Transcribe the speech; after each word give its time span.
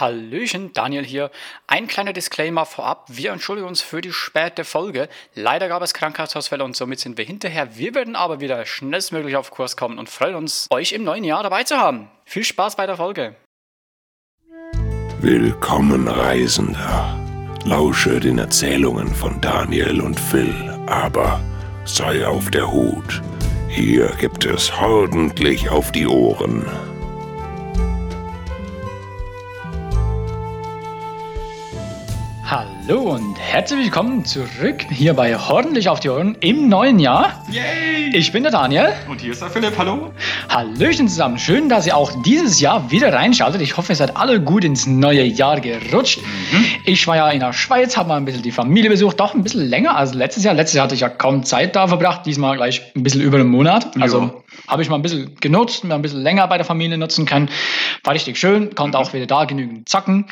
Hallöchen, 0.00 0.72
Daniel 0.72 1.04
hier. 1.04 1.30
Ein 1.66 1.86
kleiner 1.86 2.12
Disclaimer 2.12 2.66
vorab. 2.66 3.06
Wir 3.08 3.32
entschuldigen 3.32 3.66
uns 3.66 3.80
für 3.80 4.00
die 4.00 4.12
späte 4.12 4.64
Folge. 4.64 5.08
Leider 5.34 5.68
gab 5.68 5.82
es 5.82 5.94
Krankheitsausfälle 5.94 6.64
und 6.64 6.76
somit 6.76 7.00
sind 7.00 7.18
wir 7.18 7.24
hinterher. 7.24 7.76
Wir 7.76 7.94
werden 7.94 8.16
aber 8.16 8.40
wieder 8.40 8.64
schnellstmöglich 8.66 9.36
auf 9.36 9.50
Kurs 9.50 9.76
kommen 9.76 9.98
und 9.98 10.08
freuen 10.08 10.36
uns, 10.36 10.66
euch 10.70 10.92
im 10.92 11.04
neuen 11.04 11.24
Jahr 11.24 11.42
dabei 11.42 11.64
zu 11.64 11.78
haben. 11.78 12.10
Viel 12.24 12.44
Spaß 12.44 12.76
bei 12.76 12.86
der 12.86 12.96
Folge. 12.96 13.34
Willkommen, 15.20 16.06
Reisender. 16.06 17.18
Lausche 17.64 18.20
den 18.20 18.38
Erzählungen 18.38 19.12
von 19.14 19.40
Daniel 19.40 20.00
und 20.00 20.18
Phil, 20.18 20.54
aber 20.86 21.40
sei 21.84 22.24
auf 22.24 22.50
der 22.50 22.70
Hut. 22.70 23.20
Hier 23.68 24.12
gibt 24.20 24.44
es 24.44 24.72
ordentlich 24.80 25.68
auf 25.68 25.90
die 25.92 26.06
Ohren. 26.06 26.64
Hallo 32.88 33.16
und 33.16 33.38
herzlich 33.38 33.80
willkommen 33.80 34.24
zurück 34.24 34.82
hier 34.90 35.12
bei 35.12 35.38
Ordentlich 35.38 35.90
auf 35.90 36.00
die 36.00 36.08
Ohren 36.08 36.38
im 36.40 36.70
neuen 36.70 36.98
Jahr. 36.98 37.44
Yay! 37.50 38.16
Ich 38.16 38.32
bin 38.32 38.44
der 38.44 38.52
Daniel. 38.52 38.94
Und 39.06 39.20
hier 39.20 39.32
ist 39.32 39.42
der 39.42 39.50
Philipp, 39.50 39.76
hallo. 39.76 40.10
Hallöchen 40.48 41.06
zusammen. 41.06 41.38
Schön, 41.38 41.68
dass 41.68 41.86
ihr 41.86 41.94
auch 41.94 42.22
dieses 42.22 42.60
Jahr 42.60 42.90
wieder 42.90 43.12
reinschaltet. 43.12 43.60
Ich 43.60 43.76
hoffe, 43.76 43.92
ihr 43.92 43.96
seid 43.96 44.16
alle 44.16 44.40
gut 44.40 44.64
ins 44.64 44.86
neue 44.86 45.22
Jahr 45.22 45.60
gerutscht. 45.60 46.20
Ich 46.86 47.06
war 47.06 47.16
ja 47.16 47.30
in 47.30 47.40
der 47.40 47.52
Schweiz, 47.52 47.98
habe 47.98 48.08
mal 48.08 48.16
ein 48.16 48.24
bisschen 48.24 48.42
die 48.42 48.52
Familie 48.52 48.88
besucht, 48.88 49.20
doch 49.20 49.34
ein 49.34 49.42
bisschen 49.42 49.68
länger 49.68 49.94
als 49.94 50.14
letztes 50.14 50.44
Jahr. 50.44 50.54
Letztes 50.54 50.76
Jahr 50.76 50.84
hatte 50.84 50.94
ich 50.94 51.02
ja 51.02 51.10
kaum 51.10 51.44
Zeit 51.44 51.76
da 51.76 51.88
verbracht, 51.88 52.24
diesmal 52.24 52.56
gleich 52.56 52.80
ein 52.96 53.02
bisschen 53.02 53.20
über 53.20 53.36
einen 53.36 53.50
Monat. 53.50 54.00
Also 54.00 54.44
habe 54.66 54.80
ich 54.80 54.88
mal 54.88 54.96
ein 54.96 55.02
bisschen 55.02 55.34
genutzt, 55.42 55.84
mal 55.84 55.96
ein 55.96 56.02
bisschen 56.02 56.22
länger 56.22 56.48
bei 56.48 56.56
der 56.56 56.64
Familie 56.64 56.96
nutzen 56.96 57.26
können. 57.26 57.50
War 58.02 58.14
richtig 58.14 58.38
schön, 58.38 58.74
konnte 58.74 58.98
auch 58.98 59.12
wieder 59.12 59.26
da 59.26 59.44
genügend 59.44 59.90
zocken. 59.90 60.24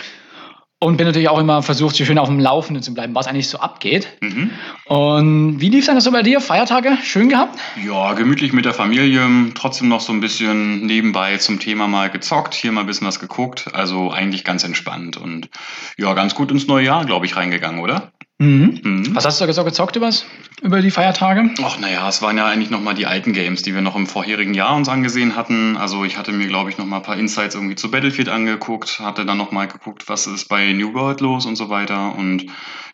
Und 0.78 0.98
bin 0.98 1.06
natürlich 1.06 1.30
auch 1.30 1.38
immer 1.38 1.62
versucht, 1.62 1.96
so 1.96 2.04
schön 2.04 2.18
auf 2.18 2.28
dem 2.28 2.38
Laufenden 2.38 2.82
zu 2.82 2.92
bleiben, 2.92 3.14
was 3.14 3.26
eigentlich 3.26 3.48
so 3.48 3.58
abgeht. 3.58 4.08
Mhm. 4.20 4.50
Und 4.84 5.58
wie 5.58 5.70
lief 5.70 5.80
es 5.80 5.86
denn 5.86 5.98
so 6.00 6.12
bei 6.12 6.22
dir? 6.22 6.38
Feiertage? 6.42 6.98
Schön 7.02 7.30
gehabt? 7.30 7.58
Ja, 7.82 8.12
gemütlich 8.12 8.52
mit 8.52 8.66
der 8.66 8.74
Familie, 8.74 9.26
trotzdem 9.54 9.88
noch 9.88 10.02
so 10.02 10.12
ein 10.12 10.20
bisschen 10.20 10.84
nebenbei 10.84 11.38
zum 11.38 11.60
Thema 11.60 11.88
mal 11.88 12.10
gezockt, 12.10 12.52
hier 12.52 12.72
mal 12.72 12.82
ein 12.82 12.86
bisschen 12.86 13.06
was 13.06 13.20
geguckt. 13.20 13.70
Also 13.72 14.10
eigentlich 14.10 14.44
ganz 14.44 14.64
entspannt 14.64 15.16
und 15.16 15.48
ja, 15.96 16.12
ganz 16.12 16.34
gut 16.34 16.50
ins 16.50 16.66
neue 16.66 16.84
Jahr, 16.84 17.06
glaube 17.06 17.24
ich, 17.24 17.36
reingegangen, 17.36 17.80
oder? 17.80 18.12
Mhm. 18.38 18.80
Mhm. 18.82 19.14
Was 19.16 19.24
hast 19.24 19.40
du 19.40 19.46
da 19.46 19.52
so 19.54 19.64
gezockt 19.64 19.96
übers, 19.96 20.26
über 20.60 20.82
die 20.82 20.90
Feiertage? 20.90 21.48
Ach 21.62 21.78
naja, 21.78 22.06
es 22.06 22.20
waren 22.20 22.36
ja 22.36 22.44
eigentlich 22.46 22.68
nochmal 22.68 22.94
die 22.94 23.06
alten 23.06 23.32
Games, 23.32 23.62
die 23.62 23.74
wir 23.74 23.80
noch 23.80 23.96
im 23.96 24.06
vorherigen 24.06 24.52
Jahr 24.52 24.76
uns 24.76 24.90
angesehen 24.90 25.36
hatten. 25.36 25.78
Also 25.78 26.04
ich 26.04 26.18
hatte 26.18 26.32
mir, 26.32 26.46
glaube 26.46 26.68
ich, 26.68 26.76
nochmal 26.76 27.00
ein 27.00 27.04
paar 27.04 27.16
Insights 27.16 27.54
irgendwie 27.54 27.76
zu 27.76 27.90
Battlefield 27.90 28.28
angeguckt, 28.28 29.00
hatte 29.00 29.24
dann 29.24 29.38
nochmal 29.38 29.68
geguckt, 29.68 30.08
was 30.08 30.26
ist 30.26 30.48
bei 30.48 30.72
New 30.74 30.92
World 30.92 31.22
los 31.22 31.46
und 31.46 31.56
so 31.56 31.70
weiter. 31.70 32.14
Und 32.14 32.44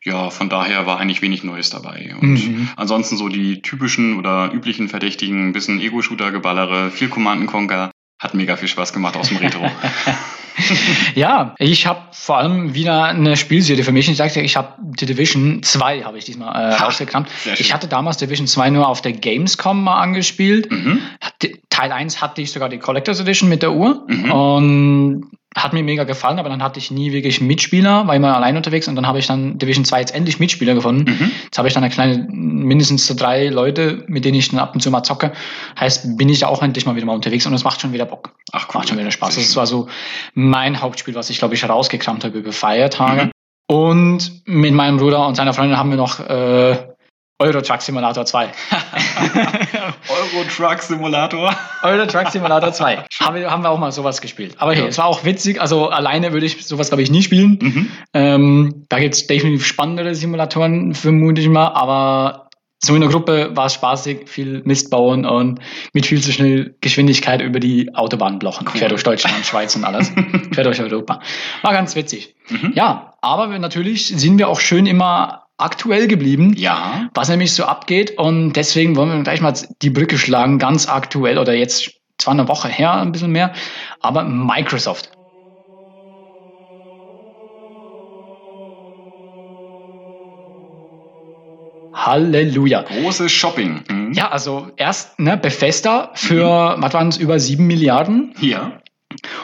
ja, 0.05 0.31
von 0.31 0.49
daher 0.49 0.87
war 0.87 1.01
eigentlich 1.01 1.23
wenig 1.23 1.43
Neues 1.43 1.71
dabei. 1.71 2.15
Und 2.21 2.35
Mhm. 2.35 2.69
ansonsten 2.77 3.17
so 3.17 3.29
die 3.29 3.63
typischen 3.63 4.19
oder 4.19 4.53
üblichen 4.53 4.89
Verdächtigen, 4.89 5.49
ein 5.49 5.53
bisschen 5.53 5.81
Ego-Shooter-Geballere, 5.81 6.91
viel 6.93 7.09
Command 7.09 7.49
Conquer. 7.49 7.91
Hat 8.21 8.35
mega 8.35 8.57
viel 8.57 8.69
Spaß 8.69 8.93
gemacht 8.93 9.17
aus 9.17 9.29
dem 9.29 9.39
Retro. 9.39 9.69
Ja, 11.15 11.55
ich 11.59 11.87
habe 11.87 12.01
vor 12.13 12.39
allem 12.39 12.75
wieder 12.75 13.05
eine 13.05 13.37
Spielserie 13.37 13.85
für 13.85 13.93
mich. 13.93 14.09
Ich 14.09 14.17
sagte, 14.17 14.41
ich 14.41 14.57
habe 14.57 14.75
die 14.81 15.07
Division 15.07 15.63
2 15.63 16.03
habe 16.05 16.19
ich 16.19 16.25
diesmal 16.25 16.73
äh, 16.73 16.75
Ha, 16.79 16.85
rausgekramt. 16.85 17.29
Ich 17.59 17.73
hatte 17.75 17.89
damals 17.89 18.17
Division 18.19 18.47
2 18.47 18.71
nur 18.71 18.89
auf 18.89 19.01
der 19.03 19.13
Gamescom 19.13 19.83
mal 19.85 20.01
angespielt. 20.01 20.71
mhm. 20.71 21.01
Teil 21.71 21.91
1 21.93 22.21
hatte 22.21 22.43
ich 22.43 22.53
sogar 22.53 22.69
die 22.69 22.79
Collectors 22.79 23.21
Edition 23.21 23.49
mit 23.49 23.63
der 23.63 23.73
Uhr 23.73 24.05
Mhm. 24.09 24.33
und 24.33 25.31
hat 25.57 25.73
mir 25.73 25.83
mega 25.83 26.05
gefallen, 26.05 26.39
aber 26.39 26.49
dann 26.49 26.63
hatte 26.63 26.79
ich 26.79 26.91
nie 26.91 27.13
wirklich 27.13 27.41
Mitspieler, 27.41 28.07
war 28.07 28.15
immer 28.15 28.35
allein 28.35 28.57
unterwegs 28.57 28.89
und 28.89 28.97
dann 28.97 29.07
habe 29.07 29.19
ich 29.19 29.27
dann 29.27 29.59
Division 29.59 29.85
2 29.85 30.01
jetzt 30.01 30.15
endlich 30.15 30.39
Mitspieler 30.41 30.75
gefunden. 30.75 31.11
Mhm. 31.11 31.31
Jetzt 31.45 31.59
habe 31.59 31.69
ich 31.69 31.75
dann 31.75 31.85
eine 31.85 31.93
kleine, 31.93 32.27
mindestens 32.31 33.07
so 33.07 33.15
drei 33.15 33.49
Leute, 33.49 34.05
mit 34.07 34.25
denen 34.25 34.39
ich 34.39 34.51
dann 34.51 34.61
ab 34.61 34.75
und 34.75 34.81
zu 34.81 34.91
mal 34.91 35.03
zocke. 35.03 35.33
Heißt, 35.79 36.17
bin 36.17 36.29
ich 36.29 36.45
auch 36.45 36.63
endlich 36.63 36.87
mal 36.87 36.97
wieder 36.97 37.07
mal 37.07 37.15
unterwegs 37.15 37.47
und 37.47 37.55
es 37.55 37.65
macht 37.65 37.81
schon 37.81 37.93
wieder 37.93 38.07
Bock. 38.07 38.35
Ach 38.53 38.67
cool. 38.69 38.79
Macht 38.79 38.89
schon 38.89 38.99
wieder 38.99 39.11
Spaß. 39.11 39.37
Das 39.37 39.57
war 39.57 39.67
so 39.67 39.89
mein 40.35 40.81
Hauptspiel, 40.81 41.15
was 41.15 41.31
ich, 41.31 41.39
glaube 41.39 41.55
ich, 41.55 41.69
rausgekramt 41.69 42.25
habe 42.25 42.39
über 42.39 42.53
Feiertage. 42.53 43.27
Mhm. 43.27 43.31
Und 43.69 44.43
mit 44.47 44.75
meinem 44.75 44.99
Bruder 44.99 45.27
und 45.27 45.35
seiner 45.35 45.55
Freundin 45.55 45.79
haben 45.79 45.91
wir 45.91 45.97
noch 45.97 46.21
äh, 46.21 46.92
Euro 47.43 47.61
Truck 47.61 47.83
Simulator 47.83 48.25
2. 48.25 48.47
Euro 50.09 50.45
Truck 50.49 50.81
Simulator. 50.83 51.51
Euro 51.83 52.07
Truck 52.07 52.29
Simulator 52.31 52.73
2. 52.73 53.05
haben, 53.21 53.37
wir, 53.37 53.51
haben 53.51 53.63
wir 53.63 53.71
auch 53.71 53.79
mal 53.79 53.91
sowas 53.93 54.21
gespielt. 54.21 54.55
Aber 54.59 54.73
hey, 54.75 54.83
Ja. 54.83 54.89
es 54.89 54.99
war 54.99 55.07
auch 55.07 55.25
witzig. 55.25 55.61
Also 55.61 55.89
alleine 55.89 56.33
würde 56.33 56.47
ich 56.47 56.65
sowas, 56.65 56.89
glaube 56.89 57.03
ich, 57.03 57.11
nie 57.11 57.23
spielen. 57.23 57.59
Mhm. 57.61 57.91
Ähm, 58.15 58.85
da 58.89 58.99
gibt 59.01 59.15
es 59.15 59.27
definitiv 59.27 59.67
spannendere 59.67 60.15
Simulatoren, 60.15 60.95
vermute 60.95 61.41
ich 61.41 61.49
mal. 61.49 61.69
Aber 61.69 62.49
so 62.85 62.95
in 62.95 63.01
der 63.01 63.11
Gruppe 63.11 63.51
war 63.57 63.67
es 63.67 63.75
spaßig, 63.75 64.29
viel 64.29 64.63
Mist 64.65 64.91
bauen 64.91 65.25
und 65.25 65.61
mit 65.93 66.07
viel 66.07 66.21
zu 66.21 66.33
schnell 66.33 66.75
Geschwindigkeit 66.81 67.41
über 67.43 67.59
die 67.61 67.93
Autobahn 67.95 68.39
blochen. 68.39 68.67
Cool. 68.69 68.79
Quer 68.79 68.89
durch 68.89 69.03
Deutschland, 69.03 69.35
Schweiz 69.47 69.75
und 69.75 69.85
alles. 69.85 70.13
Quer 70.53 70.65
durch 70.65 70.81
Europa. 70.81 71.21
War 71.63 71.73
ganz 71.73 71.97
witzig. 71.97 72.35
Mhm. 72.51 72.73
Ja, 72.75 73.15
aber 73.21 73.51
wir, 73.51 73.59
natürlich 73.59 74.07
sind 74.09 74.39
wir 74.39 74.49
auch 74.49 74.61
schön 74.61 74.87
immer 74.87 75.43
aktuell 75.63 76.09
geblieben. 76.09 76.55
Ja. 76.57 77.09
Was 77.15 77.29
nämlich 77.29 77.55
so 77.55 77.65
abgeht 77.65 78.19
und 78.19 78.55
deswegen 78.55 78.97
wollen 78.97 79.11
wir 79.11 79.23
gleich 79.23 79.41
mal 79.41 79.55
die 79.83 79.91
Brücke 79.91 80.19
schlagen, 80.19 80.59
ganz 80.59 80.89
aktuell 80.89 81.39
oder 81.39 81.55
jetzt 81.55 81.93
zwar 82.19 82.35
eine 82.35 82.49
Woche 82.49 82.69
her, 82.69 82.95
ein 82.95 83.13
bisschen 83.13 83.33
mehr, 83.33 83.53
aber 84.01 84.25
Microsoft. 84.25 85.11
Halleluja. 91.95 92.83
Großes 92.83 93.31
Shopping. 93.31 93.85
Mhm. 93.89 94.13
Ja, 94.13 94.31
also 94.31 94.71
erst 94.77 95.19
ne, 95.21 95.37
Bethesda 95.37 96.11
für, 96.15 96.75
was 96.79 96.95
waren 96.95 97.09
es, 97.09 97.17
über 97.17 97.39
sieben 97.39 97.67
Milliarden. 97.67 98.35
Ja. 98.41 98.81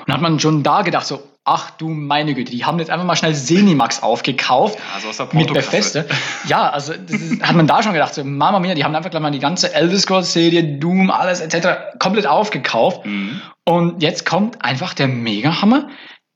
Und 0.06 0.12
hat 0.12 0.20
man 0.20 0.40
schon 0.40 0.62
da 0.62 0.82
gedacht, 0.82 1.06
so, 1.06 1.22
ach 1.44 1.70
du 1.70 1.88
meine 1.88 2.34
Güte, 2.34 2.52
die 2.52 2.64
haben 2.64 2.78
jetzt 2.78 2.90
einfach 2.90 3.06
mal 3.06 3.16
schnell 3.16 3.34
Senimax 3.34 4.02
aufgekauft. 4.02 4.78
Also 4.94 5.08
aus 5.08 5.16
der 5.16 5.28
mit. 5.32 5.52
Bethesda. 5.52 6.04
Ja, 6.46 6.68
also 6.70 6.92
das 6.92 7.20
ist, 7.20 7.42
hat 7.42 7.56
man 7.56 7.66
da 7.66 7.82
schon 7.82 7.92
gedacht, 7.92 8.14
so, 8.14 8.24
Mama 8.24 8.60
mia, 8.60 8.74
die 8.74 8.84
haben 8.84 8.94
einfach 8.94 9.10
gleich 9.10 9.22
mal 9.22 9.30
die 9.30 9.38
ganze 9.38 9.72
Elder 9.74 9.98
Scrolls 9.98 10.32
Serie, 10.32 10.78
Doom, 10.78 11.10
alles 11.10 11.40
etc. 11.40 11.98
komplett 11.98 12.26
aufgekauft. 12.26 13.06
Mhm. 13.06 13.40
Und 13.64 14.02
jetzt 14.02 14.26
kommt 14.26 14.64
einfach 14.64 14.94
der 14.94 15.08
Mega-Hammer. 15.08 15.88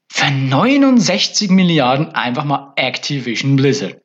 Für 0.08 0.30
69 0.30 1.50
Milliarden 1.50 2.14
einfach 2.14 2.44
mal 2.44 2.72
Activision 2.76 3.56
Blizzard. 3.56 3.96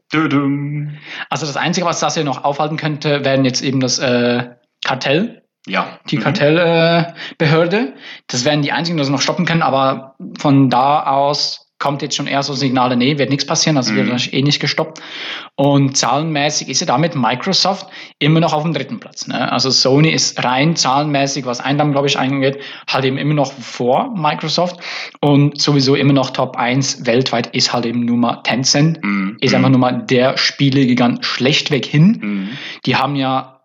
Also 1.30 1.46
das 1.46 1.58
Einzige, 1.58 1.86
was 1.86 2.00
das 2.00 2.14
hier 2.14 2.24
noch 2.24 2.46
aufhalten 2.46 2.78
könnte, 2.78 3.26
wären 3.26 3.44
jetzt 3.44 3.62
eben 3.62 3.82
das 3.82 4.00
äh, 4.00 4.46
Kartell, 4.86 5.44
Ja. 5.66 6.00
die 6.10 6.18
Mhm. 6.18 6.22
Kartellbehörde. 6.22 7.08
Äh, 7.10 7.14
Behörde. 7.38 7.94
das 8.28 8.46
wären 8.46 8.62
die 8.62 8.72
einzigen, 8.72 8.98
die 8.98 9.02
das 9.02 9.10
noch 9.10 9.22
stoppen 9.22 9.46
können, 9.46 9.62
aber 9.64 10.16
von 10.38 10.70
da 10.70 11.04
aus 11.04 11.64
kommt 11.80 12.02
jetzt 12.02 12.16
schon 12.16 12.26
eher 12.26 12.42
so 12.42 12.54
Signale, 12.54 12.98
nee, 12.98 13.20
wird 13.20 13.30
nichts 13.30 13.46
passieren, 13.46 13.78
also 13.78 13.94
wird 13.94 14.08
Mhm. 14.08 14.12
wahrscheinlich 14.14 14.40
eh 14.40 14.42
nicht 14.42 14.60
gestoppt. 14.60 15.00
Und 15.56 15.96
zahlenmäßig 15.96 16.70
ist 16.70 16.80
ja 16.80 16.88
damit 16.88 17.14
Microsoft 17.16 17.86
immer 18.18 18.40
noch 18.40 18.54
auf 18.54 18.64
dem 18.64 18.74
dritten 18.74 19.00
Platz. 19.00 19.28
Ne? 19.28 19.52
Also 19.52 19.70
Sony 19.70 20.10
ist 20.10 20.44
rein 20.44 20.76
zahlenmäßig, 20.76 21.46
was 21.46 21.60
Einnahmen, 21.60 21.92
glaube 21.92 22.08
ich, 22.08 22.18
eingeht, 22.18 22.58
halt 22.90 23.06
eben 23.06 23.20
immer 23.20 23.36
noch 23.36 23.52
vor 23.54 24.12
Microsoft 24.18 24.78
und 25.22 25.62
sowieso 25.62 25.94
immer 25.94 26.14
noch 26.14 26.32
Top 26.32 26.58
1 26.58 27.06
weltweit 27.06 27.54
ist 27.56 27.74
halt 27.74 27.86
eben 27.86 28.00
nur 28.06 28.18
mal 28.18 28.38
Tencent. 28.42 29.04
Mhm. 29.04 29.38
Ist 29.40 29.54
einfach 29.54 29.70
nur 29.70 29.80
mal 29.80 30.04
der 30.04 30.36
Spielegigant 30.38 31.26
schlechtweg 31.26 31.86
hin 31.86 32.18
Mhm. 32.22 32.50
die 32.88 32.96
haben 32.96 33.16
ja 33.16 33.57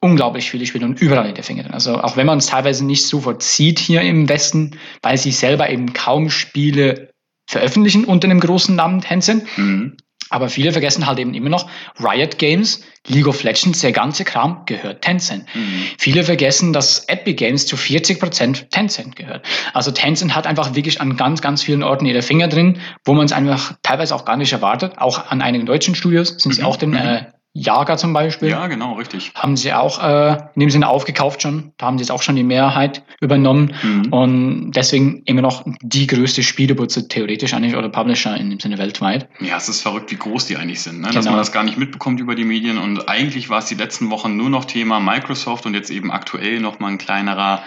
unglaublich 0.00 0.50
viele 0.50 0.66
Spiele 0.66 0.86
und 0.86 1.00
überall 1.00 1.28
in 1.28 1.34
der 1.34 1.44
Finger 1.44 1.62
drin. 1.64 1.74
Also 1.74 2.00
auch 2.00 2.16
wenn 2.16 2.26
man 2.26 2.38
es 2.38 2.46
teilweise 2.46 2.84
nicht 2.84 3.06
sofort 3.06 3.42
sieht 3.42 3.78
hier 3.78 4.00
im 4.00 4.28
Westen, 4.28 4.78
weil 5.02 5.18
sie 5.18 5.30
selber 5.32 5.68
eben 5.70 5.92
kaum 5.92 6.30
Spiele 6.30 7.10
veröffentlichen 7.48 8.04
unter 8.04 8.28
dem 8.28 8.40
großen 8.40 8.74
Namen 8.74 9.00
Tencent. 9.00 9.44
Mhm. 9.58 9.96
Aber 10.32 10.48
viele 10.48 10.70
vergessen 10.70 11.06
halt 11.08 11.18
eben 11.18 11.34
immer 11.34 11.48
noch, 11.48 11.68
Riot 11.98 12.38
Games, 12.38 12.84
League 13.08 13.26
of 13.26 13.42
Legends, 13.42 13.80
der 13.80 13.90
ganze 13.90 14.24
Kram 14.24 14.62
gehört 14.64 15.02
Tencent. 15.02 15.44
Mhm. 15.54 15.82
Viele 15.98 16.22
vergessen, 16.22 16.72
dass 16.72 17.00
Epic 17.08 17.34
Games 17.34 17.66
zu 17.66 17.74
40% 17.74 18.68
Tencent 18.70 19.16
gehört. 19.16 19.44
Also 19.74 19.90
Tencent 19.90 20.36
hat 20.36 20.46
einfach 20.46 20.76
wirklich 20.76 21.00
an 21.00 21.16
ganz, 21.16 21.42
ganz 21.42 21.64
vielen 21.64 21.82
Orten 21.82 22.06
ihre 22.06 22.22
Finger 22.22 22.46
drin, 22.46 22.78
wo 23.04 23.12
man 23.14 23.26
es 23.26 23.32
einfach 23.32 23.74
teilweise 23.82 24.14
auch 24.14 24.24
gar 24.24 24.36
nicht 24.36 24.52
erwartet. 24.52 24.98
Auch 24.98 25.30
an 25.30 25.42
einigen 25.42 25.66
deutschen 25.66 25.96
Studios 25.96 26.36
sind 26.38 26.54
sie 26.54 26.60
Mhm. 26.60 26.66
auch 26.66 26.76
drin. 26.76 26.90
Mhm. 26.90 26.96
Äh, 26.96 27.24
Jager 27.52 27.96
zum 27.96 28.12
Beispiel 28.12 28.48
Ja, 28.48 28.68
genau, 28.68 28.92
richtig. 28.94 29.32
haben 29.34 29.56
sie 29.56 29.72
auch 29.72 30.00
äh, 30.02 30.36
in 30.54 30.60
dem 30.60 30.70
Sinne 30.70 30.88
aufgekauft 30.88 31.42
schon. 31.42 31.72
Da 31.78 31.86
haben 31.86 31.98
sie 31.98 32.02
jetzt 32.02 32.12
auch 32.12 32.22
schon 32.22 32.36
die 32.36 32.44
Mehrheit 32.44 33.02
übernommen. 33.20 33.74
Mhm. 33.82 34.12
Und 34.12 34.70
deswegen 34.72 35.22
immer 35.24 35.42
noch 35.42 35.64
die 35.82 36.06
größte 36.06 36.44
Spielebutze 36.44 37.08
theoretisch 37.08 37.52
eigentlich 37.52 37.74
oder 37.74 37.88
Publisher 37.88 38.36
in 38.36 38.50
dem 38.50 38.60
Sinne 38.60 38.78
weltweit. 38.78 39.28
Ja, 39.40 39.56
es 39.56 39.68
ist 39.68 39.82
verrückt, 39.82 40.12
wie 40.12 40.16
groß 40.16 40.46
die 40.46 40.56
eigentlich 40.58 40.80
sind, 40.80 41.00
ne? 41.00 41.08
dass 41.08 41.16
Genau. 41.24 41.30
man 41.32 41.38
das 41.38 41.50
gar 41.50 41.64
nicht 41.64 41.76
mitbekommt 41.76 42.20
über 42.20 42.36
die 42.36 42.44
Medien. 42.44 42.78
Und 42.78 43.08
eigentlich 43.08 43.50
war 43.50 43.58
es 43.58 43.66
die 43.66 43.74
letzten 43.74 44.10
Wochen 44.10 44.36
nur 44.36 44.48
noch 44.48 44.64
Thema 44.64 45.00
Microsoft 45.00 45.66
und 45.66 45.74
jetzt 45.74 45.90
eben 45.90 46.12
aktuell 46.12 46.60
noch 46.60 46.78
mal 46.78 46.88
ein 46.88 46.98
kleinerer 46.98 47.62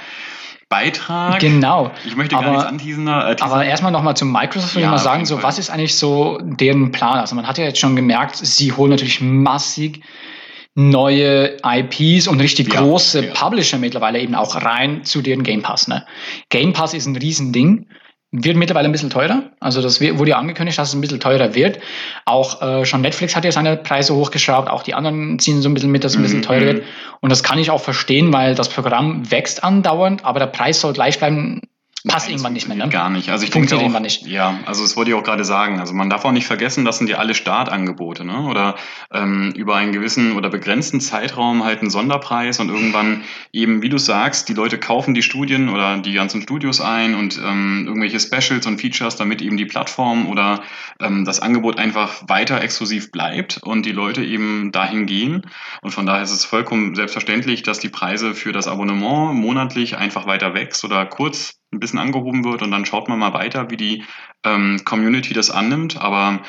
Beitrag. 0.73 1.39
Genau. 1.39 1.91
Ich 2.05 2.15
möchte 2.15 2.35
gar 2.35 2.43
Aber- 2.43 2.51
nichts 2.53 2.65
anteasen. 2.65 3.07
Äh. 3.07 3.35
Aber 3.39 3.63
erstmal 3.63 3.91
nochmal 3.91 4.15
zu 4.17 4.25
Microsoft, 4.25 4.73
würde 4.73 4.81
Ja, 4.83 4.87
ich 4.87 4.91
mal 4.91 4.97
sagen, 4.97 5.25
so 5.25 5.43
was 5.43 5.59
ist 5.59 5.69
eigentlich 5.69 5.95
so 5.95 6.39
deren 6.41 6.91
Plan? 6.91 7.19
Also 7.19 7.35
man 7.35 7.47
hat 7.47 7.57
ja 7.59 7.65
jetzt 7.65 7.79
schon 7.79 7.95
gemerkt, 7.95 8.35
sie 8.37 8.71
holen 8.71 8.89
natürlich 8.89 9.21
massig 9.21 10.01
neue 10.75 11.57
IPs 11.63 12.27
und 12.27 12.39
richtig 12.41 12.73
Ja, 12.73 12.81
große 12.81 13.25
ja. 13.27 13.33
Publisher 13.33 13.77
mittlerweile 13.77 14.19
eben 14.19 14.33
auch 14.33 14.55
rein 14.55 15.03
zu 15.03 15.21
deren 15.21 15.43
Game 15.43 15.61
Pass. 15.61 15.87
Ne? 15.87 16.05
Game 16.49 16.73
Pass 16.73 16.93
ist 16.95 17.05
ein 17.05 17.15
Riesending. 17.15 17.85
Wird 18.35 18.57
mittlerweile 18.57 18.89
ein 18.89 18.91
bisschen 18.91 19.11
teurer. 19.11 19.43
Also 19.59 19.79
das 19.83 20.01
wurde 20.01 20.31
ja 20.31 20.39
angekündigt, 20.39 20.79
dass 20.79 20.89
es 20.89 20.95
ein 20.95 21.01
bisschen 21.01 21.19
teurer 21.19 21.53
wird. 21.53 21.77
Auch 22.25 22.63
äh, 22.63 22.83
schon 22.83 23.01
Netflix 23.01 23.35
hat 23.35 23.45
ja 23.45 23.51
seine 23.51 23.77
Preise 23.77 24.15
hochgeschraubt. 24.15 24.71
Auch 24.71 24.81
die 24.81 24.95
anderen 24.95 25.37
ziehen 25.37 25.61
so 25.61 25.69
ein 25.69 25.75
bisschen 25.75 25.91
mit, 25.91 26.03
dass 26.03 26.13
es 26.13 26.17
ein 26.17 26.23
bisschen 26.23 26.39
Mhm, 26.39 26.43
teurer 26.43 26.61
mhm. 26.61 26.65
wird. 26.65 26.83
Und 27.21 27.31
das 27.31 27.43
kann 27.43 27.59
ich 27.59 27.69
auch 27.69 27.79
verstehen, 27.81 28.33
weil 28.33 28.55
das 28.55 28.69
Programm 28.69 29.29
wächst 29.29 29.63
andauernd, 29.63 30.25
aber 30.25 30.39
der 30.39 30.47
Preis 30.47 30.81
soll 30.81 30.93
gleich 30.93 31.19
bleiben. 31.19 31.61
Passt 32.05 32.29
irgendwann 32.29 32.51
nicht 32.51 32.67
mehr. 32.67 32.75
Ne? 32.75 32.89
Gar 32.89 33.09
nicht. 33.09 33.29
Also 33.29 33.45
ich 33.45 33.51
Funktioniert 33.51 33.85
denke 33.85 33.97
auch, 33.97 34.01
irgendwann 34.01 34.01
nicht. 34.03 34.27
Ja, 34.27 34.59
also 34.65 34.83
das 34.83 34.97
wollte 34.97 35.11
ich 35.11 35.15
auch 35.15 35.23
gerade 35.23 35.45
sagen. 35.45 35.79
Also 35.79 35.93
man 35.93 36.09
darf 36.09 36.25
auch 36.25 36.33
nicht 36.33 36.45
vergessen, 36.45 36.83
das 36.83 36.97
sind 36.97 37.09
ja 37.09 37.17
alle 37.17 37.33
Startangebote, 37.33 38.25
ne? 38.25 38.45
Oder 38.47 38.75
ähm, 39.13 39.53
über 39.55 39.77
einen 39.77 39.93
gewissen 39.93 40.35
oder 40.35 40.49
begrenzten 40.49 40.99
Zeitraum 40.99 41.63
halt 41.63 41.79
einen 41.79 41.89
Sonderpreis 41.89 42.59
und 42.59 42.67
irgendwann 42.67 43.23
eben, 43.53 43.81
wie 43.81 43.87
du 43.87 43.97
sagst, 43.97 44.49
die 44.49 44.53
Leute 44.53 44.77
kaufen 44.77 45.13
die 45.13 45.23
Studien 45.23 45.69
oder 45.69 45.97
die 45.97 46.11
ganzen 46.11 46.41
Studios 46.41 46.81
ein 46.81 47.15
und 47.15 47.37
ähm, 47.37 47.85
irgendwelche 47.87 48.19
Specials 48.19 48.67
und 48.67 48.81
Features, 48.81 49.15
damit 49.15 49.41
eben 49.41 49.55
die 49.55 49.65
Plattform 49.65 50.27
oder 50.27 50.61
ähm, 50.99 51.23
das 51.23 51.39
Angebot 51.39 51.77
einfach 51.77 52.27
weiter 52.27 52.61
exklusiv 52.61 53.11
bleibt 53.11 53.61
und 53.63 53.85
die 53.85 53.93
Leute 53.93 54.25
eben 54.25 54.73
dahin 54.73 55.05
gehen. 55.05 55.43
Und 55.81 55.91
von 55.91 56.05
daher 56.05 56.23
ist 56.23 56.31
es 56.31 56.43
vollkommen 56.43 56.95
selbstverständlich, 56.95 57.63
dass 57.63 57.79
die 57.79 57.89
Preise 57.89 58.33
für 58.33 58.51
das 58.51 58.67
Abonnement 58.67 59.33
monatlich 59.35 59.95
einfach 59.95 60.27
weiter 60.27 60.53
wächst 60.53 60.83
oder 60.83 61.05
kurz 61.05 61.62
ein 61.73 61.79
bisschen 61.79 61.99
angehoben 61.99 62.43
wird 62.43 62.61
und 62.61 62.71
dann 62.71 62.85
schaut 62.85 63.09
man 63.09 63.19
mal 63.19 63.33
weiter, 63.33 63.69
wie 63.69 63.77
die 63.77 64.03
ähm, 64.43 64.81
Community 64.85 65.33
das 65.33 65.49
annimmt. 65.51 65.99
Aber 65.99 66.41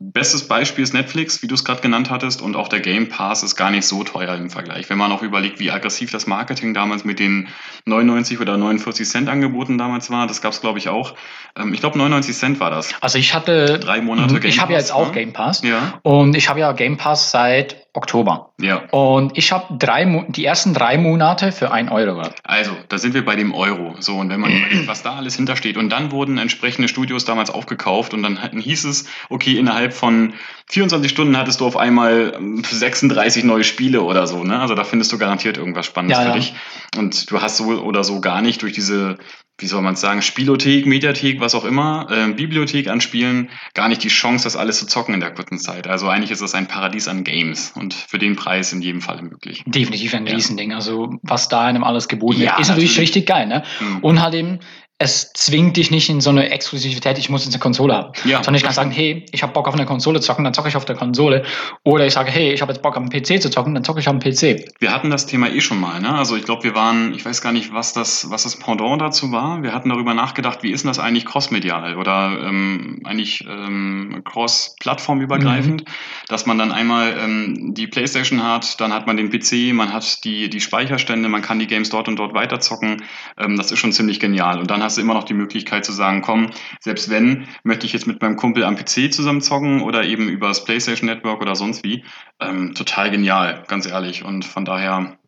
bestes 0.00 0.46
Beispiel 0.46 0.84
ist 0.84 0.94
Netflix, 0.94 1.42
wie 1.42 1.48
du 1.48 1.54
es 1.54 1.64
gerade 1.64 1.80
genannt 1.80 2.10
hattest, 2.10 2.40
und 2.40 2.54
auch 2.54 2.68
der 2.68 2.80
Game 2.80 3.08
Pass 3.08 3.42
ist 3.42 3.56
gar 3.56 3.70
nicht 3.70 3.84
so 3.84 4.04
teuer 4.04 4.34
im 4.36 4.48
Vergleich. 4.48 4.88
Wenn 4.90 4.98
man 4.98 5.10
auch 5.10 5.22
überlegt, 5.22 5.58
wie 5.58 5.70
aggressiv 5.72 6.10
das 6.12 6.26
Marketing 6.26 6.72
damals 6.72 7.04
mit 7.04 7.18
den 7.18 7.48
99 7.84 8.40
oder 8.40 8.56
49 8.56 9.08
Cent 9.08 9.28
Angeboten 9.28 9.76
damals 9.76 10.10
war, 10.10 10.26
das 10.26 10.40
gab 10.40 10.52
es, 10.52 10.60
glaube 10.60 10.78
ich, 10.78 10.88
auch. 10.88 11.14
Ähm, 11.56 11.74
ich 11.74 11.80
glaube, 11.80 11.98
99 11.98 12.36
Cent 12.36 12.60
war 12.60 12.70
das. 12.70 12.94
Also 13.00 13.18
ich 13.18 13.34
hatte 13.34 13.80
Drei 13.80 14.00
Monate 14.00 14.34
Mhm, 14.34 14.44
Ich 14.44 14.60
habe 14.60 14.72
ja 14.72 14.78
jetzt 14.78 14.92
auch 14.92 15.08
ne? 15.08 15.12
Game 15.12 15.32
Pass 15.32 15.62
Ja, 15.62 15.98
und 16.02 16.36
ich 16.36 16.48
habe 16.48 16.60
ja 16.60 16.72
Game 16.72 16.96
Pass 16.96 17.32
seit 17.32 17.87
Oktober. 17.98 18.50
ja. 18.60 18.76
Und 18.90 19.36
ich 19.36 19.50
habe 19.50 19.76
drei, 19.76 20.24
die 20.28 20.44
ersten 20.44 20.72
drei 20.72 20.96
Monate 20.98 21.50
für 21.50 21.72
ein 21.72 21.88
Euro 21.88 22.14
gehabt. 22.14 22.38
Also, 22.44 22.70
da 22.88 22.96
sind 22.96 23.12
wir 23.12 23.24
bei 23.24 23.34
dem 23.34 23.52
Euro. 23.52 23.96
So, 23.98 24.14
und 24.14 24.30
wenn 24.30 24.40
man 24.40 24.50
überlegt, 24.56 24.86
was 24.86 25.02
da 25.02 25.16
alles 25.16 25.34
hintersteht. 25.34 25.76
Und 25.76 25.90
dann 25.90 26.12
wurden 26.12 26.38
entsprechende 26.38 26.88
Studios 26.88 27.24
damals 27.24 27.50
aufgekauft 27.50 28.14
und 28.14 28.22
dann 28.22 28.38
hieß 28.38 28.84
es, 28.84 29.08
okay, 29.28 29.58
innerhalb 29.58 29.92
von 29.92 30.34
24 30.70 31.10
Stunden 31.10 31.36
hattest 31.36 31.60
du 31.60 31.66
auf 31.66 31.76
einmal 31.76 32.34
ähm, 32.36 32.62
36 32.62 33.44
neue 33.44 33.64
Spiele 33.64 34.02
oder 34.02 34.26
so. 34.26 34.44
Ne? 34.44 34.58
Also 34.60 34.74
da 34.74 34.84
findest 34.84 35.12
du 35.12 35.18
garantiert 35.18 35.56
irgendwas 35.56 35.86
Spannendes 35.86 36.18
Ja, 36.18 36.24
für 36.24 36.28
ja. 36.30 36.34
dich. 36.34 36.54
Und 36.96 37.30
du 37.30 37.40
hast 37.40 37.56
so 37.56 37.64
oder 37.82 38.04
so 38.04 38.20
gar 38.20 38.42
nicht 38.42 38.60
durch 38.62 38.74
diese, 38.74 39.16
wie 39.58 39.66
soll 39.66 39.80
man 39.80 39.94
es 39.94 40.00
sagen, 40.02 40.20
Spielothek, 40.20 40.84
Mediathek, 40.86 41.40
was 41.40 41.54
auch 41.54 41.64
immer, 41.64 42.06
äh, 42.10 42.32
Bibliothek 42.34 42.88
an 42.88 43.00
Spielen, 43.00 43.48
gar 43.72 43.88
nicht 43.88 44.04
die 44.04 44.08
Chance, 44.08 44.44
das 44.44 44.56
alles 44.56 44.78
zu 44.78 44.86
zocken 44.86 45.14
in 45.14 45.20
der 45.20 45.32
kurzen 45.32 45.58
Zeit. 45.58 45.86
Also 45.88 46.08
eigentlich 46.08 46.30
ist 46.30 46.42
es 46.42 46.54
ein 46.54 46.68
Paradies 46.68 47.08
an 47.08 47.24
Games 47.24 47.72
und 47.74 47.94
für 47.94 48.18
den 48.18 48.36
Preis 48.36 48.72
in 48.72 48.82
jedem 48.82 49.00
Fall 49.00 49.22
möglich. 49.22 49.62
Definitiv 49.66 50.12
ein 50.14 50.26
Ja. 50.26 50.34
Riesending. 50.34 50.74
Also 50.74 51.14
was 51.22 51.48
da 51.48 51.62
einem 51.64 51.82
alles 51.82 52.08
geboten 52.08 52.40
wird, 52.40 52.60
ist 52.60 52.68
natürlich, 52.68 52.90
natürlich. 52.90 52.98
richtig 52.98 53.26
geil. 53.26 53.46
Ne? 53.46 53.62
Hm. 53.78 53.98
Und 54.00 54.22
halt 54.22 54.34
eben, 54.34 54.58
es 55.00 55.32
zwingt 55.32 55.76
dich 55.76 55.92
nicht 55.92 56.08
in 56.08 56.20
so 56.20 56.30
eine 56.30 56.50
Exklusivität, 56.50 57.18
ich 57.18 57.30
muss 57.30 57.44
jetzt 57.44 57.54
eine 57.54 57.60
Konsole 57.60 57.94
haben. 57.94 58.12
Ja, 58.24 58.42
Sondern 58.42 58.56
ich 58.56 58.64
kann 58.64 58.72
sagen, 58.72 58.90
hey, 58.90 59.24
ich 59.30 59.44
habe 59.44 59.52
Bock 59.52 59.68
auf 59.68 59.74
eine 59.74 59.86
Konsole 59.86 60.18
zu 60.20 60.26
zocken, 60.26 60.42
dann 60.42 60.52
zocke 60.52 60.68
ich 60.68 60.76
auf 60.76 60.84
der 60.84 60.96
Konsole. 60.96 61.44
Oder 61.84 62.04
ich 62.06 62.14
sage, 62.14 62.32
hey, 62.32 62.52
ich 62.52 62.62
habe 62.62 62.72
jetzt 62.72 62.82
Bock 62.82 62.96
auf 62.96 63.02
einen 63.02 63.10
PC 63.10 63.40
zu 63.40 63.48
zocken, 63.48 63.74
dann 63.74 63.84
zocke 63.84 64.00
ich 64.00 64.08
auf 64.08 64.18
dem 64.18 64.20
PC. 64.20 64.72
Wir 64.80 64.92
hatten 64.92 65.08
das 65.08 65.26
Thema 65.26 65.50
eh 65.50 65.60
schon 65.60 65.78
mal, 65.78 66.00
ne? 66.00 66.12
Also 66.16 66.34
ich 66.34 66.44
glaube, 66.44 66.64
wir 66.64 66.74
waren, 66.74 67.14
ich 67.14 67.24
weiß 67.24 67.42
gar 67.42 67.52
nicht, 67.52 67.72
was 67.72 67.92
das, 67.92 68.28
was 68.30 68.42
das 68.42 68.56
Pendant 68.56 69.00
dazu 69.00 69.30
war. 69.30 69.62
Wir 69.62 69.72
hatten 69.72 69.88
darüber 69.88 70.14
nachgedacht, 70.14 70.64
wie 70.64 70.72
ist 70.72 70.82
denn 70.82 70.88
das 70.88 70.98
eigentlich 70.98 71.26
crossmedial 71.26 71.96
oder 71.96 72.36
ähm, 72.42 73.00
eigentlich 73.04 73.46
ähm, 73.48 74.22
cross-plattformübergreifend, 74.24 75.84
dass 76.26 76.44
man 76.44 76.58
dann 76.58 76.72
einmal 76.72 77.16
ähm, 77.20 77.72
die 77.72 77.86
Playstation 77.86 78.42
hat, 78.42 78.80
dann 78.80 78.92
hat 78.92 79.06
man 79.06 79.16
den 79.16 79.30
PC, 79.30 79.72
man 79.72 79.92
hat 79.92 80.24
die, 80.24 80.50
die 80.50 80.60
Speicherstände, 80.60 81.28
man 81.28 81.42
kann 81.42 81.60
die 81.60 81.68
Games 81.68 81.88
dort 81.90 82.08
und 82.08 82.16
dort 82.16 82.34
weiterzocken. 82.34 83.04
Ähm, 83.38 83.56
das 83.56 83.70
ist 83.70 83.78
schon 83.78 83.92
ziemlich 83.92 84.18
genial. 84.18 84.58
Und 84.58 84.72
dann 84.72 84.87
hast 84.88 84.96
du 84.96 85.02
immer 85.02 85.12
noch 85.12 85.24
die 85.24 85.34
Möglichkeit 85.34 85.84
zu 85.84 85.92
sagen, 85.92 86.22
komm, 86.22 86.50
selbst 86.80 87.10
wenn, 87.10 87.46
möchte 87.62 87.84
ich 87.84 87.92
jetzt 87.92 88.06
mit 88.06 88.22
meinem 88.22 88.36
Kumpel 88.36 88.64
am 88.64 88.74
PC 88.74 89.12
zusammen 89.12 89.42
zocken 89.42 89.82
oder 89.82 90.04
eben 90.04 90.30
über 90.30 90.48
das 90.48 90.64
Playstation 90.64 91.10
Network 91.10 91.42
oder 91.42 91.54
sonst 91.54 91.84
wie. 91.84 92.04
Ähm, 92.40 92.74
total 92.74 93.10
genial, 93.10 93.64
ganz 93.68 93.86
ehrlich. 93.86 94.24
Und 94.24 94.46
von 94.46 94.64
daher 94.64 95.18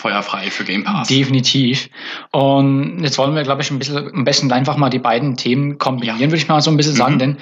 feuerfrei 0.00 0.50
für 0.50 0.64
Game 0.64 0.84
Pass. 0.84 1.08
Definitiv. 1.08 1.88
Und 2.30 3.02
jetzt 3.02 3.16
wollen 3.16 3.34
wir, 3.34 3.42
glaube 3.44 3.62
ich, 3.62 3.70
ein 3.70 3.78
bisschen 3.78 4.12
am 4.14 4.24
besten 4.24 4.52
einfach 4.52 4.76
mal 4.76 4.90
die 4.90 4.98
beiden 4.98 5.36
Themen 5.36 5.78
kombinieren, 5.78 6.18
Ja. 6.20 6.26
würde 6.26 6.36
ich 6.36 6.48
mal 6.48 6.60
so 6.60 6.70
ein 6.70 6.76
bisschen 6.76 6.94
sagen, 6.94 7.14
Mhm. 7.14 7.18
denn 7.18 7.36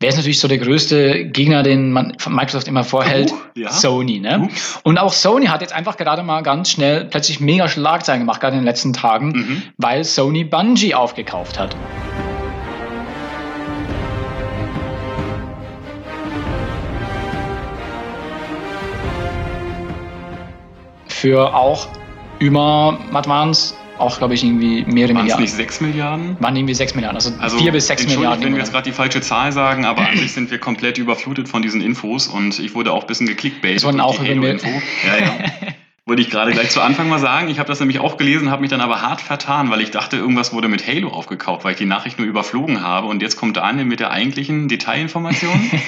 wer 0.00 0.08
ist 0.08 0.16
natürlich 0.16 0.40
so 0.40 0.48
der 0.48 0.58
größte 0.58 1.26
Gegner, 1.26 1.62
den 1.62 1.92
man 1.92 2.18
von 2.18 2.34
Microsoft 2.34 2.66
immer 2.66 2.82
vorhält? 2.82 3.30
Uh, 3.30 3.36
ja. 3.54 3.70
Sony, 3.72 4.18
ne? 4.18 4.40
Ups. 4.40 4.80
Und 4.82 4.98
auch 4.98 5.12
Sony 5.12 5.46
hat 5.46 5.60
jetzt 5.60 5.72
einfach 5.72 5.96
gerade 5.96 6.22
mal 6.24 6.42
ganz 6.42 6.70
schnell 6.70 7.04
plötzlich 7.04 7.38
mega 7.38 7.68
Schlagzeilen 7.68 8.20
gemacht, 8.22 8.40
gerade 8.40 8.54
in 8.54 8.62
den 8.62 8.66
letzten 8.66 8.92
Tagen, 8.92 9.28
Mhm. 9.28 9.62
weil 9.78 10.02
Sony 10.04 10.42
Bungie 10.44 10.94
aufgekauft 10.94 11.58
hat. 11.60 11.76
Für 21.08 21.54
auch 21.54 21.88
über, 22.40 22.98
was 23.12 23.28
waren's? 23.28 23.76
Auch, 23.98 24.16
glaube 24.16 24.32
ich, 24.32 24.42
irgendwie 24.42 24.82
mehrere 24.86 25.14
Waren 25.14 25.26
es 25.26 25.36
Milliarden. 25.36 25.42
nicht 25.44 25.52
6 25.54 25.80
Milliarden? 25.82 26.36
Waren 26.40 26.56
irgendwie 26.56 26.72
6 26.72 26.94
Milliarden, 26.94 27.16
also, 27.16 27.32
Also, 27.38 27.58
4 27.58 27.70
bis 27.70 27.86
6 27.86 28.00
entschuldigt, 28.02 28.18
Milliarden. 28.20 28.44
wenn 28.46 28.52
wir 28.54 28.60
jetzt 28.60 28.72
gerade 28.72 28.88
die 28.88 28.94
falsche 28.96 29.20
Zahl 29.20 29.52
sagen, 29.52 29.84
aber 29.84 30.08
an 30.08 30.16
sich 30.16 30.32
sind 30.32 30.50
wir 30.50 30.58
komplett 30.58 30.96
überflutet 30.96 31.48
von 31.50 31.60
diesen 31.60 31.82
Infos 31.82 32.26
und 32.26 32.58
ich 32.58 32.74
wurde 32.74 32.92
auch 32.92 33.02
ein 33.02 33.06
bisschen 33.06 33.26
geklickbaitet 33.26 33.76
Es 33.78 33.84
wurden 33.84 34.00
auch 34.00 34.18
über 34.18 34.28
Halo-Info. 34.28 34.68
Ja, 34.68 35.24
ja. 35.26 35.32
Wollte 36.10 36.22
ich 36.22 36.30
gerade 36.30 36.50
gleich 36.50 36.70
zu 36.70 36.80
Anfang 36.80 37.08
mal 37.08 37.20
sagen. 37.20 37.48
Ich 37.50 37.60
habe 37.60 37.68
das 37.68 37.78
nämlich 37.78 38.00
auch 38.00 38.16
gelesen, 38.16 38.50
habe 38.50 38.62
mich 38.62 38.70
dann 38.70 38.80
aber 38.80 39.00
hart 39.00 39.20
vertan, 39.20 39.70
weil 39.70 39.80
ich 39.80 39.92
dachte, 39.92 40.16
irgendwas 40.16 40.52
wurde 40.52 40.66
mit 40.66 40.84
Halo 40.84 41.10
aufgekauft, 41.10 41.62
weil 41.64 41.70
ich 41.74 41.78
die 41.78 41.86
Nachricht 41.86 42.18
nur 42.18 42.26
überflogen 42.26 42.82
habe. 42.82 43.06
Und 43.06 43.22
jetzt 43.22 43.36
kommt 43.36 43.56
Daniel 43.56 43.84
mit 43.84 44.00
der 44.00 44.10
eigentlichen 44.10 44.66
Detailinformation. 44.66 45.70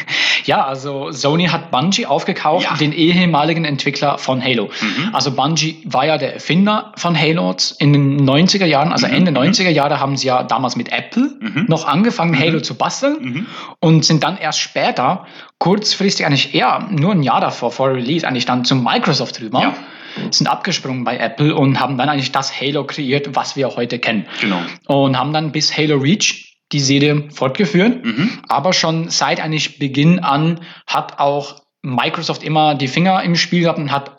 Ja, 0.45 0.65
also 0.65 1.13
Sony 1.13 1.47
hat 1.47 1.71
Bungie 1.71 2.05
aufgekauft, 2.07 2.65
Ja. 2.69 2.75
den 2.77 2.93
ehemaligen 2.93 3.65
Entwickler 3.65 4.19
von 4.19 4.43
Halo. 4.43 4.71
Mhm. 4.81 5.15
Also 5.15 5.31
Bungie 5.31 5.81
war 5.85 6.05
ja 6.05 6.19
der 6.19 6.35
Erfinder 6.35 6.93
von 6.97 7.17
Halo 7.17 7.55
in 7.79 7.93
den 7.93 8.29
90er 8.29 8.65
Jahren, 8.65 8.91
also 8.91 9.07
Mhm, 9.07 9.13
Ende 9.15 9.31
mhm. 9.31 9.37
90er 9.37 9.69
Jahre 9.71 10.01
haben 10.01 10.17
sie 10.17 10.27
ja 10.27 10.43
damals 10.43 10.75
mit 10.75 10.91
Apple 10.91 11.31
Mhm. 11.39 11.67
noch 11.69 11.87
angefangen, 11.87 12.33
Mhm. 12.33 12.41
Halo 12.41 12.61
zu 12.61 12.75
basteln 12.75 13.17
Mhm. 13.21 13.47
und 13.79 14.05
sind 14.05 14.25
dann 14.25 14.37
erst 14.37 14.59
später, 14.59 15.27
kurzfristig 15.63 16.27
eigentlich 16.27 16.57
eher 16.57 16.89
nur 16.91 17.13
ein 17.13 17.23
Jahr 17.23 17.41
davor, 17.41 17.71
vor 17.71 17.95
Release, 17.95 18.27
eigentlich 18.27 18.47
dann 18.47 18.65
zu 18.65 18.75
Microsoft 18.75 19.41
rüber, 19.41 19.63
Ja. 19.63 19.75
sind 20.33 20.49
abgesprungen 20.49 21.05
bei 21.05 21.17
Apple 21.19 21.55
und 21.55 21.79
haben 21.79 21.97
dann 21.99 22.09
eigentlich 22.09 22.33
das 22.33 22.61
Halo 22.61 22.85
kreiert, 22.85 23.37
was 23.37 23.55
wir 23.55 23.69
heute 23.77 24.01
kennen. 24.01 24.27
Genau. 24.41 24.59
Und 24.89 25.17
haben 25.17 25.33
dann 25.33 25.53
bis 25.53 25.79
Halo 25.79 25.99
Reach 25.99 26.59
die 26.73 26.81
Serie 26.81 27.29
fortgeführt. 27.33 28.05
Mhm. 28.05 28.41
Aber 28.49 28.73
schon 28.73 29.09
seit 29.11 29.41
eigentlich 29.41 29.79
Beginn 29.79 30.19
an 30.19 30.63
hat 30.89 31.21
auch 31.21 31.63
Microsoft 31.83 32.43
immer 32.43 32.75
die 32.75 32.89
Finger 32.89 33.23
im 33.23 33.37
Spiel 33.37 33.61
gehabt 33.63 33.79
und 33.79 33.93
hat 33.93 34.19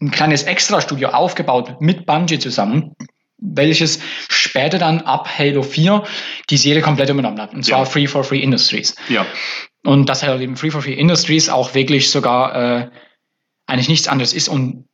ein 0.00 0.10
kleines 0.10 0.44
Extra-Studio 0.44 1.10
aufgebaut 1.10 1.76
mit 1.80 2.06
Bungie 2.06 2.38
zusammen, 2.38 2.94
welches 3.36 4.00
später 4.30 4.78
dann 4.78 5.02
ab 5.02 5.28
Halo 5.38 5.62
4 5.62 6.04
die 6.48 6.56
Serie 6.56 6.80
komplett 6.80 7.10
übernommen 7.10 7.38
hat. 7.38 7.52
Und 7.52 7.66
zwar 7.66 7.80
Ja. 7.80 7.84
Free 7.84 8.06
for 8.06 8.24
Free 8.24 8.40
Industries. 8.40 8.94
Ja. 9.10 9.26
Und 9.84 10.08
dass 10.08 10.22
halt 10.22 10.40
eben 10.40 10.56
Free 10.56 10.70
for 10.70 10.82
Free 10.82 10.92
Industries 10.94 11.48
auch 11.48 11.74
wirklich 11.74 12.10
sogar 12.10 12.54
äh, 12.54 12.90
eigentlich 13.66 13.88
nichts 13.88 14.08
anderes 14.08 14.32
ist 14.34 14.48
und 14.48 14.84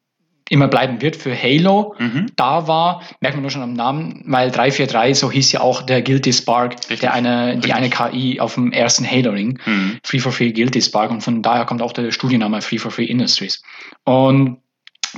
immer 0.49 0.69
bleiben 0.69 1.03
wird 1.03 1.17
für 1.17 1.35
Halo. 1.37 1.97
Mhm. 1.99 2.27
Da 2.37 2.69
war, 2.69 3.03
merkt 3.21 3.37
man 3.37 3.43
nur 3.43 3.51
schon 3.51 3.63
am 3.63 3.73
Namen, 3.73 4.23
weil 4.27 4.53
343, 4.53 5.19
so 5.19 5.31
hieß 5.33 5.51
ja 5.51 5.61
auch 5.61 5.83
der 5.83 6.03
Guilty 6.03 6.33
Spark, 6.33 6.75
Richtig. 6.75 7.01
der 7.01 7.15
eine, 7.15 7.59
die 7.59 7.73
eine. 7.73 7.91
KI 7.91 8.39
auf 8.39 8.55
dem 8.55 8.71
ersten 8.71 9.11
Halo-Ring. 9.11 9.59
Mhm. 9.67 9.99
Free 10.05 10.21
for 10.21 10.31
Free 10.31 10.53
Guilty 10.53 10.81
Spark 10.83 11.11
und 11.11 11.21
von 11.23 11.43
daher 11.43 11.65
kommt 11.65 11.83
auch 11.83 11.93
der 11.93 12.13
Studienname 12.13 12.63
Free 12.63 12.79
for 12.79 12.93
Free 12.93 13.07
Industries. 13.07 13.61
Und 14.05 14.59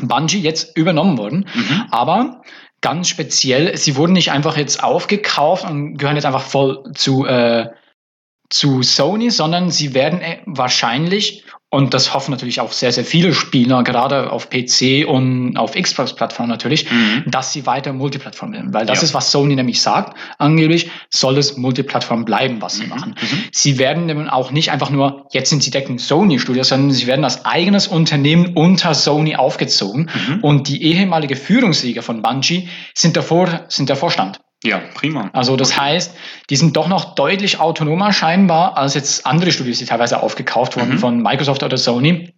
Bungie 0.00 0.40
jetzt 0.40 0.76
übernommen 0.78 1.18
worden, 1.18 1.46
Mhm. 1.54 1.84
aber 1.90 2.42
ganz 2.80 3.08
speziell, 3.08 3.76
sie 3.76 3.96
wurden 3.96 4.12
nicht 4.12 4.30
einfach 4.30 4.56
jetzt 4.56 4.82
aufgekauft 4.82 5.68
und 5.68 5.98
gehören 5.98 6.16
jetzt 6.16 6.24
einfach 6.26 6.42
voll 6.42 6.84
zu, 6.94 7.26
äh, 7.26 7.66
zu 8.50 8.82
Sony, 8.82 9.30
sondern 9.30 9.70
sie 9.70 9.94
werden 9.94 10.20
äh, 10.20 10.38
wahrscheinlich 10.46 11.44
und 11.70 11.92
das 11.92 12.14
hoffen 12.14 12.30
natürlich 12.30 12.62
auch 12.62 12.72
sehr, 12.72 12.92
sehr 12.92 13.04
viele 13.04 13.34
Spieler, 13.34 13.82
gerade 13.82 14.32
auf 14.32 14.48
PC 14.48 15.06
und 15.06 15.58
auf 15.58 15.72
Xbox-Plattformen 15.72 16.48
natürlich, 16.48 16.90
mhm. 16.90 17.24
dass 17.26 17.52
sie 17.52 17.66
weiter 17.66 17.92
Multiplattform 17.92 18.54
werden. 18.54 18.72
Weil 18.72 18.86
das 18.86 18.98
ja. 18.98 19.04
ist, 19.04 19.14
was 19.14 19.30
Sony 19.30 19.54
nämlich 19.54 19.82
sagt. 19.82 20.16
Angeblich 20.38 20.90
soll 21.10 21.36
es 21.36 21.58
Multiplattform 21.58 22.24
bleiben, 22.24 22.62
was 22.62 22.76
sie 22.76 22.84
mhm. 22.84 22.88
machen. 22.88 23.14
Mhm. 23.20 23.44
Sie 23.52 23.78
werden 23.78 24.08
eben 24.08 24.30
auch 24.30 24.50
nicht 24.50 24.70
einfach 24.70 24.88
nur, 24.88 25.26
jetzt 25.30 25.50
sind 25.50 25.62
sie 25.62 25.70
decken 25.70 25.98
Sony-Studios, 25.98 26.68
sondern 26.68 26.90
sie 26.90 27.06
werden 27.06 27.24
als 27.24 27.44
eigenes 27.44 27.86
Unternehmen 27.86 28.54
unter 28.54 28.94
Sony 28.94 29.36
aufgezogen. 29.36 30.08
Mhm. 30.28 30.40
Und 30.40 30.68
die 30.68 30.82
ehemalige 30.82 31.36
Führungssieger 31.36 32.02
von 32.02 32.22
Bungie 32.22 32.70
sind 32.94 33.14
davor, 33.14 33.66
sind 33.68 33.90
der 33.90 33.96
Vorstand. 33.96 34.40
Ja, 34.64 34.80
prima. 34.94 35.30
Also 35.32 35.56
das 35.56 35.78
heißt, 35.78 36.16
die 36.50 36.56
sind 36.56 36.76
doch 36.76 36.88
noch 36.88 37.14
deutlich 37.14 37.60
autonomer 37.60 38.12
scheinbar 38.12 38.76
als 38.76 38.94
jetzt 38.94 39.24
andere 39.24 39.52
Studios, 39.52 39.78
die 39.78 39.84
teilweise 39.84 40.22
aufgekauft 40.22 40.76
wurden 40.76 40.94
mhm. 40.94 40.98
von 40.98 41.22
Microsoft 41.22 41.62
oder 41.62 41.76
Sony 41.76 42.34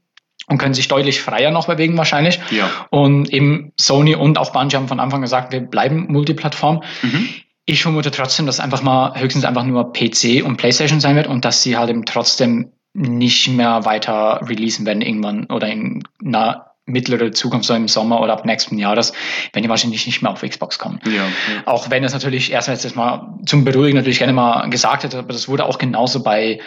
und 0.47 0.59
können 0.59 0.75
sich 0.75 0.89
deutlich 0.89 1.21
freier 1.21 1.51
noch 1.51 1.67
bewegen 1.67 1.97
wahrscheinlich. 1.97 2.39
Ja. 2.51 2.69
Und 2.91 3.33
eben 3.33 3.73
Sony 3.81 4.15
und 4.15 4.37
auch 4.37 4.53
Bungie 4.53 4.77
haben 4.77 4.89
von 4.89 5.01
Anfang 5.01 5.23
gesagt, 5.23 5.53
wir 5.53 5.61
bleiben 5.61 6.07
Multiplattform. 6.11 6.83
Mhm. 7.03 7.29
Ich 7.65 7.83
vermute 7.83 8.11
trotzdem, 8.11 8.47
dass 8.47 8.61
einfach 8.61 8.83
mal 8.83 9.19
höchstens 9.19 9.45
einfach 9.45 9.65
nur 9.65 9.93
PC 9.93 10.45
und 10.45 10.57
PlayStation 10.57 11.01
sein 11.01 11.17
wird 11.17 11.27
und 11.27 11.45
dass 11.45 11.63
sie 11.63 11.77
halt 11.77 11.89
eben 11.89 12.05
trotzdem 12.05 12.73
nicht 12.93 13.49
mehr 13.49 13.85
weiter 13.85 14.41
releasen 14.43 14.85
werden 14.85 15.03
irgendwann 15.03 15.47
oder 15.47 15.69
in 15.69 16.03
einer 16.25 16.70
mittlere 16.91 17.33
Zukunft, 17.33 17.67
so 17.67 17.75
im 17.75 17.89
Sommer 17.89 18.21
oder 18.21 18.33
ab 18.33 18.45
nächsten 18.45 18.79
Jahres, 18.79 19.13
wenn 19.53 19.63
die 19.63 19.69
wahrscheinlich 19.69 20.07
nicht 20.07 20.23
mehr 20.23 20.31
auf 20.31 20.43
Xbox 20.43 20.79
kommen. 20.79 21.01
Ja, 21.05 21.13
ja. 21.13 21.27
Auch 21.67 21.91
wenn 21.91 22.05
es 22.05 22.13
natürlich 22.13 22.53
erst 22.53 22.69
jetzt 22.69 22.97
mal 22.97 23.35
zum 23.47 23.65
Beruhigen 23.65 23.97
natürlich 23.97 24.19
gerne 24.19 24.33
mal 24.33 24.69
gesagt 24.71 25.05
hätte, 25.05 25.19
aber 25.19 25.33
das 25.33 25.49
wurde 25.49 25.65
auch 25.65 25.79
genauso 25.79 26.23
bei 26.23 26.61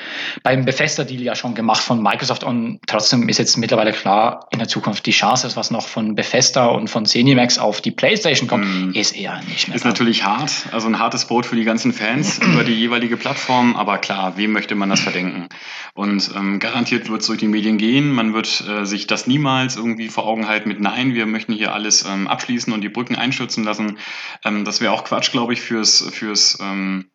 beim 0.43 0.65
Bethesda-Deal 0.65 1.21
ja 1.21 1.35
schon 1.35 1.55
gemacht 1.55 1.81
von 1.81 2.01
Microsoft 2.01 2.43
und 2.43 2.79
trotzdem 2.87 3.29
ist 3.29 3.37
jetzt 3.37 3.57
mittlerweile 3.57 3.91
klar, 3.91 4.47
in 4.51 4.59
der 4.59 4.67
Zukunft 4.67 5.05
die 5.05 5.11
Chance, 5.11 5.49
was 5.55 5.71
noch 5.71 5.87
von 5.87 6.15
Bethesda 6.15 6.65
und 6.67 6.89
von 6.89 7.05
Zenimax 7.05 7.57
auf 7.57 7.81
die 7.81 7.91
Playstation 7.91 8.47
kommt, 8.47 8.65
mm. 8.65 8.91
ist 8.93 9.15
eher 9.15 9.41
nicht 9.47 9.67
mehr. 9.67 9.75
Ist 9.75 9.85
da. 9.85 9.89
natürlich 9.89 10.23
hart, 10.23 10.51
also 10.71 10.87
ein 10.87 10.99
hartes 10.99 11.25
Brot 11.25 11.45
für 11.45 11.55
die 11.55 11.63
ganzen 11.63 11.93
Fans 11.93 12.39
über 12.53 12.63
die 12.63 12.73
jeweilige 12.73 13.17
Plattform, 13.17 13.75
aber 13.75 13.97
klar, 13.97 14.37
wem 14.37 14.51
möchte 14.51 14.75
man 14.75 14.89
das 14.89 15.01
verdenken? 15.01 15.47
Und 15.93 16.31
ähm, 16.35 16.59
garantiert 16.59 17.09
wird 17.09 17.21
es 17.21 17.27
durch 17.27 17.39
die 17.39 17.47
Medien 17.47 17.77
gehen, 17.77 18.11
man 18.11 18.33
wird 18.33 18.63
äh, 18.67 18.85
sich 18.85 19.07
das 19.07 19.27
niemals 19.27 19.75
irgendwie 19.75 20.09
vor 20.13 20.25
Augen 20.25 20.47
halten 20.47 20.69
mit 20.69 20.79
Nein, 20.79 21.13
wir 21.13 21.25
möchten 21.25 21.53
hier 21.53 21.73
alles 21.73 22.05
ähm, 22.05 22.27
abschließen 22.27 22.71
und 22.71 22.81
die 22.81 22.89
Brücken 22.89 23.15
einstürzen 23.15 23.63
lassen. 23.63 23.97
Ähm, 24.45 24.63
das 24.65 24.79
wäre 24.79 24.93
auch 24.93 25.03
Quatsch, 25.03 25.31
glaube 25.31 25.53
ich, 25.53 25.61
fürs, 25.61 26.09
fürs 26.13 26.59
ähm, 26.61 27.09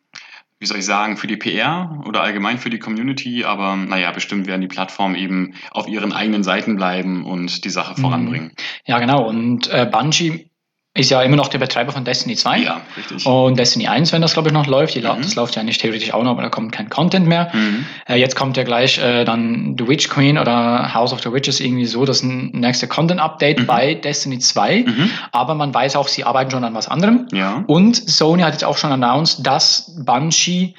wie 0.59 0.65
soll 0.65 0.79
ich 0.79 0.85
sagen, 0.85 1.15
für 1.15 1.27
die 1.27 1.37
PR 1.37 2.01
oder 2.05 2.21
allgemein 2.21 2.57
für 2.57 2.69
die 2.69 2.79
Community, 2.79 3.45
aber 3.45 3.77
naja, 3.77 4.11
bestimmt 4.11 4.45
werden 4.45 4.61
die 4.61 4.67
Plattformen 4.67 5.15
eben 5.15 5.55
auf 5.71 5.87
ihren 5.87 6.11
eigenen 6.11 6.43
Seiten 6.43 6.75
bleiben 6.75 7.25
und 7.25 7.63
die 7.63 7.69
Sache 7.69 7.93
mhm. 7.97 8.01
voranbringen. 8.01 8.51
Ja, 8.85 8.99
genau. 8.99 9.27
Und 9.27 9.69
äh, 9.69 9.89
Bungie 9.89 10.48
ist 10.95 11.11
ja 11.11 11.21
immer 11.21 11.35
noch 11.35 11.49
der 11.49 11.59
Betreiber 11.59 11.91
von 11.91 12.03
Destiny 12.03 12.35
2. 12.35 12.59
Ja, 12.59 12.81
richtig. 12.97 13.25
Und 13.25 13.59
Destiny 13.59 13.87
1, 13.87 14.11
wenn 14.11 14.21
das, 14.21 14.33
glaube 14.33 14.49
ich, 14.49 14.53
noch 14.53 14.65
läuft. 14.65 14.95
Die, 14.95 15.01
mhm. 15.01 15.21
Das 15.21 15.35
läuft 15.35 15.55
ja 15.55 15.63
nicht 15.63 15.79
theoretisch 15.81 16.13
auch 16.13 16.23
noch, 16.23 16.31
aber 16.31 16.41
da 16.41 16.49
kommt 16.49 16.71
kein 16.71 16.89
Content 16.89 17.27
mehr. 17.27 17.51
Mhm. 17.53 17.85
Äh, 18.07 18.15
jetzt 18.15 18.35
kommt 18.35 18.57
ja 18.57 18.63
gleich 18.63 18.97
äh, 18.97 19.23
dann 19.23 19.75
The 19.77 19.87
Witch 19.87 20.09
Queen 20.09 20.39
oder 20.39 20.93
House 20.93 21.13
of 21.13 21.21
the 21.21 21.31
Witches 21.31 21.59
irgendwie 21.59 21.85
so 21.85 22.05
das 22.05 22.23
nächste 22.23 22.87
Content-Update 22.87 23.59
mhm. 23.59 23.65
bei 23.67 23.93
Destiny 23.93 24.39
2. 24.39 24.85
Mhm. 24.87 25.11
Aber 25.31 25.53
man 25.53 25.73
weiß 25.73 25.95
auch, 25.95 26.07
sie 26.07 26.23
arbeiten 26.23 26.51
schon 26.51 26.63
an 26.63 26.73
was 26.73 26.87
anderem. 26.87 27.27
Ja. 27.31 27.63
Und 27.67 27.95
Sony 27.95 28.41
hat 28.41 28.53
jetzt 28.53 28.65
auch 28.65 28.77
schon 28.77 28.91
announced, 28.91 29.45
dass 29.45 29.95
Bungie 30.03 30.75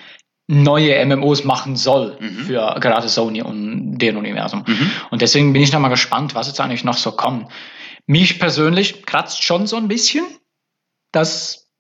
neue 0.49 1.07
MMOs 1.07 1.45
machen 1.45 1.77
soll 1.77 2.19
mhm. 2.19 2.35
für 2.47 2.77
gerade 2.81 3.09
Sony 3.09 3.43
und 3.43 3.99
deren 3.99 4.17
Universum. 4.17 4.65
Mhm. 4.67 4.91
Und 5.11 5.23
deswegen 5.23 5.53
bin 5.53 5.63
ich 5.63 5.73
noch 5.73 5.79
mal 5.79 5.89
gespannt, 5.89 6.35
was 6.35 6.49
jetzt 6.49 6.61
eigentlich 6.61 6.83
noch 6.83 6.97
so 6.97 7.13
kommt. 7.13 7.47
Mich 8.07 8.39
persönlich 8.39 9.05
kratzt 9.07 9.43
schon 9.43 9.67
so 9.67 9.77
ein 9.77 9.89
bisschen, 9.89 10.25
dass 11.13 11.71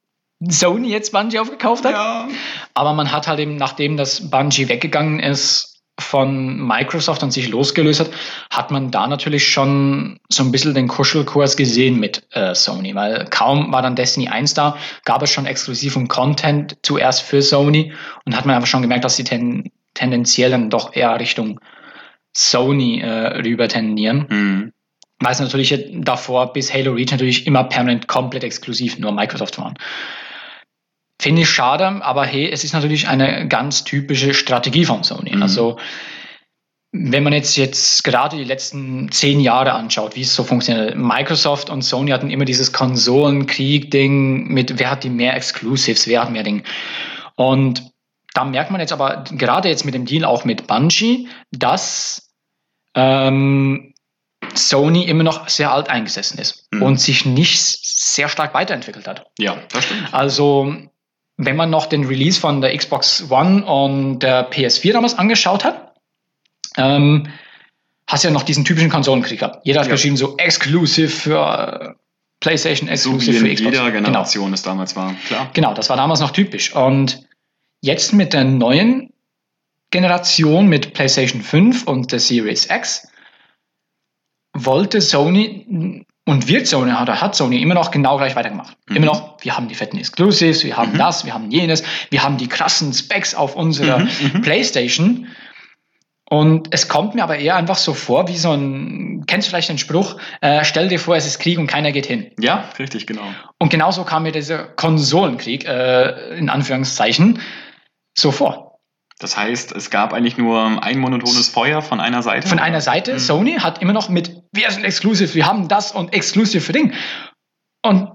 Sony 0.41 0.89
jetzt 0.89 1.13
Bungie 1.13 1.39
aufgekauft 1.39 1.85
hat. 1.85 1.93
Ja. 1.93 2.29
Aber 2.75 2.95
man 2.95 3.13
hat 3.13 3.29
halt 3.29 3.41
eben, 3.41 3.57
nachdem 3.57 3.97
das 3.97 4.31
Bungie 4.31 4.69
weggegangen 4.69 5.21
ist 5.21 5.83
von 5.99 6.67
Microsoft 6.67 7.23
und 7.23 7.31
sich 7.31 7.49
losgelöst 7.49 8.01
hat, 8.01 8.11
hat 8.51 8.71
man 8.71 8.91
da 8.91 9.07
natürlich 9.07 9.47
schon 9.47 10.19
so 10.31 10.43
ein 10.43 10.51
bisschen 10.51 10.73
den 10.73 10.89
Kuschelkurs 10.89 11.59
gesehen 11.59 12.01
mit 12.01 12.27
äh, 12.31 12.55
Sony, 12.55 12.95
weil 12.95 13.27
kaum 13.27 13.71
war 13.71 13.83
dann 13.83 13.97
Destiny 13.97 14.29
1 14.29 14.55
da, 14.55 14.79
gab 15.05 15.23
es 15.23 15.31
schon 15.31 15.45
exklusiven 15.45 16.09
Content 16.09 16.79
zuerst 16.83 17.23
für 17.23 17.43
Sony 17.43 17.93
und 18.25 18.35
hat 18.35 18.47
man 18.47 18.57
einfach 18.57 18.67
schon 18.69 18.81
gemerkt, 18.81 19.05
dass 19.05 19.17
sie 19.17 19.25
ten, 19.25 19.71
tendenziell 19.93 20.51
dann 20.51 20.71
doch 20.71 20.95
eher 20.95 21.21
Richtung 21.21 21.61
Sony 22.33 23.01
äh, 23.01 23.43
rüber 23.43 23.69
tendieren. 23.69 24.27
Mhm 24.31 24.73
weil 25.21 25.33
es 25.33 25.41
natürlich 25.41 25.75
davor 25.93 26.53
bis 26.53 26.73
Halo 26.73 26.93
Reach 26.93 27.11
natürlich 27.11 27.47
immer 27.47 27.65
permanent 27.65 28.09
komplett 28.09 28.43
exklusiv 28.43 28.99
nur 28.99 29.13
Microsoft 29.13 29.59
waren. 29.59 29.75
Finde 31.21 31.43
ich 31.43 31.51
schade, 31.51 32.03
aber 32.03 32.25
hey, 32.25 32.51
es 32.51 32.65
ist 32.65 32.73
natürlich 32.73 33.07
eine 33.07 33.47
ganz 33.47 33.85
typische 33.85 34.33
Strategie 34.33 34.87
von 34.87 35.05
Sony. 35.05 35.37
Mhm. 35.37 35.43
Also 35.43 35.79
wenn 36.93 37.23
man 37.23 37.33
jetzt, 37.33 37.57
jetzt 37.57 38.03
gerade 38.03 38.37
die 38.37 38.45
letzten 38.45 39.13
zehn 39.13 39.39
Jahre 39.39 39.75
anschaut, 39.75 40.17
wie 40.17 40.23
es 40.23 40.35
so 40.35 40.43
funktioniert, 40.43 40.97
Microsoft 40.97 41.71
und 41.71 41.83
Sony 41.83 42.11
hatten 42.11 42.31
immer 42.31 42.47
dieses 42.47 42.73
Konsolenkrieg-Ding 42.73 44.49
mit, 44.49 44.79
wer 44.79 44.91
hat 44.91 45.05
die 45.05 45.11
mehr 45.11 45.37
Exclusives, 45.37 46.09
wer 46.09 46.23
hat 46.23 46.33
mehr 46.33 46.43
Ding. 46.43 46.65
Und 47.37 47.93
da 48.35 48.45
merkt 48.45 48.71
man 48.71 48.81
jetzt 48.81 48.93
aber 48.93 49.25
gerade 49.31 49.69
jetzt 49.69 49.85
mit 49.85 49.95
dem 49.95 50.07
Deal 50.07 50.25
auch 50.25 50.45
mit 50.45 50.67
Bungie, 50.67 51.29
dass 51.53 52.33
ähm, 52.95 53.90
Sony 54.59 55.05
immer 55.05 55.23
noch 55.23 55.49
sehr 55.49 55.73
alt 55.73 55.89
eingesessen 55.89 56.39
ist 56.39 56.67
mhm. 56.71 56.83
und 56.83 57.01
sich 57.01 57.25
nicht 57.27 57.61
sehr 57.61 58.29
stark 58.29 58.55
weiterentwickelt 58.55 59.07
hat. 59.07 59.27
Ja, 59.39 59.59
das 59.73 59.85
stimmt. 59.85 60.13
Also, 60.13 60.75
wenn 61.37 61.57
man 61.57 61.71
noch 61.71 61.87
den 61.87 62.05
Release 62.05 62.41
von 62.41 62.61
der 62.61 62.77
Xbox 62.77 63.31
One 63.31 63.65
und 63.65 64.21
der 64.21 64.51
PS4 64.51 64.93
damals 64.93 65.19
angeschaut 65.19 65.65
hat, 65.65 65.95
ähm, 66.77 67.29
hast 68.07 68.25
du 68.25 68.29
ja 68.29 68.35
noch 68.35 68.43
diesen 68.43 68.65
typischen 68.65 68.91
Konsolenkrieg 68.91 69.39
gehabt. 69.39 69.65
Jeder 69.65 69.81
hat 69.81 69.87
ja. 69.87 69.93
geschrieben, 69.93 70.17
so 70.17 70.37
exclusive 70.37 71.09
für 71.09 71.97
PlayStation, 72.41 72.89
exclusive 72.89 73.39
so 73.39 73.45
für 73.45 73.55
Xbox. 73.55 73.75
Jeder 73.77 73.91
genau. 73.91 74.07
Generation 74.07 74.45
genau. 74.47 74.55
es 74.55 74.63
damals 74.63 74.97
war, 74.97 75.15
klar. 75.27 75.51
Genau, 75.53 75.75
das 75.75 75.89
war 75.89 75.97
damals 75.97 76.21
noch 76.21 76.31
typisch. 76.31 76.75
Und 76.75 77.27
jetzt 77.81 78.13
mit 78.13 78.33
der 78.33 78.45
neuen 78.45 79.13
Generation 79.91 80.69
mit 80.69 80.95
PlayStation 80.95 81.43
5 81.43 81.87
und 81.87 82.13
der 82.13 82.21
Series 82.21 82.69
X 82.71 83.10
wollte 84.53 85.01
Sony 85.01 86.05
und 86.27 86.49
wird 86.49 86.67
Sony 86.67 86.93
oder 86.93 87.21
hat 87.21 87.35
Sony 87.35 87.61
immer 87.63 87.75
noch 87.75 87.91
genau 87.91 88.17
gleich 88.17 88.37
weitergemacht. 88.37 88.77
Mhm. 88.89 88.97
Immer 88.97 89.07
noch, 89.07 89.37
wir 89.41 89.57
haben 89.57 89.69
die 89.69 89.75
fetten 89.75 89.99
Exclusives, 89.99 90.65
wir 90.65 90.77
haben 90.77 90.93
mhm. 90.93 90.99
das, 90.99 91.25
wir 91.25 91.35
haben 91.35 91.51
jenes, 91.51 91.83
wir 92.11 92.23
haben 92.23 92.37
die 92.37 92.49
krassen 92.49 92.93
Specs 92.93 93.35
auf 93.35 93.57
unserer 93.57 94.01
mhm. 94.01 94.11
mhm. 94.35 94.43
PlayStation. 94.43 95.27
Und 96.33 96.69
es 96.71 96.87
kommt 96.87 97.17
mir 97.17 97.25
aber 97.25 97.39
eher 97.39 97.57
einfach 97.57 97.77
so 97.77 97.93
vor, 97.93 98.29
wie 98.29 98.37
so 98.37 98.53
ein, 98.53 99.25
kennst 99.27 99.49
du 99.49 99.51
vielleicht 99.51 99.69
den 99.69 99.79
Spruch, 99.79 100.17
äh, 100.41 100.65
stell 100.65 100.87
dir 100.87 101.01
vor, 101.01 101.17
es 101.17 101.27
ist 101.27 101.41
Krieg 101.41 101.59
und 101.59 101.67
keiner 101.67 101.91
geht 101.91 102.07
hin. 102.07 102.31
Ja, 102.39 102.69
richtig, 102.79 103.09
genau. 103.09 103.25
Und 103.59 103.71
genauso 103.71 104.05
kam 104.05 104.23
mir 104.23 104.31
dieser 104.31 104.63
Konsolenkrieg, 104.63 105.67
äh, 105.67 106.37
in 106.39 106.49
Anführungszeichen, 106.49 107.41
so 108.17 108.31
vor. 108.31 108.70
Das 109.21 109.37
heißt, 109.37 109.73
es 109.73 109.91
gab 109.91 110.15
eigentlich 110.15 110.39
nur 110.39 110.83
ein 110.83 110.99
monotones 110.99 111.49
Feuer 111.49 111.83
von 111.83 112.01
einer 112.01 112.23
Seite? 112.23 112.49
Von 112.49 112.59
einer 112.59 112.81
Seite. 112.81 113.15
Mhm. 113.15 113.19
Sony 113.19 113.53
hat 113.59 113.83
immer 113.83 113.93
noch 113.93 114.09
mit, 114.09 114.43
wir 114.53 114.71
sind 114.71 114.83
exklusiv, 114.85 115.35
wir 115.35 115.47
haben 115.47 115.69
das 115.69 115.93
und 115.93 116.15
exklusiv 116.15 116.65
für 116.65 116.73
Ding. 116.73 116.95
Und 117.85 118.11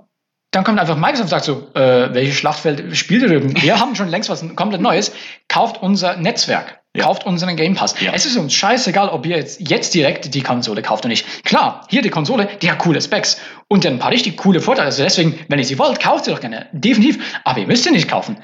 dann 0.51 0.63
kommt 0.63 0.79
einfach 0.79 0.95
Microsoft 0.95 1.23
und 1.23 1.29
sagt 1.29 1.45
so, 1.45 1.69
äh, 1.75 2.13
welches 2.13 2.35
Schlachtfeld 2.35 2.97
spielt 2.97 3.21
ihr 3.21 3.27
denn? 3.27 3.61
Wir 3.61 3.79
haben 3.79 3.95
schon 3.95 4.07
längst 4.07 4.29
was 4.29 4.43
komplett 4.55 4.81
Neues. 4.81 5.11
Kauft 5.47 5.81
unser 5.81 6.15
Netzwerk. 6.17 6.81
Ja. 6.95 7.03
Kauft 7.03 7.25
unseren 7.25 7.55
Game 7.55 7.75
Pass. 7.75 7.99
Ja. 7.99 8.13
Es 8.13 8.25
ist 8.25 8.37
uns 8.37 8.53
scheißegal, 8.53 9.09
ob 9.09 9.25
ihr 9.25 9.35
jetzt, 9.35 9.59
jetzt 9.69 9.93
direkt 9.93 10.33
die 10.33 10.41
Konsole 10.41 10.81
kauft 10.81 11.03
oder 11.03 11.09
nicht. 11.09 11.43
Klar, 11.43 11.85
hier 11.89 12.01
die 12.01 12.09
Konsole, 12.09 12.47
die 12.61 12.71
hat 12.71 12.79
coole 12.79 13.01
Specs 13.01 13.39
und 13.67 13.85
ein 13.85 13.99
paar 13.99 14.11
richtig 14.11 14.37
coole 14.37 14.61
Vorteile. 14.61 14.87
Also 14.87 15.03
deswegen, 15.03 15.37
wenn 15.49 15.59
ihr 15.59 15.65
sie 15.65 15.77
wollt, 15.77 15.99
kauft 15.99 16.25
sie 16.25 16.31
doch 16.31 16.39
gerne. 16.39 16.67
Definitiv. 16.71 17.41
Aber 17.43 17.59
ihr 17.59 17.67
müsst 17.67 17.83
sie 17.83 17.91
nicht 17.91 18.07
kaufen. 18.07 18.37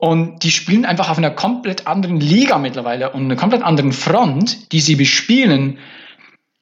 Und 0.00 0.44
die 0.44 0.50
spielen 0.50 0.86
einfach 0.86 1.10
auf 1.10 1.18
einer 1.18 1.30
komplett 1.30 1.86
anderen 1.86 2.18
Liga 2.20 2.56
mittlerweile 2.56 3.10
und 3.10 3.24
einer 3.24 3.36
komplett 3.36 3.62
anderen 3.62 3.92
Front, 3.92 4.72
die 4.72 4.80
sie 4.80 4.96
bespielen 4.96 5.78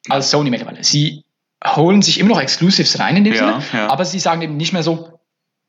als 0.09 0.29
Sony 0.29 0.49
mittlerweile. 0.49 0.83
Sie 0.83 1.23
holen 1.65 2.01
sich 2.01 2.19
immer 2.19 2.29
noch 2.29 2.41
Exclusives 2.41 2.99
rein 2.99 3.15
in 3.15 3.23
dem 3.23 3.33
ja, 3.33 3.61
Sinne, 3.61 3.63
ja. 3.71 3.89
aber 3.89 4.03
sie 4.03 4.19
sagen 4.19 4.41
eben 4.41 4.57
nicht 4.57 4.73
mehr 4.73 4.83
so, 4.83 5.19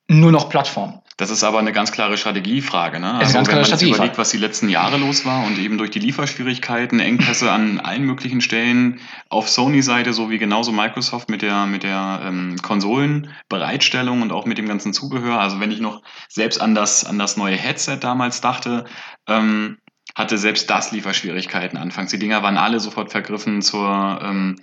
nur 0.08 0.32
noch 0.32 0.48
Plattform. 0.48 0.99
Das 1.20 1.28
ist 1.28 1.44
aber 1.44 1.58
eine 1.58 1.72
ganz 1.72 1.92
klare 1.92 2.16
Strategiefrage. 2.16 2.98
Ne? 2.98 3.12
Also, 3.12 3.46
wenn 3.46 3.56
man 3.56 3.64
sich 3.66 3.92
überlegt, 3.94 4.16
was 4.16 4.30
die 4.30 4.38
letzten 4.38 4.70
Jahre 4.70 4.96
los 4.96 5.26
war 5.26 5.44
und 5.44 5.58
eben 5.58 5.76
durch 5.76 5.90
die 5.90 5.98
Lieferschwierigkeiten, 5.98 6.98
Engpässe 6.98 7.52
an 7.52 7.78
allen 7.78 8.04
möglichen 8.04 8.40
Stellen 8.40 9.00
auf 9.28 9.50
Sony-Seite 9.50 10.14
sowie 10.14 10.38
genauso 10.38 10.72
Microsoft 10.72 11.28
mit 11.28 11.42
der, 11.42 11.66
mit 11.66 11.82
der 11.82 12.22
ähm, 12.24 12.56
Konsolenbereitstellung 12.62 14.22
und 14.22 14.32
auch 14.32 14.46
mit 14.46 14.56
dem 14.56 14.66
ganzen 14.66 14.94
Zubehör. 14.94 15.38
Also 15.38 15.60
wenn 15.60 15.70
ich 15.70 15.80
noch 15.80 16.00
selbst 16.30 16.58
an 16.58 16.74
das, 16.74 17.04
an 17.04 17.18
das 17.18 17.36
neue 17.36 17.56
Headset 17.56 17.98
damals 18.00 18.40
dachte, 18.40 18.86
ähm, 19.28 19.76
hatte 20.14 20.38
selbst 20.38 20.70
das 20.70 20.90
Lieferschwierigkeiten 20.90 21.76
anfangs. 21.76 22.12
Die 22.12 22.18
Dinger 22.18 22.42
waren 22.42 22.56
alle 22.56 22.80
sofort 22.80 23.10
vergriffen 23.10 23.60
zur 23.60 24.20
ähm, 24.22 24.56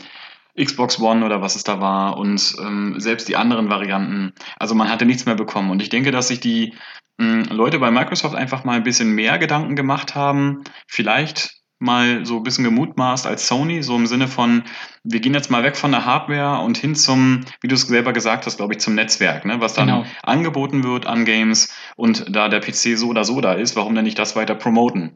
Xbox 0.59 0.99
One 0.99 1.25
oder 1.25 1.41
was 1.41 1.55
es 1.55 1.63
da 1.63 1.79
war 1.79 2.17
und 2.17 2.55
ähm, 2.59 2.95
selbst 2.99 3.27
die 3.27 3.35
anderen 3.35 3.69
Varianten. 3.69 4.33
Also 4.57 4.75
man 4.75 4.89
hatte 4.89 5.05
nichts 5.05 5.25
mehr 5.25 5.35
bekommen. 5.35 5.69
Und 5.71 5.81
ich 5.81 5.89
denke, 5.89 6.11
dass 6.11 6.29
sich 6.29 6.39
die 6.39 6.73
mh, 7.17 7.45
hm, 7.49 7.55
Leute 7.55 7.79
bei 7.79 7.91
Microsoft 7.91 8.35
einfach 8.35 8.63
mal 8.63 8.77
ein 8.77 8.83
bisschen 8.83 9.11
mehr 9.11 9.37
Gedanken 9.37 9.75
gemacht 9.75 10.15
haben, 10.15 10.63
vielleicht 10.87 11.57
mal 11.79 12.25
so 12.25 12.37
ein 12.37 12.43
bisschen 12.43 12.63
gemutmaßt 12.63 13.27
als 13.27 13.47
Sony, 13.47 13.83
so 13.83 13.95
im 13.95 14.07
Sinne 14.07 14.27
von, 14.27 14.63
wir 15.03 15.19
gehen 15.19 15.35
jetzt 15.35 15.51
mal 15.51 15.63
weg 15.63 15.77
von 15.77 15.91
der 15.91 16.05
Hardware 16.05 16.63
und 16.63 16.77
hin 16.77 16.95
zum, 16.95 17.45
wie 17.61 17.67
du 17.67 17.75
es 17.75 17.83
selber 17.83 18.13
gesagt 18.13 18.47
hast, 18.47 18.57
glaube 18.57 18.73
ich, 18.73 18.79
zum 18.79 18.95
Netzwerk, 18.95 19.45
ne? 19.45 19.61
was 19.61 19.75
dann 19.75 19.87
genau. 19.87 20.05
angeboten 20.23 20.83
wird 20.83 21.05
an 21.05 21.23
Games 21.25 21.71
und 21.95 22.35
da 22.35 22.49
der 22.49 22.61
PC 22.61 22.97
so 22.97 23.09
oder 23.09 23.23
so 23.23 23.41
da 23.41 23.53
ist, 23.53 23.75
warum 23.75 23.93
denn 23.93 24.05
nicht 24.05 24.17
das 24.17 24.35
weiter 24.35 24.55
promoten? 24.55 25.13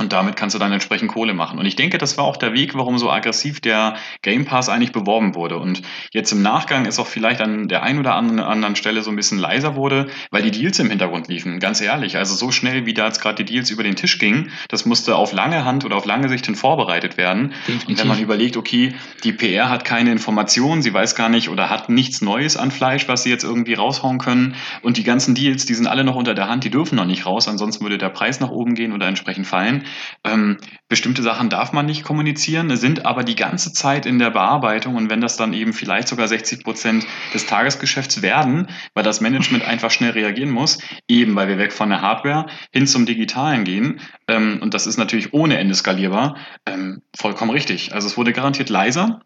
Und 0.00 0.12
damit 0.12 0.36
kannst 0.36 0.54
du 0.54 0.58
dann 0.58 0.72
entsprechend 0.72 1.12
Kohle 1.12 1.34
machen. 1.34 1.58
Und 1.58 1.66
ich 1.66 1.76
denke, 1.76 1.98
das 1.98 2.16
war 2.16 2.24
auch 2.24 2.36
der 2.36 2.54
Weg, 2.54 2.74
warum 2.74 2.98
so 2.98 3.10
aggressiv 3.10 3.60
der 3.60 3.96
Game 4.22 4.44
Pass 4.44 4.68
eigentlich 4.68 4.92
beworben 4.92 5.34
wurde. 5.34 5.58
Und 5.58 5.82
jetzt 6.12 6.32
im 6.32 6.42
Nachgang 6.42 6.86
ist 6.86 6.98
auch 6.98 7.06
vielleicht 7.06 7.40
an 7.40 7.68
der 7.68 7.82
einen 7.82 7.98
oder 7.98 8.14
anderen 8.14 8.76
Stelle 8.76 9.02
so 9.02 9.10
ein 9.10 9.16
bisschen 9.16 9.38
leiser 9.38 9.76
wurde, 9.76 10.08
weil 10.30 10.42
die 10.42 10.50
Deals 10.50 10.78
im 10.78 10.88
Hintergrund 10.88 11.28
liefen. 11.28 11.60
Ganz 11.60 11.80
ehrlich. 11.80 12.16
Also 12.16 12.34
so 12.34 12.50
schnell, 12.50 12.86
wie 12.86 12.94
da 12.94 13.06
jetzt 13.06 13.20
gerade 13.20 13.44
die 13.44 13.52
Deals 13.52 13.70
über 13.70 13.82
den 13.82 13.94
Tisch 13.94 14.18
gingen, 14.18 14.50
das 14.68 14.86
musste 14.86 15.16
auf 15.16 15.32
lange 15.32 15.64
Hand 15.64 15.84
oder 15.84 15.96
auf 15.96 16.06
lange 16.06 16.28
Sicht 16.28 16.46
hin 16.46 16.54
vorbereitet 16.54 17.16
werden. 17.16 17.52
Definitiv. 17.68 17.88
Und 17.88 17.98
wenn 17.98 18.08
man 18.08 18.20
überlegt, 18.20 18.56
okay, 18.56 18.94
die 19.22 19.32
PR 19.32 19.68
hat 19.68 19.84
keine 19.84 20.12
Informationen, 20.12 20.82
sie 20.82 20.94
weiß 20.94 21.14
gar 21.14 21.28
nicht 21.28 21.50
oder 21.50 21.68
hat 21.68 21.90
nichts 21.90 22.22
Neues 22.22 22.56
an 22.56 22.70
Fleisch, 22.70 23.06
was 23.06 23.22
sie 23.22 23.30
jetzt 23.30 23.44
irgendwie 23.44 23.74
raushauen 23.74 24.18
können. 24.18 24.54
Und 24.80 24.96
die 24.96 25.04
ganzen 25.04 25.34
Deals, 25.34 25.66
die 25.66 25.74
sind 25.74 25.86
alle 25.86 26.04
noch 26.04 26.16
unter 26.16 26.34
der 26.34 26.48
Hand, 26.48 26.64
die 26.64 26.70
dürfen 26.70 26.96
noch 26.96 27.04
nicht 27.04 27.26
raus, 27.26 27.48
ansonsten 27.48 27.84
würde 27.84 27.98
der 27.98 28.08
Preis 28.08 28.40
nach 28.40 28.50
oben 28.50 28.74
gehen 28.74 28.92
oder 28.92 29.06
entsprechend 29.06 29.46
fallen. 29.46 29.84
Ähm, 30.24 30.58
bestimmte 30.88 31.22
Sachen 31.22 31.50
darf 31.50 31.72
man 31.72 31.86
nicht 31.86 32.04
kommunizieren, 32.04 32.74
sind 32.76 33.06
aber 33.06 33.24
die 33.24 33.36
ganze 33.36 33.72
Zeit 33.72 34.06
in 34.06 34.18
der 34.18 34.30
Bearbeitung 34.30 34.96
und 34.96 35.10
wenn 35.10 35.20
das 35.20 35.36
dann 35.36 35.52
eben 35.52 35.72
vielleicht 35.72 36.08
sogar 36.08 36.28
60 36.28 36.64
Prozent 36.64 37.06
des 37.34 37.46
Tagesgeschäfts 37.46 38.22
werden, 38.22 38.68
weil 38.94 39.04
das 39.04 39.20
Management 39.20 39.64
einfach 39.64 39.90
schnell 39.90 40.10
reagieren 40.10 40.50
muss, 40.50 40.78
eben 41.08 41.34
weil 41.36 41.48
wir 41.48 41.58
weg 41.58 41.72
von 41.72 41.90
der 41.90 42.02
Hardware 42.02 42.46
hin 42.72 42.86
zum 42.86 43.06
Digitalen 43.06 43.64
gehen 43.64 44.00
ähm, 44.28 44.58
und 44.60 44.74
das 44.74 44.86
ist 44.86 44.96
natürlich 44.96 45.32
ohne 45.32 45.58
Ende 45.58 45.74
skalierbar, 45.74 46.36
ähm, 46.66 47.02
vollkommen 47.16 47.50
richtig. 47.50 47.94
Also 47.94 48.06
es 48.06 48.16
wurde 48.16 48.32
garantiert 48.32 48.68
leiser. 48.68 49.20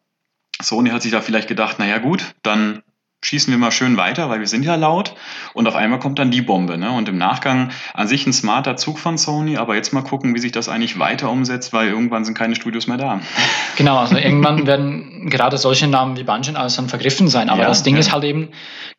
Sony 0.62 0.90
hat 0.90 1.02
sich 1.02 1.12
da 1.12 1.20
vielleicht 1.20 1.48
gedacht, 1.48 1.78
naja 1.78 1.98
gut, 1.98 2.34
dann 2.42 2.82
schießen 3.24 3.50
wir 3.50 3.58
mal 3.58 3.70
schön 3.70 3.96
weiter, 3.96 4.28
weil 4.28 4.40
wir 4.40 4.46
sind 4.46 4.64
ja 4.64 4.74
laut. 4.74 5.14
Und 5.54 5.66
auf 5.66 5.74
einmal 5.74 5.98
kommt 5.98 6.18
dann 6.18 6.30
die 6.30 6.42
Bombe. 6.42 6.78
Ne? 6.78 6.90
Und 6.92 7.08
im 7.08 7.16
Nachgang 7.16 7.70
an 7.94 8.06
sich 8.06 8.26
ein 8.26 8.32
smarter 8.32 8.76
Zug 8.76 8.98
von 8.98 9.16
Sony, 9.18 9.56
aber 9.56 9.74
jetzt 9.74 9.92
mal 9.92 10.02
gucken, 10.02 10.34
wie 10.34 10.38
sich 10.38 10.52
das 10.52 10.68
eigentlich 10.68 10.98
weiter 10.98 11.30
umsetzt, 11.30 11.72
weil 11.72 11.88
irgendwann 11.88 12.24
sind 12.24 12.36
keine 12.36 12.54
Studios 12.54 12.86
mehr 12.86 12.98
da. 12.98 13.20
Genau, 13.76 13.98
also 13.98 14.16
irgendwann 14.16 14.68
werden 14.68 15.28
gerade 15.28 15.58
solche 15.58 15.88
Namen 15.88 16.16
wie 16.16 16.22
Bungie 16.22 16.54
alles 16.54 16.76
dann 16.76 16.88
vergriffen 16.88 17.26
sein. 17.26 17.48
Aber 17.48 17.62
ja, 17.62 17.68
das 17.68 17.82
Ding 17.82 17.96
ja. 17.96 18.00
ist 18.00 18.12
halt 18.12 18.22
eben, 18.22 18.50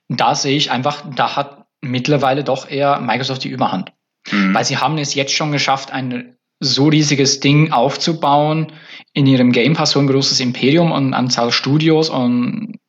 da 0.10 0.36
sehe 0.36 0.58
ich 0.58 0.70
einfach, 0.70 1.05
da 1.15 1.38
hat 1.38 1.65
mittlerweile 1.79 2.44
doch 2.44 2.70
eher 2.70 3.00
Microsoft 3.00 3.46
die 3.46 3.50
Überhand. 3.50 3.94
Mhm. 4.29 4.53
Weil 4.53 4.65
sie 4.65 4.77
haben 4.77 4.98
es 4.98 5.13
jetzt 5.13 5.32
schon 5.32 5.53
geschafft, 5.53 5.94
ein 5.94 6.36
so 6.60 6.88
riesiges 6.88 7.39
Ding 7.39 7.72
aufzubauen, 7.72 8.74
in 9.13 9.27
ihrem 9.27 9.53
Game 9.53 9.74
Pass 9.74 9.91
so 9.91 10.00
ein 10.00 10.08
großes 10.08 10.41
Imperium 10.41 10.91
und 10.91 11.13
Anzahl 11.13 11.53
Studios 11.53 12.10
und 12.10 12.79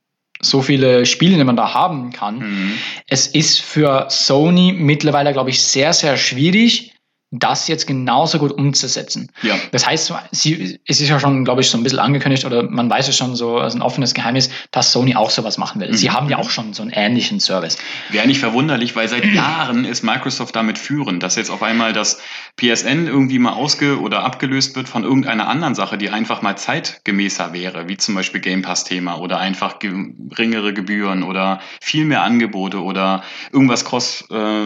so 0.40 0.62
viele 0.62 1.06
Spiele, 1.06 1.36
die 1.36 1.44
man 1.44 1.56
da 1.56 1.74
haben 1.74 2.12
kann. 2.12 2.38
Mhm. 2.38 2.72
Es 3.06 3.26
ist 3.26 3.60
für 3.60 4.06
Sony 4.08 4.72
mittlerweile, 4.72 5.32
glaube 5.32 5.50
ich, 5.50 5.62
sehr, 5.62 5.92
sehr 5.92 6.16
schwierig, 6.16 6.95
das 7.32 7.66
jetzt 7.66 7.88
genauso 7.88 8.38
gut 8.38 8.52
umzusetzen. 8.52 9.32
Ja. 9.42 9.56
Das 9.72 9.84
heißt, 9.84 10.12
sie, 10.30 10.78
es 10.86 11.00
ist 11.00 11.08
ja 11.08 11.18
schon, 11.18 11.44
glaube 11.44 11.60
ich, 11.60 11.68
so 11.68 11.76
ein 11.76 11.82
bisschen 11.82 11.98
angekündigt 11.98 12.44
oder 12.44 12.62
man 12.62 12.88
weiß 12.88 13.08
es 13.08 13.16
schon 13.16 13.34
so 13.34 13.58
als 13.58 13.74
ein 13.74 13.82
offenes 13.82 14.14
Geheimnis, 14.14 14.48
dass 14.70 14.92
Sony 14.92 15.16
auch 15.16 15.30
sowas 15.30 15.58
machen 15.58 15.80
will. 15.80 15.88
Mhm. 15.88 15.94
Sie 15.94 16.10
haben 16.10 16.28
ja 16.28 16.38
auch 16.38 16.50
schon 16.50 16.72
so 16.72 16.82
einen 16.82 16.92
ähnlichen 16.92 17.40
Service. 17.40 17.78
Wäre 18.10 18.28
nicht 18.28 18.38
verwunderlich, 18.38 18.94
weil 18.94 19.08
seit 19.08 19.24
Jahren 19.34 19.84
ist 19.84 20.04
Microsoft 20.04 20.54
damit 20.54 20.78
führend, 20.78 21.22
dass 21.22 21.34
jetzt 21.34 21.50
auf 21.50 21.64
einmal 21.64 21.92
das 21.92 22.20
PSN 22.56 23.08
irgendwie 23.08 23.40
mal 23.40 23.54
ausge- 23.54 24.00
oder 24.00 24.22
abgelöst 24.22 24.76
wird 24.76 24.88
von 24.88 25.02
irgendeiner 25.02 25.48
anderen 25.48 25.74
Sache, 25.74 25.98
die 25.98 26.10
einfach 26.10 26.42
mal 26.42 26.56
zeitgemäßer 26.56 27.52
wäre, 27.52 27.88
wie 27.88 27.96
zum 27.96 28.14
Beispiel 28.14 28.40
Game 28.40 28.62
Pass-Thema 28.62 29.18
oder 29.18 29.40
einfach 29.40 29.80
geringere 29.80 30.72
Gebühren 30.72 31.24
oder 31.24 31.60
viel 31.80 32.04
mehr 32.04 32.22
Angebote 32.22 32.82
oder 32.82 33.24
irgendwas 33.52 33.84
cross, 33.84 34.24
äh, 34.30 34.64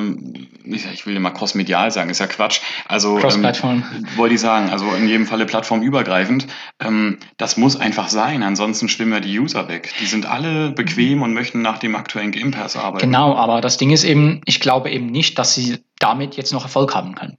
ich 0.64 1.06
will 1.06 1.16
immer 1.16 1.30
cross-medial 1.30 1.90
sagen, 1.90 2.10
ist 2.10 2.20
ja 2.20 2.26
Quatsch 2.26 2.49
Quatsch. 2.50 2.60
Also 2.86 3.18
ähm, 3.18 3.86
wollte 4.16 4.34
ich 4.34 4.40
sagen, 4.40 4.70
also 4.70 4.92
in 4.94 5.08
jedem 5.08 5.26
Falle 5.26 5.46
plattformübergreifend. 5.46 6.46
Ähm, 6.80 7.18
das 7.36 7.56
muss 7.56 7.76
einfach 7.76 8.08
sein, 8.08 8.42
ansonsten 8.42 8.88
schwimmen 8.88 9.12
ja 9.12 9.20
die 9.20 9.38
User 9.38 9.68
weg. 9.68 9.92
Die 10.00 10.06
sind 10.06 10.26
alle 10.26 10.70
bequem 10.70 11.22
und 11.22 11.32
möchten 11.32 11.62
nach 11.62 11.78
dem 11.78 11.94
aktuellen 11.94 12.32
Game 12.32 12.50
Pass 12.50 12.76
arbeiten. 12.76 13.06
Genau, 13.06 13.34
aber 13.34 13.60
das 13.60 13.76
Ding 13.76 13.90
ist 13.90 14.04
eben, 14.04 14.40
ich 14.44 14.60
glaube 14.60 14.90
eben 14.90 15.06
nicht, 15.06 15.38
dass 15.38 15.54
sie 15.54 15.78
damit 15.98 16.36
jetzt 16.36 16.52
noch 16.52 16.64
Erfolg 16.64 16.94
haben 16.94 17.14
können. 17.14 17.36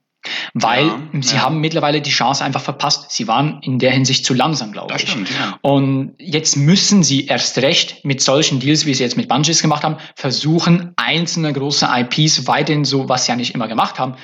Weil 0.53 0.85
ja, 0.85 0.99
sie 1.21 1.35
ja. 1.35 1.41
haben 1.41 1.61
mittlerweile 1.61 1.99
die 1.99 2.11
Chance 2.11 2.43
einfach 2.43 2.61
verpasst. 2.61 3.11
Sie 3.11 3.27
waren 3.27 3.59
in 3.63 3.79
der 3.79 3.91
Hinsicht 3.91 4.23
zu 4.23 4.35
langsam, 4.35 4.71
glaube 4.71 4.93
das 4.93 5.01
ich. 5.01 5.09
Stimmt, 5.09 5.29
ja. 5.31 5.57
Und 5.61 6.13
jetzt 6.19 6.57
müssen 6.57 7.01
sie 7.01 7.25
erst 7.25 7.57
recht 7.57 8.05
mit 8.05 8.21
solchen 8.21 8.59
Deals, 8.59 8.85
wie 8.85 8.93
sie 8.93 9.01
jetzt 9.01 9.17
mit 9.17 9.27
Bungies 9.27 9.63
gemacht 9.63 9.83
haben, 9.83 9.97
versuchen, 10.15 10.93
einzelne 10.95 11.53
große 11.53 11.89
IPs 11.91 12.45
weiterhin 12.45 12.85
so, 12.85 13.09
was 13.09 13.25
sie 13.25 13.31
ja 13.31 13.35
nicht 13.35 13.55
immer 13.55 13.67
gemacht 13.67 13.97
haben, 13.97 14.15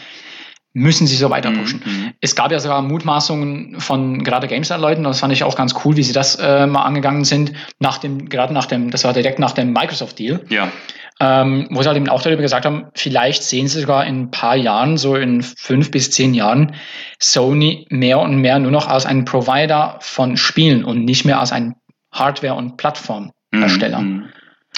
müssen 0.77 1.07
sie 1.07 1.15
so 1.15 1.31
weiter 1.31 1.49
pushen. 1.51 1.81
Mhm. 1.83 2.13
Es 2.21 2.35
gab 2.35 2.51
ja 2.51 2.59
sogar 2.59 2.83
Mutmaßungen 2.83 3.79
von 3.79 4.23
gerade 4.23 4.47
GameStar-Leuten, 4.47 5.03
das 5.03 5.19
fand 5.19 5.33
ich 5.33 5.43
auch 5.43 5.55
ganz 5.55 5.73
cool, 5.83 5.97
wie 5.97 6.03
sie 6.03 6.13
das 6.13 6.35
äh, 6.35 6.67
mal 6.67 6.83
angegangen 6.83 7.23
sind, 7.23 7.53
nach 7.79 7.97
dem, 7.97 8.29
gerade 8.29 8.53
nach 8.53 8.67
dem, 8.67 8.91
das 8.91 9.03
war 9.03 9.13
direkt 9.13 9.39
nach 9.39 9.53
dem 9.53 9.73
Microsoft-Deal. 9.73 10.45
Ja. 10.49 10.71
Ähm, 11.19 11.67
wo 11.71 11.81
sie 11.81 11.87
halt 11.87 11.97
eben 11.97 12.09
auch 12.09 12.21
darüber 12.21 12.43
gesagt 12.43 12.67
haben, 12.67 12.85
vielleicht 12.93 13.41
sehen 13.41 13.67
sie 13.67 13.81
sogar 13.81 14.05
in 14.05 14.21
ein 14.21 14.31
paar 14.31 14.55
Jahren, 14.55 14.97
so 14.97 15.15
in 15.15 15.41
fünf 15.41 15.89
bis 15.89 16.11
zehn 16.11 16.35
Jahren, 16.35 16.75
Sony 17.17 17.87
mehr 17.89 18.19
und 18.19 18.35
mehr 18.35 18.59
nur 18.59 18.69
noch 18.69 18.87
als 18.87 19.07
ein 19.07 19.25
Provider 19.25 19.97
von 19.99 20.37
Spielen 20.37 20.85
und 20.85 21.05
nicht 21.05 21.25
mehr 21.25 21.39
als 21.39 21.51
ein 21.51 21.73
Hardware- 22.11 22.53
und 22.53 22.77
Plattformersteller. 22.77 23.99
Mhm. 23.99 24.25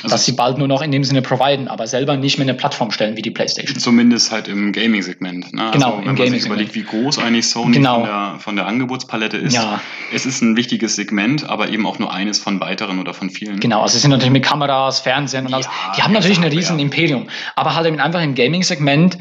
Also 0.04 0.16
dass 0.16 0.26
sie 0.26 0.32
bald 0.32 0.58
nur 0.58 0.68
noch 0.68 0.82
in 0.82 0.92
dem 0.92 1.04
Sinne 1.04 1.22
providen, 1.22 1.68
aber 1.68 1.86
selber 1.86 2.16
nicht 2.16 2.38
mehr 2.38 2.46
eine 2.46 2.54
Plattform 2.54 2.92
stellen 2.92 3.18
wie 3.18 3.22
die 3.22 3.32
PlayStation. 3.32 3.78
Zumindest 3.80 4.32
halt 4.32 4.48
im 4.48 4.72
Gaming-Segment. 4.72 5.54
Ne? 5.54 5.72
Genau, 5.74 5.98
also, 5.98 6.06
wenn 6.06 6.16
man 6.16 6.30
sich 6.30 6.46
überlegt, 6.46 6.76
wie 6.76 6.84
groß 6.84 7.20
eigentlich 7.20 7.50
Sony 7.50 7.78
genau. 7.78 7.96
von, 7.96 8.04
der, 8.06 8.36
von 8.40 8.56
der 8.56 8.68
Angebotspalette 8.68 9.38
ist. 9.38 9.54
Ja. 9.54 9.82
Es 10.14 10.26
ist 10.26 10.42
ein 10.42 10.56
wichtiges 10.56 10.96
Segment, 10.96 11.50
aber 11.50 11.70
eben 11.70 11.86
auch 11.86 12.00
nur 12.00 12.14
eines 12.14 12.40
von 12.40 12.60
weiteren 12.62 13.00
oder 13.00 13.14
von 13.14 13.30
vielen. 13.30 13.60
Genau, 13.60 13.82
also 13.82 13.96
sie 13.96 14.00
sind 14.00 14.12
natürlich 14.12 14.32
mit 14.32 14.44
Kameras, 14.44 15.00
Fernsehen 15.00 15.46
und 15.46 15.54
alles. 15.54 15.66
Ja, 15.66 15.94
die 15.98 16.02
haben 16.04 16.14
natürlich 16.14 16.38
ein 16.38 16.46
riesen 16.46 16.80
ja. 16.80 16.86
Imperium, 16.86 17.28
aber 17.56 17.76
halt 17.76 17.88
eben 17.88 18.00
einfach 18.00 18.22
im 18.22 18.36
Gaming-Segment 18.36 19.18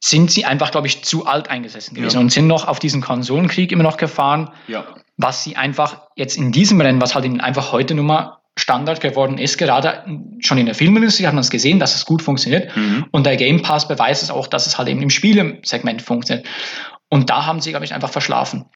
sind 0.00 0.30
sie 0.30 0.44
einfach, 0.44 0.70
glaube 0.70 0.86
ich, 0.86 1.04
zu 1.04 1.26
alt 1.26 1.48
eingesessen 1.48 1.94
gewesen 1.94 2.16
ja. 2.16 2.20
und 2.20 2.30
sind 2.30 2.46
noch 2.46 2.68
auf 2.68 2.78
diesen 2.78 3.00
Konsolenkrieg 3.00 3.72
immer 3.72 3.82
noch 3.82 3.96
gefahren, 3.96 4.50
ja. 4.68 4.84
was 5.16 5.42
sie 5.42 5.56
einfach 5.56 6.02
jetzt 6.16 6.36
in 6.36 6.52
diesem 6.52 6.80
Rennen, 6.80 7.00
was 7.00 7.14
halt 7.14 7.24
eben 7.24 7.40
einfach 7.40 7.72
heute 7.72 7.94
nur 7.94 8.04
mal 8.04 8.38
Standard 8.58 9.00
geworden 9.00 9.38
ist. 9.38 9.58
Gerade 9.58 10.04
schon 10.40 10.58
in 10.58 10.66
der 10.66 10.74
Filmindustrie 10.74 11.26
hat 11.26 11.34
man 11.34 11.42
es 11.42 11.50
gesehen, 11.50 11.78
dass 11.78 11.94
es 11.94 12.04
gut 12.04 12.22
funktioniert. 12.22 12.74
Mhm. 12.76 13.06
Und 13.12 13.26
der 13.26 13.36
Game 13.36 13.62
Pass 13.62 13.86
beweist 13.86 14.22
es 14.22 14.30
auch, 14.30 14.46
dass 14.46 14.66
es 14.66 14.78
halt 14.78 14.88
eben 14.88 15.02
im 15.02 15.10
Spielesegment 15.10 16.02
funktioniert. 16.02 16.46
Und 17.08 17.30
da 17.30 17.46
haben 17.46 17.60
sie, 17.60 17.70
glaube 17.70 17.84
ich, 17.84 17.94
einfach 17.94 18.10
verschlafen. 18.10 18.66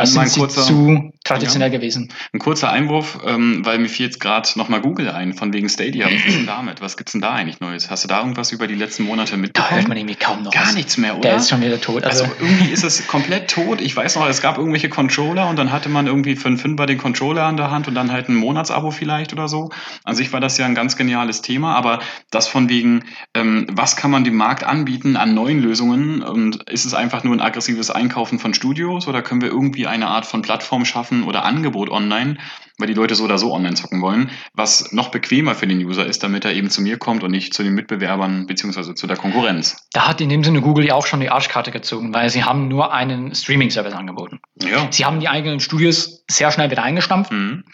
Das 0.00 0.12
sind 0.12 0.28
sie 0.28 0.40
kurzer, 0.40 0.62
zu 0.62 1.12
traditionell 1.24 1.72
ja, 1.72 1.78
gewesen. 1.78 2.12
Ein 2.32 2.38
kurzer 2.38 2.70
Einwurf, 2.70 3.18
ähm, 3.26 3.64
weil 3.64 3.78
mir 3.78 3.88
fiel 3.88 4.06
jetzt 4.06 4.20
gerade 4.20 4.48
nochmal 4.56 4.80
Google 4.80 5.10
ein, 5.10 5.34
von 5.34 5.52
wegen 5.52 5.68
Stadia. 5.68 6.06
Was 6.06 6.26
ist 6.26 6.36
denn 6.36 6.46
damit? 6.46 6.80
Was 6.80 6.96
gibt's 6.96 7.12
denn 7.12 7.20
da 7.20 7.32
eigentlich 7.32 7.60
Neues? 7.60 7.90
Hast 7.90 8.04
du 8.04 8.08
da 8.08 8.20
irgendwas 8.20 8.52
über 8.52 8.66
die 8.66 8.74
letzten 8.74 9.04
Monate 9.04 9.36
mitbekommen? 9.36 9.70
Da 9.70 9.76
hört 9.76 9.88
man 9.88 9.96
irgendwie 9.96 10.14
kaum 10.14 10.42
noch 10.42 10.52
Gar 10.52 10.68
was. 10.68 10.74
nichts 10.74 10.96
mehr, 10.96 11.14
oder? 11.14 11.22
Der 11.22 11.36
ist 11.36 11.50
schon 11.50 11.60
wieder 11.60 11.80
tot. 11.80 12.04
Also, 12.04 12.24
also 12.24 12.34
irgendwie 12.40 12.70
ist 12.70 12.84
es 12.84 13.06
komplett 13.06 13.50
tot. 13.50 13.80
Ich 13.80 13.94
weiß 13.94 14.16
noch, 14.16 14.28
es 14.28 14.40
gab 14.40 14.58
irgendwelche 14.58 14.88
Controller 14.88 15.48
und 15.48 15.56
dann 15.56 15.72
hatte 15.72 15.88
man 15.88 16.06
irgendwie 16.06 16.36
für 16.36 16.48
einen 16.48 16.58
Fünfer 16.58 16.86
den 16.86 16.98
Controller 16.98 17.44
an 17.44 17.56
der 17.56 17.70
Hand 17.70 17.88
und 17.88 17.94
dann 17.94 18.12
halt 18.12 18.28
ein 18.28 18.34
Monatsabo 18.34 18.90
vielleicht 18.90 19.32
oder 19.32 19.48
so. 19.48 19.70
An 20.04 20.14
sich 20.14 20.32
war 20.32 20.40
das 20.40 20.58
ja 20.58 20.66
ein 20.66 20.74
ganz 20.74 20.96
geniales 20.96 21.42
Thema, 21.42 21.74
aber 21.74 22.00
das 22.30 22.46
von 22.48 22.68
wegen, 22.68 23.04
ähm, 23.34 23.66
was 23.70 23.96
kann 23.96 24.10
man 24.10 24.24
dem 24.24 24.36
Markt 24.36 24.64
anbieten 24.64 25.16
an 25.16 25.34
neuen 25.34 25.60
Lösungen 25.60 26.22
und 26.22 26.68
ist 26.70 26.84
es 26.84 26.94
einfach 26.94 27.24
nur 27.24 27.34
ein 27.34 27.40
aggressives 27.40 27.90
Einkaufen 27.90 28.38
von 28.38 28.54
Studios 28.54 29.08
oder 29.08 29.22
können 29.22 29.40
wir 29.40 29.48
irgendwie 29.48 29.87
eine 29.88 30.08
Art 30.08 30.26
von 30.26 30.42
Plattform 30.42 30.84
schaffen 30.84 31.24
oder 31.24 31.44
Angebot 31.44 31.90
online, 31.90 32.38
weil 32.78 32.86
die 32.86 32.94
Leute 32.94 33.14
so 33.14 33.24
oder 33.24 33.38
so 33.38 33.52
online 33.52 33.74
zocken 33.74 34.00
wollen, 34.00 34.30
was 34.54 34.92
noch 34.92 35.10
bequemer 35.10 35.54
für 35.54 35.66
den 35.66 35.78
User 35.78 36.06
ist, 36.06 36.22
damit 36.22 36.44
er 36.44 36.52
eben 36.52 36.70
zu 36.70 36.80
mir 36.80 36.96
kommt 36.96 37.24
und 37.24 37.30
nicht 37.30 37.52
zu 37.52 37.62
den 37.62 37.74
Mitbewerbern 37.74 38.46
beziehungsweise 38.46 38.94
zu 38.94 39.06
der 39.06 39.16
Konkurrenz. 39.16 39.88
Da 39.92 40.08
hat 40.08 40.20
in 40.20 40.28
dem 40.28 40.44
Sinne 40.44 40.60
Google 40.60 40.86
ja 40.86 40.94
auch 40.94 41.06
schon 41.06 41.20
die 41.20 41.30
Arschkarte 41.30 41.70
gezogen, 41.70 42.14
weil 42.14 42.30
sie 42.30 42.44
haben 42.44 42.68
nur 42.68 42.92
einen 42.92 43.34
Streaming-Service 43.34 43.94
angeboten. 43.94 44.40
Ja. 44.62 44.86
Sie 44.90 45.04
haben 45.04 45.20
die 45.20 45.28
eigenen 45.28 45.60
Studios 45.60 46.24
sehr 46.30 46.50
schnell 46.52 46.70
wieder 46.70 46.82
eingestampft. 46.82 47.32
Mhm. 47.32 47.64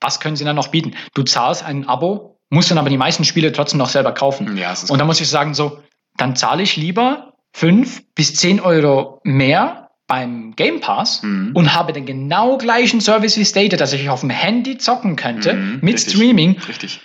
Was 0.00 0.18
können 0.18 0.34
sie 0.34 0.44
dann 0.44 0.56
noch 0.56 0.68
bieten? 0.68 0.94
Du 1.14 1.22
zahlst 1.22 1.64
ein 1.64 1.88
Abo, 1.88 2.40
musst 2.50 2.70
dann 2.70 2.78
aber 2.78 2.90
die 2.90 2.98
meisten 2.98 3.24
Spiele 3.24 3.52
trotzdem 3.52 3.78
noch 3.78 3.88
selber 3.88 4.12
kaufen. 4.12 4.56
Ja, 4.56 4.74
und 4.88 4.98
da 4.98 5.04
muss 5.04 5.20
ich 5.20 5.28
sagen, 5.28 5.54
so, 5.54 5.78
dann 6.16 6.34
zahle 6.36 6.62
ich 6.62 6.76
lieber 6.76 7.34
fünf 7.52 8.02
bis 8.14 8.34
zehn 8.34 8.60
Euro 8.60 9.20
mehr 9.24 9.81
beim 10.12 10.54
Game 10.56 10.80
Pass 10.80 11.22
mhm. 11.22 11.52
und 11.54 11.72
habe 11.72 11.94
den 11.94 12.04
genau 12.04 12.58
gleichen 12.58 13.00
Service 13.00 13.38
wie 13.38 13.46
Stadia, 13.46 13.78
dass 13.78 13.94
ich 13.94 14.10
auf 14.10 14.20
dem 14.20 14.28
Handy 14.28 14.76
zocken 14.76 15.16
könnte 15.16 15.54
mhm, 15.54 15.78
mit 15.80 15.94
richtig, 15.94 16.12
Streaming. 16.12 16.58
Richtig. 16.68 17.00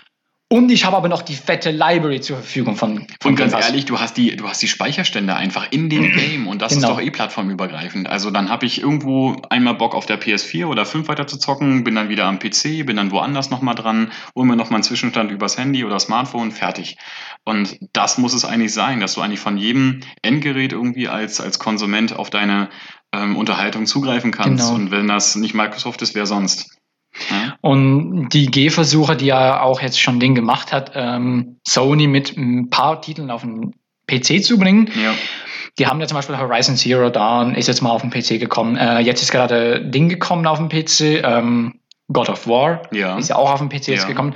Und 0.49 0.71
ich 0.71 0.85
habe 0.85 0.95
aber 0.95 1.09
noch 1.09 1.21
die 1.21 1.35
fette 1.35 1.71
Library 1.71 2.21
zur 2.21 2.37
Verfügung 2.37 2.77
von, 2.77 3.05
von 3.19 3.31
Und 3.31 3.35
ganz 3.37 3.53
ehrlich, 3.53 3.85
du 3.85 3.99
hast 3.99 4.15
die, 4.15 4.35
du 4.37 4.47
hast 4.47 4.61
die 4.61 4.67
Speicherstände 4.67 5.35
einfach 5.35 5.71
in 5.71 5.89
dem 5.89 6.11
Game 6.15 6.47
und 6.47 6.61
das 6.61 6.73
genau. 6.73 6.89
ist 6.89 6.93
doch 6.93 7.01
eh 7.01 7.11
plattformübergreifend. 7.11 8.07
Also 8.07 8.29
dann 8.29 8.49
habe 8.49 8.65
ich 8.65 8.81
irgendwo 8.81 9.41
einmal 9.49 9.75
Bock 9.75 9.95
auf 9.95 10.05
der 10.05 10.19
PS4 10.19 10.65
oder 10.65 10.85
5 10.85 11.07
weiter 11.07 11.27
zu 11.27 11.37
zocken, 11.37 11.85
bin 11.85 11.95
dann 11.95 12.09
wieder 12.09 12.25
am 12.25 12.39
PC, 12.39 12.85
bin 12.85 12.97
dann 12.97 13.11
woanders 13.11 13.49
nochmal 13.49 13.75
dran, 13.75 14.11
hol 14.35 14.45
mir 14.45 14.57
nochmal 14.57 14.77
einen 14.77 14.83
Zwischenstand 14.83 15.31
übers 15.31 15.57
Handy 15.57 15.83
oder 15.83 15.99
Smartphone, 15.99 16.51
fertig. 16.51 16.97
Und 17.43 17.77
das 17.93 18.17
muss 18.17 18.33
es 18.33 18.45
eigentlich 18.45 18.73
sein, 18.73 18.99
dass 18.99 19.15
du 19.15 19.21
eigentlich 19.21 19.39
von 19.41 19.57
jedem 19.57 20.01
Endgerät 20.21 20.71
irgendwie 20.71 21.09
als, 21.09 21.41
als 21.41 21.59
Konsument 21.59 22.13
auf 22.13 22.29
deine 22.29 22.69
ähm, 23.13 23.35
Unterhaltung 23.35 23.85
zugreifen 23.85 24.31
kannst. 24.31 24.65
Genau. 24.65 24.75
Und 24.75 24.91
wenn 24.91 25.07
das 25.07 25.35
nicht 25.35 25.53
Microsoft 25.53 26.01
ist, 26.01 26.15
wer 26.15 26.25
sonst? 26.25 26.77
Und 27.61 28.29
die 28.29 28.47
Gehversuche, 28.47 29.15
die 29.15 29.29
er 29.29 29.63
auch 29.63 29.81
jetzt 29.81 29.99
schon 29.99 30.19
den 30.19 30.35
gemacht 30.35 30.71
hat, 30.71 30.91
ähm, 30.93 31.57
Sony 31.67 32.07
mit 32.07 32.37
ein 32.37 32.69
paar 32.69 33.01
Titeln 33.01 33.31
auf 33.31 33.41
den 33.41 33.73
PC 34.07 34.43
zu 34.43 34.57
bringen. 34.57 34.89
Ja. 35.01 35.13
Die 35.79 35.87
haben 35.87 35.99
ja 35.99 36.07
zum 36.07 36.15
Beispiel 36.15 36.37
Horizon 36.37 36.75
Zero 36.75 37.09
Dawn, 37.09 37.55
ist 37.55 37.67
jetzt 37.67 37.81
mal 37.81 37.91
auf 37.91 38.01
den 38.01 38.09
PC 38.09 38.39
gekommen. 38.39 38.77
Äh, 38.77 38.99
jetzt 38.99 39.21
ist 39.21 39.31
gerade 39.31 39.83
Ding 39.83 40.09
gekommen 40.09 40.45
auf 40.47 40.59
den 40.59 40.69
PC, 40.69 41.23
ähm, 41.23 41.79
God 42.11 42.29
of 42.29 42.47
War, 42.47 42.83
ja. 42.91 43.17
ist 43.17 43.29
ja 43.29 43.35
auch 43.35 43.51
auf 43.51 43.59
den 43.59 43.69
PC 43.69 43.89
jetzt 43.89 44.07
gekommen. 44.07 44.33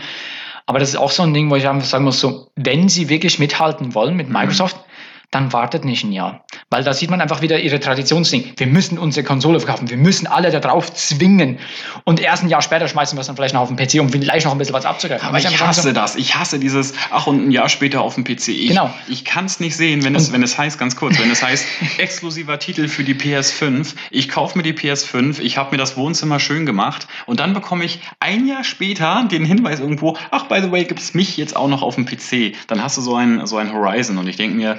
Aber 0.65 0.79
das 0.79 0.89
ist 0.89 0.95
auch 0.95 1.11
so 1.11 1.23
ein 1.23 1.33
Ding, 1.33 1.49
wo 1.49 1.55
ich 1.55 1.67
einfach 1.67 1.87
sagen 1.87 2.03
muss, 2.03 2.19
so, 2.19 2.51
wenn 2.55 2.89
sie 2.89 3.09
wirklich 3.09 3.39
mithalten 3.39 3.93
wollen 3.95 4.15
mit 4.15 4.27
mhm. 4.27 4.33
Microsoft, 4.33 4.77
mhm 4.77 4.90
dann 5.31 5.53
wartet 5.53 5.85
nicht 5.85 6.03
ein 6.03 6.11
Jahr. 6.11 6.45
Weil 6.69 6.83
da 6.83 6.93
sieht 6.93 7.09
man 7.09 7.21
einfach 7.21 7.41
wieder 7.41 7.57
ihre 7.59 7.79
Traditionsding. 7.79 8.53
Wir 8.57 8.67
müssen 8.67 8.97
unsere 8.97 9.25
Konsole 9.25 9.61
verkaufen. 9.61 9.89
Wir 9.89 9.97
müssen 9.97 10.27
alle 10.27 10.51
darauf 10.51 10.93
zwingen. 10.93 11.57
Und 12.03 12.19
erst 12.19 12.43
ein 12.43 12.49
Jahr 12.49 12.61
später 12.61 12.89
schmeißen 12.89 13.17
wir 13.17 13.21
es 13.21 13.27
dann 13.27 13.37
vielleicht 13.37 13.53
noch 13.53 13.61
auf 13.61 13.73
den 13.73 13.77
PC, 13.77 14.01
um 14.01 14.09
vielleicht 14.09 14.45
noch 14.45 14.51
ein 14.51 14.57
bisschen 14.57 14.73
was 14.73 14.85
abzugreifen. 14.85 15.25
Aber 15.25 15.39
ich, 15.39 15.45
ich 15.45 15.59
hasse 15.61 15.83
so, 15.83 15.91
das. 15.93 16.17
Ich 16.17 16.35
hasse 16.35 16.59
dieses, 16.59 16.93
ach, 17.11 17.27
und 17.27 17.47
ein 17.47 17.51
Jahr 17.51 17.69
später 17.69 18.01
auf 18.01 18.15
dem 18.15 18.25
PC. 18.25 18.49
Ich, 18.49 18.67
genau. 18.67 18.93
Ich 19.07 19.23
kann 19.23 19.45
es 19.45 19.61
nicht 19.61 19.77
sehen, 19.77 20.03
wenn 20.03 20.15
es, 20.15 20.33
wenn 20.33 20.43
es 20.43 20.57
heißt, 20.57 20.77
ganz 20.77 20.97
kurz, 20.97 21.17
wenn 21.17 21.31
es 21.31 21.41
heißt, 21.41 21.65
exklusiver 21.97 22.59
Titel 22.59 22.89
für 22.89 23.05
die 23.05 23.15
PS5. 23.15 23.95
Ich 24.09 24.27
kaufe 24.27 24.57
mir 24.57 24.63
die 24.63 24.73
PS5, 24.73 25.39
ich 25.39 25.57
habe 25.57 25.71
mir 25.71 25.77
das 25.77 25.95
Wohnzimmer 25.95 26.39
schön 26.41 26.65
gemacht 26.65 27.07
und 27.25 27.39
dann 27.39 27.53
bekomme 27.53 27.85
ich 27.85 28.01
ein 28.19 28.47
Jahr 28.47 28.65
später 28.65 29.25
den 29.31 29.45
Hinweis 29.45 29.79
irgendwo, 29.79 30.17
ach, 30.31 30.47
by 30.47 30.61
the 30.61 30.71
way, 30.71 30.83
gibt 30.83 30.99
es 30.99 31.13
mich 31.13 31.37
jetzt 31.37 31.55
auch 31.55 31.69
noch 31.69 31.83
auf 31.83 31.95
dem 31.95 32.05
PC. 32.05 32.53
Dann 32.67 32.83
hast 32.83 32.97
du 32.97 33.01
so 33.01 33.15
ein, 33.15 33.45
so 33.45 33.57
ein 33.57 33.71
Horizon 33.71 34.17
und 34.17 34.27
ich 34.27 34.35
denke 34.35 34.57
mir, 34.57 34.77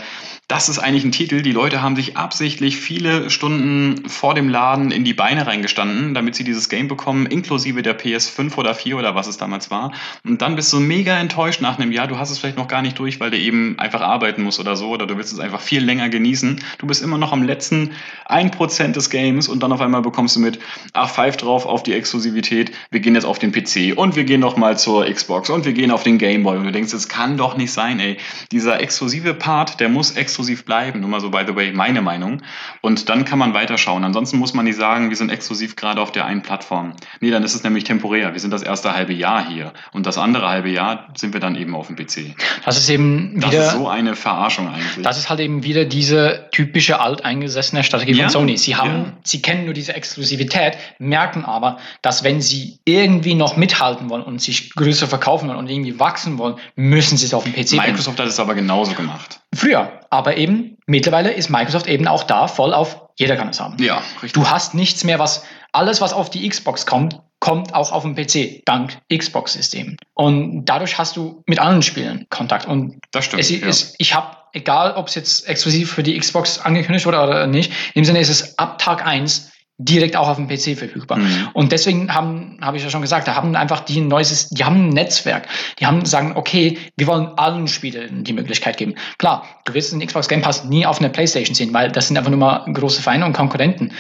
das 0.49 0.69
ist 0.69 0.79
eigentlich 0.79 1.05
ein 1.05 1.13
Titel. 1.13 1.41
Die 1.41 1.53
Leute 1.53 1.81
haben 1.81 1.97
sich 1.97 2.17
absichtlich 2.19 2.77
viele 2.77 3.31
Stunden 3.31 4.07
vor 4.09 4.35
dem 4.35 4.51
Laden 4.51 4.91
in 4.91 5.03
die 5.03 5.15
Beine 5.15 5.47
reingestanden, 5.47 6.13
damit 6.13 6.35
sie 6.35 6.45
dieses 6.45 6.69
Game 6.69 6.89
bekommen, 6.89 7.25
inklusive 7.25 7.81
der 7.81 7.99
PS5 7.99 8.57
oder 8.59 8.75
4 8.75 8.99
oder 8.99 9.15
was 9.15 9.29
es 9.29 9.39
damals 9.39 9.71
war. 9.71 9.93
Und 10.27 10.43
dann 10.43 10.55
bist 10.55 10.71
du 10.73 10.81
mega 10.81 11.17
enttäuscht 11.19 11.63
nach 11.63 11.79
einem 11.79 11.91
Jahr. 11.91 12.07
Du 12.07 12.19
hast 12.19 12.31
es 12.31 12.39
vielleicht 12.39 12.59
noch 12.59 12.69
gar 12.69 12.83
nicht 12.83 12.99
durch, 12.99 13.19
weil 13.19 13.31
du 13.31 13.39
eben 13.39 13.79
einfach 13.79 14.03
arbeiten 14.03 14.43
musst 14.43 14.61
oder 14.61 14.77
so, 14.77 14.91
oder 14.91 15.07
du 15.07 15.17
willst 15.17 15.33
es 15.33 15.39
einfach 15.39 15.61
viel 15.61 15.83
länger 15.83 16.11
genießen. 16.11 16.61
Du 16.77 16.87
bist 16.87 17.03
immer 17.03 17.17
noch 17.17 17.33
am 17.33 17.43
letzten 17.43 17.93
1% 18.29 18.93
des 18.93 19.09
Games 19.09 19.49
und 19.49 19.63
dann 19.63 19.73
auf 19.73 19.81
einmal 19.81 20.03
bekommst 20.03 20.37
du 20.37 20.41
mit, 20.41 20.59
ach, 20.93 21.11
pfeif 21.11 21.39
drauf 21.39 21.65
auf 21.65 21.83
die 21.83 21.95
Exklusivität. 21.95 22.73
Wir 22.91 23.01
gehen 23.01 23.15
jetzt 23.15 23.25
auf 23.25 23.39
den 23.39 23.53
PC 23.53 23.97
und 23.97 24.17
wir 24.17 24.25
gehen 24.25 24.41
noch 24.41 24.59
mal 24.59 24.77
zur 24.77 25.07
Xbox 25.07 25.49
und 25.49 25.65
wir 25.65 25.73
gehen 25.73 25.91
auf 25.91 26.03
den 26.03 26.19
Gameboy. 26.19 26.59
Und 26.59 26.65
du 26.65 26.73
denkst, 26.73 26.93
es 26.93 27.09
kann 27.09 27.39
doch 27.39 27.57
nicht 27.57 27.73
sein, 27.73 28.01
ey. 28.01 28.19
Dieser 28.51 28.81
exklusive 28.81 29.33
Part, 29.33 29.81
der 29.81 29.89
muss 29.89 30.11
exklusiv 30.11 30.32
exklusiv 30.33 30.65
bleiben. 30.65 31.01
Nur 31.01 31.11
mal 31.11 31.21
so, 31.21 31.31
by 31.31 31.43
the 31.47 31.55
way, 31.55 31.73
meine 31.73 32.01
Meinung. 32.01 32.41
Und 32.81 33.11
dann 33.11 33.27
kann 33.27 33.39
man 33.39 33.53
weiterschauen. 33.53 34.03
Ansonsten 34.03 34.39
muss 34.39 34.55
man 34.55 34.65
nicht 34.65 34.79
sagen, 34.79 35.11
wir 35.11 35.17
sind 35.17 35.31
exklusiv 35.31 35.77
gerade 35.77 36.01
auf 36.01 36.11
der 36.11 36.25
einen 36.25 36.41
Plattform. 36.41 36.95
Nee, 37.21 37.31
dann 37.31 37.43
ist 37.43 37.55
es 37.55 37.63
nämlich 37.63 37.85
temporär. 37.85 38.33
Wir 38.33 38.41
sind 38.41 38.51
das 38.51 38.63
erste 38.63 38.95
halbe 38.95 39.13
Jahr 39.13 39.47
hier. 39.47 39.75
Und 39.93 40.07
das 40.07 40.17
andere 40.17 40.49
halbe 40.49 40.71
Jahr 40.71 41.09
sind 41.15 41.35
wir 41.35 41.41
dann 41.41 41.55
eben 41.55 41.75
auf 41.75 41.89
dem 41.89 41.97
PC. 41.97 42.35
Das 42.65 42.79
ist 42.79 42.89
eben 42.89 43.37
wieder. 43.37 43.51
Das 43.51 43.67
ist 43.67 43.73
so 43.75 43.89
eine 43.89 44.17
Verarschung 44.17 44.69
eigentlich. 44.69 45.05
Das 45.05 45.19
ist 45.19 45.29
halt 45.29 45.41
eben 45.41 45.65
wieder 45.65 45.85
diese 45.85 46.49
typische 46.53 46.99
alteingesessene 46.99 47.85
Strategie 47.85 48.13
ja, 48.13 48.25
von 48.25 48.31
Sony. 48.31 48.57
Sie 48.57 48.75
haben, 48.77 48.89
ja. 48.89 49.13
sie 49.23 49.43
kennen 49.43 49.67
nur 49.67 49.75
diese 49.75 49.95
Exklusivität, 49.95 50.79
merken 50.99 51.45
aber, 51.45 51.79
dass 52.01 52.25
wenn 52.25 52.41
sie 52.41 52.79
irgendwie 52.87 53.35
noch 53.35 53.59
mithalten 53.59 54.09
wollen 54.09 54.23
und 54.23 54.41
sich 54.41 54.75
größer 54.75 55.07
verkaufen 55.07 55.49
wollen 55.49 55.59
und 55.59 55.69
irgendwie 55.69 56.01
wachsen 56.01 56.39
wollen, 56.39 56.57
müssen 56.75 57.19
sie 57.19 57.27
es 57.27 57.35
auf 57.35 57.45
dem 57.45 57.53
PC 57.53 57.73
Microsoft 57.73 58.17
bringen. 58.17 58.27
hat 58.27 58.33
es 58.33 58.41
aber 58.41 58.55
genauso 58.55 58.95
gemacht. 58.95 59.41
Früher, 59.55 60.02
aber 60.13 60.37
eben 60.37 60.77
mittlerweile 60.87 61.33
ist 61.33 61.49
Microsoft 61.49 61.87
eben 61.87 62.07
auch 62.07 62.25
da 62.25 62.47
voll 62.47 62.75
auf, 62.75 63.01
jeder 63.19 63.35
kann 63.37 63.49
es 63.49 63.61
haben. 63.61 63.83
Ja, 63.83 64.03
richtig. 64.17 64.33
Du 64.33 64.51
hast 64.51 64.75
nichts 64.75 65.05
mehr, 65.05 65.19
was, 65.19 65.45
alles 65.73 66.03
was 66.03 66.13
auf 66.13 66.29
die 66.29 66.47
Xbox 66.47 66.85
kommt, 66.85 67.19
kommt 67.41 67.75
auch 67.75 67.93
auf 67.93 68.03
den 68.03 68.15
PC, 68.15 68.63
dank 68.67 68.99
Xbox-System. 69.11 69.97
Und 70.13 70.67
dadurch 70.67 70.99
hast 70.99 71.17
du 71.17 71.43
mit 71.47 71.59
anderen 71.59 71.83
Spielen 71.83 72.27
Kontakt. 72.29 72.67
Und 72.67 73.01
das 73.11 73.25
stimmt. 73.25 73.41
Es, 73.41 73.51
ja. 73.51 73.67
es, 73.67 73.95
ich 73.97 74.15
habe, 74.15 74.37
egal 74.53 74.93
ob 74.97 75.09
es 75.09 75.15
jetzt 75.15 75.49
exklusiv 75.49 75.91
für 75.91 76.03
die 76.03 76.19
Xbox 76.19 76.59
angekündigt 76.59 77.07
wurde 77.07 77.23
oder 77.23 77.47
nicht, 77.47 77.73
im 77.95 78.05
Sinne 78.05 78.21
ist 78.21 78.29
es 78.29 78.59
ab 78.59 78.79
Tag 78.79 79.07
1 79.07 79.52
direkt 79.79 80.17
auch 80.17 80.29
auf 80.29 80.37
dem 80.37 80.49
PC 80.49 80.79
verfügbar. 80.79 81.19
Mhm. 81.19 81.49
Und 81.55 81.73
deswegen 81.73 82.15
haben, 82.15 82.59
habe 82.61 82.77
ich 82.77 82.85
ja 82.85 82.91
schon 82.91 83.03
gesagt, 83.03 83.27
da 83.27 83.35
haben 83.35 83.55
einfach 83.57 83.81
die 83.81 84.01
ein 84.01 84.09
neues, 84.09 84.49
die 84.51 84.65
haben 84.65 84.89
ein 84.89 84.89
Netzwerk. 84.91 85.49
Die 85.79 85.87
haben 85.87 86.05
sagen, 86.05 86.33
okay, 86.37 86.79
wir 86.97 87.07
wollen 87.07 87.29
allen 87.37 87.69
Spielen 87.69 88.25
die 88.25 88.33
Möglichkeit 88.33 88.77
geben. 88.77 88.95
Klar, 89.19 89.47
du 89.65 89.75
wirst 89.75 89.93
den 89.93 90.07
Xbox 90.07 90.29
Game 90.29 90.43
Pass 90.43 90.65
nie 90.65 90.87
auf 90.87 91.01
einer 91.01 91.09
Playstation 91.09 91.55
sehen, 91.55 91.73
weil 91.73 91.91
das 91.91 92.09
sind 92.09 92.17
einfach 92.17 92.31
nur 92.31 92.39
mal 92.39 92.65
große 92.73 93.03
Feinde 93.03 93.27
und 93.27 93.33
Konkurrenten. 93.33 93.93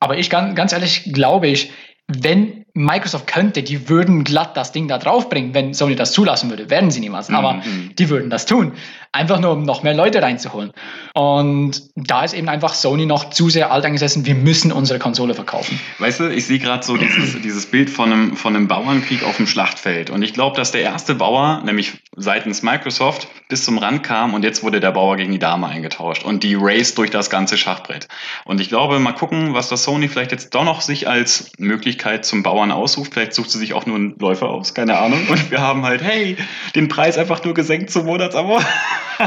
Aber 0.00 0.16
ich 0.18 0.30
ganz, 0.30 0.54
ganz 0.54 0.72
ehrlich 0.72 1.12
glaube 1.12 1.48
ich, 1.48 1.72
wenn 2.06 2.59
Microsoft 2.74 3.26
könnte, 3.26 3.62
die 3.62 3.88
würden 3.88 4.24
glatt 4.24 4.56
das 4.56 4.72
Ding 4.72 4.88
da 4.88 4.98
draufbringen, 4.98 5.54
wenn 5.54 5.74
Sony 5.74 5.96
das 5.96 6.12
zulassen 6.12 6.50
würde. 6.50 6.70
Werden 6.70 6.90
sie 6.90 7.00
niemals, 7.00 7.28
mhm. 7.28 7.34
aber 7.34 7.62
die 7.98 8.08
würden 8.08 8.30
das 8.30 8.46
tun. 8.46 8.72
Einfach 9.12 9.40
nur, 9.40 9.52
um 9.52 9.64
noch 9.64 9.82
mehr 9.82 9.94
Leute 9.94 10.22
reinzuholen. 10.22 10.72
Und 11.14 11.82
da 11.96 12.22
ist 12.24 12.32
eben 12.32 12.48
einfach 12.48 12.74
Sony 12.74 13.06
noch 13.06 13.30
zu 13.30 13.48
sehr 13.48 13.72
alt 13.72 13.84
angesessen, 13.84 14.24
wir 14.24 14.36
müssen 14.36 14.70
unsere 14.70 14.98
Konsole 14.98 15.34
verkaufen. 15.34 15.80
Weißt 15.98 16.20
du, 16.20 16.30
ich 16.30 16.46
sehe 16.46 16.58
gerade 16.58 16.84
so 16.84 16.96
dieses, 16.96 17.40
dieses 17.42 17.66
Bild 17.66 17.90
von 17.90 18.12
einem, 18.12 18.36
von 18.36 18.54
einem 18.54 18.68
Bauernkrieg 18.68 19.24
auf 19.24 19.36
dem 19.36 19.46
Schlachtfeld. 19.46 20.10
Und 20.10 20.22
ich 20.22 20.32
glaube, 20.32 20.56
dass 20.56 20.70
der 20.70 20.82
erste 20.82 21.16
Bauer, 21.16 21.62
nämlich 21.64 21.94
seitens 22.16 22.62
Microsoft, 22.62 23.26
bis 23.48 23.64
zum 23.64 23.78
Rand 23.78 24.04
kam 24.04 24.32
und 24.34 24.44
jetzt 24.44 24.62
wurde 24.62 24.78
der 24.78 24.92
Bauer 24.92 25.16
gegen 25.16 25.32
die 25.32 25.38
Dame 25.38 25.66
eingetauscht 25.66 26.24
und 26.24 26.44
die 26.44 26.56
Race 26.58 26.94
durch 26.94 27.10
das 27.10 27.30
ganze 27.30 27.58
Schachbrett. 27.58 28.06
Und 28.44 28.60
ich 28.60 28.68
glaube, 28.68 28.98
mal 29.00 29.12
gucken, 29.12 29.54
was 29.54 29.68
das 29.68 29.82
Sony 29.82 30.08
vielleicht 30.08 30.30
jetzt 30.30 30.54
doch 30.54 30.64
noch 30.64 30.80
sich 30.80 31.08
als 31.08 31.50
Möglichkeit 31.58 32.24
zum 32.24 32.42
Bauern 32.42 32.59
Bauern 32.60 32.72
aussucht. 32.72 33.14
Vielleicht 33.14 33.32
sucht 33.32 33.50
sie 33.50 33.58
sich 33.58 33.72
auch 33.72 33.86
nur 33.86 33.96
einen 33.96 34.18
Läufer 34.18 34.48
aus, 34.48 34.74
keine 34.74 34.98
Ahnung. 34.98 35.26
Und 35.28 35.50
wir 35.50 35.60
haben 35.60 35.82
halt, 35.84 36.02
hey, 36.02 36.36
den 36.74 36.88
Preis 36.88 37.16
einfach 37.16 37.42
nur 37.42 37.54
gesenkt 37.54 37.90
zum 37.90 38.04
Monatsabo. 38.04 38.60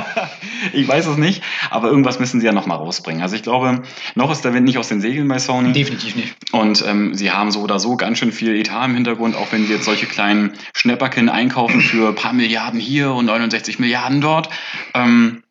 ich 0.74 0.88
weiß 0.88 1.08
es 1.08 1.18
nicht, 1.18 1.42
aber 1.72 1.88
irgendwas 1.88 2.20
müssen 2.20 2.40
sie 2.40 2.46
ja 2.46 2.52
noch 2.52 2.68
mal 2.68 2.76
rausbringen. 2.76 3.24
Also 3.24 3.36
ich 3.36 3.42
glaube, 3.42 3.82
noch 4.14 4.32
ist 4.32 4.46
der 4.46 4.54
Wind 4.54 4.66
nicht 4.66 4.78
aus 4.78 4.88
den 4.88 5.02
Segeln 5.02 5.28
bei 5.28 5.40
Sony. 5.40 5.74
Definitiv 5.74 6.16
nicht. 6.16 6.36
Und 6.52 6.84
ähm, 6.88 7.16
sie 7.16 7.32
haben 7.32 7.52
so 7.52 7.62
oder 7.62 7.80
so 7.80 7.98
ganz 7.98 8.20
schön 8.20 8.32
viel 8.32 8.56
Etat 8.56 8.86
im 8.86 8.94
Hintergrund, 8.94 9.36
auch 9.36 9.52
wenn 9.52 9.66
sie 9.66 9.74
jetzt 9.74 9.86
solche 9.86 10.06
kleinen 10.06 10.54
Schnäpperken 10.76 11.30
einkaufen 11.30 11.82
für 11.82 12.10
ein 12.10 12.16
paar 12.16 12.34
Milliarden 12.34 12.80
hier 12.80 13.14
und 13.14 13.26
69 13.26 13.80
Milliarden 13.80 14.22
dort. 14.22 14.50
Ähm, 14.94 15.44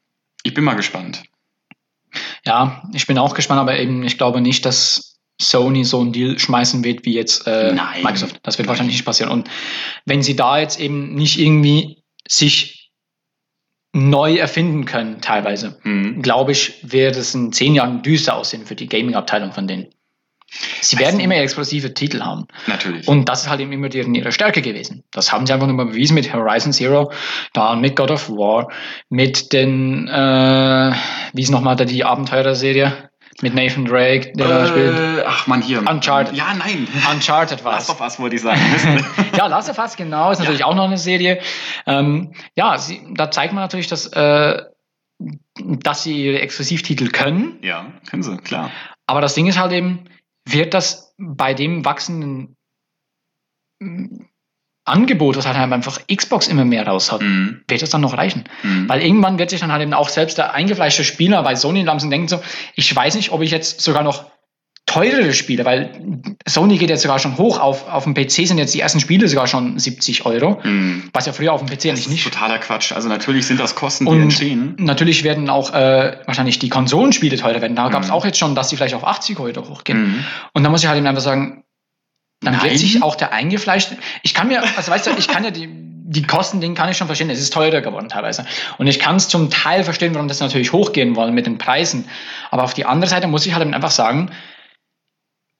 ich 0.44 0.54
bin 0.54 0.62
mal 0.62 0.74
gespannt. 0.74 1.24
Ja, 2.44 2.82
ich 2.92 3.06
bin 3.06 3.18
auch 3.18 3.34
gespannt, 3.34 3.60
aber 3.60 3.78
eben, 3.78 4.02
ich 4.04 4.18
glaube 4.18 4.40
nicht, 4.40 4.66
dass 4.66 5.12
Sony 5.40 5.84
so 5.84 6.00
einen 6.00 6.12
Deal 6.12 6.38
schmeißen 6.38 6.84
wird 6.84 7.04
wie 7.04 7.14
jetzt 7.14 7.46
äh, 7.46 7.74
Microsoft. 8.02 8.40
Das 8.42 8.58
wird 8.58 8.68
wahrscheinlich 8.68 8.96
nicht 8.96 9.04
passieren. 9.04 9.32
Und 9.32 9.48
wenn 10.04 10.22
sie 10.22 10.36
da 10.36 10.58
jetzt 10.58 10.78
eben 10.78 11.14
nicht 11.14 11.38
irgendwie 11.38 12.04
sich 12.28 12.90
neu 13.92 14.36
erfinden 14.36 14.84
können, 14.84 15.20
teilweise, 15.20 15.78
mhm. 15.82 16.22
glaube 16.22 16.52
ich, 16.52 16.78
wird 16.82 17.16
es 17.16 17.34
in 17.34 17.52
zehn 17.52 17.74
Jahren 17.74 18.02
düster 18.02 18.36
aussehen 18.36 18.66
für 18.66 18.74
die 18.74 18.88
Gaming-Abteilung 18.88 19.52
von 19.52 19.66
denen. 19.66 19.88
Sie 20.82 20.98
werden 20.98 21.18
immer 21.18 21.36
explosive 21.36 21.94
Titel 21.94 22.20
haben. 22.20 22.46
Natürlich. 22.66 23.08
Und 23.08 23.28
das 23.28 23.42
ist 23.42 23.50
halt 23.50 23.60
eben 23.60 23.72
immer 23.72 23.88
deren, 23.88 24.14
ihre 24.14 24.32
Stärke 24.32 24.60
gewesen. 24.60 25.02
Das 25.10 25.32
haben 25.32 25.46
sie 25.46 25.52
einfach 25.52 25.66
nur 25.66 25.76
mal 25.76 25.86
bewiesen 25.86 26.14
mit 26.14 26.32
Horizon 26.32 26.72
Zero, 26.72 27.10
da 27.54 27.74
mit 27.74 27.96
God 27.96 28.10
of 28.10 28.28
War, 28.28 28.70
mit 29.08 29.52
den, 29.54 30.08
äh, 30.08 30.92
wie 31.32 31.42
ist 31.42 31.50
nochmal 31.50 31.76
da 31.76 31.86
die 31.86 32.04
Abenteurer-Serie? 32.04 33.10
Mit 33.42 33.54
Nathan 33.54 33.84
Drake, 33.84 34.32
der 34.34 34.46
äh, 34.46 34.48
da 34.48 34.66
spielt. 34.66 35.24
Ach 35.26 35.46
man, 35.48 35.62
hier. 35.62 35.80
Uncharted. 35.80 36.34
Ja, 36.34 36.54
nein. 36.54 36.86
Uncharted 37.12 37.64
war 37.64 37.78
es. 37.78 37.88
Last 37.88 37.90
of 37.90 38.00
Us 38.00 38.18
wollte 38.20 38.36
ich 38.36 38.42
sagen. 38.42 38.60
ja, 39.36 39.46
Last 39.48 39.68
of 39.68 39.78
Us, 39.78 39.96
genau, 39.96 40.30
ist 40.30 40.38
natürlich 40.38 40.60
ja. 40.60 40.66
auch 40.66 40.76
noch 40.76 40.84
eine 40.84 40.96
Serie. 40.96 41.40
Ähm, 41.86 42.32
ja, 42.56 42.78
sie, 42.78 43.02
da 43.10 43.32
zeigt 43.32 43.52
man 43.52 43.64
natürlich, 43.64 43.88
dass, 43.88 44.06
äh, 44.06 44.62
dass 45.58 46.04
sie 46.04 46.24
ihre 46.24 46.40
Exklusivtitel 46.40 47.08
können. 47.08 47.58
Ja, 47.62 47.92
können 48.08 48.22
sie, 48.22 48.36
klar. 48.36 48.70
Aber 49.06 49.20
das 49.20 49.34
Ding 49.34 49.46
ist 49.46 49.58
halt 49.58 49.72
eben, 49.72 50.04
wird 50.44 50.72
das 50.72 51.14
bei 51.18 51.52
dem 51.52 51.84
wachsenden 51.84 52.56
Angebot, 54.92 55.36
was 55.36 55.46
halt 55.46 55.56
einfach 55.56 56.00
Xbox 56.14 56.46
immer 56.48 56.64
mehr 56.64 56.86
raus 56.86 57.10
hat, 57.10 57.22
Mhm. 57.22 57.62
wird 57.68 57.82
das 57.82 57.90
dann 57.90 58.00
noch 58.02 58.16
reichen? 58.16 58.44
Mhm. 58.62 58.88
Weil 58.88 59.02
irgendwann 59.02 59.38
wird 59.38 59.50
sich 59.50 59.60
dann 59.60 59.72
halt 59.72 59.82
eben 59.82 59.94
auch 59.94 60.08
selbst 60.08 60.38
der 60.38 60.54
eingefleischte 60.54 61.02
Spieler 61.04 61.42
bei 61.42 61.54
Sony 61.56 61.82
langsam 61.82 62.10
denken 62.10 62.28
so, 62.28 62.40
ich 62.76 62.94
weiß 62.94 63.14
nicht, 63.16 63.32
ob 63.32 63.42
ich 63.42 63.50
jetzt 63.50 63.80
sogar 63.80 64.02
noch 64.02 64.24
teurere 64.84 65.32
Spiele, 65.32 65.64
weil 65.64 65.90
Sony 66.46 66.76
geht 66.76 66.90
jetzt 66.90 67.02
sogar 67.02 67.18
schon 67.18 67.38
hoch, 67.38 67.58
auf, 67.60 67.88
auf 67.88 68.04
dem 68.04 68.14
PC 68.14 68.46
sind 68.46 68.58
jetzt 68.58 68.74
die 68.74 68.80
ersten 68.80 69.00
Spiele 69.00 69.26
sogar 69.28 69.46
schon 69.46 69.78
70 69.78 70.26
Euro, 70.26 70.60
Mhm. 70.64 71.04
was 71.14 71.24
ja 71.24 71.32
früher 71.32 71.52
auf 71.52 71.60
dem 71.64 71.68
PC 71.68 71.76
Das 71.76 71.84
eigentlich 71.86 72.00
ist 72.06 72.10
nicht. 72.10 72.24
totaler 72.24 72.58
Quatsch. 72.58 72.92
Also 72.92 73.08
natürlich 73.08 73.46
sind 73.46 73.58
das 73.60 73.74
Kosten, 73.74 74.04
die 74.04 74.10
Und 74.10 74.20
entstehen. 74.20 74.74
natürlich 74.78 75.22
werden 75.24 75.48
auch 75.48 75.72
äh, 75.72 76.16
wahrscheinlich 76.26 76.58
die 76.58 76.68
Konsolenspiele 76.68 77.36
teurer 77.38 77.62
werden. 77.62 77.76
Da 77.76 77.88
gab 77.88 78.02
es 78.02 78.08
Mhm. 78.08 78.14
auch 78.14 78.24
jetzt 78.26 78.38
schon, 78.38 78.54
dass 78.54 78.68
die 78.68 78.76
vielleicht 78.76 78.94
auf 78.94 79.06
80 79.06 79.38
Euro 79.38 79.66
hochgehen. 79.68 80.02
Mhm. 80.02 80.24
Und 80.52 80.64
da 80.64 80.68
muss 80.68 80.82
ich 80.82 80.88
halt 80.88 80.98
eben 80.98 81.06
einfach 81.06 81.22
sagen, 81.22 81.61
dann 82.42 82.54
Nein. 82.54 82.64
wird 82.64 82.78
sich 82.78 83.02
auch 83.02 83.14
der 83.14 83.32
eingefleischte. 83.32 83.96
Ich 84.22 84.34
kann 84.34 84.48
mir, 84.48 84.62
also 84.76 84.90
weißt 84.90 85.06
du, 85.06 85.10
ich 85.16 85.28
kann 85.28 85.44
ja 85.44 85.50
die, 85.50 85.68
die 85.68 86.22
Kosten, 86.22 86.60
den 86.60 86.74
kann 86.74 86.90
ich 86.90 86.96
schon 86.96 87.06
verstehen. 87.06 87.30
Es 87.30 87.40
ist 87.40 87.52
teurer 87.52 87.80
geworden 87.80 88.08
teilweise. 88.08 88.44
Und 88.78 88.86
ich 88.86 88.98
kann 88.98 89.16
es 89.16 89.28
zum 89.28 89.50
Teil 89.50 89.84
verstehen, 89.84 90.14
warum 90.14 90.28
das 90.28 90.40
natürlich 90.40 90.72
hochgehen 90.72 91.16
wollen 91.16 91.34
mit 91.34 91.46
den 91.46 91.58
Preisen. 91.58 92.06
Aber 92.50 92.64
auf 92.64 92.74
die 92.74 92.84
andere 92.84 93.08
Seite 93.08 93.28
muss 93.28 93.46
ich 93.46 93.54
halt 93.54 93.72
einfach 93.72 93.90
sagen, 93.90 94.30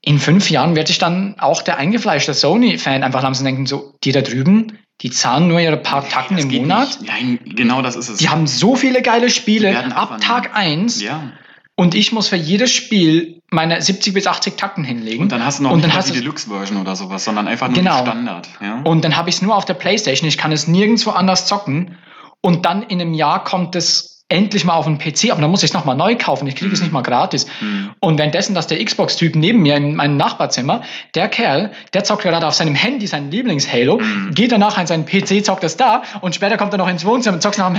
in 0.05 0.19
fünf 0.19 0.51
Jahren 0.51 0.75
wird 0.75 0.89
sich 0.89 0.99
dann 0.99 1.37
auch 1.39 1.63
der 1.63 1.79
eingefleischte 1.79 2.35
Sony-Fan 2.35 3.05
einfach 3.05 3.23
langsam 3.23 3.45
denken, 3.45 3.67
so, 3.67 3.95
die 4.03 4.11
da 4.11 4.21
drüben, 4.21 4.79
die 5.01 5.11
zahlen 5.11 5.47
nur 5.47 5.61
ihre 5.61 5.77
paar 5.77 6.09
Tacken 6.09 6.37
Das 6.37 6.45
im 6.47 6.53
Monat. 6.53 7.01
Nicht. 7.01 7.07
Nein, 7.07 7.39
genau 7.45 7.83
das 7.83 7.95
ist 7.95 8.09
es. 8.09 8.19
Die 8.19 8.29
haben 8.29 8.49
so 8.49 8.75
viele 8.75 9.03
geile 9.03 9.31
Spiele 9.31 9.95
ab. 9.95 10.21
Tag 10.21 10.57
eins 10.57 11.01
ja. 11.01 11.33
Und 11.75 11.95
ich 11.95 12.13
muss 12.13 12.29
für 12.29 12.37
jedes 12.37 12.71
Spiel 12.71 13.41
meine 13.51 13.81
70 13.81 14.13
bis 14.15 14.27
80 14.27 14.57
Takten 14.57 14.85
hinlegen. 14.85 15.23
Und 15.23 15.33
dann 15.33 15.45
hast 15.45 15.59
du 15.59 15.63
noch 15.65 15.71
Und 15.73 15.85
nicht 15.85 16.09
die 16.09 16.13
Deluxe-Version 16.13 16.79
oder 16.79 16.97
sowas, 16.97 17.25
sondern 17.25 17.49
einfach 17.49 17.69
nur 17.69 17.77
Genau. 17.79 18.03
Standard. 18.03 18.49
Ja? 18.61 18.81
Und 18.85 19.05
dann 19.05 19.17
habe 19.17 19.31
ich 19.31 19.37
es 19.37 19.43
nur 19.43 19.57
auf 19.57 19.65
der 19.65 19.75
Playstation. 19.75 20.29
Ich 20.29 20.39
kann 20.39 20.53
es 20.53 20.67
nirgendwo 20.67 21.11
anders 21.11 21.47
zocken. 21.47 21.97
Und 22.41 22.67
dann 22.67 22.83
in 22.83 23.01
einem 23.01 23.15
Jahr 23.15 23.43
kommt 23.45 23.75
es 23.77 24.13
endlich 24.29 24.65
mal 24.65 24.73
auf 24.75 24.87
den 24.87 24.97
PC. 24.99 25.31
Aber 25.31 25.43
dann 25.43 25.51
muss 25.51 25.63
ich 25.63 25.71
es 25.71 25.75
nochmal 25.75 25.95
neu 25.95 26.17
kaufen. 26.17 26.47
Ich 26.47 26.57
kriege 26.57 26.73
es 26.73 26.81
nicht 26.81 26.93
mal 26.93 27.03
gratis. 27.03 27.47
Hm. 27.59 27.91
Und 28.01 28.17
währenddessen, 28.19 28.55
dass 28.55 28.67
der 28.67 28.83
Xbox-Typ 28.83 29.37
neben 29.37 29.61
mir 29.61 29.77
in 29.77 29.95
meinem 29.95 30.17
Nachbarzimmer, 30.17 30.83
der 31.15 31.29
Kerl, 31.29 31.73
der 31.93 32.05
zockt 32.05 32.23
gerade 32.23 32.47
auf 32.47 32.55
seinem 32.55 32.75
Handy 32.75 33.07
sein 33.07 33.31
Lieblings-Halo, 33.31 33.99
Mhm. 33.99 34.35
geht 34.35 34.51
danach 34.53 34.79
an 34.79 34.87
seinen 34.87 35.05
PC, 35.05 35.45
zockt 35.45 35.65
es 35.65 35.77
da 35.77 36.03
und 36.23 36.35
später 36.35 36.57
kommt 36.57 36.73
er 36.73 36.79
noch 36.79 36.89
ins 36.89 37.05
Wohnzimmer 37.05 37.35
und 37.35 37.41
zockt 37.43 37.59
es 37.59 37.63
auf 37.63 37.73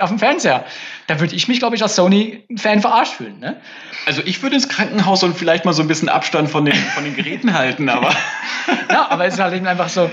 auf 0.00 0.08
dem 0.08 0.18
Fernseher. 0.18 0.64
Da 1.06 1.20
würde 1.20 1.34
ich 1.34 1.48
mich, 1.48 1.58
glaube 1.58 1.76
ich, 1.76 1.82
als 1.82 1.96
Sony-Fan 1.96 2.80
verarscht 2.80 3.14
fühlen. 3.14 3.38
Ne? 3.40 3.56
Also 4.06 4.22
ich 4.24 4.42
würde 4.42 4.56
ins 4.56 4.68
Krankenhaus 4.68 5.22
und 5.22 5.36
vielleicht 5.36 5.64
mal 5.64 5.72
so 5.72 5.82
ein 5.82 5.88
bisschen 5.88 6.08
Abstand 6.08 6.50
von 6.50 6.64
den, 6.64 6.74
von 6.74 7.04
den 7.04 7.14
Geräten 7.14 7.54
halten, 7.58 7.88
aber 7.88 8.10
Ja, 8.90 9.10
aber 9.10 9.26
es 9.26 9.34
ist 9.34 9.40
halt 9.40 9.54
eben 9.54 9.66
einfach 9.66 9.88
so, 9.88 10.10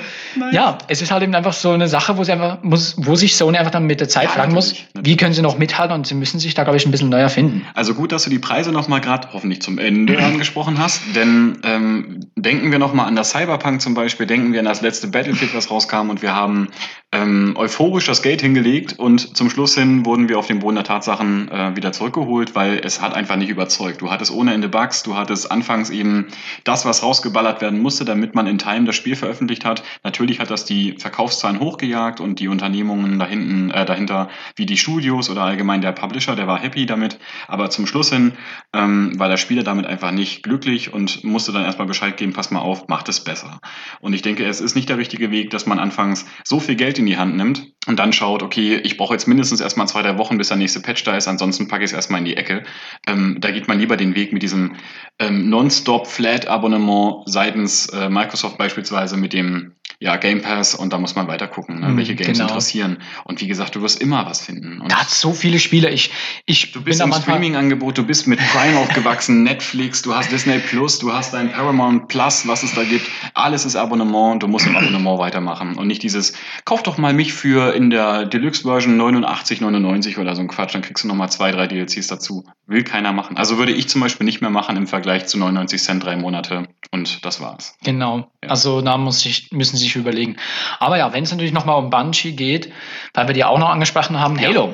ja, 0.51 0.77
es 0.87 1.01
ist 1.01 1.11
halt 1.11 1.23
eben 1.23 1.33
einfach 1.35 1.53
so 1.53 1.71
eine 1.71 1.87
Sache, 1.87 2.17
wo, 2.17 2.23
sie 2.23 2.31
einfach 2.31 2.63
muss, 2.63 2.95
wo 2.97 3.15
sich 3.15 3.35
Sony 3.35 3.57
einfach 3.57 3.71
dann 3.71 3.85
mit 3.85 3.99
der 3.99 4.09
Zeit 4.09 4.25
Ja, 4.25 4.29
fragen 4.29 4.53
muss, 4.53 4.69
natürlich, 4.73 5.05
wie 5.05 5.17
können 5.17 5.33
sie 5.33 5.41
noch 5.41 5.57
mithalten 5.57 5.93
und 5.95 6.07
sie 6.07 6.15
müssen 6.15 6.39
sich 6.39 6.53
da, 6.53 6.63
glaube 6.63 6.77
ich, 6.77 6.85
ein 6.85 6.91
bisschen 6.91 7.09
neu 7.09 7.19
erfinden. 7.19 7.65
Also 7.73 7.93
gut, 7.93 8.11
dass 8.11 8.23
du 8.23 8.29
die 8.29 8.39
Preise 8.39 8.71
nochmal 8.71 9.01
gerade 9.01 9.29
hoffentlich 9.33 9.61
zum 9.61 9.77
Ende 9.77 10.17
angesprochen 10.23 10.79
hast, 10.79 11.01
denn 11.15 11.59
ähm, 11.63 12.19
denken 12.35 12.71
wir 12.71 12.79
nochmal 12.79 13.07
an 13.07 13.15
das 13.15 13.31
Cyberpunk 13.31 13.81
zum 13.81 13.93
Beispiel, 13.93 14.25
denken 14.25 14.53
wir 14.53 14.59
an 14.59 14.65
das 14.65 14.81
letzte 14.81 15.07
Battlefield, 15.07 15.55
was 15.55 15.69
rauskam 15.69 16.09
und 16.09 16.21
wir 16.21 16.35
haben 16.35 16.69
ähm, 17.11 17.55
euphorisch 17.57 18.05
das 18.05 18.21
Geld 18.21 18.41
hingelegt 18.41 18.99
und 18.99 19.35
zum 19.35 19.49
Schluss 19.49 19.73
hin 19.73 20.05
wurden 20.05 20.29
wir 20.29 20.37
auf 20.37 20.45
den 20.45 20.59
Boden 20.59 20.75
der 20.75 20.83
Tatsachen 20.83 21.49
äh, 21.49 21.75
wieder 21.75 21.91
zurückgeholt, 21.91 22.53
weil 22.53 22.79
es 22.83 23.01
hat 23.01 23.15
einfach 23.15 23.35
nicht 23.35 23.49
überzeugt. 23.49 24.01
Du 24.01 24.11
hattest 24.11 24.29
ohne 24.29 24.53
Ende 24.53 24.69
Bugs, 24.69 25.01
du 25.01 25.15
hattest 25.15 25.51
anfangs 25.51 25.89
eben 25.89 26.27
das, 26.65 26.85
was 26.85 27.01
rausgeballert 27.01 27.61
werden 27.61 27.81
musste, 27.81 28.05
damit 28.05 28.35
man 28.35 28.45
in 28.45 28.59
Time 28.59 28.85
das 28.85 28.95
Spiel 28.95 29.15
veröffentlicht 29.15 29.65
hat. 29.65 29.81
Natürlich 30.03 30.39
hat 30.39 30.51
das 30.51 30.65
die 30.65 30.97
Verkaufszahlen 30.99 31.59
hochgejagt 31.59 32.19
und 32.19 32.39
die 32.39 32.47
Unternehmungen 32.47 33.17
da 33.17 33.25
hinten, 33.25 33.71
äh, 33.71 33.85
dahinter, 33.85 34.29
wie 34.55 34.67
die 34.67 34.77
Studios 34.77 35.31
oder 35.31 35.41
allgemein 35.41 35.81
der 35.81 35.93
Publisher, 35.93 36.35
der 36.35 36.45
war 36.45 36.59
happy 36.59 36.85
damit. 36.85 37.17
Aber 37.47 37.71
zum 37.71 37.87
Schluss 37.87 38.11
hin 38.11 38.33
ähm, 38.71 39.17
war 39.17 39.29
der 39.29 39.37
Spieler 39.37 39.63
damit 39.63 39.87
einfach 39.87 40.11
nicht 40.11 40.43
glücklich 40.43 40.93
und 40.93 41.23
musste 41.23 41.53
dann 41.53 41.63
erstmal 41.63 41.87
Bescheid 41.87 42.17
geben, 42.17 42.33
pass 42.33 42.51
mal 42.51 42.59
auf, 42.59 42.87
macht 42.87 43.09
es 43.09 43.23
besser. 43.23 43.61
Und 43.99 44.13
ich 44.13 44.21
denke, 44.21 44.45
es 44.45 44.61
ist 44.61 44.75
nicht 44.75 44.89
der 44.89 44.99
richtige 44.99 45.31
Weg, 45.31 45.49
dass 45.49 45.65
man 45.65 45.79
anfangs 45.79 46.27
so 46.43 46.59
viel 46.59 46.75
Geld 46.75 46.98
in 46.99 47.05
die 47.05 47.17
Hand 47.17 47.35
nimmt 47.35 47.67
und 47.87 47.97
dann 47.97 48.13
schaut, 48.13 48.43
okay, 48.43 48.75
ich 48.83 48.97
brauche 48.97 49.13
jetzt 49.13 49.27
mindestens 49.27 49.61
erstmal 49.61 49.87
zwei, 49.87 50.01
drei 50.03 50.17
Wochen, 50.17 50.37
bis 50.37 50.49
der 50.49 50.57
nächste 50.57 50.79
Patch 50.81 51.03
da 51.03 51.15
ist, 51.17 51.27
ansonsten 51.27 51.67
packe 51.67 51.83
ich 51.83 51.89
es 51.91 51.95
erstmal 51.95 52.19
in 52.19 52.25
die 52.25 52.37
Ecke. 52.37 52.63
Ähm, 53.07 53.37
da 53.39 53.51
geht 53.51 53.67
man 53.67 53.79
lieber 53.79 53.97
den 53.97 54.15
Weg 54.15 54.33
mit 54.33 54.43
diesem 54.43 54.75
ähm, 55.17 55.49
Non-Stop-Flat-Abonnement 55.49 57.23
seitens 57.25 57.87
äh, 57.87 58.09
Microsoft 58.09 58.57
beispielsweise 58.57 59.17
mit 59.17 59.33
dem 59.33 59.73
ja, 60.01 60.15
Game 60.15 60.41
Pass 60.41 60.75
und 60.75 60.93
da 60.93 60.97
muss 60.97 61.15
man 61.15 61.27
weiter 61.27 61.47
gucken, 61.47 61.81
ne, 61.81 61.89
Mhm, 61.89 61.97
welche 61.97 62.15
Games 62.15 62.37
genau. 62.37 62.47
interessieren. 62.47 62.99
Und 63.25 63.41
wie 63.41 63.47
gesagt, 63.47 63.75
du 63.75 63.81
wirst 63.81 64.01
immer 64.01 64.25
was 64.25 64.39
finden. 64.39 64.79
Und 64.79 64.91
Da 64.91 65.01
hat 65.01 65.09
so 65.09 65.33
viele 65.33 65.59
Spiele. 65.59 65.89
Ich, 65.89 66.11
ich 66.45 66.71
Du 66.71 66.81
bist 66.81 67.01
im 67.01 67.11
Streaming-Angebot, 67.11 67.97
du 67.97 68.03
bist 68.03 68.25
mit 68.25 68.39
Prime 68.39 68.77
aufgewachsen, 68.79 69.43
Netflix, 69.43 70.01
du 70.01 70.15
hast 70.15 70.31
Disney 70.31 70.59
Plus, 70.59 70.99
du 70.99 71.11
hast 71.11 71.33
dein 71.33 71.51
Paramount 71.51 72.07
Plus, 72.07 72.47
was 72.47 72.63
es 72.63 72.73
da 72.75 72.83
gibt. 72.83 73.09
Alles 73.33 73.65
ist 73.65 73.75
Abonnement, 73.75 74.41
du 74.41 74.47
musst 74.47 74.67
im 74.67 74.77
Abonnement 74.77 75.19
weitermachen. 75.19 75.75
Und 75.75 75.87
nicht 75.87 76.03
dieses, 76.03 76.33
kauf 76.63 76.81
doch 76.89 76.97
mal 76.97 77.13
mich 77.13 77.33
für 77.33 77.75
in 77.75 77.91
der 77.91 78.25
Deluxe-Version 78.25 78.99
89,99 78.99 80.19
oder 80.19 80.33
so 80.33 80.41
ein 80.41 80.47
Quatsch, 80.47 80.73
dann 80.73 80.81
kriegst 80.81 81.03
du 81.03 81.07
nochmal 81.07 81.29
zwei, 81.29 81.51
drei 81.51 81.67
DLCs 81.67 82.07
dazu. 82.07 82.45
Will 82.65 82.83
keiner 82.83 83.13
machen. 83.13 83.37
Also 83.37 83.59
würde 83.59 83.73
ich 83.73 83.87
zum 83.87 84.01
Beispiel 84.01 84.25
nicht 84.25 84.41
mehr 84.41 84.49
machen 84.49 84.75
im 84.75 84.87
Vergleich 84.87 85.27
zu 85.27 85.37
99 85.37 85.81
Cent 85.81 86.03
drei 86.03 86.15
Monate. 86.15 86.67
Und 86.91 87.23
das 87.23 87.41
war's. 87.41 87.77
Genau. 87.83 88.31
Ja. 88.43 88.49
Also 88.49 88.81
da 88.81 88.97
muss 88.97 89.23
ich, 89.23 89.51
müssen 89.51 89.77
sie 89.77 89.83
sich 89.83 89.95
überlegen. 89.95 90.37
Aber 90.79 90.97
ja, 90.97 91.13
wenn 91.13 91.23
es 91.23 91.31
natürlich 91.31 91.53
nochmal 91.53 91.77
um 91.77 91.91
Bungie 91.91 92.31
geht, 92.31 92.71
weil 93.13 93.27
wir 93.27 93.35
die 93.35 93.43
auch 93.43 93.59
noch 93.59 93.69
angesprochen 93.69 94.19
haben, 94.19 94.39
Ja. 94.39 94.49
Halo. 94.49 94.73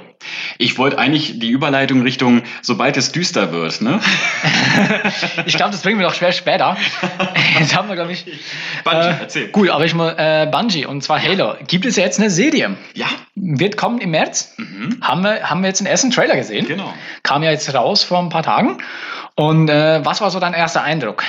Ich 0.58 0.78
wollte 0.78 0.98
eigentlich 0.98 1.40
die 1.40 1.50
Überleitung 1.50 2.02
Richtung, 2.02 2.44
sobald 2.62 2.98
es 2.98 3.12
düster 3.12 3.52
wird, 3.52 3.82
ne? 3.82 4.00
Ich 5.46 5.56
glaube, 5.56 5.72
das 5.72 5.82
bringen 5.82 6.00
wir 6.00 6.08
doch 6.08 6.14
schwer 6.14 6.32
später. 6.32 6.78
Jetzt 7.60 7.76
haben 7.76 7.88
wir, 7.88 7.96
glaube 7.96 8.12
ich. 8.12 8.26
Bungie, 8.84 9.08
äh, 9.08 9.16
erzähl. 9.22 9.48
Gut, 9.50 9.70
aber 9.70 9.86
ich 9.86 9.94
mal 9.94 10.16
äh, 10.18 10.48
Bungie 10.50 10.86
und 10.86 11.02
zwar 11.02 11.22
Halo. 11.22 11.56
Gibt 11.68 11.86
es 11.86 11.96
jetzt 11.96 12.20
eine 12.20 12.30
Serie? 12.30 12.76
Ja. 12.94 13.08
Wird 13.36 13.78
kommen 13.78 14.00
im 14.00 14.12
März. 14.12 14.54
Mhm. 14.58 15.00
Haben 15.02 15.24
wir, 15.24 15.50
haben 15.50 15.62
wir 15.62 15.68
jetzt 15.68 15.80
den 15.80 15.88
ersten 15.88 16.12
Trailer 16.12 16.36
gesehen? 16.36 16.68
Genau. 16.68 16.94
Kam 17.24 17.44
ja 17.44 17.52
jetzt 17.52 17.74
raus 17.74 18.04
vor 18.04 18.20
ein 18.20 18.30
paar 18.30 18.44
Tagen. 18.44 18.78
Und 19.36 19.70
äh, 19.70 20.04
was 20.06 20.22
war 20.22 20.32
so 20.32 20.40
dein 20.40 20.54
erster 20.54 20.84
Eindruck? 20.84 21.24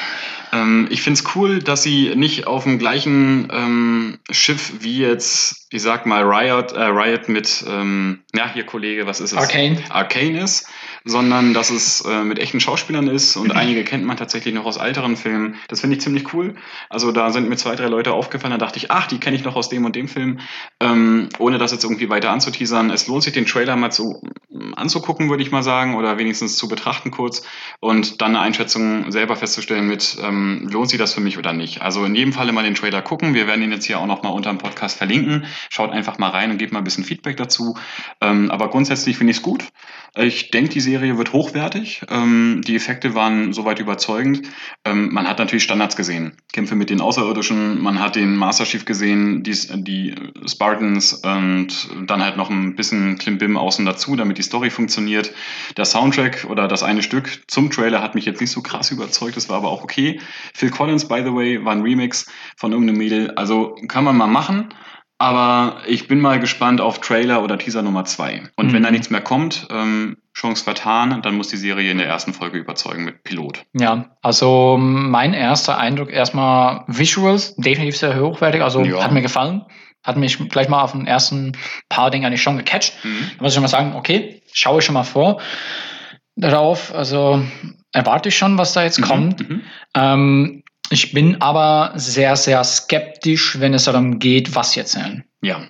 Ähm, 0.52 0.86
ich 0.90 1.02
finde 1.02 1.20
es 1.20 1.34
cool, 1.34 1.60
dass 1.60 1.82
sie 1.82 2.14
nicht 2.14 2.46
auf 2.46 2.64
dem 2.64 2.78
gleichen 2.78 3.48
ähm, 3.52 4.18
Schiff 4.30 4.72
wie 4.80 4.98
jetzt, 4.98 5.66
ich 5.70 5.82
sag 5.82 6.06
mal, 6.06 6.22
Riot, 6.22 6.72
äh, 6.72 6.82
Riot 6.82 7.28
mit, 7.28 7.64
ähm, 7.68 8.20
ja, 8.34 8.52
hier 8.52 8.64
Kollege, 8.64 9.06
was 9.06 9.20
ist 9.20 9.32
es? 9.32 9.38
Arcane. 9.38 9.82
Arcane 9.88 10.40
ist, 10.40 10.68
sondern 11.06 11.54
dass 11.54 11.70
es 11.70 12.00
äh, 12.00 12.24
mit 12.24 12.40
echten 12.40 12.58
Schauspielern 12.58 13.06
ist 13.06 13.36
und 13.36 13.52
einige 13.52 13.84
kennt 13.84 14.04
man 14.04 14.16
tatsächlich 14.16 14.52
noch 14.52 14.66
aus 14.66 14.76
älteren 14.76 15.16
Filmen. 15.16 15.54
Das 15.68 15.80
finde 15.80 15.96
ich 15.96 16.02
ziemlich 16.02 16.34
cool. 16.34 16.56
Also 16.90 17.12
da 17.12 17.30
sind 17.30 17.48
mir 17.48 17.56
zwei, 17.56 17.76
drei 17.76 17.86
Leute 17.86 18.12
aufgefallen, 18.12 18.50
da 18.50 18.58
dachte 18.58 18.78
ich, 18.78 18.90
ach, 18.90 19.06
die 19.06 19.18
kenne 19.18 19.36
ich 19.36 19.44
noch 19.44 19.54
aus 19.54 19.68
dem 19.68 19.84
und 19.84 19.94
dem 19.94 20.08
Film, 20.08 20.40
ähm, 20.80 21.28
ohne 21.38 21.58
das 21.58 21.70
jetzt 21.70 21.84
irgendwie 21.84 22.08
weiter 22.10 22.32
anzuteasern. 22.32 22.90
Es 22.90 23.06
lohnt 23.06 23.22
sich, 23.22 23.32
den 23.32 23.46
Trailer 23.46 23.76
mal 23.76 23.92
zu 23.92 24.20
mm, 24.50 24.74
anzugucken, 24.74 25.30
würde 25.30 25.44
ich 25.44 25.52
mal 25.52 25.62
sagen, 25.62 25.94
oder 25.94 26.18
wenigstens 26.18 26.56
zu 26.56 26.66
betrachten 26.66 27.12
kurz 27.12 27.46
und 27.78 28.20
dann 28.20 28.34
eine 28.34 28.40
Einschätzung 28.40 29.12
selber 29.12 29.36
festzustellen 29.36 29.86
mit, 29.86 30.18
ähm, 30.20 30.68
lohnt 30.72 30.90
sich 30.90 30.98
das 30.98 31.14
für 31.14 31.20
mich 31.20 31.38
oder 31.38 31.52
nicht. 31.52 31.82
Also 31.82 32.04
in 32.04 32.16
jedem 32.16 32.32
Falle 32.32 32.50
mal 32.50 32.64
den 32.64 32.74
Trailer 32.74 33.00
gucken. 33.00 33.32
Wir 33.32 33.46
werden 33.46 33.62
ihn 33.62 33.70
jetzt 33.70 33.86
hier 33.86 34.00
auch 34.00 34.06
noch 34.06 34.24
mal 34.24 34.30
unter 34.30 34.50
dem 34.50 34.58
Podcast 34.58 34.98
verlinken. 34.98 35.44
Schaut 35.70 35.92
einfach 35.92 36.18
mal 36.18 36.30
rein 36.30 36.50
und 36.50 36.58
gebt 36.58 36.72
mal 36.72 36.80
ein 36.80 36.84
bisschen 36.84 37.04
Feedback 37.04 37.36
dazu. 37.36 37.76
Ähm, 38.20 38.50
aber 38.50 38.70
grundsätzlich 38.70 39.16
finde 39.16 39.30
ich 39.30 39.36
es 39.36 39.42
gut. 39.44 39.62
Ich 40.18 40.50
denke, 40.50 40.70
die 40.70 40.80
Serie 40.80 41.18
wird 41.18 41.34
hochwertig. 41.34 42.00
Ähm, 42.08 42.62
die 42.66 42.74
Effekte 42.74 43.14
waren 43.14 43.52
soweit 43.52 43.80
überzeugend. 43.80 44.48
Ähm, 44.86 45.12
man 45.12 45.28
hat 45.28 45.38
natürlich 45.38 45.64
Standards 45.64 45.94
gesehen. 45.94 46.38
Kämpfe 46.54 46.74
mit 46.74 46.88
den 46.88 47.02
Außerirdischen, 47.02 47.82
man 47.82 48.00
hat 48.00 48.16
den 48.16 48.34
Master 48.34 48.64
Chief 48.64 48.86
gesehen, 48.86 49.42
die, 49.42 49.54
die 49.82 50.14
Spartans 50.46 51.12
und 51.12 51.88
dann 52.06 52.24
halt 52.24 52.38
noch 52.38 52.48
ein 52.48 52.76
bisschen 52.76 53.18
Klimbim 53.18 53.58
außen 53.58 53.84
dazu, 53.84 54.16
damit 54.16 54.38
die 54.38 54.42
Story 54.42 54.70
funktioniert. 54.70 55.34
Der 55.76 55.84
Soundtrack 55.84 56.46
oder 56.48 56.66
das 56.66 56.82
eine 56.82 57.02
Stück 57.02 57.42
zum 57.46 57.70
Trailer 57.70 58.02
hat 58.02 58.14
mich 58.14 58.24
jetzt 58.24 58.40
nicht 58.40 58.52
so 58.52 58.62
krass 58.62 58.90
überzeugt, 58.90 59.36
das 59.36 59.50
war 59.50 59.58
aber 59.58 59.68
auch 59.68 59.84
okay. 59.84 60.18
Phil 60.54 60.70
Collins, 60.70 61.06
by 61.08 61.20
the 61.24 61.34
way, 61.34 61.62
war 61.62 61.72
ein 61.72 61.82
Remix 61.82 62.26
von 62.56 62.72
irgendeinem 62.72 62.98
Mädel. 62.98 63.32
Also 63.32 63.76
kann 63.86 64.04
man 64.04 64.16
mal 64.16 64.26
machen. 64.26 64.70
Aber 65.18 65.78
ich 65.86 66.08
bin 66.08 66.20
mal 66.20 66.38
gespannt 66.40 66.80
auf 66.80 67.00
Trailer 67.00 67.42
oder 67.42 67.56
Teaser 67.58 67.82
Nummer 67.82 68.04
zwei. 68.04 68.42
Und 68.56 68.72
wenn 68.72 68.80
Mhm. 68.82 68.84
da 68.84 68.90
nichts 68.90 69.08
mehr 69.10 69.22
kommt, 69.22 69.66
ähm, 69.70 70.18
Chance 70.34 70.62
vertan, 70.64 71.22
dann 71.22 71.34
muss 71.36 71.48
die 71.48 71.56
Serie 71.56 71.90
in 71.90 71.96
der 71.96 72.06
ersten 72.06 72.34
Folge 72.34 72.58
überzeugen 72.58 73.04
mit 73.04 73.24
Pilot. 73.24 73.64
Ja, 73.72 74.10
also 74.20 74.76
mein 74.78 75.32
erster 75.32 75.78
Eindruck 75.78 76.10
erstmal 76.10 76.84
Visuals, 76.88 77.56
definitiv 77.56 77.96
sehr 77.96 78.20
hochwertig, 78.20 78.60
also 78.62 78.82
Ja. 78.84 79.02
hat 79.02 79.12
mir 79.12 79.22
gefallen. 79.22 79.64
Hat 80.04 80.18
mich 80.18 80.38
gleich 80.50 80.68
mal 80.68 80.82
auf 80.82 80.92
den 80.92 81.06
ersten 81.06 81.56
paar 81.88 82.10
Dingen 82.10 82.26
eigentlich 82.26 82.42
schon 82.42 82.58
gecatcht. 82.58 82.92
Mhm. 83.02 83.30
Da 83.38 83.42
muss 83.42 83.52
ich 83.52 83.54
schon 83.54 83.62
mal 83.62 83.68
sagen, 83.68 83.94
okay, 83.96 84.42
schaue 84.52 84.80
ich 84.80 84.84
schon 84.84 84.92
mal 84.94 85.02
vor 85.04 85.40
darauf. 86.36 86.94
Also 86.94 87.42
erwarte 87.92 88.28
ich 88.28 88.36
schon, 88.36 88.58
was 88.58 88.74
da 88.74 88.82
jetzt 88.84 89.00
kommt. 89.02 89.48
Mhm. 89.48 89.62
Ähm, 89.94 90.62
Ich 90.90 91.12
bin 91.12 91.40
aber 91.40 91.92
sehr, 91.96 92.36
sehr 92.36 92.62
skeptisch, 92.64 93.58
wenn 93.60 93.74
es 93.74 93.84
darum 93.84 94.18
geht, 94.18 94.54
was 94.54 94.74
jetzt 94.74 94.92
sein. 94.92 95.24
Ja. 95.42 95.60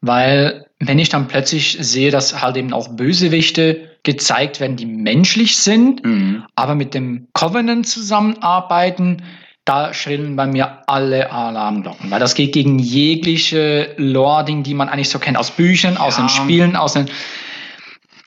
Weil 0.00 0.66
wenn 0.78 0.98
ich 0.98 1.08
dann 1.08 1.28
plötzlich 1.28 1.76
sehe, 1.80 2.10
dass 2.10 2.40
halt 2.40 2.56
eben 2.56 2.72
auch 2.72 2.88
Bösewichte 2.88 3.90
gezeigt 4.02 4.60
werden, 4.60 4.76
die 4.76 4.86
menschlich 4.86 5.56
sind, 5.58 6.04
Mhm. 6.04 6.44
aber 6.54 6.74
mit 6.74 6.94
dem 6.94 7.28
Covenant 7.34 7.86
zusammenarbeiten, 7.86 9.22
da 9.66 9.92
schrillen 9.92 10.36
bei 10.36 10.46
mir 10.46 10.78
alle 10.88 11.30
Alarmglocken. 11.30 12.10
Weil 12.10 12.20
das 12.20 12.34
geht 12.34 12.52
gegen 12.52 12.78
jegliche 12.78 13.94
Lore-Ding, 13.98 14.62
die 14.62 14.74
man 14.74 14.88
eigentlich 14.88 15.10
so 15.10 15.18
kennt 15.18 15.36
aus 15.36 15.50
Büchern, 15.50 15.96
aus 15.98 16.16
Ja. 16.16 16.24
den 16.24 16.28
Spielen, 16.30 16.76
aus 16.76 16.94
den... 16.94 17.06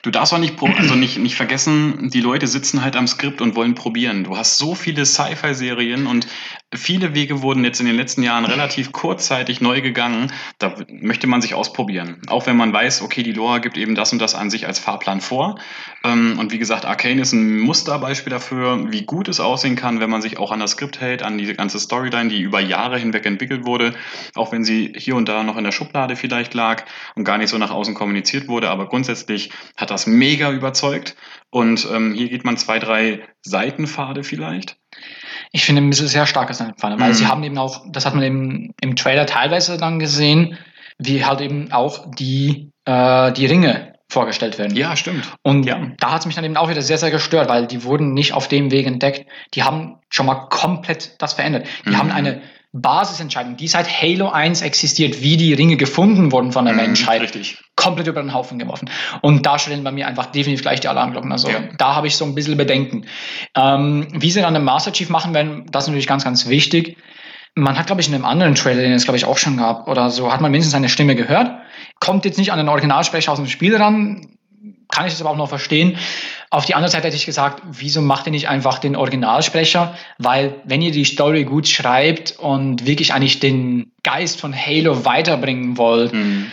Du 0.04 0.10
darfst 0.10 0.34
auch 0.34 0.38
nicht, 0.38 0.62
also 0.78 0.94
nicht, 0.94 1.18
nicht 1.18 1.34
vergessen, 1.34 2.10
die 2.10 2.20
Leute 2.20 2.46
sitzen 2.46 2.82
halt 2.82 2.94
am 2.94 3.08
Skript 3.08 3.40
und 3.40 3.56
wollen 3.56 3.74
probieren. 3.74 4.24
Du 4.24 4.36
hast 4.36 4.58
so 4.58 4.74
viele 4.74 5.06
Sci-Fi-Serien 5.06 6.06
und 6.06 6.26
viele 6.72 7.14
Wege 7.14 7.42
wurden 7.42 7.64
jetzt 7.64 7.80
in 7.80 7.86
den 7.86 7.96
letzten 7.96 8.22
Jahren 8.22 8.44
relativ 8.44 8.92
kurzzeitig 8.92 9.60
neu 9.60 9.80
gegangen. 9.80 10.32
Da 10.58 10.74
möchte 10.88 11.26
man 11.26 11.40
sich 11.40 11.54
ausprobieren. 11.54 12.20
Auch 12.28 12.46
wenn 12.46 12.56
man 12.56 12.72
weiß, 12.72 13.02
okay, 13.02 13.22
die 13.22 13.32
Lore 13.32 13.60
gibt 13.60 13.76
eben 13.76 13.94
das 13.94 14.12
und 14.12 14.18
das 14.18 14.34
an 14.34 14.50
sich 14.50 14.66
als 14.66 14.78
Fahrplan 14.78 15.20
vor. 15.20 15.58
Ähm, 16.04 16.38
Und 16.38 16.52
wie 16.52 16.58
gesagt, 16.58 16.84
Arcane 16.84 17.20
ist 17.20 17.32
ein 17.32 17.58
Musterbeispiel 17.58 18.30
dafür, 18.30 18.92
wie 18.92 19.02
gut 19.02 19.28
es 19.28 19.40
aussehen 19.40 19.76
kann, 19.76 20.00
wenn 20.00 20.10
man 20.10 20.22
sich 20.22 20.38
auch 20.38 20.52
an 20.52 20.60
das 20.60 20.72
Skript 20.72 21.00
hält, 21.00 21.22
an 21.22 21.38
diese 21.38 21.54
ganze 21.54 21.78
Storyline, 21.78 22.28
die 22.28 22.40
über 22.40 22.60
Jahre 22.60 22.98
hinweg 22.98 23.26
entwickelt 23.26 23.64
wurde. 23.66 23.94
Auch 24.34 24.52
wenn 24.52 24.64
sie 24.64 24.92
hier 24.96 25.16
und 25.16 25.28
da 25.28 25.42
noch 25.42 25.56
in 25.56 25.64
der 25.64 25.72
Schublade 25.72 26.16
vielleicht 26.16 26.54
lag 26.54 26.84
und 27.14 27.24
gar 27.24 27.38
nicht 27.38 27.50
so 27.50 27.58
nach 27.58 27.70
außen 27.70 27.94
kommuniziert 27.94 28.48
wurde. 28.48 28.70
Aber 28.70 28.88
grundsätzlich 28.88 29.50
hat 29.76 29.90
das 29.90 30.06
mega 30.06 30.50
überzeugt. 30.52 31.16
Und 31.50 31.86
ähm, 31.92 32.14
hier 32.14 32.28
geht 32.28 32.44
man 32.44 32.56
zwei, 32.56 32.80
drei 32.80 33.20
Seitenpfade 33.42 34.24
vielleicht. 34.24 34.76
Ich 35.52 35.64
finde 35.64 35.82
ein 35.82 35.90
bisschen 35.90 36.08
sehr 36.08 36.26
starkes 36.26 36.62
Pfanne, 36.78 36.98
weil 36.98 37.10
Mhm. 37.10 37.14
sie 37.14 37.26
haben 37.26 37.42
eben 37.44 37.58
auch, 37.58 37.82
das 37.90 38.06
hat 38.06 38.14
man 38.14 38.24
eben 38.24 38.74
im 38.80 38.96
Trailer 38.96 39.26
teilweise 39.26 39.76
dann 39.78 39.98
gesehen, 39.98 40.58
wie 40.98 41.24
halt 41.24 41.40
eben 41.40 41.72
auch 41.72 42.10
die, 42.18 42.70
äh, 42.84 43.32
die 43.32 43.46
Ringe 43.46 43.94
vorgestellt 44.08 44.58
werden. 44.58 44.76
Ja, 44.76 44.96
stimmt. 44.96 45.24
Und 45.42 45.66
Ja. 45.66 45.80
da 45.98 46.12
hat 46.12 46.20
es 46.20 46.26
mich 46.26 46.34
dann 46.36 46.44
eben 46.44 46.56
auch 46.56 46.68
wieder 46.68 46.82
sehr, 46.82 46.98
sehr 46.98 47.10
gestört, 47.10 47.48
weil 47.48 47.66
die 47.66 47.82
wurden 47.84 48.12
nicht 48.14 48.32
auf 48.32 48.46
dem 48.48 48.70
Weg 48.70 48.86
entdeckt. 48.86 49.26
Die 49.54 49.62
haben 49.64 49.96
schon 50.08 50.26
mal 50.26 50.46
komplett 50.50 51.20
das 51.20 51.32
verändert. 51.32 51.66
Die 51.86 51.90
Mhm. 51.90 51.98
haben 51.98 52.10
eine 52.12 52.42
Basisentscheidung, 52.74 53.56
die 53.56 53.68
seit 53.68 53.88
Halo 53.88 54.28
1 54.30 54.60
existiert, 54.62 55.22
wie 55.22 55.36
die 55.36 55.54
Ringe 55.54 55.76
gefunden 55.76 56.32
wurden 56.32 56.50
von 56.52 56.64
der 56.64 56.74
Mhm, 56.74 56.80
Menschheit, 56.80 57.22
Richtig. 57.22 57.56
komplett 57.76 58.08
über 58.08 58.20
den 58.20 58.34
Haufen 58.34 58.58
geworfen. 58.58 58.90
Und 59.22 59.46
da 59.46 59.58
stellen 59.58 59.84
bei 59.84 59.92
mir 59.92 60.08
einfach 60.08 60.26
definitiv 60.26 60.62
gleich 60.62 60.80
die 60.80 60.88
Alarmglocken. 60.88 61.30
Also 61.30 61.48
Ja. 61.48 61.60
da 61.78 61.94
habe 61.94 62.08
ich 62.08 62.16
so 62.16 62.24
ein 62.24 62.34
bisschen 62.34 62.56
Bedenken. 62.56 63.06
Ähm, 63.56 64.08
wie 64.12 64.30
sie 64.30 64.40
dann 64.40 64.54
den 64.54 64.64
Master 64.64 64.92
Chief 64.92 65.08
machen 65.08 65.34
werden, 65.34 65.66
das 65.70 65.84
ist 65.84 65.88
natürlich 65.88 66.08
ganz, 66.08 66.24
ganz 66.24 66.48
wichtig. 66.48 66.96
Man 67.54 67.78
hat, 67.78 67.86
glaube 67.86 68.00
ich, 68.00 68.08
in 68.08 68.14
einem 68.14 68.24
anderen 68.24 68.56
Trailer, 68.56 68.82
den 68.82 68.92
es, 68.92 69.04
glaube 69.04 69.16
ich, 69.18 69.24
auch 69.24 69.38
schon 69.38 69.56
gab 69.56 69.86
oder 69.86 70.10
so, 70.10 70.32
hat 70.32 70.40
man 70.40 70.50
mindestens 70.50 70.72
seine 70.72 70.88
Stimme 70.88 71.14
gehört. 71.14 71.52
Kommt 72.00 72.24
jetzt 72.24 72.38
nicht 72.38 72.50
an 72.50 72.58
den 72.58 72.68
Originalsprecher 72.68 73.30
aus 73.30 73.38
dem 73.38 73.46
Spiel 73.46 73.76
ran, 73.76 74.36
kann 74.88 75.06
ich 75.06 75.12
das 75.12 75.20
aber 75.20 75.30
auch 75.30 75.36
noch 75.36 75.48
verstehen. 75.48 75.96
Auf 76.50 76.66
die 76.66 76.74
andere 76.74 76.90
Seite 76.90 77.06
hätte 77.06 77.16
ich 77.16 77.26
gesagt, 77.26 77.62
wieso 77.72 78.00
macht 78.00 78.26
ihr 78.26 78.30
nicht 78.32 78.48
einfach 78.48 78.78
den 78.78 78.96
Originalsprecher? 78.96 79.96
Weil 80.18 80.54
wenn 80.64 80.82
ihr 80.82 80.92
die 80.92 81.04
Story 81.04 81.44
gut 81.44 81.66
schreibt 81.68 82.36
und 82.38 82.86
wirklich 82.86 83.12
eigentlich 83.12 83.40
den 83.40 83.92
Geist 84.02 84.40
von 84.40 84.54
Halo 84.54 85.04
weiterbringen 85.04 85.76
wollt, 85.78 86.12
Mhm. 86.12 86.46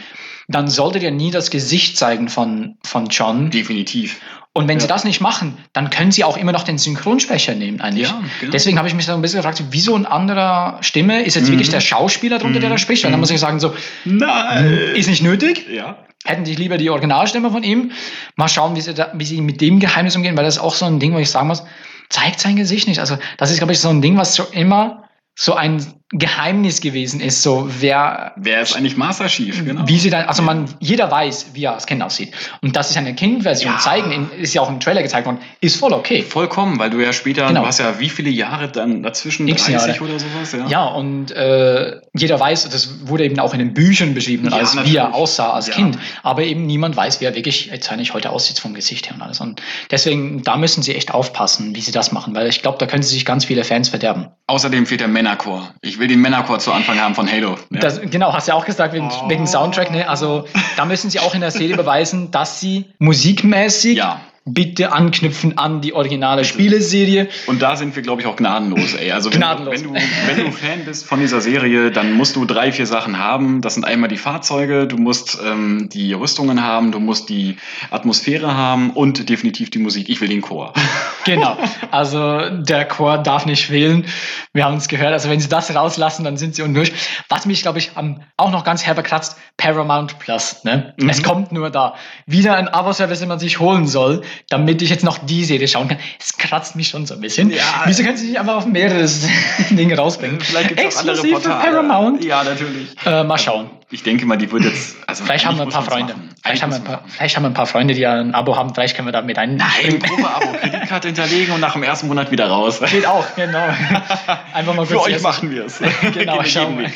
dann 0.48 0.67
solltet 0.67 1.04
ihr 1.04 1.12
nie 1.12 1.32
das 1.32 1.52
Gesicht 1.52 1.98
zeigen 1.98 2.30
von, 2.30 2.78
von 2.84 3.08
John. 3.08 3.52
Definitiv. 3.52 4.20
Und 4.54 4.67
wenn 4.67 4.82
sie 4.82 4.88
Ja. 4.88 4.94
das 4.94 5.06
nicht 5.06 5.22
machen, 5.22 5.58
dann 5.72 5.89
können 5.89 6.12
sie 6.12 6.26
auch 6.26 6.36
immer 6.36 6.52
noch 6.52 6.63
den 6.63 6.78
Synchronsprecher 6.78 7.56
nehmen 7.56 7.80
eigentlich. 7.80 8.10
Ja, 8.10 8.22
genau. 8.41 8.52
Deswegen 8.52 8.78
habe 8.78 8.88
ich 8.89 8.94
mich 8.94 9.06
so 9.06 9.13
ein 9.13 9.22
bisschen 9.22 9.38
gefragt, 9.38 9.63
wieso 9.70 9.96
ein 9.96 10.06
anderer 10.06 10.78
Stimme? 10.82 11.22
Ist 11.24 11.36
jetzt 11.36 11.48
Mhm. 11.48 11.54
wirklich 11.54 11.70
der 11.70 11.80
Schauspieler 11.80 12.38
drunter, 12.38 12.60
der 12.60 12.67
Mhm. 12.70 12.74
da 12.74 12.78
spricht? 12.78 13.04
Weil 13.06 13.12
dann 13.12 13.20
Mhm. 13.20 13.22
muss 13.22 13.32
ich 13.32 13.39
sagen, 13.39 13.62
so, 13.62 13.74
Nein. 14.04 14.65
ist 14.96 15.08
nicht 15.08 15.24
nötig. 15.24 15.67
Ja. 15.72 15.96
Hätten 16.25 16.45
sich 16.45 16.57
lieber 16.57 16.77
die 16.77 16.89
Originalstimme 16.89 17.51
von 17.51 17.63
ihm. 17.63 17.91
Mal 18.36 18.47
schauen, 18.47 18.75
wie 18.75 18.81
sie, 18.81 18.93
da, 18.93 19.12
wie 19.15 19.25
sie 19.25 19.41
mit 19.41 19.60
dem 19.62 19.79
Geheimnis 19.79 20.15
umgehen, 20.15 20.38
weil 20.38 20.45
das 20.45 20.57
ist 20.57 20.62
auch 20.62 20.75
so 20.75 20.86
ein 20.86 20.99
Ding, 20.99 21.13
wo 21.13 21.17
ich 21.17 21.29
sagen 21.29 21.47
muss, 21.47 21.63
zeigt 22.10 22.39
sein 22.39 22.55
Gesicht 22.55 22.88
nicht. 22.88 22.99
Also, 22.99 23.17
das 23.38 23.51
ist, 23.51 23.57
glaube 23.57 23.73
ich, 23.73 23.79
so 23.79 23.89
ein 23.89 24.01
Ding, 24.01 24.17
was 24.17 24.36
schon 24.36 24.51
immer 24.51 25.10
so 25.36 25.55
ein 25.55 26.01
Geheimnis 26.13 26.82
gewesen 26.82 27.21
ist. 27.21 27.41
So, 27.41 27.69
wer, 27.80 28.34
Wer 28.36 28.62
ist 28.62 28.76
eigentlich 28.76 28.97
Master 28.97 29.28
Chief? 29.28 29.63
Genau. 29.63 29.88
wie 29.88 29.97
sie 29.97 30.10
dann, 30.10 30.26
also 30.26 30.41
man, 30.43 30.65
jeder 30.80 31.10
weiß, 31.10 31.47
wie 31.54 31.63
er 31.63 31.74
als 31.76 31.86
Kind 31.86 32.04
aussieht. 32.04 32.34
Und 32.62 32.76
dass 32.76 32.91
sie 32.91 33.00
eine 33.00 33.15
Kindversion 33.15 33.74
Ja. 33.74 33.80
zeigen, 33.80 34.30
ist 34.39 34.54
ja 34.54 34.62
auch 34.62 34.69
im 34.69 34.80
Trailer 34.82 35.02
gezeigt 35.04 35.26
worden, 35.26 35.39
ist 35.62 35.78
voll 35.78 35.93
okay. 35.93 36.21
Vollkommen, 36.24 36.80
weil 36.80 36.89
du 36.89 37.00
ja 37.00 37.13
später, 37.13 37.47
Genau. 37.47 37.62
du 37.62 37.67
hast 37.67 37.80
ja 37.80 38.00
wie 38.00 38.10
viele 38.10 38.30
Jahre 38.30 38.67
dann 38.69 39.04
dazwischen, 39.04 39.47
X 39.47 39.65
30 39.65 39.95
Jahre. 39.95 40.04
oder 40.04 40.19
sowas, 40.19 40.52
ja? 40.52 40.67
Ja, 40.67 40.86
und 40.88 41.32
äh, 41.32 42.02
jeder 42.13 42.39
weiß, 42.39 42.69
das 42.69 43.08
wurde 43.08 43.24
eben 43.24 43.39
auch 43.39 43.54
in 43.54 43.60
den 43.60 43.74
Büchern 43.74 44.13
beschrieben, 44.13 44.50
Ja, 44.50 44.58
als 44.58 44.76
wie 44.86 44.97
er 44.97 45.13
aussah 45.13 45.52
als 45.52 45.67
Ja. 45.67 45.76
Kind. 45.76 45.97
Aber 46.24 46.43
eben 46.43 46.65
niemand 46.65 46.95
weiß, 46.97 47.21
wie 47.21 47.26
er 47.26 47.36
wirklich 47.36 47.67
jetzt 47.67 47.89
eigentlich 47.91 48.13
heute 48.13 48.32
aussieht 48.32 48.60
vom 48.60 48.74
Gesicht 48.74 49.08
her 49.08 49.15
und 49.15 49.21
alles. 49.21 49.39
Und 49.39 49.62
deswegen, 49.89 50.43
da 50.43 50.58
müssen 50.58 50.84
sie 50.84 50.93
echt 50.93 51.13
aufpassen, 51.13 51.74
wie 51.76 51.82
sie 51.82 51.91
das 51.93 52.12
machen, 52.12 52.36
weil 52.36 52.47
ich 52.47 52.62
glaube, 52.62 52.78
da 52.80 52.86
können 52.86 53.04
sie 53.04 53.13
sich 53.13 53.24
ganz 53.24 53.45
viele 53.45 53.63
Fans 53.63 53.88
verderben. 53.89 54.28
Außerdem 54.47 54.86
fehlt 54.86 55.00
der 55.00 55.08
Männerchor. 55.08 55.74
Ich 55.82 56.00
will 56.02 56.08
den 56.10 56.20
Männerchor 56.20 56.60
zu 56.60 56.74
Anfang 56.74 57.00
haben 57.00 57.16
von 57.16 57.32
Halo. 57.32 57.58
Ja. 57.70 57.80
Das, 57.80 58.02
genau, 58.02 58.34
hast 58.34 58.48
du 58.48 58.52
ja 58.52 58.58
auch 58.58 58.66
gesagt, 58.66 58.94
wegen, 58.94 59.10
Oh. 59.10 59.30
wegen 59.30 59.48
Soundtrack, 59.48 59.92
ne? 59.92 60.10
Also 60.10 60.46
da 60.76 60.84
müssen 60.86 61.10
sie 61.10 61.20
auch 61.22 61.34
in 61.34 61.40
der 61.42 61.52
Serie 61.52 61.78
beweisen, 61.78 62.32
dass 62.32 62.60
sie 62.60 62.86
musikmäßig 63.00 63.98
Ja. 63.98 64.20
Bitte 64.45 64.91
anknüpfen 64.91 65.60
an 65.60 65.82
die 65.82 65.93
originale 65.93 66.45
Spieleserie. 66.45 67.30
Und 67.45 67.62
da 67.62 67.75
sind 67.75 67.95
wir, 67.95 68.01
glaube 68.01 68.21
ich, 68.21 68.27
auch 68.27 68.36
gnadenlos, 68.36 68.95
ey. 68.95 69.12
Also 69.12 69.32
wenn, 69.32 69.39
Gnadenlos. 69.39 69.75
wenn, 69.75 69.93
du, 69.93 69.93
wenn 69.93 70.45
du 70.45 70.51
Fan 70.51 70.84
bist 70.84 71.06
von 71.06 71.19
dieser 71.19 71.41
Serie, 71.41 71.91
dann 71.91 72.13
musst 72.13 72.36
du 72.36 72.45
drei, 72.45 72.71
vier 72.71 72.88
Sachen 72.88 73.19
haben. 73.19 73.62
Das 73.62 73.75
sind 73.75 73.86
einmal 73.86 74.10
die 74.10 74.17
Fahrzeuge, 74.17 74.88
du 74.88 74.97
musst 74.97 75.39
ähm, 75.45 75.89
die 75.89 76.13
Rüstungen 76.13 76.63
haben, 76.63 76.91
du 76.91 76.99
musst 76.99 77.30
die 77.30 77.58
Atmosphäre 77.91 78.56
haben 78.56 78.89
und 78.91 79.30
definitiv 79.30 79.69
die 79.69 79.80
Musik. 79.80 80.10
Ich 80.10 80.21
will 80.21 80.30
den 80.30 80.41
Chor. 80.41 80.73
Genau. 81.23 81.56
Also 81.91 82.49
der 82.49 82.86
Chor 82.86 83.19
darf 83.19 83.45
nicht 83.45 83.67
fehlen. 83.67 84.08
Wir 84.54 84.65
haben 84.65 84.77
es 84.77 84.88
gehört. 84.88 85.13
Also 85.13 85.30
wenn 85.30 85.39
sie 85.39 85.49
das 85.49 85.73
rauslassen, 85.75 86.23
dann 86.23 86.36
sind 86.36 86.56
sie 86.56 86.63
undurch. 86.63 86.91
Was 87.30 87.45
mich, 87.45 87.62
glaube 87.62 87.77
ich, 87.77 87.91
auch 88.38 88.49
noch 88.49 88.63
ganz 88.63 88.88
herbe 88.88 89.04
kratzt, 89.04 89.38
Paramount 89.56 90.17
Plus. 90.17 90.63
Ne? 90.63 90.95
Mhm. 90.97 91.10
Es 91.10 91.21
kommt 91.21 91.51
nur 91.51 91.69
da. 91.69 91.93
Wieder 92.25 92.56
ein 92.56 92.67
Abo-Service, 92.69 93.19
den 93.19 93.30
man 93.30 93.38
sich 93.38 93.60
holen 93.60 93.86
soll, 93.86 94.23
damit 94.50 94.82
ich 94.82 94.89
jetzt 94.89 95.04
noch 95.04 95.17
die 95.20 95.44
Serie 95.46 95.67
schauen 95.67 95.88
kann. 95.88 95.98
Es 96.20 96.38
kratzt 96.38 96.76
mich 96.76 96.88
schon 96.89 97.06
so 97.06 97.13
ein 97.15 97.22
bisschen. 97.22 97.50
Ja. 97.52 97.63
Wieso 97.86 98.04
können 98.04 98.17
sie 98.17 98.28
nicht 98.28 98.39
einfach 98.39 98.56
auf 98.56 98.65
mehrere 98.65 99.08
Dinge 99.72 99.98
rausbringen? 99.98 100.39
Exklusiv 100.76 101.39
für 101.39 101.50
Paramount. 101.50 102.24
Ja, 102.24 102.44
natürlich. 102.44 102.89
Äh, 103.06 103.24
mal 103.24 103.38
schauen. 103.38 103.70
Ich 103.94 104.04
denke 104.04 104.26
mal, 104.26 104.38
die 104.38 104.50
wird 104.50 104.63
jetzt. 104.63 104.96
Also 105.06 105.26
Vielleicht 105.26 105.46
haben 105.46 105.58
wir 105.58 105.63
ein 105.63 105.70
paar 105.70 105.84
Freunde. 105.84 106.15
Vielleicht 106.41 106.63
haben, 106.63 106.70
wir 106.72 106.78
ein 106.78 106.84
paar, 106.86 107.04
vielleicht 107.10 107.36
haben 107.36 107.44
wir 107.44 107.50
ein 107.50 107.54
paar 107.54 107.65
Freunde, 107.65 107.94
die 107.94 108.08
ein 108.08 108.34
Abo 108.34 108.56
haben. 108.56 108.74
Vielleicht 108.74 108.96
können 108.96 109.08
wir 109.08 109.12
da 109.12 109.22
mit 109.22 109.38
ein. 109.38 109.58
machen. 109.58 109.72
Nein, 109.89 110.00
Probeabo, 110.00 110.54
Kreditkarte 110.62 111.08
hinterlegen 111.10 111.54
und 111.54 111.60
nach 111.60 111.74
dem 111.74 111.84
ersten 111.84 112.08
Monat 112.08 112.32
wieder 112.32 112.48
raus. 112.48 112.80
Geht 112.89 113.06
auch, 113.06 113.26
genau. 113.36 113.60
Einfach 114.54 114.74
mal 114.76 114.86
Für 114.86 114.94
kurz 114.96 115.08
euch 115.08 115.13
erst- 115.13 115.24
machen 115.26 115.52
wir 115.52 115.65
es. 115.65 115.80
Genau, 116.13 116.41
schauen 116.46 116.80
wir, 116.80 116.89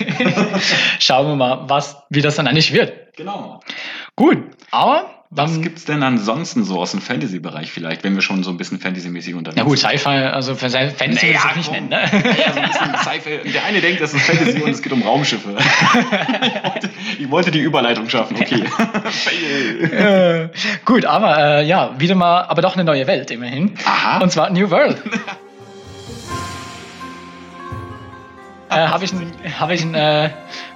schauen 0.99 1.27
wir 1.27 1.35
mal, 1.35 1.63
was, 1.67 1.97
wie 2.09 2.21
das 2.21 2.35
dann 2.35 2.47
eigentlich 2.47 2.71
wird. 2.73 2.93
Genau. 3.17 3.59
Gut, 4.15 4.37
aber 4.71 5.14
Was 5.35 5.51
dann, 5.51 5.61
gibt's 5.61 5.83
denn 5.83 6.01
ansonsten 6.01 6.63
so 6.63 6.79
aus 6.79 6.91
dem 6.91 7.01
Fantasy-Bereich 7.01 7.69
vielleicht, 7.69 8.05
wenn 8.05 8.15
wir 8.15 8.21
schon 8.21 8.43
so 8.43 8.51
ein 8.51 8.57
bisschen 8.57 8.79
Fantasy-mäßig 8.79 9.35
unterwegs 9.35 9.57
ja 9.57 9.63
gut, 9.63 9.77
Sci-Fi, 9.77 10.07
also 10.07 10.55
Fantasy 10.55 10.87
Naja, 10.87 11.43
will 11.43 11.51
ich 11.51 11.55
nicht 11.57 11.71
nennen, 11.71 11.89
ne? 11.89 12.03
Ja, 12.03 12.53
so 12.53 12.59
ein 12.59 12.69
bisschen 12.69 12.95
Sci-Fi. 12.95 13.51
Der 13.51 13.65
eine 13.65 13.81
denkt, 13.81 13.99
das 13.99 14.13
ist 14.13 14.21
Fantasy 14.21 14.61
und 14.61 14.69
es 14.69 14.81
geht 14.81 14.93
um 14.93 15.01
Raumschiffe. 15.01 15.57
Ich 15.57 16.63
wollte, 16.63 16.89
ich 17.19 17.29
wollte 17.31 17.51
die 17.51 17.59
Überleitung 17.59 18.09
schaffen, 18.09 18.37
okay. 18.39 18.63
Äh, 19.95 20.49
gut, 20.85 21.05
aber 21.05 21.37
äh, 21.37 21.65
ja, 21.65 21.93
wieder 21.97 22.15
mal, 22.15 22.43
aber 22.43 22.61
doch 22.61 22.75
eine 22.75 22.85
neue 22.85 23.05
Welt 23.07 23.29
immerhin. 23.31 23.73
Aha. 23.85 24.19
Und 24.19 24.31
zwar 24.31 24.49
New 24.49 24.69
World. 24.69 25.01
äh, 28.69 28.75
Habe 28.75 29.03
ich 29.03 29.11
ein, 29.11 29.33
hab 29.59 29.69
ich 29.71 29.83
ein 29.83 29.95
äh, 29.95 30.29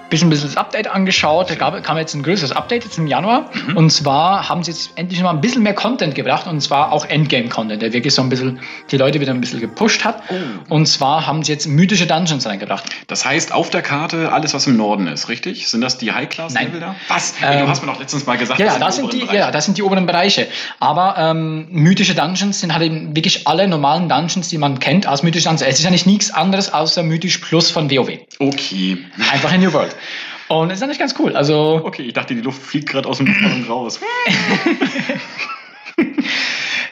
bisschen, 0.10 0.30
bisschen 0.30 0.48
das 0.48 0.58
Update 0.58 0.88
angeschaut. 0.88 1.50
Da 1.50 1.56
gab, 1.56 1.82
kam 1.84 1.98
jetzt 1.98 2.14
ein 2.14 2.24
größeres 2.24 2.52
Update 2.52 2.84
jetzt 2.84 2.98
im 2.98 3.08
Januar. 3.08 3.50
Mhm. 3.68 3.78
Und 3.78 3.90
zwar 3.92 4.50
haben 4.50 4.64
sie 4.64 4.72
jetzt 4.72 4.92
endlich 4.96 5.22
mal 5.22 5.32
ein 5.32 5.42
bisschen 5.42 5.64
mehr 5.64 5.74
Content 5.74 6.16
gebracht. 6.16 6.48
Und 6.48 6.62
zwar 6.62 6.92
auch 6.92 7.06
Endgame-Content, 7.06 7.82
der 7.82 7.94
wirklich 7.94 8.14
so 8.14 8.22
ein 8.22 8.30
bisschen 8.30 8.60
die 8.92 8.98
Leute 8.98 9.20
wieder 9.22 9.34
ein 9.34 9.42
bisschen 9.42 9.60
gepusht 9.60 10.04
hat. 10.04 10.22
Oh. 10.30 10.76
Und 10.76 10.86
zwar 10.88 11.26
haben 11.26 11.44
sie 11.44 11.52
jetzt 11.52 11.68
mythische 11.68 12.06
Dungeons 12.08 12.46
reingebracht. 12.46 12.86
Das 13.08 13.26
heißt, 13.26 13.54
auf 13.54 13.70
der 13.70 13.82
Karte 13.82 14.32
alles, 14.32 14.54
was 14.54 14.68
im 14.68 14.78
Norden 14.78 15.08
ist, 15.08 15.30
richtig? 15.30 15.68
Sind 15.70 15.82
das 15.82 15.98
die 15.98 16.12
High-Class-Level 16.12 16.80
da? 16.80 16.96
Was? 17.08 17.34
Ähm, 17.42 17.60
du 17.60 17.68
hast 17.68 17.82
mir 17.82 17.92
doch 17.92 18.00
letztens 18.00 18.26
mal 18.26 18.38
gesagt, 18.38 18.60
Ja, 18.60 18.78
das 18.78 18.90
das 18.90 18.96
sind 18.98 19.14
die 19.14 19.18
oberen 19.24 19.36
ja, 19.36 19.42
Bereiche. 19.42 19.52
das 19.54 19.66
sind 19.66 19.78
die 19.78 19.84
oberen 19.84 20.06
Bereiche. 20.06 20.48
Aber 20.80 21.16
ähm, 21.18 21.68
mythische 21.70 22.16
Dungeons 22.16 22.60
sind 22.60 22.74
halt 22.74 22.84
eben 22.84 23.16
wirklich 23.16 23.48
alle 23.48 23.68
normalen 23.68 24.10
Dungeons, 24.10 24.50
die 24.50 24.58
man 24.58 24.80
kennt 24.80 25.06
als 25.06 25.24
mythische 25.24 25.46
Dungeons. 25.48 25.62
Es 25.70 25.80
ist 25.80 25.86
ja 25.86 25.92
nicht 25.92 26.06
nichts 26.08 26.32
anderes 26.32 26.74
außer 26.74 27.04
mythisch 27.04 27.38
plus 27.38 27.72
von 27.72 27.90
WoW. 27.92 28.10
Okay. 28.40 28.98
Einfach 29.32 29.54
in 29.54 29.62
New 29.62 29.74
World. 29.74 29.96
Und 30.48 30.70
das 30.70 30.80
ist 30.80 30.84
eigentlich 30.84 31.00
ganz 31.00 31.16
cool. 31.20 31.36
Also, 31.36 31.82
Okay, 31.84 32.04
ich 32.04 32.14
dachte, 32.14 32.36
die 32.36 32.42
Luft 32.42 32.62
fliegt 32.62 32.90
gerade 32.90 33.08
aus 33.08 33.18
dem 33.18 33.28
Luftballon 33.28 33.66
raus. 33.66 34.00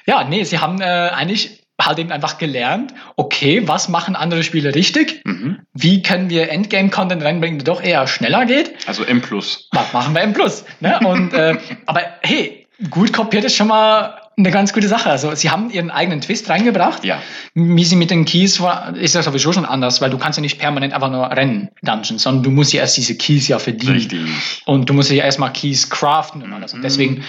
ja, 0.06 0.24
nee, 0.24 0.44
sie 0.44 0.60
haben 0.60 0.82
äh, 0.82 0.86
eigentlich 0.86 1.64
halt 1.80 2.00
eben 2.00 2.12
einfach 2.12 2.38
gelernt, 2.38 2.94
okay, 3.16 3.68
was 3.68 3.88
machen 3.88 4.16
andere 4.16 4.44
Spiele 4.44 4.74
richtig? 4.74 5.22
Mhm. 5.26 5.60
Wie 5.74 6.02
können 6.02 6.30
wir 6.30 6.50
Endgame-Content 6.50 7.24
reinbringen, 7.24 7.60
der 7.60 7.66
doch 7.66 7.84
eher 7.84 8.08
schneller 8.08 8.46
geht? 8.46 8.76
Also 8.88 9.04
M+. 9.04 9.22
Was 9.22 9.94
machen 9.94 10.16
wir 10.16 10.22
M+. 10.22 10.34
Ne? 10.80 11.00
Und, 11.06 11.34
äh, 11.34 11.58
aber 11.86 12.02
hey, 12.22 12.68
gut 12.90 13.14
kopiert 13.14 13.46
ist 13.46 13.56
schon 13.56 13.68
mal 13.68 14.22
eine 14.38 14.52
ganz 14.52 14.72
gute 14.72 14.88
Sache. 14.88 15.10
Also 15.10 15.34
sie 15.34 15.50
haben 15.50 15.72
ihren 15.72 15.90
eigenen 15.90 16.22
Twist 16.22 16.48
reingebracht. 16.48 17.04
Ja. 17.04 17.20
Wie 17.56 17.84
sie 17.84 17.96
mit 17.96 18.12
den 18.12 18.26
Keys 18.26 18.62
war, 18.62 18.96
ist 18.96 19.16
ja 19.16 19.24
sowieso 19.24 19.52
schon 19.52 19.66
anders, 19.66 20.00
weil 20.00 20.12
du 20.12 20.20
kannst 20.20 20.38
ja 20.38 20.42
nicht 20.42 20.60
permanent 20.60 20.94
einfach 20.94 21.10
nur 21.10 21.32
rennen, 21.32 21.70
Dungeons, 21.82 22.22
sondern 22.22 22.44
du 22.44 22.52
musst 22.52 22.72
ja 22.72 22.82
erst 22.82 22.98
diese 22.98 23.18
Keys 23.18 23.48
ja 23.48 23.58
verdienen. 23.58 23.96
Richtig. 23.96 24.22
Und 24.66 24.90
du 24.90 24.94
musst 24.94 25.10
ja 25.10 25.24
erstmal 25.24 25.52
Keys 25.54 25.90
craften 25.90 26.44
und 26.44 26.54
alles. 26.54 26.74
Und 26.74 26.80
mhm. 26.80 26.84
deswegen, 26.84 27.24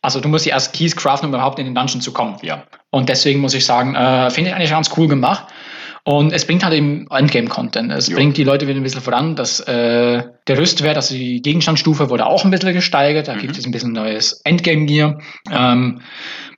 also 0.00 0.20
du 0.20 0.28
musst 0.28 0.46
ja 0.46 0.54
erst 0.54 0.72
Keys 0.72 0.96
craften, 0.96 1.28
um 1.28 1.34
überhaupt 1.34 1.58
in 1.58 1.66
den 1.66 1.74
Dungeon 1.74 2.00
zu 2.00 2.12
kommen. 2.12 2.36
Ja. 2.40 2.64
Und 2.88 3.10
deswegen 3.10 3.40
muss 3.40 3.52
ich 3.52 3.66
sagen, 3.66 3.94
äh, 3.94 4.30
finde 4.30 4.50
ich 4.50 4.56
eigentlich 4.56 4.70
ganz 4.70 4.90
cool 4.96 5.08
gemacht. 5.08 5.48
Und 6.06 6.32
es 6.32 6.44
bringt 6.44 6.62
halt 6.62 6.72
eben 6.72 7.08
Endgame-Content. 7.10 7.90
Es 7.90 8.06
jo. 8.06 8.14
bringt 8.14 8.36
die 8.36 8.44
Leute 8.44 8.68
wieder 8.68 8.78
ein 8.78 8.84
bisschen 8.84 9.00
voran. 9.00 9.34
dass 9.34 9.58
äh, 9.58 10.22
der 10.46 10.56
Rüstwert, 10.56 10.94
also 10.94 11.16
die 11.16 11.42
Gegenstandsstufe 11.42 12.10
wurde 12.10 12.26
auch 12.26 12.44
ein 12.44 12.52
bisschen 12.52 12.72
gesteigert. 12.74 13.26
Da 13.26 13.34
mhm. 13.34 13.40
gibt 13.40 13.58
es 13.58 13.66
ein 13.66 13.72
bisschen 13.72 13.90
neues 13.90 14.40
Endgame-Gear. 14.44 15.18
Ähm, 15.50 16.02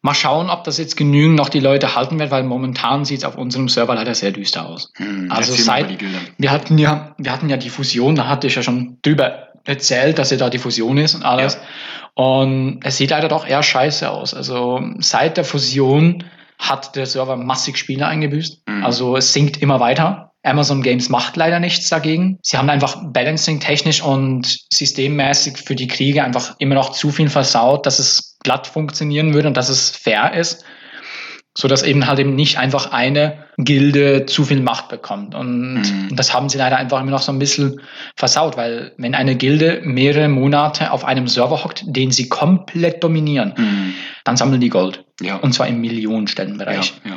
mal 0.02 0.12
schauen, 0.12 0.50
ob 0.50 0.64
das 0.64 0.76
jetzt 0.76 0.98
genügend 0.98 1.36
noch 1.36 1.48
die 1.48 1.60
Leute 1.60 1.94
halten 1.94 2.18
wird, 2.18 2.30
weil 2.30 2.42
momentan 2.42 3.06
sieht 3.06 3.20
es 3.20 3.24
auf 3.24 3.38
unserem 3.38 3.70
Server 3.70 3.94
leider 3.94 4.14
sehr 4.14 4.32
düster 4.32 4.66
aus. 4.66 4.92
Mhm, 4.98 5.32
also 5.32 5.54
seit 5.54 5.98
wir 6.36 6.50
hatten 6.50 6.76
ja, 6.76 7.14
wir 7.16 7.32
hatten 7.32 7.48
ja 7.48 7.56
die 7.56 7.70
Fusion, 7.70 8.16
da 8.16 8.28
hatte 8.28 8.48
ich 8.48 8.54
ja 8.54 8.62
schon 8.62 8.98
drüber 9.00 9.48
erzählt, 9.64 10.18
dass 10.18 10.30
ja 10.30 10.36
da 10.36 10.50
die 10.50 10.58
Fusion 10.58 10.98
ist 10.98 11.14
und 11.14 11.22
alles. 11.22 11.54
Ja. 11.54 12.22
Und 12.22 12.80
es 12.84 12.98
sieht 12.98 13.10
leider 13.10 13.28
doch 13.28 13.46
eher 13.46 13.62
scheiße 13.62 14.10
aus. 14.10 14.34
Also 14.34 14.82
seit 14.98 15.38
der 15.38 15.44
Fusion 15.44 16.24
hat 16.58 16.96
der 16.96 17.06
Server 17.06 17.36
massig 17.36 17.78
Spieler 17.78 18.08
eingebüßt. 18.08 18.68
Mhm. 18.68 18.84
Also 18.84 19.16
es 19.16 19.32
sinkt 19.32 19.62
immer 19.62 19.80
weiter. 19.80 20.32
Amazon 20.42 20.82
Games 20.82 21.08
macht 21.08 21.36
leider 21.36 21.60
nichts 21.60 21.88
dagegen. 21.88 22.38
Sie 22.42 22.56
haben 22.56 22.70
einfach 22.70 23.02
Balancing 23.12 23.60
technisch 23.60 24.02
und 24.02 24.58
systemmäßig 24.72 25.58
für 25.58 25.74
die 25.74 25.88
Kriege 25.88 26.22
einfach 26.24 26.54
immer 26.58 26.74
noch 26.74 26.92
zu 26.92 27.10
viel 27.10 27.28
versaut, 27.28 27.86
dass 27.86 27.98
es 27.98 28.36
glatt 28.42 28.66
funktionieren 28.66 29.34
würde 29.34 29.48
und 29.48 29.56
dass 29.56 29.68
es 29.68 29.90
fair 29.90 30.34
ist 30.34 30.64
so 31.58 31.66
dass 31.66 31.82
eben 31.82 32.06
halt 32.06 32.20
eben 32.20 32.36
nicht 32.36 32.56
einfach 32.56 32.92
eine 32.92 33.46
Gilde 33.56 34.26
zu 34.26 34.44
viel 34.44 34.62
Macht 34.62 34.88
bekommt. 34.88 35.34
Und 35.34 35.82
mhm. 35.82 36.14
das 36.14 36.32
haben 36.32 36.48
sie 36.48 36.56
leider 36.56 36.76
einfach 36.76 37.00
immer 37.00 37.10
noch 37.10 37.20
so 37.20 37.32
ein 37.32 37.40
bisschen 37.40 37.80
versaut, 38.14 38.56
weil 38.56 38.92
wenn 38.96 39.16
eine 39.16 39.34
Gilde 39.34 39.80
mehrere 39.82 40.28
Monate 40.28 40.92
auf 40.92 41.04
einem 41.04 41.26
Server 41.26 41.64
hockt, 41.64 41.82
den 41.84 42.12
sie 42.12 42.28
komplett 42.28 43.02
dominieren, 43.02 43.54
mhm. 43.56 43.94
dann 44.22 44.36
sammeln 44.36 44.60
die 44.60 44.68
Gold. 44.68 45.04
Ja. 45.20 45.36
Und 45.36 45.52
zwar 45.52 45.66
im 45.66 45.80
Millionenstellenbereich. 45.80 46.94
Ja, 47.04 47.10
ja. 47.10 47.16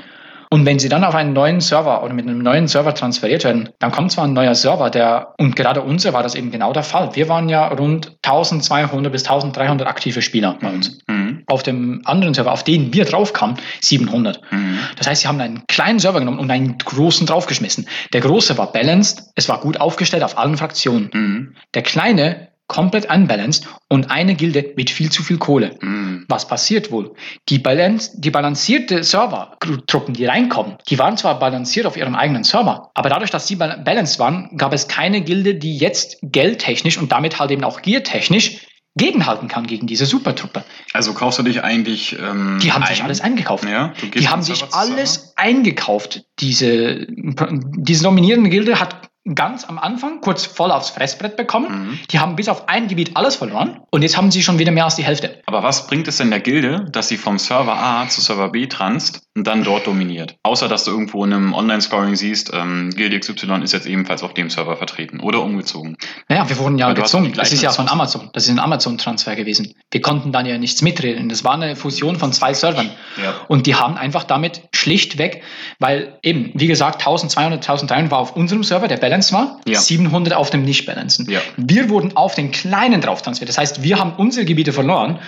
Und 0.53 0.65
wenn 0.65 0.79
sie 0.79 0.89
dann 0.89 1.05
auf 1.05 1.15
einen 1.15 1.31
neuen 1.31 1.61
Server 1.61 2.03
oder 2.03 2.13
mit 2.13 2.27
einem 2.27 2.39
neuen 2.39 2.67
Server 2.67 2.93
transferiert 2.93 3.45
werden, 3.45 3.69
dann 3.79 3.89
kommt 3.89 4.11
zwar 4.11 4.25
ein 4.25 4.33
neuer 4.33 4.53
Server, 4.53 4.89
der, 4.89 5.33
und 5.37 5.55
gerade 5.55 5.81
unser 5.81 6.11
war 6.11 6.23
das 6.23 6.35
eben 6.35 6.51
genau 6.51 6.73
der 6.73 6.83
Fall. 6.83 7.15
Wir 7.15 7.29
waren 7.29 7.47
ja 7.47 7.69
rund 7.69 8.17
1200 8.23 9.09
bis 9.09 9.23
1300 9.23 9.87
aktive 9.87 10.21
Spieler 10.21 10.57
bei 10.59 10.69
uns. 10.69 10.99
Mhm. 11.07 11.43
Auf 11.47 11.63
dem 11.63 12.01
anderen 12.03 12.33
Server, 12.33 12.51
auf 12.51 12.65
den 12.65 12.93
wir 12.93 13.05
drauf 13.05 13.31
kamen, 13.31 13.55
700. 13.79 14.41
Mhm. 14.51 14.79
Das 14.97 15.07
heißt, 15.07 15.21
sie 15.21 15.29
haben 15.29 15.39
einen 15.39 15.63
kleinen 15.67 15.99
Server 15.99 16.19
genommen 16.19 16.39
und 16.39 16.51
einen 16.51 16.77
großen 16.77 17.25
draufgeschmissen. 17.25 17.87
Der 18.11 18.19
große 18.19 18.57
war 18.57 18.73
balanced, 18.73 19.31
es 19.35 19.47
war 19.47 19.61
gut 19.61 19.79
aufgestellt 19.79 20.23
auf 20.23 20.37
allen 20.37 20.57
Fraktionen. 20.57 21.11
Mhm. 21.13 21.55
Der 21.75 21.83
kleine 21.83 22.50
komplett 22.71 23.13
unbalanced 23.13 23.67
und 23.89 24.11
eine 24.11 24.33
Gilde 24.33 24.73
mit 24.77 24.89
viel 24.89 25.11
zu 25.11 25.23
viel 25.23 25.37
Kohle. 25.37 25.77
Mm. 25.81 26.23
Was 26.29 26.47
passiert 26.47 26.89
wohl? 26.89 27.13
Die, 27.49 27.59
Balance, 27.59 28.11
die 28.15 28.31
balancierte 28.31 29.03
Server-Truppen, 29.03 30.13
die 30.13 30.23
reinkommen, 30.23 30.77
die 30.89 30.97
waren 30.97 31.17
zwar 31.17 31.37
balanciert 31.37 31.85
auf 31.85 31.97
ihrem 31.97 32.15
eigenen 32.15 32.45
Server, 32.45 32.89
aber 32.95 33.09
dadurch, 33.09 33.29
dass 33.29 33.45
sie 33.45 33.57
balanced 33.57 34.19
waren, 34.19 34.55
gab 34.55 34.71
es 34.71 34.87
keine 34.87 35.19
Gilde, 35.19 35.55
die 35.55 35.75
jetzt 35.75 36.19
geldtechnisch 36.21 36.97
und 36.97 37.11
damit 37.11 37.39
halt 37.39 37.51
eben 37.51 37.65
auch 37.65 37.81
geartechnisch 37.81 38.67
gegenhalten 38.95 39.49
kann 39.49 39.67
gegen 39.67 39.85
diese 39.85 40.05
Supertruppe. 40.05 40.63
Also 40.93 41.13
kaufst 41.13 41.39
du 41.39 41.43
dich 41.43 41.63
eigentlich. 41.65 42.17
Ähm, 42.17 42.59
die 42.61 42.71
haben 42.71 42.83
ein? 42.83 42.87
sich 42.87 43.03
alles 43.03 43.19
eingekauft. 43.19 43.65
Ja, 43.65 43.93
die 44.13 44.29
haben 44.29 44.43
sich 44.43 44.63
alles 44.73 45.33
eingekauft. 45.35 46.23
Diese, 46.39 47.05
diese 47.07 48.03
dominierende 48.03 48.49
Gilde 48.49 48.79
hat 48.79 49.10
ganz 49.35 49.65
am 49.65 49.77
Anfang 49.77 50.21
kurz 50.21 50.45
voll 50.45 50.71
aufs 50.71 50.89
Fressbrett 50.89 51.37
bekommen. 51.37 51.89
Mhm. 51.89 51.99
Die 52.09 52.19
haben 52.19 52.35
bis 52.35 52.49
auf 52.49 52.67
ein 52.67 52.87
Gebiet 52.87 53.15
alles 53.15 53.35
verloren 53.35 53.81
und 53.91 54.01
jetzt 54.01 54.17
haben 54.17 54.31
sie 54.31 54.41
schon 54.41 54.59
wieder 54.59 54.71
mehr 54.71 54.85
als 54.85 54.95
die 54.95 55.03
Hälfte. 55.03 55.41
Aber 55.45 55.63
was 55.63 55.87
bringt 55.87 56.07
es 56.07 56.17
denn 56.17 56.31
der 56.31 56.39
Gilde, 56.39 56.85
dass 56.91 57.07
sie 57.07 57.17
vom 57.17 57.37
Server 57.37 57.77
A 57.77 58.07
zu 58.09 58.21
Server 58.21 58.49
B 58.49 58.67
transt 58.67 59.23
und 59.35 59.47
dann 59.47 59.63
dort 59.63 59.87
dominiert? 59.87 60.35
Außer 60.43 60.67
dass 60.67 60.83
du 60.83 60.91
irgendwo 60.91 61.23
in 61.23 61.33
einem 61.33 61.53
Online-Scoring 61.53 62.15
siehst, 62.15 62.51
ähm, 62.53 62.89
Gilde 62.89 63.19
XY 63.19 63.61
ist 63.63 63.71
jetzt 63.71 63.87
ebenfalls 63.87 64.23
auf 64.23 64.33
dem 64.33 64.49
Server 64.49 64.75
vertreten 64.75 65.19
oder 65.19 65.41
umgezogen. 65.41 65.97
Naja, 66.27 66.47
wir 66.49 66.57
wurden 66.57 66.77
ja 66.77 66.91
gezwungen. 66.93 67.33
Das 67.33 67.53
ist 67.53 67.61
ja 67.61 67.71
von 67.71 67.87
Amazon. 67.87 68.29
Das 68.33 68.43
ist 68.43 68.49
ein 68.49 68.59
Amazon-Transfer 68.59 69.35
gewesen. 69.35 69.73
Wir 69.89 70.01
konnten 70.01 70.31
dann 70.31 70.45
ja 70.45 70.57
nichts 70.57 70.81
mitreden. 70.81 71.29
Das 71.29 71.43
war 71.43 71.53
eine 71.53 71.75
Fusion 71.75 72.17
von 72.17 72.33
zwei 72.33 72.53
Servern. 72.53 72.91
Ja. 73.21 73.35
Und 73.47 73.67
die 73.67 73.75
haben 73.75 73.97
einfach 73.97 74.25
damit 74.25 74.63
schlichtweg, 74.73 75.43
weil 75.79 76.17
eben, 76.23 76.51
wie 76.53 76.67
gesagt, 76.67 76.99
1200, 77.01 77.59
1300 77.61 78.11
war 78.11 78.19
auf 78.19 78.35
unserem 78.35 78.63
Server, 78.63 78.87
der 78.87 78.97
Balance 78.97 79.33
war, 79.33 79.61
ja. 79.65 79.79
700 79.79 80.33
auf 80.33 80.49
dem 80.49 80.63
Nicht-Balancen. 80.63 81.29
Ja. 81.29 81.39
Wir 81.55 81.89
wurden 81.89 82.17
auf 82.17 82.35
den 82.35 82.51
kleinen 82.51 82.99
drauf 82.99 83.21
transferiert. 83.21 83.49
Das 83.49 83.57
heißt, 83.57 83.83
wir 83.83 83.97
haben 83.97 84.13
unsere 84.17 84.45
Gebiete 84.45 84.73
verloren 84.73 85.19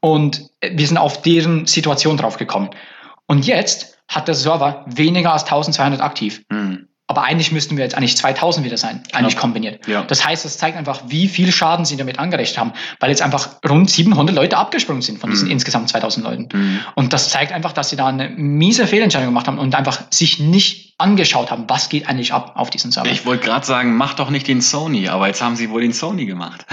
und 0.00 0.50
wir 0.60 0.86
sind 0.86 0.98
auf 0.98 1.22
deren 1.22 1.66
Situation 1.66 2.16
drauf 2.16 2.36
gekommen. 2.36 2.70
Und 3.26 3.46
jetzt 3.46 3.98
hat 4.08 4.28
der 4.28 4.34
Server 4.34 4.84
weniger 4.86 5.32
als 5.32 5.44
1200 5.44 6.00
aktiv. 6.00 6.42
Mhm. 6.50 6.88
Aber 7.06 7.22
eigentlich 7.22 7.52
müssten 7.52 7.76
wir 7.76 7.84
jetzt 7.84 7.94
eigentlich 7.94 8.16
2000 8.16 8.64
wieder 8.64 8.78
sein, 8.78 9.02
eigentlich 9.12 9.34
ja. 9.34 9.40
kombiniert. 9.40 9.86
Ja. 9.86 10.04
Das 10.04 10.24
heißt, 10.24 10.46
das 10.46 10.56
zeigt 10.56 10.78
einfach, 10.78 11.02
wie 11.08 11.28
viel 11.28 11.52
Schaden 11.52 11.84
sie 11.84 11.98
damit 11.98 12.18
angerechnet 12.18 12.56
haben, 12.56 12.72
weil 12.98 13.10
jetzt 13.10 13.20
einfach 13.20 13.56
rund 13.68 13.90
700 13.90 14.34
Leute 14.34 14.56
abgesprungen 14.56 15.02
sind 15.02 15.18
von 15.18 15.30
diesen 15.30 15.46
mhm. 15.46 15.52
insgesamt 15.52 15.90
2000 15.90 16.24
Leuten. 16.24 16.48
Mhm. 16.52 16.80
Und 16.94 17.12
das 17.12 17.28
zeigt 17.28 17.52
einfach, 17.52 17.72
dass 17.72 17.90
sie 17.90 17.96
da 17.96 18.06
eine 18.06 18.30
miese 18.30 18.86
Fehlentscheidung 18.86 19.28
gemacht 19.28 19.46
haben 19.46 19.58
und 19.58 19.74
einfach 19.74 20.00
sich 20.10 20.38
nicht 20.38 20.93
angeschaut 20.96 21.50
haben, 21.50 21.64
was 21.66 21.88
geht 21.88 22.08
eigentlich 22.08 22.32
ab 22.32 22.52
auf 22.54 22.70
diesen 22.70 22.92
Server. 22.92 23.10
Ich 23.10 23.26
wollte 23.26 23.44
gerade 23.44 23.66
sagen, 23.66 23.96
mach 23.96 24.14
doch 24.14 24.30
nicht 24.30 24.46
den 24.46 24.60
Sony, 24.60 25.08
aber 25.08 25.26
jetzt 25.26 25.42
haben 25.42 25.56
sie 25.56 25.70
wohl 25.70 25.80
den 25.80 25.92
Sony 25.92 26.24
gemacht. 26.24 26.64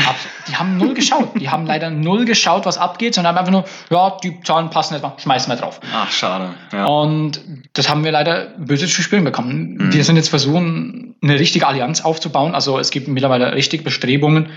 Die 0.47 0.55
haben 0.55 0.77
null 0.77 0.93
geschaut. 0.93 1.31
Die 1.39 1.49
haben 1.49 1.65
leider 1.65 1.89
null 1.89 2.25
geschaut, 2.25 2.65
was 2.65 2.77
abgeht, 2.77 3.15
sondern 3.15 3.35
haben 3.35 3.39
einfach 3.39 3.51
nur, 3.51 3.65
ja, 3.89 4.17
die 4.23 4.39
Zahlen 4.41 4.69
passen 4.69 4.93
etwa, 4.93 5.15
schmeißen 5.17 5.51
wir 5.51 5.57
drauf. 5.57 5.79
Ach, 5.91 6.11
schade. 6.11 6.53
Ja. 6.71 6.85
Und 6.85 7.41
das 7.73 7.89
haben 7.89 8.03
wir 8.03 8.11
leider 8.11 8.53
böse 8.57 8.87
zu 8.87 9.01
spüren 9.01 9.23
bekommen. 9.23 9.77
Mhm. 9.77 9.93
Wir 9.93 10.03
sind 10.03 10.17
jetzt 10.17 10.29
versuchen, 10.29 11.15
eine 11.23 11.39
richtige 11.39 11.65
Allianz 11.65 12.01
aufzubauen. 12.01 12.53
Also 12.53 12.77
es 12.77 12.91
gibt 12.91 13.07
mittlerweile 13.07 13.53
richtig 13.55 13.83
Bestrebungen 13.83 14.49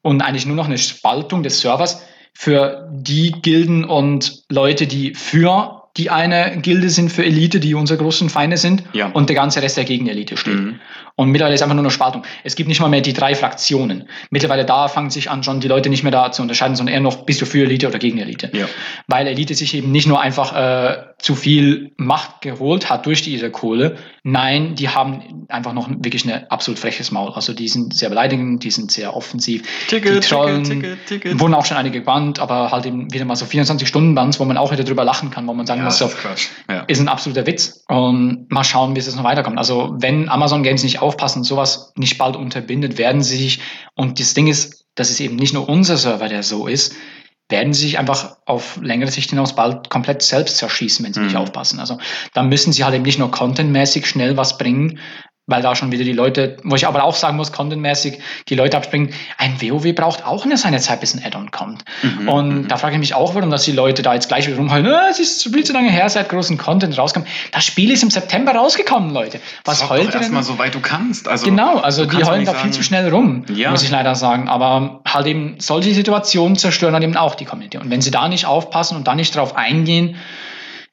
und 0.00 0.22
eigentlich 0.22 0.46
nur 0.46 0.56
noch 0.56 0.66
eine 0.66 0.78
Spaltung 0.78 1.42
des 1.42 1.60
Servers 1.60 2.02
für 2.32 2.88
die 2.90 3.32
Gilden 3.32 3.84
und 3.84 4.44
Leute, 4.48 4.86
die 4.86 5.14
für 5.14 5.79
die 6.00 6.08
eine 6.08 6.56
Gilde 6.62 6.88
sind 6.88 7.12
für 7.12 7.24
Elite, 7.24 7.60
die 7.60 7.74
unsere 7.74 7.98
großen 7.98 8.30
Feinde 8.30 8.56
sind, 8.56 8.84
ja. 8.94 9.08
und 9.08 9.28
der 9.28 9.36
ganze 9.36 9.60
Rest 9.60 9.76
der 9.76 9.84
Gegenelite 9.84 10.38
steht. 10.38 10.54
Mhm. 10.54 10.80
Und 11.14 11.28
mittlerweile 11.30 11.54
ist 11.54 11.60
einfach 11.60 11.74
nur 11.74 11.84
eine 11.84 11.90
Spaltung. 11.90 12.22
Es 12.44 12.56
gibt 12.56 12.68
nicht 12.68 12.80
mal 12.80 12.88
mehr 12.88 13.02
die 13.02 13.12
drei 13.12 13.34
Fraktionen. 13.34 14.08
Mittlerweile 14.30 14.64
da 14.64 14.88
fangen 14.88 15.10
sich 15.10 15.30
an, 15.30 15.42
schon 15.42 15.60
die 15.60 15.68
Leute 15.68 15.90
nicht 15.90 16.02
mehr 16.02 16.12
da 16.12 16.32
zu 16.32 16.40
unterscheiden, 16.40 16.76
sondern 16.76 16.94
eher 16.94 17.00
noch, 17.00 17.26
bist 17.26 17.42
du 17.42 17.44
für 17.44 17.64
Elite 17.64 17.88
oder 17.88 17.98
gegen 17.98 18.16
Elite. 18.16 18.50
Ja. 18.54 18.66
Weil 19.06 19.26
Elite 19.26 19.54
sich 19.54 19.74
eben 19.74 19.92
nicht 19.92 20.06
nur 20.06 20.18
einfach 20.18 20.56
äh, 20.56 20.96
zu 21.18 21.34
viel 21.34 21.92
Macht 21.98 22.40
geholt 22.40 22.88
hat 22.88 23.04
durch 23.04 23.20
diese 23.20 23.50
Kohle. 23.50 23.98
Nein, 24.22 24.76
die 24.76 24.88
haben 24.88 25.46
einfach 25.48 25.74
noch 25.74 25.90
wirklich 25.90 26.24
ein 26.24 26.50
absolut 26.50 26.78
freches 26.78 27.10
Maul. 27.10 27.32
Also 27.34 27.52
die 27.52 27.68
sind 27.68 27.94
sehr 27.94 28.08
beleidigend, 28.08 28.64
die 28.64 28.70
sind 28.70 28.90
sehr 28.90 29.14
offensiv. 29.14 29.62
Ticket, 29.88 30.24
die 30.24 30.26
Trollen 30.26 30.64
Ticket, 30.64 30.82
Ticket, 30.82 31.06
Ticket. 31.06 31.40
wurden 31.40 31.52
auch 31.52 31.66
schon 31.66 31.76
einige 31.76 32.00
gebannt, 32.00 32.38
aber 32.38 32.70
halt 32.70 32.86
eben 32.86 33.12
wieder 33.12 33.26
mal 33.26 33.36
so 33.36 33.44
24-Stunden-Bands, 33.44 34.40
wo 34.40 34.44
man 34.46 34.56
auch 34.56 34.72
wieder 34.72 34.84
drüber 34.84 35.04
lachen 35.04 35.30
kann, 35.30 35.46
wo 35.46 35.52
man 35.52 35.66
sagen 35.66 35.82
ja, 35.82 35.89
ist, 35.90 36.50
ja. 36.68 36.80
ist 36.82 37.00
ein 37.00 37.08
absoluter 37.08 37.46
Witz. 37.46 37.84
Und 37.88 38.50
mal 38.50 38.64
schauen, 38.64 38.94
wie 38.94 39.00
es 39.00 39.06
jetzt 39.06 39.16
noch 39.16 39.24
weiterkommt. 39.24 39.58
Also 39.58 39.96
wenn 39.98 40.28
Amazon 40.28 40.62
Games 40.62 40.82
nicht 40.82 41.00
aufpassen, 41.00 41.44
sowas 41.44 41.92
nicht 41.96 42.18
bald 42.18 42.36
unterbindet, 42.36 42.98
werden 42.98 43.22
sie 43.22 43.36
sich, 43.36 43.60
und 43.94 44.20
das 44.20 44.34
Ding 44.34 44.46
ist, 44.46 44.86
das 44.94 45.10
ist 45.10 45.20
eben 45.20 45.36
nicht 45.36 45.54
nur 45.54 45.68
unser 45.68 45.96
Server, 45.96 46.28
der 46.28 46.42
so 46.42 46.66
ist, 46.66 46.94
werden 47.48 47.72
sie 47.72 47.82
sich 47.82 47.98
einfach 47.98 48.36
auf 48.46 48.78
längere 48.80 49.10
Sicht 49.10 49.30
hinaus 49.30 49.54
bald 49.54 49.90
komplett 49.90 50.22
selbst 50.22 50.56
zerschießen, 50.56 51.04
wenn 51.04 51.12
sie 51.12 51.20
mhm. 51.20 51.26
nicht 51.26 51.36
aufpassen. 51.36 51.80
Also 51.80 51.98
da 52.32 52.42
müssen 52.42 52.72
sie 52.72 52.84
halt 52.84 52.94
eben 52.94 53.04
nicht 53.04 53.18
nur 53.18 53.30
contentmäßig 53.30 54.06
schnell 54.06 54.36
was 54.36 54.56
bringen, 54.56 54.98
weil 55.50 55.62
da 55.62 55.74
schon 55.74 55.92
wieder 55.92 56.04
die 56.04 56.12
Leute, 56.12 56.56
wo 56.62 56.76
ich 56.76 56.86
aber 56.86 57.04
auch 57.04 57.14
sagen 57.14 57.36
muss, 57.36 57.52
contentmäßig 57.52 58.18
die 58.48 58.54
Leute 58.54 58.76
abspringen, 58.76 59.12
ein 59.36 59.60
WoW 59.60 59.94
braucht 59.94 60.24
auch 60.24 60.44
eine 60.44 60.56
seine 60.56 60.78
Zeit, 60.78 61.00
bis 61.00 61.14
ein 61.14 61.24
Add-on 61.24 61.50
kommt. 61.50 61.84
Mhm, 62.02 62.28
und 62.28 62.48
mhm. 62.48 62.68
da 62.68 62.76
frage 62.76 62.94
ich 62.94 63.00
mich 63.00 63.14
auch, 63.14 63.34
warum 63.34 63.50
dass 63.50 63.64
die 63.64 63.72
Leute 63.72 64.02
da 64.02 64.14
jetzt 64.14 64.28
gleich 64.28 64.46
wieder 64.46 64.56
rumhalten, 64.56 64.92
ah, 64.92 65.08
es 65.10 65.18
ist 65.18 65.42
viel 65.42 65.64
zu 65.64 65.72
lange 65.72 65.90
her, 65.90 66.08
seit 66.08 66.28
großen 66.28 66.56
Content 66.56 66.96
rauskam. 66.96 67.22
Das 67.52 67.64
Spiel 67.64 67.90
ist 67.90 68.02
im 68.02 68.10
September 68.10 68.52
rausgekommen, 68.52 69.12
Leute. 69.12 69.40
Was 69.64 69.88
heult 69.90 70.14
doch 70.14 70.20
erstmal 70.20 70.42
so 70.42 70.58
weit 70.58 70.74
du 70.74 70.80
kannst. 70.80 71.28
Also, 71.28 71.46
genau, 71.46 71.78
also 71.78 72.06
die 72.06 72.24
heulen 72.24 72.44
da 72.44 72.54
viel 72.54 72.70
zu 72.70 72.82
schnell 72.82 73.08
rum, 73.08 73.44
ja. 73.52 73.70
muss 73.70 73.82
ich 73.82 73.90
leider 73.90 74.14
sagen. 74.14 74.48
Aber 74.48 75.00
halt 75.06 75.26
eben 75.26 75.56
solche 75.58 75.92
Situationen 75.92 76.56
zerstören 76.56 76.94
halt 76.94 77.02
eben 77.02 77.16
auch 77.16 77.34
die 77.34 77.44
Community. 77.44 77.78
Und 77.78 77.90
wenn 77.90 78.00
sie 78.00 78.10
da 78.10 78.28
nicht 78.28 78.46
aufpassen 78.46 78.96
und 78.96 79.06
da 79.06 79.14
nicht 79.14 79.34
drauf 79.34 79.56
eingehen, 79.56 80.16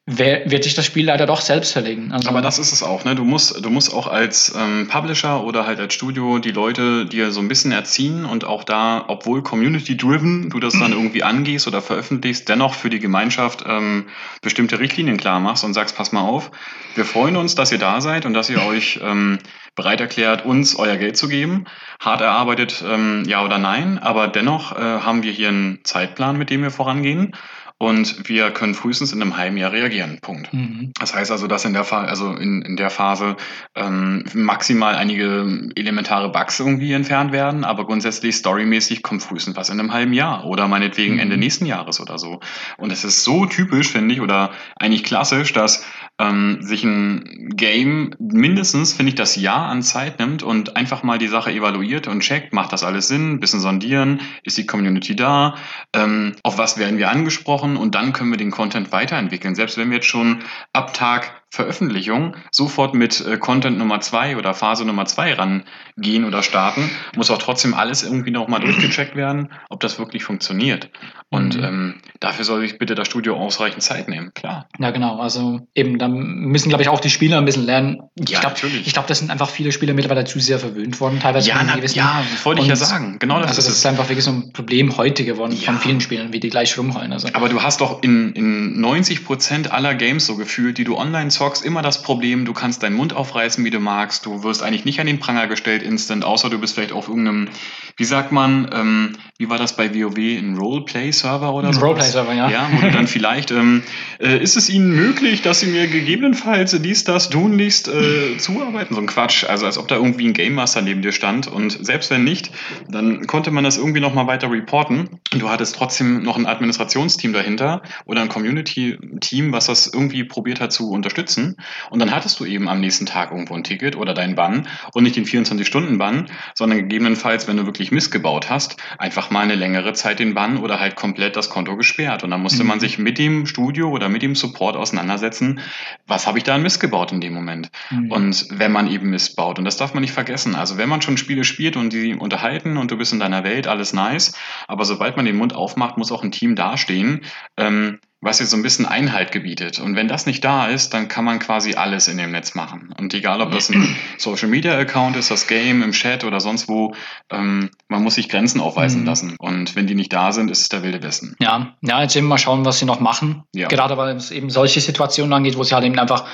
wird 0.10 0.64
sich 0.64 0.74
das 0.74 0.86
Spiel 0.86 1.06
leider 1.06 1.26
doch 1.26 1.42
selbst 1.42 1.74
verlegen. 1.74 2.14
Also 2.14 2.30
Aber 2.30 2.42
das 2.42 2.60
ist 2.60 2.72
es 2.72 2.82
auch, 2.82 3.04
ne? 3.04 3.14
Du 3.14 3.26
musst, 3.26 3.64
du 3.64 3.70
musst 3.70 3.94
auch 3.94 4.08
als 4.08 4.56
ähm, 4.58 4.88
Publisher 4.88 5.44
oder 5.44 5.68
halt 5.68 5.82
als 5.82 5.94
Studio 5.94 6.40
die 6.40 6.52
Leute 6.52 7.06
dir 7.06 7.32
so 7.32 7.42
ein 7.42 7.50
bisschen 7.50 7.74
erziehen 7.74 8.24
und 8.24 8.46
auch 8.46 8.64
da, 8.64 9.04
obwohl 9.10 9.44
community-driven 9.44 10.50
du 10.50 10.62
das 10.62 10.80
dann 10.80 10.94
irgendwie 10.94 11.24
angehst 11.24 11.68
oder 11.68 11.82
veröffentlichst, 11.82 12.48
dennoch 12.48 12.74
für 12.74 12.90
die 12.90 13.00
Gemeinschaft 13.00 13.66
ähm, 13.68 14.06
bestimmte 14.42 14.80
Richtlinien 14.80 15.18
klar 15.18 15.42
machst 15.42 15.66
und 15.66 15.74
sagst, 15.74 15.98
pass 15.98 16.14
mal 16.14 16.22
auf, 16.22 16.52
wir 16.96 17.04
freuen 17.04 17.36
uns, 17.36 17.56
dass 17.56 17.74
ihr 17.74 17.80
da 17.80 18.00
seid 18.00 18.26
und 18.26 18.34
dass 18.34 18.50
ihr 18.50 18.64
euch 18.66 19.02
ähm, 19.04 19.40
bereit 19.76 20.00
erklärt, 20.00 20.46
uns 20.46 20.78
euer 20.78 20.96
Geld 20.96 21.18
zu 21.18 21.28
geben. 21.28 21.66
Hart 22.00 22.22
erarbeitet, 22.22 22.82
ähm, 22.88 23.26
ja 23.28 23.44
oder 23.44 23.58
nein, 23.58 24.00
aber 24.00 24.30
dennoch 24.30 24.72
äh, 24.72 24.80
haben 24.80 25.22
wir 25.24 25.34
hier 25.34 25.50
einen 25.50 25.80
Zeitplan, 25.84 26.38
mit 26.38 26.50
dem 26.50 26.62
wir 26.62 26.72
vorangehen 26.72 27.34
und 27.80 28.28
wir 28.28 28.50
können 28.52 28.74
frühestens 28.74 29.14
in 29.14 29.22
einem 29.22 29.38
halben 29.38 29.56
Jahr 29.56 29.72
reagieren. 29.72 30.18
Punkt. 30.20 30.52
Mhm. 30.52 30.92
Das 31.00 31.14
heißt 31.14 31.32
also, 31.32 31.46
dass 31.46 31.64
in 31.64 31.74
der, 31.74 31.84
Fa 31.84 32.06
also 32.06 32.36
in, 32.36 32.64
in 32.64 32.76
der 32.76 32.90
Phase 32.90 33.38
ähm, 33.76 34.24
maximal 34.34 34.96
einige 34.96 35.70
elementare 35.76 36.32
Bugs 36.32 36.60
irgendwie 36.60 36.94
entfernt 36.94 37.32
werden, 37.32 37.64
aber 37.64 37.86
grundsätzlich 37.86 38.36
storymäßig 38.36 39.04
kommt 39.04 39.22
frühestens 39.22 39.56
was 39.56 39.70
in 39.70 39.80
einem 39.80 39.94
halben 39.94 40.14
Jahr 40.14 40.46
oder 40.46 40.68
meinetwegen 40.68 41.16
mhm. 41.16 41.20
Ende 41.20 41.38
nächsten 41.38 41.68
Jahres 41.68 42.00
oder 42.00 42.18
so. 42.18 42.40
Und 42.78 42.92
es 42.92 43.04
ist 43.04 43.24
so 43.24 43.46
typisch, 43.46 43.92
finde 43.92 44.16
ich, 44.16 44.22
oder 44.22 44.52
eigentlich 44.76 45.04
klassisch, 45.04 45.54
dass 45.54 45.86
ähm, 46.20 46.60
sich 46.62 46.84
ein 46.84 47.50
Game 47.56 48.16
mindestens, 48.20 48.94
finde 48.94 49.10
ich, 49.10 49.16
das 49.16 49.36
Jahr 49.36 49.68
an 49.68 49.84
Zeit 49.84 50.20
nimmt 50.20 50.44
und 50.44 50.76
einfach 50.76 51.04
mal 51.04 51.18
die 51.18 51.28
Sache 51.28 51.52
evaluiert 51.52 52.08
und 52.08 52.22
checkt, 52.22 52.54
macht 52.54 52.74
das 52.74 52.84
alles 52.84 53.08
Sinn, 53.08 53.40
bisschen 53.40 53.60
sondieren, 53.60 54.22
ist 54.44 54.58
die 54.58 54.66
Community 54.66 55.16
da, 55.16 55.56
ähm, 55.94 56.36
auf 56.44 56.58
was 56.58 56.78
werden 56.78 56.98
wir 56.98 57.10
angesprochen 57.10 57.78
und 57.78 57.96
dann 57.96 58.14
können 58.14 58.32
wir 58.32 58.38
den 58.38 58.52
Content 58.52 58.92
weiterentwickeln. 58.92 59.56
Selbst 59.56 59.78
wenn 59.78 59.90
wir 59.90 59.98
jetzt 59.98 60.08
schon 60.08 60.40
ab 60.74 60.94
Tag 60.94 61.44
Veröffentlichung 61.50 62.36
sofort 62.52 62.94
mit 62.94 63.26
äh, 63.26 63.38
Content 63.38 63.78
Nummer 63.78 64.02
zwei 64.02 64.38
oder 64.38 64.54
Phase 64.54 64.86
Nummer 64.86 65.06
zwei 65.06 65.34
rangehen 65.34 66.26
oder 66.26 66.44
starten, 66.44 66.90
muss 67.16 67.32
auch 67.32 67.38
trotzdem 67.38 67.74
alles 67.74 68.04
irgendwie 68.04 68.32
nochmal 68.32 68.60
durchgecheckt 68.60 69.16
werden, 69.16 69.52
ob 69.70 69.80
das 69.80 69.98
wirklich 69.98 70.24
funktioniert. 70.24 70.90
Und 71.30 71.58
mhm. 71.58 71.64
ähm, 71.64 71.96
dafür 72.22 72.46
soll 72.46 72.62
sich 72.62 72.78
bitte 72.78 72.96
das 72.96 73.08
Studio 73.08 73.36
ausreichend 73.36 73.84
Zeit 73.84 74.08
nehmen, 74.08 74.34
klar. 74.34 74.70
Ja, 74.80 74.92
genau. 74.92 75.20
Also 75.20 75.60
eben, 75.76 75.98
da 76.00 76.08
müssen, 76.08 76.70
glaube 76.70 76.84
ich, 76.84 76.90
auch 76.90 77.02
die 77.02 77.10
Spieler 77.10 77.38
ein 77.38 77.46
bisschen 77.46 77.66
lernen. 77.66 78.00
Ich 78.16 78.30
ja, 78.30 78.40
glaub, 78.40 78.54
natürlich. 78.54 78.88
Ich 78.88 78.94
glaube, 78.94 79.10
das 79.10 79.20
sind 79.20 79.30
einfach 79.30 79.50
viele 79.50 79.74
Spieler 79.74 79.94
mittlerweile 79.94 80.24
zu 80.24 80.40
sehr 80.40 80.58
verwöhnt 80.58 81.00
worden, 81.02 81.20
teilweise. 81.20 81.50
Ja, 81.50 81.62
na, 81.66 81.78
ja 81.78 82.24
wollte 82.44 82.62
ich 82.62 82.68
ja 82.68 82.78
sagen. 82.78 83.18
Genau 83.20 83.40
das 83.40 83.50
also 83.50 83.60
ist 83.60 83.68
das 83.68 83.78
ist 83.78 83.86
einfach 83.86 84.08
wirklich 84.08 84.24
so 84.24 84.32
ein 84.32 84.54
Problem 84.54 84.96
heute 84.96 85.26
geworden 85.26 85.52
ja. 85.52 85.66
von 85.66 85.80
vielen 85.80 86.00
Spielern, 86.00 86.32
wie 86.32 86.40
die 86.40 86.50
gleich 86.50 86.78
rumheulen. 86.78 87.12
Also. 87.12 87.28
Aber 87.34 87.50
du 87.50 87.62
hast 87.62 87.82
doch 87.82 88.04
in, 88.04 88.32
in 88.32 88.80
90 88.80 89.26
Prozent 89.26 89.72
aller 89.72 89.96
Games 89.96 90.26
so 90.26 90.38
gefühlt, 90.38 90.78
die 90.78 90.86
du 90.86 90.98
online 90.98 91.30
zockst, 91.38 91.64
immer 91.64 91.82
das 91.82 92.02
Problem, 92.02 92.46
du 92.46 92.54
kannst 92.54 92.84
deinen 92.84 92.96
Mund 92.96 93.14
aufreißen, 93.14 93.64
wie 93.64 93.70
du 93.70 93.80
magst. 93.80 94.26
Du 94.26 94.44
wirst 94.44 94.64
eigentlich 94.64 94.86
nicht 94.86 95.00
an 95.00 95.08
den 95.08 95.20
Pranger 95.20 95.48
gestellt 95.48 95.84
instant, 95.84 96.26
außer 96.26 96.50
du 96.50 96.60
bist 96.60 96.76
vielleicht 96.76 96.92
auf 96.92 97.08
irgendeinem, 97.08 97.50
wie 97.96 98.06
sagt 98.06 98.32
man, 98.32 98.70
ähm, 98.74 99.14
wie 99.38 99.50
war 99.50 99.58
das 99.58 99.76
bei 99.76 99.94
WoW, 99.94 100.18
ein 100.18 100.58
Roleplay-Server 100.58 101.54
oder 101.54 101.72
so? 101.72 101.80
Roleplay-Server, 101.80 102.34
ja. 102.34 102.50
Ja, 102.50 102.70
wo 102.72 102.82
du 102.82 102.92
dann 102.92 103.08
vielleicht, 103.08 103.52
ähm, 103.52 103.84
äh, 104.20 104.42
ist 104.42 104.58
es 104.58 104.70
Ihnen 104.70 104.96
möglich, 104.96 105.42
dass 105.44 105.60
Sie 105.60 105.68
mir 105.68 105.88
gegebenenfalls 105.88 106.76
dies, 106.82 107.04
das, 107.04 107.30
tunlichst 107.30 107.88
äh, 107.88 108.38
zuarbeiten? 108.38 108.96
So 108.96 109.02
ein 109.02 109.08
Quatsch. 109.08 109.44
Also 109.44 109.66
als 109.66 109.78
ob 109.78 109.88
da 109.88 109.96
irgendwie 109.96 110.28
ein 110.28 110.34
Game 110.34 110.56
Master 110.56 110.82
neben 110.82 111.02
dir 111.02 111.12
stand. 111.12 111.48
Und 111.48 111.86
selbst 111.86 112.10
wenn 112.10 112.24
nicht, 112.24 112.52
dann 112.90 113.28
konnte 113.28 113.52
man 113.52 113.64
das 113.64 113.78
irgendwie 113.78 114.00
nochmal 114.00 114.28
weiter 114.28 114.52
reporten. 114.52 115.20
Du 115.32 115.50
hattest 115.50 115.76
trotzdem 115.76 116.24
noch 116.24 116.38
ein 116.38 116.48
Administrationsteam 116.48 117.34
dahinter 117.34 117.84
oder 118.06 118.22
ein 118.22 118.30
Community-Team, 118.30 119.52
was 119.52 119.68
das 119.68 119.88
irgendwie 119.88 120.24
probiert 120.24 120.60
hat 120.60 120.72
zu 120.72 120.90
unterstützen. 120.90 121.27
Und 121.36 122.00
dann 122.00 122.12
hattest 122.12 122.40
du 122.40 122.46
eben 122.46 122.70
am 122.70 122.80
nächsten 122.80 123.06
Tag 123.06 123.32
irgendwo 123.32 123.56
ein 123.56 123.64
Ticket 123.64 123.96
oder 123.96 124.14
deinen 124.14 124.36
Bann 124.36 124.68
und 124.94 125.04
nicht 125.04 125.16
den 125.16 125.26
24-Stunden-Bann, 125.26 126.28
sondern 126.54 126.80
gegebenenfalls, 126.80 127.48
wenn 127.48 127.58
du 127.58 127.66
wirklich 127.66 127.92
missgebaut 127.92 128.50
hast, 128.50 128.78
einfach 128.98 129.30
mal 129.30 129.42
eine 129.42 129.56
längere 129.56 129.94
Zeit 129.94 130.20
den 130.20 130.34
Bann 130.34 130.58
oder 130.58 130.80
halt 130.80 130.96
komplett 130.96 131.36
das 131.36 131.50
Konto 131.50 131.76
gesperrt. 131.76 132.24
Und 132.24 132.32
dann 132.32 132.42
musste 132.42 132.64
mhm. 132.64 132.70
man 132.70 132.80
sich 132.80 132.98
mit 132.98 133.18
dem 133.18 133.46
Studio 133.46 133.90
oder 133.90 134.10
mit 134.10 134.22
dem 134.22 134.36
Support 134.36 134.76
auseinandersetzen, 134.76 135.60
was 136.06 136.28
habe 136.28 136.38
ich 136.38 136.44
da 136.44 136.56
an 136.56 136.62
Mist 136.62 136.80
gebaut 136.80 137.12
in 137.12 137.22
dem 137.22 137.34
Moment. 137.34 137.70
Mhm. 137.90 138.12
Und 138.12 138.48
wenn 138.52 138.72
man 138.72 138.90
eben 138.90 139.10
Mist 139.10 139.36
baut, 139.36 139.60
und 139.60 139.66
das 139.66 139.78
darf 139.78 139.94
man 139.94 140.02
nicht 140.02 140.14
vergessen, 140.14 140.56
also 140.56 140.78
wenn 140.78 140.90
man 140.90 141.02
schon 141.02 141.18
Spiele 141.18 141.44
spielt 141.44 141.76
und 141.76 141.94
die 141.94 142.16
unterhalten 142.16 142.78
und 142.78 142.92
du 142.92 142.98
bist 142.98 143.14
in 143.14 143.20
deiner 143.20 143.44
Welt, 143.44 143.68
alles 143.68 143.94
nice, 143.94 144.34
aber 144.68 144.86
sobald 144.86 145.16
man 145.16 145.26
den 145.26 145.38
Mund 145.38 145.54
aufmacht, 145.54 145.98
muss 145.98 146.12
auch 146.12 146.24
ein 146.24 146.32
Team 146.32 146.56
dastehen, 146.56 147.22
ähm, 147.58 148.00
was 148.20 148.40
jetzt 148.40 148.50
so 148.50 148.58
ein 148.58 148.64
bisschen 148.64 148.88
Einhalt 148.88 149.32
gebietet. 149.32 149.80
Und 149.80 149.96
wenn 149.96 150.08
das 150.08 150.26
nicht 150.26 150.44
da 150.44 150.68
ist, 150.68 150.94
dann 150.94 151.08
kann 151.08 151.24
man 151.24 151.38
quasi 151.38 151.76
alles 151.76 152.08
in 152.08 152.18
dem 152.18 152.32
Netz 152.32 152.56
machen. 152.56 152.92
Und 152.98 153.14
egal, 153.14 153.42
ob 153.42 153.52
das 153.52 153.70
ein 153.70 153.96
Social 154.18 154.48
Media 154.48 154.76
Account 154.76 155.16
ist, 155.16 155.30
das 155.30 155.46
Game 155.46 155.84
im 155.84 155.92
Chat 155.92 156.24
oder 156.24 156.40
sonst 156.40 156.68
wo, 156.68 156.96
ähm, 157.32 157.70
man 157.90 158.02
muss 158.02 158.16
sich 158.16 158.28
Grenzen 158.28 158.60
aufweisen 158.60 159.02
mhm. 159.02 159.06
lassen. 159.06 159.36
Und 159.38 159.76
wenn 159.76 159.86
die 159.86 159.94
nicht 159.94 160.12
da 160.12 160.32
sind, 160.32 160.50
ist 160.50 160.62
es 160.62 160.70
der 160.70 160.82
wilde 160.82 161.04
Westen. 161.04 161.36
Ja, 161.40 161.76
ja, 161.82 162.02
jetzt 162.02 162.16
eben 162.16 162.28
mal 162.28 162.40
schauen, 162.40 162.66
was 162.66 162.80
sie 162.80 162.86
noch 162.86 163.00
machen. 163.00 163.44
Ja. 163.54 163.68
Gerade 163.68 163.98
weil 163.98 164.16
es 164.16 164.32
eben 164.32 164.50
solche 164.50 164.82
Situationen 164.82 165.32
angeht, 165.32 165.56
wo 165.56 165.64
sie 165.64 165.76
halt 165.76 165.86
eben 165.86 166.00
einfach, 166.00 166.26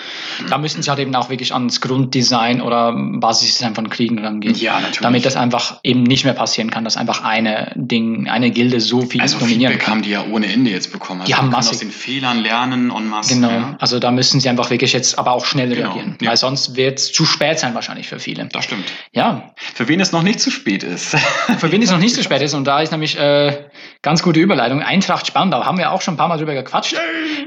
mhm. 0.41 0.49
da 0.49 0.57
müssen 0.57 0.81
sie 0.81 0.89
halt 0.89 0.99
eben 0.99 1.13
auch 1.15 1.29
wirklich 1.29 1.53
ans 1.53 1.81
Grunddesign 1.81 2.61
oder 2.61 2.93
Basisdesign 2.93 3.75
von 3.75 3.89
Kriegen 3.89 4.19
rangehen. 4.19 4.55
Ja, 4.55 4.75
natürlich. 4.75 4.99
Damit 5.01 5.25
das 5.25 5.35
einfach 5.35 5.79
eben 5.83 6.03
nicht 6.03 6.23
mehr 6.23 6.33
passieren 6.33 6.69
kann, 6.71 6.85
dass 6.85 6.95
einfach 6.95 7.25
eine 7.25 7.73
Ding, 7.75 8.29
eine 8.29 8.51
Gilde 8.51 8.79
so 8.79 9.01
viel 9.01 9.19
also 9.19 9.37
dominieren 9.37 9.73
Feedback 9.73 9.85
kann. 9.85 9.95
haben 9.95 10.01
die 10.03 10.11
ja 10.11 10.23
ohne 10.31 10.47
Ende 10.47 10.71
jetzt 10.71 10.93
bekommen. 10.93 11.21
Also 11.21 11.29
die 11.29 11.35
haben 11.35 11.49
massig 11.49 11.72
aus 11.73 11.79
den 11.79 11.91
Fehlern 11.91 12.39
lernen 12.39 12.91
en 12.91 13.07
masse. 13.07 13.33
Genau, 13.33 13.49
ja. 13.49 13.75
also 13.79 13.99
da 13.99 14.11
müssen 14.11 14.39
sie 14.39 14.49
einfach 14.49 14.69
wirklich 14.69 14.93
jetzt 14.93 15.17
aber 15.17 15.31
auch 15.31 15.45
schnell 15.45 15.69
genau. 15.69 15.89
reagieren, 15.89 16.17
ja. 16.21 16.29
weil 16.29 16.37
sonst 16.37 16.75
wird 16.75 16.99
es 16.99 17.11
zu 17.11 17.25
spät 17.25 17.59
sein 17.59 17.73
wahrscheinlich 17.73 18.07
für 18.07 18.19
viele. 18.19 18.45
Das 18.45 18.65
stimmt. 18.65 18.85
Ja. 19.11 19.53
Für 19.73 19.87
wen 19.87 19.99
es 19.99 20.11
noch 20.11 20.23
nicht 20.23 20.39
zu 20.39 20.51
spät 20.51 20.83
ist. 20.83 21.15
für 21.57 21.71
wen 21.71 21.81
es 21.81 21.91
noch 21.91 21.99
nicht 21.99 22.15
zu 22.15 22.23
spät 22.23 22.41
ist 22.41 22.53
und 22.53 22.65
da 22.65 22.81
ist 22.81 22.91
nämlich 22.91 23.17
äh, 23.17 23.65
ganz 24.03 24.21
gute 24.21 24.39
Überleitung. 24.39 24.81
Eintracht 24.81 25.25
Spandau 25.25 25.65
haben 25.65 25.77
wir 25.77 25.91
auch 25.91 26.01
schon 26.01 26.13
ein 26.13 26.17
paar 26.17 26.27
Mal 26.27 26.37
drüber 26.37 26.53
gequatscht. 26.53 26.95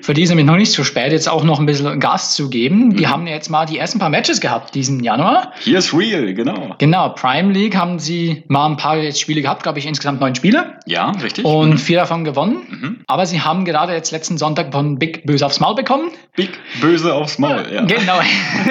Für 0.03 0.15
die 0.15 0.23
ist 0.23 0.31
nämlich 0.31 0.47
noch 0.47 0.57
nicht 0.57 0.73
zu 0.73 0.83
spät, 0.85 1.13
jetzt 1.13 1.29
auch 1.29 1.45
noch 1.45 1.61
ein 1.61 1.67
bisschen 1.67 2.01
Gas 2.01 2.35
zu 2.35 2.49
geben. 2.49 2.89
Mhm. 2.89 2.97
Die 2.97 3.07
haben 3.07 3.27
jetzt 3.27 3.51
mal 3.51 3.67
die 3.67 3.79
ersten 3.79 3.99
paar 3.99 4.09
Matches 4.09 4.41
gehabt 4.41 4.75
diesen 4.75 5.05
Januar. 5.05 5.53
Hier 5.61 5.79
ist 5.79 5.93
Real, 5.95 6.33
genau. 6.35 6.75
Genau, 6.79 7.11
Prime 7.11 7.53
League 7.53 7.77
haben 7.77 7.99
sie 7.99 8.43
mal 8.49 8.67
ein 8.67 8.77
paar 8.77 9.13
Spiele 9.13 9.43
gehabt, 9.43 9.63
glaube 9.63 9.79
ich, 9.79 9.87
insgesamt 9.87 10.21
neun 10.21 10.35
Spiele. 10.35 10.79
Ja, 10.87 11.11
richtig. 11.11 11.45
Und 11.45 11.71
mhm. 11.71 11.79
vier 11.79 11.99
davon 11.99 12.25
gewonnen. 12.25 12.57
Mhm. 12.69 13.01
Aber 13.07 13.27
sie 13.27 13.43
haben 13.43 13.67
gerade 13.67 13.93
jetzt 13.93 14.11
letzten 14.11 14.39
Sonntag 14.39 14.73
von 14.73 14.99
Big 14.99 15.27
Böse 15.27 15.45
aufs 15.45 15.61
Maul 15.61 15.75
bekommen. 15.75 16.11
Big 16.35 16.59
Böse 16.81 17.15
aufs 17.15 17.39
Maul, 17.39 17.67
ja. 17.71 17.85
Genau. 17.85 18.19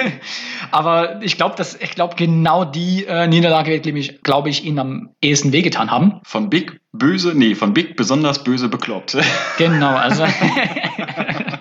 Aber 0.72 1.22
ich 1.22 1.36
glaube, 1.36 1.54
ich 1.78 1.90
glaube, 1.90 2.16
genau 2.16 2.64
die 2.64 3.04
äh, 3.04 3.28
Niederlage 3.28 3.70
wird, 3.70 3.84
glaube 3.84 3.98
ich, 3.98 4.22
glaub 4.22 4.46
ich, 4.46 4.64
ihnen 4.64 4.78
am 4.78 5.10
ehesten 5.22 5.52
wehgetan 5.52 5.90
haben. 5.90 6.20
Von 6.24 6.50
Big 6.50 6.80
Böse, 6.98 7.32
nee, 7.34 7.54
von 7.54 7.74
Big 7.74 7.96
besonders 7.96 8.42
böse 8.44 8.68
bekloppt. 8.68 9.16
Genau, 9.58 9.94
also. 9.94 10.24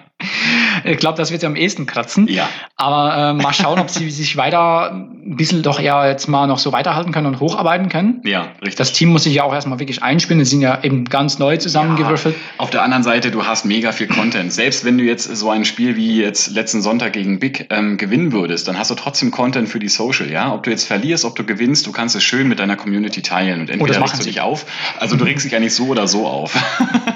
ich 0.91 0.97
glaube, 0.97 1.17
das 1.17 1.31
wird 1.31 1.41
sie 1.41 1.47
am 1.47 1.55
ehesten 1.55 1.86
kratzen. 1.86 2.27
Ja. 2.27 2.47
Aber 2.75 3.31
äh, 3.31 3.33
mal 3.33 3.53
schauen, 3.53 3.79
ob 3.79 3.89
sie 3.89 4.09
sich 4.09 4.38
weiter 4.38 4.91
ein 4.91 5.36
bisschen 5.36 5.63
doch 5.63 5.79
eher 5.79 6.07
jetzt 6.07 6.27
mal 6.27 6.47
noch 6.47 6.59
so 6.59 6.71
weiterhalten 6.71 7.11
können 7.11 7.27
und 7.27 7.39
hocharbeiten 7.39 7.89
können. 7.89 8.21
Ja, 8.23 8.47
richtig. 8.61 8.75
Das 8.75 8.93
Team 8.93 9.09
muss 9.09 9.23
sich 9.23 9.33
ja 9.33 9.43
auch 9.43 9.53
erstmal 9.53 9.79
wirklich 9.79 10.03
einspielen. 10.03 10.39
Die 10.39 10.45
sind 10.45 10.61
ja 10.61 10.83
eben 10.83 11.05
ganz 11.05 11.39
neu 11.39 11.57
zusammengewürfelt. 11.57 12.36
Ja. 12.36 12.63
Auf 12.63 12.69
der 12.69 12.83
anderen 12.83 13.03
Seite, 13.03 13.31
du 13.31 13.45
hast 13.45 13.65
mega 13.65 13.91
viel 13.91 14.07
Content. 14.07 14.51
Selbst 14.53 14.86
wenn 14.86 14.97
du 14.97 15.03
jetzt 15.03 15.23
so 15.36 15.49
ein 15.49 15.65
Spiel 15.65 15.95
wie 15.95 16.21
jetzt 16.21 16.51
letzten 16.51 16.81
Sonntag 16.81 17.13
gegen 17.13 17.39
Big 17.39 17.67
ähm, 17.69 17.97
gewinnen 17.97 18.31
würdest, 18.31 18.67
dann 18.67 18.77
hast 18.77 18.91
du 18.91 18.95
trotzdem 18.95 19.31
Content 19.31 19.69
für 19.69 19.79
die 19.79 19.89
Social, 19.89 20.29
ja. 20.29 20.53
Ob 20.53 20.63
du 20.63 20.69
jetzt 20.69 20.86
verlierst, 20.86 21.25
ob 21.25 21.36
du 21.36 21.43
gewinnst, 21.43 21.88
du 21.88 21.91
kannst 21.91 22.15
es 22.15 22.23
schön 22.23 22.47
mit 22.47 22.59
deiner 22.59 22.75
Community 22.75 23.21
teilen 23.21 23.61
und 23.61 23.69
entweder 23.69 23.99
oh, 23.99 24.03
regst 24.03 24.19
du 24.19 24.23
dich 24.25 24.41
auf. 24.41 24.65
Also 24.99 25.15
du 25.15 25.23
regst 25.23 25.45
dich 25.45 25.51
ja 25.51 25.59
nicht 25.59 25.73
so 25.73 25.88
oder 25.88 26.07
so 26.07 26.27
auf. 26.27 26.55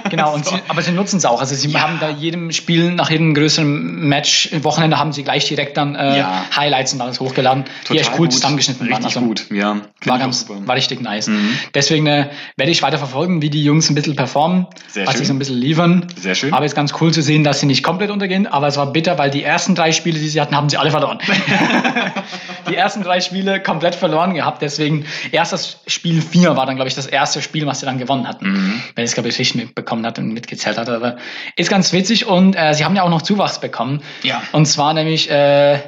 Genau, 0.09 0.37
so. 0.43 0.51
sie, 0.51 0.61
aber 0.67 0.81
sie 0.81 0.91
nutzen 0.91 1.17
es 1.17 1.25
auch. 1.25 1.41
Also 1.41 1.55
sie 1.55 1.69
ja. 1.69 1.81
haben 1.81 1.99
da 1.99 2.09
jedem 2.09 2.51
Spiel 2.51 2.91
nach 2.91 3.09
jedem 3.09 3.33
größeren 3.33 3.58
Match 3.63 4.49
Wochenende 4.63 4.99
haben 4.99 5.11
sie 5.11 5.23
gleich 5.23 5.47
direkt 5.47 5.77
dann 5.77 5.95
äh, 5.95 6.19
ja. 6.19 6.45
Highlights 6.55 6.93
und 6.93 7.01
alles 7.01 7.19
hochgeladen. 7.19 7.65
Total 7.83 7.95
die 7.95 7.99
echt 7.99 8.11
cool 8.13 8.27
gut. 8.27 8.33
zusammengeschnitten 8.33 8.87
Richtig 8.87 9.03
waren. 9.03 9.05
Also, 9.05 9.21
gut, 9.21 9.45
ja. 9.51 9.81
War, 10.05 10.19
ganz, 10.19 10.47
war 10.49 10.75
richtig 10.75 11.01
nice. 11.01 11.27
Mhm. 11.27 11.57
Deswegen 11.73 12.07
äh, 12.07 12.29
werde 12.55 12.71
ich 12.71 12.81
weiter 12.81 12.97
verfolgen, 12.97 13.41
wie 13.41 13.49
die 13.49 13.63
Jungs 13.63 13.89
ein 13.89 13.95
bisschen 13.95 14.15
performen, 14.15 14.67
Sehr 14.87 15.05
was 15.05 15.13
schön. 15.13 15.19
sie 15.19 15.25
so 15.25 15.33
ein 15.33 15.39
bisschen 15.39 15.57
liefern. 15.57 16.07
Sehr 16.15 16.35
schön. 16.35 16.53
Aber 16.53 16.65
es 16.65 16.71
ist 16.71 16.75
ganz 16.75 16.93
cool 17.01 17.13
zu 17.13 17.21
sehen, 17.21 17.43
dass 17.43 17.59
sie 17.59 17.65
nicht 17.65 17.83
komplett 17.83 18.09
untergehen, 18.11 18.47
aber 18.47 18.67
es 18.67 18.77
war 18.77 18.91
bitter, 18.91 19.17
weil 19.17 19.29
die 19.29 19.43
ersten 19.43 19.75
drei 19.75 19.91
Spiele, 19.91 20.19
die 20.19 20.27
sie 20.27 20.39
hatten, 20.39 20.55
haben 20.55 20.69
sie 20.69 20.77
alle 20.77 20.91
verloren. 20.91 21.19
die 22.69 22.75
ersten 22.75 23.03
drei 23.03 23.19
Spiele 23.19 23.61
komplett 23.61 23.95
verloren 23.95 24.33
gehabt. 24.33 24.61
Deswegen, 24.61 25.05
erstes 25.31 25.77
Spiel 25.87 26.21
4 26.21 26.55
war 26.55 26.65
dann, 26.65 26.75
glaube 26.75 26.87
ich, 26.87 26.95
das 26.95 27.07
erste 27.07 27.41
Spiel, 27.41 27.65
was 27.65 27.79
sie 27.79 27.85
dann 27.85 27.97
gewonnen 27.97 28.27
hatten. 28.27 28.51
Mhm. 28.51 28.83
Wenn 28.95 29.03
ich 29.03 29.09
es, 29.09 29.13
glaube 29.13 29.29
ich, 29.29 29.39
richtig 29.39 29.55
mitbekommen 29.55 30.05
hat 30.05 30.19
und 30.19 30.33
mitgezählt 30.33 30.77
hat. 30.77 30.89
Aber 30.89 31.17
ist 31.55 31.69
ganz 31.69 31.93
witzig 31.93 32.27
und 32.27 32.55
äh, 32.55 32.73
sie 32.73 32.85
haben 32.85 32.95
ja 32.95 33.03
auch 33.03 33.09
noch 33.09 33.21
Zuwachs 33.39 33.59
bekommen. 33.61 34.01
Ja. 34.23 34.41
Und 34.51 34.65
zwar 34.65 34.93
nämlich 34.93 35.29
äh, 35.31 35.79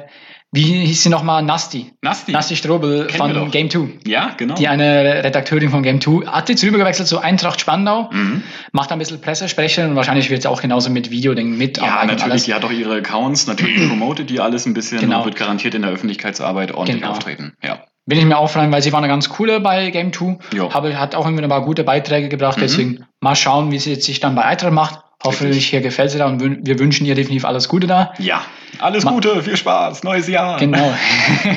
wie 0.54 0.84
hieß 0.84 1.04
sie 1.04 1.08
nochmal? 1.08 1.42
Nasty. 1.42 1.94
Nasty. 2.02 2.30
Nasty 2.30 2.56
Strobel 2.56 3.06
Kennen 3.06 3.34
von. 3.34 3.50
Game 3.50 3.70
2. 3.70 4.00
Ja, 4.06 4.32
genau. 4.36 4.54
Die 4.54 4.68
eine 4.68 5.24
Redakteurin 5.24 5.70
von 5.70 5.82
Game 5.82 5.98
2 5.98 6.26
hat 6.26 6.50
jetzt 6.50 6.62
rübergewechselt 6.62 7.08
zu 7.08 7.20
Eintracht 7.20 7.58
Spandau, 7.62 8.10
Mhm. 8.12 8.42
macht 8.72 8.92
ein 8.92 8.98
bisschen 8.98 9.18
Pressesprecherin 9.22 9.90
und 9.90 9.96
wahrscheinlich 9.96 10.28
wird 10.28 10.42
sie 10.42 10.50
auch 10.50 10.60
genauso 10.60 10.90
mit 10.90 11.10
Videoding 11.10 11.52
Ja, 11.52 11.56
mitarbeiten. 11.58 12.10
und 12.10 12.16
natürlich, 12.18 12.44
die 12.44 12.52
hat 12.52 12.64
auch 12.66 12.70
ihre 12.70 12.96
Accounts, 12.96 13.46
natürlich 13.46 13.76
promotet 13.88 14.28
die 14.28 14.40
alles 14.40 14.66
ein 14.66 14.74
bisschen 14.74 15.00
Genau. 15.00 15.20
und 15.20 15.24
wird 15.24 15.36
garantiert 15.36 15.74
in 15.74 15.82
der 15.82 15.90
Öffentlichkeitsarbeit 15.90 16.72
ordentlich 16.72 17.00
Genau. 17.00 17.12
auftreten. 17.12 17.54
Ja. 17.64 17.78
Bin 18.04 18.18
ich 18.18 18.24
mir 18.26 18.36
auch 18.36 18.50
freuen, 18.50 18.70
weil 18.72 18.82
sie 18.82 18.92
war 18.92 18.98
eine 18.98 19.08
ganz 19.08 19.30
coole 19.30 19.60
bei 19.60 19.88
Game 19.88 20.12
2. 20.12 20.36
Jo. 20.52 20.74
Habe, 20.74 20.98
hat 20.98 21.14
auch 21.14 21.26
immer 21.26 21.42
ein 21.42 21.48
paar 21.48 21.64
gute 21.64 21.82
Beiträge 21.84 22.28
gebracht, 22.28 22.58
Mhm. 22.58 22.62
deswegen 22.62 23.06
mal 23.20 23.36
schauen, 23.36 23.70
wie 23.72 23.78
sie 23.78 23.92
jetzt 23.92 24.04
sich 24.04 24.20
dann 24.20 24.34
bei 24.34 24.42
Eintracht 24.42 24.72
macht. 24.72 24.98
Hoffentlich 25.24 25.68
hier 25.68 25.80
gefällt 25.80 26.10
sie 26.10 26.18
da 26.18 26.26
und 26.26 26.40
wir 26.66 26.78
wünschen 26.78 27.06
ihr 27.06 27.14
definitiv 27.14 27.44
alles 27.44 27.68
Gute 27.68 27.86
da. 27.86 28.12
Ja. 28.18 28.42
Alles 28.78 29.04
Ma- 29.04 29.12
Gute, 29.12 29.42
viel 29.42 29.56
Spaß, 29.56 30.02
neues 30.02 30.26
Jahr. 30.28 30.58
Genau. 30.58 30.92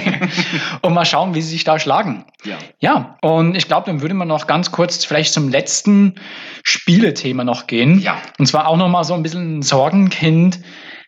und 0.81 0.93
mal 0.93 1.05
schauen, 1.05 1.33
wie 1.33 1.41
sie 1.41 1.49
sich 1.49 1.63
da 1.63 1.79
schlagen. 1.79 2.25
Ja. 2.43 2.57
Ja, 2.79 3.17
und 3.21 3.55
ich 3.55 3.67
glaube, 3.67 3.87
dann 3.87 4.01
würde 4.01 4.13
man 4.13 4.27
noch 4.27 4.47
ganz 4.47 4.71
kurz 4.71 5.03
vielleicht 5.05 5.33
zum 5.33 5.49
letzten 5.49 6.15
Spielethema 6.63 7.43
noch 7.43 7.67
gehen. 7.67 7.99
Ja. 7.99 8.17
Und 8.37 8.45
zwar 8.47 8.67
auch 8.67 8.77
noch 8.77 8.89
mal 8.89 9.03
so 9.03 9.13
ein 9.13 9.23
bisschen 9.23 9.59
ein 9.59 9.61
Sorgenkind. 9.61 10.59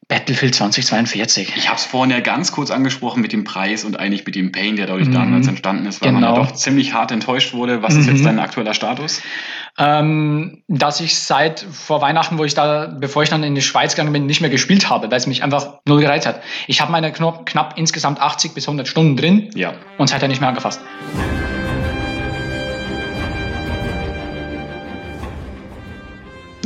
Battlefield 0.09 0.55
2042. 0.55 1.53
Ich 1.57 1.67
habe 1.67 1.75
es 1.77 1.83
vorhin 1.85 2.11
ja 2.11 2.21
ganz 2.21 2.53
kurz 2.53 2.71
angesprochen 2.71 3.21
mit 3.21 3.33
dem 3.33 3.43
Preis 3.43 3.83
und 3.83 3.99
eigentlich 3.99 4.25
mit 4.25 4.35
dem 4.35 4.53
Pain, 4.53 4.77
der 4.77 4.87
dadurch 4.87 5.09
Mhm. 5.09 5.13
damals 5.13 5.47
entstanden 5.49 5.85
ist, 5.85 6.01
weil 6.01 6.13
man 6.13 6.21
Genau. 6.23 6.37
ja 6.37 6.43
doch 6.45 6.53
ziemlich 6.53 6.93
hart 6.93 7.11
enttäuscht 7.11 7.53
wurde. 7.53 7.81
Was 7.83 7.95
ist 7.95 8.07
Mhm. 8.07 8.15
jetzt 8.15 8.25
dein 8.25 8.39
aktueller 8.39 8.73
Status? 8.73 9.21
Ähm, 9.77 10.63
dass 10.69 11.01
ich 11.01 11.19
seit 11.19 11.59
vor 11.59 11.99
Weihnachten, 12.01 12.37
wo 12.37 12.45
ich 12.45 12.53
da, 12.53 12.85
bevor 12.87 13.23
ich 13.23 13.29
dann 13.29 13.43
in 13.43 13.53
die 13.53 13.61
Schweiz 13.61 13.95
gegangen 13.95 14.13
bin, 14.13 14.25
nicht 14.25 14.39
mehr 14.39 14.49
gespielt 14.49 14.89
habe, 14.89 15.11
weil 15.11 15.17
es 15.17 15.27
mich 15.27 15.43
einfach 15.43 15.79
null 15.85 15.99
gereizt 15.99 16.25
hat. 16.25 16.41
Ich 16.67 16.79
habe 16.79 16.89
meine 16.91 17.11
knapp, 17.11 17.45
knapp 17.45 17.73
insgesamt 17.77 18.21
80 18.21 18.53
bis 18.53 18.65
100 18.65 18.87
Stunden 18.87 19.17
drin 19.17 19.49
Ja. 19.55 19.73
und 19.97 20.07
seitdem 20.09 20.29
nicht 20.29 20.39
mehr 20.39 20.49
angefasst. 20.49 20.79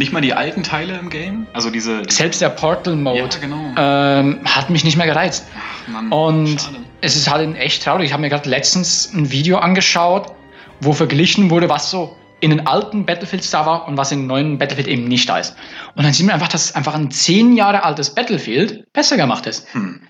Nicht 0.02 0.14
mal 0.14 0.22
die 0.22 0.34
alten 0.34 0.64
Teile 0.64 0.98
im 0.98 1.12
Game? 1.12 1.46
Also 1.54 1.70
diese. 1.70 2.02
Selbst 2.10 2.42
der 2.42 2.50
Portal-Mode 2.50 3.20
Ja, 3.20 3.28
genau. 3.40 3.72
ähm, 3.78 4.40
hat 4.46 4.72
mich 4.72 4.84
nicht 4.84 4.98
mehr 4.98 5.06
gereizt. 5.06 5.46
Mann, 5.86 6.12
Und 6.12 6.60
schade. 6.60 6.78
es 7.02 7.16
ist 7.16 7.30
halt 7.30 7.56
echt 7.56 7.84
traurig. 7.84 8.08
Ich 8.08 8.14
habe 8.14 8.22
mir 8.22 8.30
gerade 8.30 8.50
letztens 8.50 9.14
ein 9.14 9.30
Video 9.32 9.60
angeschaut, 9.60 10.34
wo 10.80 10.94
verglichen 10.94 11.52
wurde, 11.52 11.70
was 11.70 11.92
so 11.92 12.18
in 12.40 12.50
den 12.50 12.66
alten 12.66 13.06
Battlefields 13.06 13.52
da 13.52 13.68
war 13.68 13.88
und 13.88 13.96
was 13.98 14.12
in 14.12 14.22
den 14.22 14.28
neuen 14.28 14.58
Battlefield 14.58 14.88
eben 14.88 15.04
nicht 15.04 15.30
da 15.30 15.38
ist. 15.38 15.56
Und 15.96 16.04
dann 16.04 16.14
sieht 16.14 16.26
man 16.26 16.34
einfach, 16.34 16.48
dass 16.48 16.74
einfach 16.74 16.96
ein 16.96 17.12
zehn 17.12 17.56
Jahre 17.56 17.84
altes 17.84 18.16
Battlefield 18.16 18.92
besser 18.94 19.18
gemacht 19.18 19.46
ist. 19.46 19.72
Hm. 19.76 20.02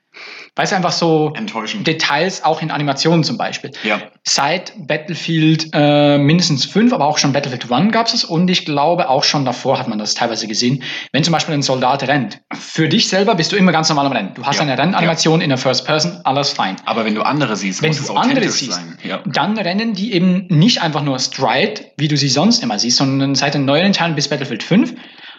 Weil 0.56 0.66
es 0.66 0.74
einfach 0.74 0.92
so. 0.92 1.34
Details, 1.86 2.44
auch 2.44 2.62
in 2.62 2.72
Animationen 2.72 3.24
zum 3.24 3.38
Beispiel. 3.38 3.72
Ja. 3.84 4.02
Seit 4.24 4.74
Battlefield 4.86 5.70
äh, 5.74 6.18
mindestens 6.18 6.66
5, 6.66 6.92
aber 6.94 7.06
auch 7.06 7.18
schon 7.18 7.32
Battlefield 7.32 7.72
1 7.72 7.92
gab 7.94 8.08
es 8.08 8.14
es 8.14 8.24
und 8.26 8.50
ich 8.50 8.66
glaube 8.66 9.10
auch 9.10 9.24
schon 9.24 9.46
davor 9.46 9.80
hat 9.80 9.88
man 9.88 9.98
das 9.98 10.14
teilweise 10.14 10.48
gesehen. 10.48 10.84
Wenn 11.14 11.24
zum 11.24 11.32
Beispiel 11.32 11.54
ein 11.56 11.62
Soldat 11.62 12.04
rennt, 12.08 12.42
für 12.54 12.90
dich 12.90 13.08
selber 13.08 13.36
bist 13.36 13.52
du 13.54 13.56
immer 13.56 13.72
ganz 13.72 13.88
normal 13.90 14.06
am 14.08 14.12
Rennen. 14.12 14.32
Du 14.34 14.44
hast 14.46 14.58
Ja. 14.58 14.64
eine 14.64 14.78
Rennanimation 14.78 15.40
in 15.42 15.50
der 15.50 15.58
First 15.58 15.86
Person, 15.86 16.20
alles 16.26 16.50
fein. 16.52 16.76
Aber 16.86 17.06
wenn 17.06 17.16
du 17.16 17.22
andere 17.22 17.56
siehst, 17.56 17.82
Wenn 17.82 17.90
muss 17.90 18.00
es 18.02 18.08
du 18.08 18.14
andere 18.14 18.32
authentisch 18.40 18.60
siehst, 18.60 18.74
sein. 18.74 18.98
Ja. 19.04 19.22
dann 19.26 19.58
rennen 19.58 19.94
die 19.94 20.14
eben 20.14 20.48
nicht 20.50 20.82
einfach 20.82 21.02
nur 21.02 21.18
straight, 21.20 21.86
wie 21.98 22.10
du 22.10 22.18
sie 22.18 22.30
sonst 22.30 22.62
immer 22.62 22.78
siehst, 22.78 22.98
sondern 22.98 23.36
seit 23.36 23.54
den 23.54 23.64
neueren 23.66 23.94
Teilen 23.94 24.16
bis 24.16 24.28
Battlefield 24.28 24.64
5 24.64 24.94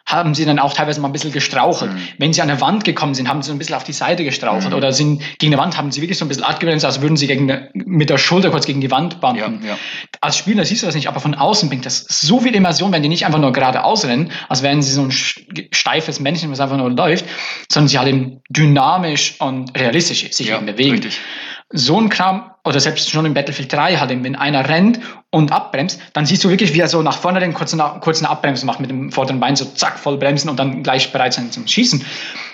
haben 0.07 0.34
sie 0.34 0.44
dann 0.44 0.59
auch 0.59 0.74
teilweise 0.74 1.00
mal 1.00 1.09
ein 1.09 1.12
bisschen 1.12 1.32
gestrauchelt. 1.32 1.92
Mhm. 1.92 1.98
Wenn 2.18 2.32
sie 2.32 2.42
an 2.42 2.50
eine 2.50 2.61
Wand 2.61 2.84
gekommen 2.84 3.14
sind, 3.14 3.28
haben 3.28 3.40
sie 3.42 3.48
so 3.48 3.55
ein 3.55 3.59
bisschen 3.59 3.76
auf 3.76 3.84
die 3.84 3.92
Seite 3.92 4.24
gestrauchelt 4.24 4.70
Mhm. 4.70 4.74
oder 4.76 4.92
sind 4.92 5.22
gegen 5.38 5.53
eine 5.55 5.62
Wand, 5.62 5.76
haben 5.78 5.90
sie 5.92 6.03
wirklich 6.03 6.18
so 6.18 6.24
ein 6.24 6.28
bisschen 6.28 6.44
abgebremst, 6.44 6.84
als 6.84 7.00
würden 7.00 7.16
sie 7.16 7.26
gegen 7.26 7.50
eine, 7.50 7.70
mit 7.72 8.11
der 8.11 8.18
Schulter 8.18 8.50
kurz 8.50 8.66
gegen 8.66 8.80
die 8.80 8.90
Wand 8.90 9.14
Ja, 9.14 9.18
bumpen. 9.20 9.64
ja. 9.66 9.78
Als 10.20 10.36
Spieler 10.36 10.64
siehst 10.64 10.82
du 10.82 10.86
das 10.86 10.94
nicht, 10.94 11.09
aber 11.09 11.20
von 11.20 11.34
außen 11.34 11.68
bringt 11.68 11.86
das 11.86 12.05
so 12.09 12.40
viel 12.40 12.55
Immersion, 12.55 12.92
wenn 12.92 13.03
die 13.03 13.09
nicht 13.09 13.24
einfach 13.26 13.38
nur 13.40 13.53
geradeaus 13.53 14.05
rennen, 14.05 14.32
als 14.48 14.62
wären 14.62 14.82
sie 14.82 14.92
so 14.92 15.03
ein 15.03 15.11
steifes 15.11 16.20
Männchen, 16.20 16.50
was 16.50 16.61
einfach 16.61 16.76
nur 16.76 16.90
läuft, 16.90 17.24
sondern 17.70 17.88
sie 17.88 17.98
halt 17.98 18.09
eben 18.09 18.40
dynamisch 18.50 19.36
und 19.40 19.76
realistisch 19.78 20.30
sich 20.32 20.48
Ja, 20.48 20.59
bewegen 20.59 20.92
richtig. 20.92 21.20
So 21.72 22.00
ein 22.00 22.08
Kram, 22.08 22.50
oder 22.64 22.78
selbst 22.78 23.10
schon 23.10 23.26
in 23.26 23.34
Battlefield 23.34 23.72
3 23.72 23.96
halt, 23.96 24.10
wenn 24.10 24.36
einer 24.36 24.68
rennt 24.68 25.00
und 25.30 25.50
abbremst, 25.50 26.00
dann 26.12 26.26
siehst 26.26 26.44
du 26.44 26.50
wirklich, 26.50 26.74
wie 26.74 26.80
er 26.80 26.88
so 26.88 27.02
nach 27.02 27.16
vorne 27.16 27.40
rennt, 27.40 27.54
kurz 27.54 27.72
eine, 27.72 27.98
kurz 28.00 28.20
eine 28.20 28.30
Abbremse 28.30 28.66
macht 28.66 28.78
mit 28.78 28.90
dem 28.90 29.10
vorderen 29.10 29.40
Bein, 29.40 29.56
so 29.56 29.64
zack, 29.64 29.98
voll 29.98 30.16
bremsen 30.16 30.48
und 30.48 30.58
dann 30.58 30.82
gleich 30.82 31.12
bereit 31.12 31.32
sein 31.32 31.50
zum 31.50 31.66
Schießen. 31.66 32.04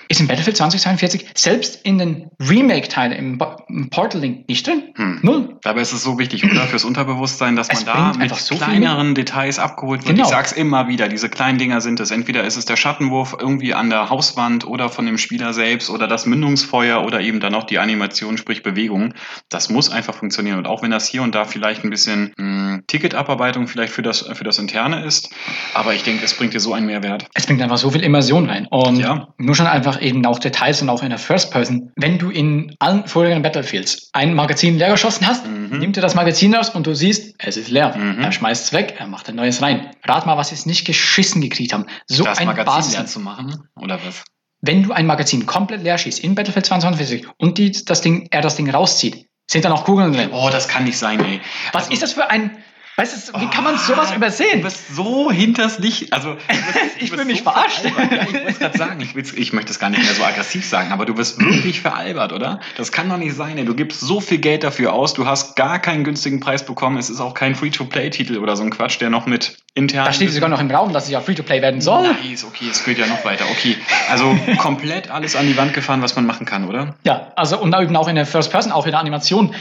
Ist 0.08 0.20
in 0.20 0.26
Battlefield 0.26 0.56
2042 0.56 1.26
selbst 1.34 1.84
in 1.84 1.98
den 1.98 2.30
Remake-Teilen 2.40 3.12
im, 3.12 3.38
im 3.68 3.90
Portal 3.90 4.20
Link 4.20 4.48
nicht 4.48 4.66
drin. 4.66 4.84
Hm. 4.96 5.18
Null. 5.22 5.58
Dabei 5.62 5.80
ist 5.82 5.92
es 5.92 6.02
so 6.02 6.18
wichtig, 6.18 6.44
oder? 6.44 6.62
Fürs 6.66 6.84
Unterbewusstsein, 6.84 7.56
dass 7.56 7.68
Es 7.68 7.84
man 7.84 7.94
da 7.94 8.12
mit 8.12 8.22
einfach 8.22 8.38
so 8.38 8.54
kleineren 8.56 9.14
Details 9.14 9.58
abgeholt 9.58 10.06
wird. 10.06 10.16
Genau. 10.16 10.26
Ich 10.28 10.30
sag's 10.34 10.52
immer 10.52 10.88
wieder, 10.88 11.08
diese 11.08 11.28
kleinen 11.28 11.58
Dinger 11.58 11.80
sind 11.80 12.00
es. 12.00 12.10
Entweder 12.10 12.44
ist 12.44 12.56
es 12.56 12.64
der 12.64 12.76
Schattenwurf 12.76 13.36
irgendwie 13.38 13.74
an 13.74 13.90
der 13.90 14.08
Hauswand 14.08 14.66
oder 14.66 14.88
von 14.88 15.04
dem 15.06 15.18
Spieler 15.18 15.52
selbst 15.52 15.90
oder 15.90 16.06
das 16.08 16.26
Mündungsfeuer 16.26 17.04
oder 17.04 17.20
eben 17.20 17.40
dann 17.40 17.54
auch 17.54 17.64
die 17.64 17.78
Animation, 17.78 18.38
sprich 18.38 18.62
Bewegung. 18.62 19.14
Das 19.50 19.68
muss 19.68 19.90
einfach 19.90 20.14
funktionieren. 20.14 20.58
Und 20.58 20.66
auch 20.66 20.82
wenn 20.82 20.90
das 20.90 21.06
hier 21.06 21.22
und 21.22 21.34
da 21.34 21.44
vielleicht 21.44 21.84
ein 21.84 21.90
bisschen 21.90 22.32
mh, 22.38 22.80
Ticketabarbeitung 22.86 23.68
vielleicht 23.68 23.92
für 23.92 24.02
das, 24.02 24.20
für 24.32 24.44
das 24.44 24.58
Interne 24.58 25.04
ist, 25.04 25.30
aber 25.74 25.94
ich 25.94 26.02
denke, 26.02 26.24
es 26.24 26.34
bringt 26.34 26.54
dir 26.54 26.60
so 26.60 26.72
einen 26.72 26.86
Mehrwert. 26.86 27.26
Es 27.34 27.46
bringt 27.46 27.60
einfach 27.62 27.78
so 27.78 27.90
viel 27.90 28.02
Immersion 28.02 28.48
rein. 28.48 28.66
Und 28.70 28.96
Ja. 28.98 29.28
nur 29.38 29.54
schon 29.54 29.66
einfach 29.66 29.97
eben 30.00 30.24
auch 30.26 30.38
Details 30.38 30.80
und 30.82 30.88
auch 30.90 31.02
in 31.02 31.10
der 31.10 31.18
First 31.18 31.50
Person. 31.50 31.90
Wenn 31.96 32.18
du 32.18 32.30
in 32.30 32.74
allen 32.78 33.06
vorigen 33.06 33.42
Battlefields 33.42 34.10
ein 34.12 34.34
Magazin 34.34 34.78
leer 34.78 34.90
geschossen 34.90 35.26
hast, 35.26 35.46
Mhm. 35.46 35.78
nimm 35.78 35.92
dir 35.92 36.00
das 36.00 36.14
Magazin 36.14 36.54
raus 36.54 36.70
und 36.70 36.86
du 36.86 36.94
siehst, 36.94 37.34
es 37.38 37.56
ist 37.56 37.68
leer. 37.70 37.96
Mhm. 37.96 38.20
Er 38.22 38.32
schmeißt 38.32 38.64
es 38.66 38.72
weg, 38.72 38.94
er 38.98 39.06
macht 39.06 39.28
ein 39.28 39.36
neues 39.36 39.60
rein. 39.62 39.90
Rat 40.04 40.26
mal, 40.26 40.36
was 40.36 40.48
sie 40.48 40.54
es 40.54 40.66
nicht 40.66 40.84
geschissen 40.86 41.40
gekriegt 41.40 41.72
haben. 41.72 41.86
So 42.06 42.24
das 42.24 42.38
ein 42.38 42.46
Magazin 42.46 42.66
Basis. 42.74 42.92
leer 42.94 43.06
zu 43.06 43.20
machen, 43.20 43.62
oder 43.76 43.98
was? 44.06 44.24
Wenn 44.60 44.82
du 44.82 44.92
ein 44.92 45.06
Magazin 45.06 45.46
komplett 45.46 45.82
leer 45.82 45.98
schießt 45.98 46.18
in 46.18 46.34
Battlefield 46.34 46.66
22 46.66 47.26
und 47.38 47.58
die, 47.58 47.70
das 47.84 48.00
Ding, 48.00 48.26
er 48.30 48.40
das 48.40 48.56
Ding 48.56 48.68
rauszieht, 48.70 49.26
sind 49.50 49.64
da 49.64 49.68
noch 49.68 49.84
Kugeln 49.84 50.12
drin. 50.12 50.30
Oh, 50.32 50.48
das 50.50 50.68
kann 50.68 50.84
nicht 50.84 50.98
sein, 50.98 51.24
ey. 51.24 51.40
was 51.72 51.84
Also- 51.84 51.92
ist 51.94 52.02
das 52.02 52.12
für 52.14 52.28
ein. 52.30 52.50
Weißt 52.98 53.28
du, 53.32 53.40
wie 53.40 53.46
kann 53.46 53.62
man 53.62 53.78
sowas 53.78 54.10
Ah, 54.10 54.16
übersehen? 54.16 54.58
Du 54.58 54.64
bist 54.64 54.92
so 54.92 55.30
hinters 55.30 55.78
Licht. 55.78 56.12
Also, 56.12 56.34
bist, 56.34 56.48
Ich 56.98 57.10
fühl 57.12 57.24
mich 57.24 57.38
so 57.38 57.44
verarscht. 57.44 57.84
Ja, 57.84 57.90
ich 57.90 58.32
wollte 58.34 58.52
gerade 58.58 58.76
sagen, 58.76 59.00
ich, 59.00 59.14
ich 59.38 59.52
möchte 59.52 59.70
es 59.70 59.78
gar 59.78 59.88
nicht 59.88 60.02
mehr 60.02 60.14
so 60.14 60.24
aggressiv 60.24 60.66
sagen, 60.66 60.90
aber 60.90 61.06
du 61.06 61.14
bist 61.14 61.38
wirklich 61.40 61.80
veralbert, 61.80 62.32
oder? 62.32 62.58
Das 62.76 62.90
kann 62.90 63.08
doch 63.08 63.16
nicht 63.16 63.36
sein. 63.36 63.56
Ey. 63.56 63.64
Du 63.64 63.76
gibst 63.76 64.00
so 64.00 64.20
viel 64.20 64.38
Geld 64.38 64.64
dafür 64.64 64.94
aus, 64.94 65.14
du 65.14 65.26
hast 65.26 65.54
gar 65.54 65.78
keinen 65.78 66.02
günstigen 66.02 66.40
Preis 66.40 66.66
bekommen. 66.66 66.98
Es 66.98 67.08
ist 67.08 67.20
auch 67.20 67.34
kein 67.34 67.54
Free-to-Play-Titel 67.54 68.38
oder 68.38 68.56
so 68.56 68.64
ein 68.64 68.70
Quatsch, 68.70 69.00
der 69.00 69.10
noch 69.10 69.26
mit 69.26 69.58
intern. 69.74 70.04
Da 70.04 70.12
steht 70.12 70.32
sogar 70.32 70.48
noch 70.48 70.60
im 70.60 70.68
Raum, 70.68 70.92
dass 70.92 71.04
es 71.04 71.10
ja 71.10 71.20
Free-to-Play 71.20 71.62
werden 71.62 71.80
soll. 71.80 72.02
Nice, 72.24 72.44
okay, 72.44 72.66
es 72.68 72.84
geht 72.84 72.98
ja 72.98 73.06
noch 73.06 73.24
weiter. 73.24 73.44
Okay, 73.52 73.76
also 74.10 74.36
komplett 74.56 75.08
alles 75.08 75.36
an 75.36 75.46
die 75.46 75.56
Wand 75.56 75.72
gefahren, 75.72 76.02
was 76.02 76.16
man 76.16 76.26
machen 76.26 76.46
kann, 76.46 76.66
oder? 76.68 76.96
Ja, 77.04 77.32
also 77.36 77.60
und 77.60 77.72
eben 77.76 77.94
auch 77.94 78.08
in 78.08 78.16
der 78.16 78.26
First 78.26 78.50
Person, 78.50 78.72
auch 78.72 78.86
in 78.86 78.90
der 78.90 78.98
Animation. 79.00 79.54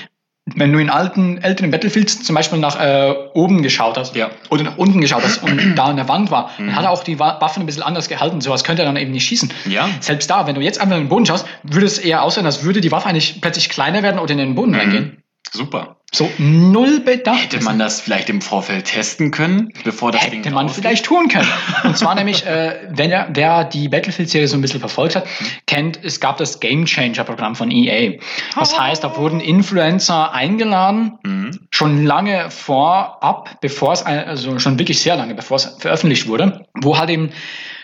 Wenn 0.56 0.72
du 0.72 0.80
in 0.80 0.90
alten, 0.90 1.40
älteren 1.40 1.72
Battlefields 1.72 2.24
zum 2.24 2.34
Beispiel 2.36 2.58
nach 2.60 2.80
äh, 2.80 3.14
oben 3.34 3.62
geschaut 3.64 3.98
hast 3.98 4.16
Ja. 4.16 4.30
oder 4.50 4.64
nach 4.64 4.78
unten 4.78 5.02
geschaut 5.02 5.24
hast 5.24 5.44
und 5.44 5.76
da 5.76 5.86
an 5.86 5.98
der 5.98 6.08
Wand 6.08 6.32
war, 6.32 6.52
Mhm. 6.58 6.68
dann 6.68 6.76
hat 6.78 6.84
er 6.86 6.92
auch 6.92 7.04
die 7.04 7.20
Wa- 7.20 7.40
Waffen 7.42 7.64
ein 7.64 7.66
bisschen 7.66 7.84
anders 7.84 8.08
gehalten. 8.08 8.40
Sowas 8.40 8.64
könnte 8.64 8.82
er 8.84 8.86
dann 8.86 8.96
eben 8.96 9.12
nicht 9.12 9.26
schießen. 9.28 9.52
Ja. 9.70 9.90
Selbst 10.00 10.30
da, 10.30 10.48
wenn 10.48 10.56
du 10.56 10.62
jetzt 10.62 10.80
einfach 10.80 10.96
in 10.96 11.04
den 11.04 11.10
Boden 11.10 11.26
schaust, 11.26 11.46
würde 11.64 11.86
es 11.86 12.00
eher 12.00 12.24
aussehen, 12.24 12.46
als 12.46 12.64
würde 12.64 12.80
die 12.80 12.92
Waffe 12.92 13.10
eigentlich 13.10 13.42
plötzlich 13.42 13.68
kleiner 13.70 14.04
werden 14.04 14.20
oder 14.20 14.32
in 14.32 14.38
den 14.38 14.56
Boden 14.56 14.74
reingehen. 14.74 15.04
Mhm. 15.04 15.24
Super. 15.52 15.97
So 16.14 16.32
null 16.38 17.02
Bedacht. 17.02 17.52
Hätte 17.54 17.62
man 17.64 17.78
das 17.80 18.00
vielleicht 18.00 18.30
im 18.30 18.42
Vorfeld 18.42 18.86
testen 18.86 19.30
können, 19.30 19.74
bevor 19.84 20.14
das 20.14 20.22
Ding 20.30 20.40
Hätte 20.40 20.52
man 20.52 20.68
rausgeht? 20.68 20.84
vielleicht 20.86 21.06
tun 21.06 21.28
können. 21.28 21.48
Und 21.84 21.98
zwar 21.98 22.16
nämlich, 22.16 22.46
äh, 22.46 22.88
wenn 22.92 23.12
er, 23.12 23.28
wer 23.34 23.66
die 23.66 23.90
Battlefield-Serie 23.90 24.48
so 24.48 24.56
ein 24.58 24.62
bisschen 24.62 24.80
verfolgt 24.80 25.18
hat, 25.18 25.28
kennt, 25.66 26.00
es 26.02 26.22
gab 26.22 26.38
das 26.38 26.62
Game 26.62 26.86
Changer-Programm 26.86 27.56
von 27.56 27.70
EA. 27.72 28.20
Das 28.56 28.80
heißt, 28.80 29.04
da 29.04 29.18
wurden 29.18 29.42
Influencer 29.42 30.32
eingeladen, 30.34 31.20
Mhm. 31.24 31.60
schon 31.72 32.06
lange 32.06 32.52
vorab, 32.52 33.60
bevor 33.60 33.92
es, 33.92 34.04
also 34.06 34.60
schon 34.60 34.80
wirklich 34.80 35.02
sehr 35.02 35.18
lange, 35.18 35.36
bevor 35.36 35.58
es 35.58 35.76
veröffentlicht 35.78 36.28
wurde, 36.30 36.66
wo 36.74 36.98
halt 36.98 37.10
eben 37.10 37.32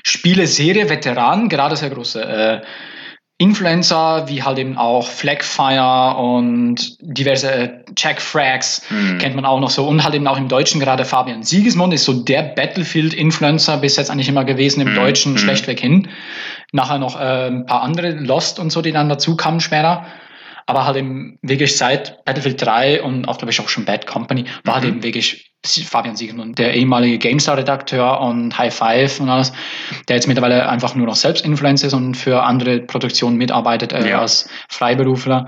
Spiele, 0.04 0.48
Serie, 0.48 0.90
Veteranen, 0.90 1.50
gerade 1.50 1.76
sehr 1.76 1.90
große 1.90 2.22
äh, 2.24 2.62
Influencer, 3.44 4.28
wie 4.30 4.42
halt 4.42 4.58
eben 4.58 4.78
auch 4.78 5.08
Flagfire 5.08 6.16
und 6.18 6.96
diverse 7.02 7.52
äh, 7.52 7.70
Jack 7.98 8.22
Frags, 8.22 8.82
Mhm. 8.90 9.18
kennt 9.20 9.36
man 9.36 9.46
auch 9.46 9.60
noch 9.60 9.70
so. 9.70 9.86
Und 9.88 10.04
halt 10.04 10.16
eben 10.16 10.26
auch 10.28 10.38
im 10.38 10.48
Deutschen 10.48 10.80
gerade 10.80 11.04
Fabian 11.06 11.44
Siegesmund 11.44 11.94
ist 11.94 12.06
so 12.06 12.14
der 12.24 12.42
Battlefield-Influencer 12.42 13.78
bis 13.78 13.98
jetzt 13.98 14.10
eigentlich 14.10 14.30
immer 14.30 14.46
gewesen, 14.46 14.82
im 14.82 14.92
Mhm. 14.92 14.96
Deutschen 14.96 15.34
Mhm. 15.34 15.38
schlechtweg 15.38 15.80
hin. 15.80 16.08
Nachher 16.72 16.98
noch 16.98 17.20
äh, 17.20 17.48
ein 17.48 17.66
paar 17.66 17.84
andere, 17.84 18.12
Lost 18.12 18.60
und 18.60 18.72
so, 18.72 18.82
die 18.82 18.92
dann 18.92 19.10
dazu 19.10 19.36
kamen 19.36 19.60
später. 19.60 20.06
Aber 20.66 20.86
halt 20.86 20.96
eben 20.98 21.38
wirklich 21.42 21.78
seit 21.78 22.24
Battlefield 22.26 22.62
3 22.66 23.04
und 23.04 23.28
auch, 23.28 23.38
glaube 23.38 23.52
ich, 23.52 23.60
auch 23.60 23.68
schon 23.68 23.84
Bad 23.86 24.08
Company, 24.08 24.46
war 24.64 24.76
halt 24.76 24.86
Mhm. 24.86 24.90
eben 24.92 25.04
wirklich 25.04 25.53
Fabian 25.66 26.18
Siegmund, 26.18 26.60
der 26.60 26.74
ehemalige 26.74 27.18
GameStar-Redakteur 27.20 28.20
und 28.20 28.58
High 28.58 28.74
Five 28.74 29.20
und 29.22 29.30
alles, 29.30 29.54
der 30.10 30.18
jetzt 30.18 30.28
mittlerweile 30.28 30.68
einfach 30.68 30.94
nur 30.94 31.08
noch 31.08 31.16
selbst 31.16 31.46
Influencer 31.46 31.88
ist 31.88 31.94
und 31.94 32.16
für 32.16 32.44
andere 32.44 32.80
Produktionen 32.80 33.38
mitarbeitet 33.38 33.94
äh, 33.94 34.10
ja. 34.10 34.20
als 34.20 34.50
Freiberufler. 34.68 35.48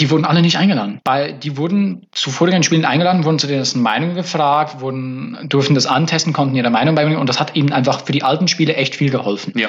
Die 0.00 0.10
wurden 0.10 0.24
alle 0.24 0.42
nicht 0.42 0.58
eingeladen. 0.58 1.00
Bei, 1.04 1.30
die 1.30 1.56
wurden 1.56 2.06
zu 2.10 2.30
vorigen 2.30 2.64
Spielen 2.64 2.84
eingeladen, 2.84 3.24
wurden 3.24 3.38
zu 3.38 3.46
dessen 3.46 3.82
Meinung 3.82 4.14
gefragt, 4.14 4.80
wurden, 4.80 5.38
durften 5.48 5.74
das 5.74 5.86
antesten, 5.86 6.32
konnten 6.32 6.56
ihre 6.56 6.70
Meinung 6.70 6.96
beibringen 6.96 7.20
und 7.20 7.28
das 7.28 7.38
hat 7.38 7.54
ihnen 7.54 7.72
einfach 7.72 8.04
für 8.04 8.12
die 8.12 8.24
alten 8.24 8.48
Spiele 8.48 8.74
echt 8.74 8.96
viel 8.96 9.10
geholfen. 9.10 9.52
Ja. 9.56 9.68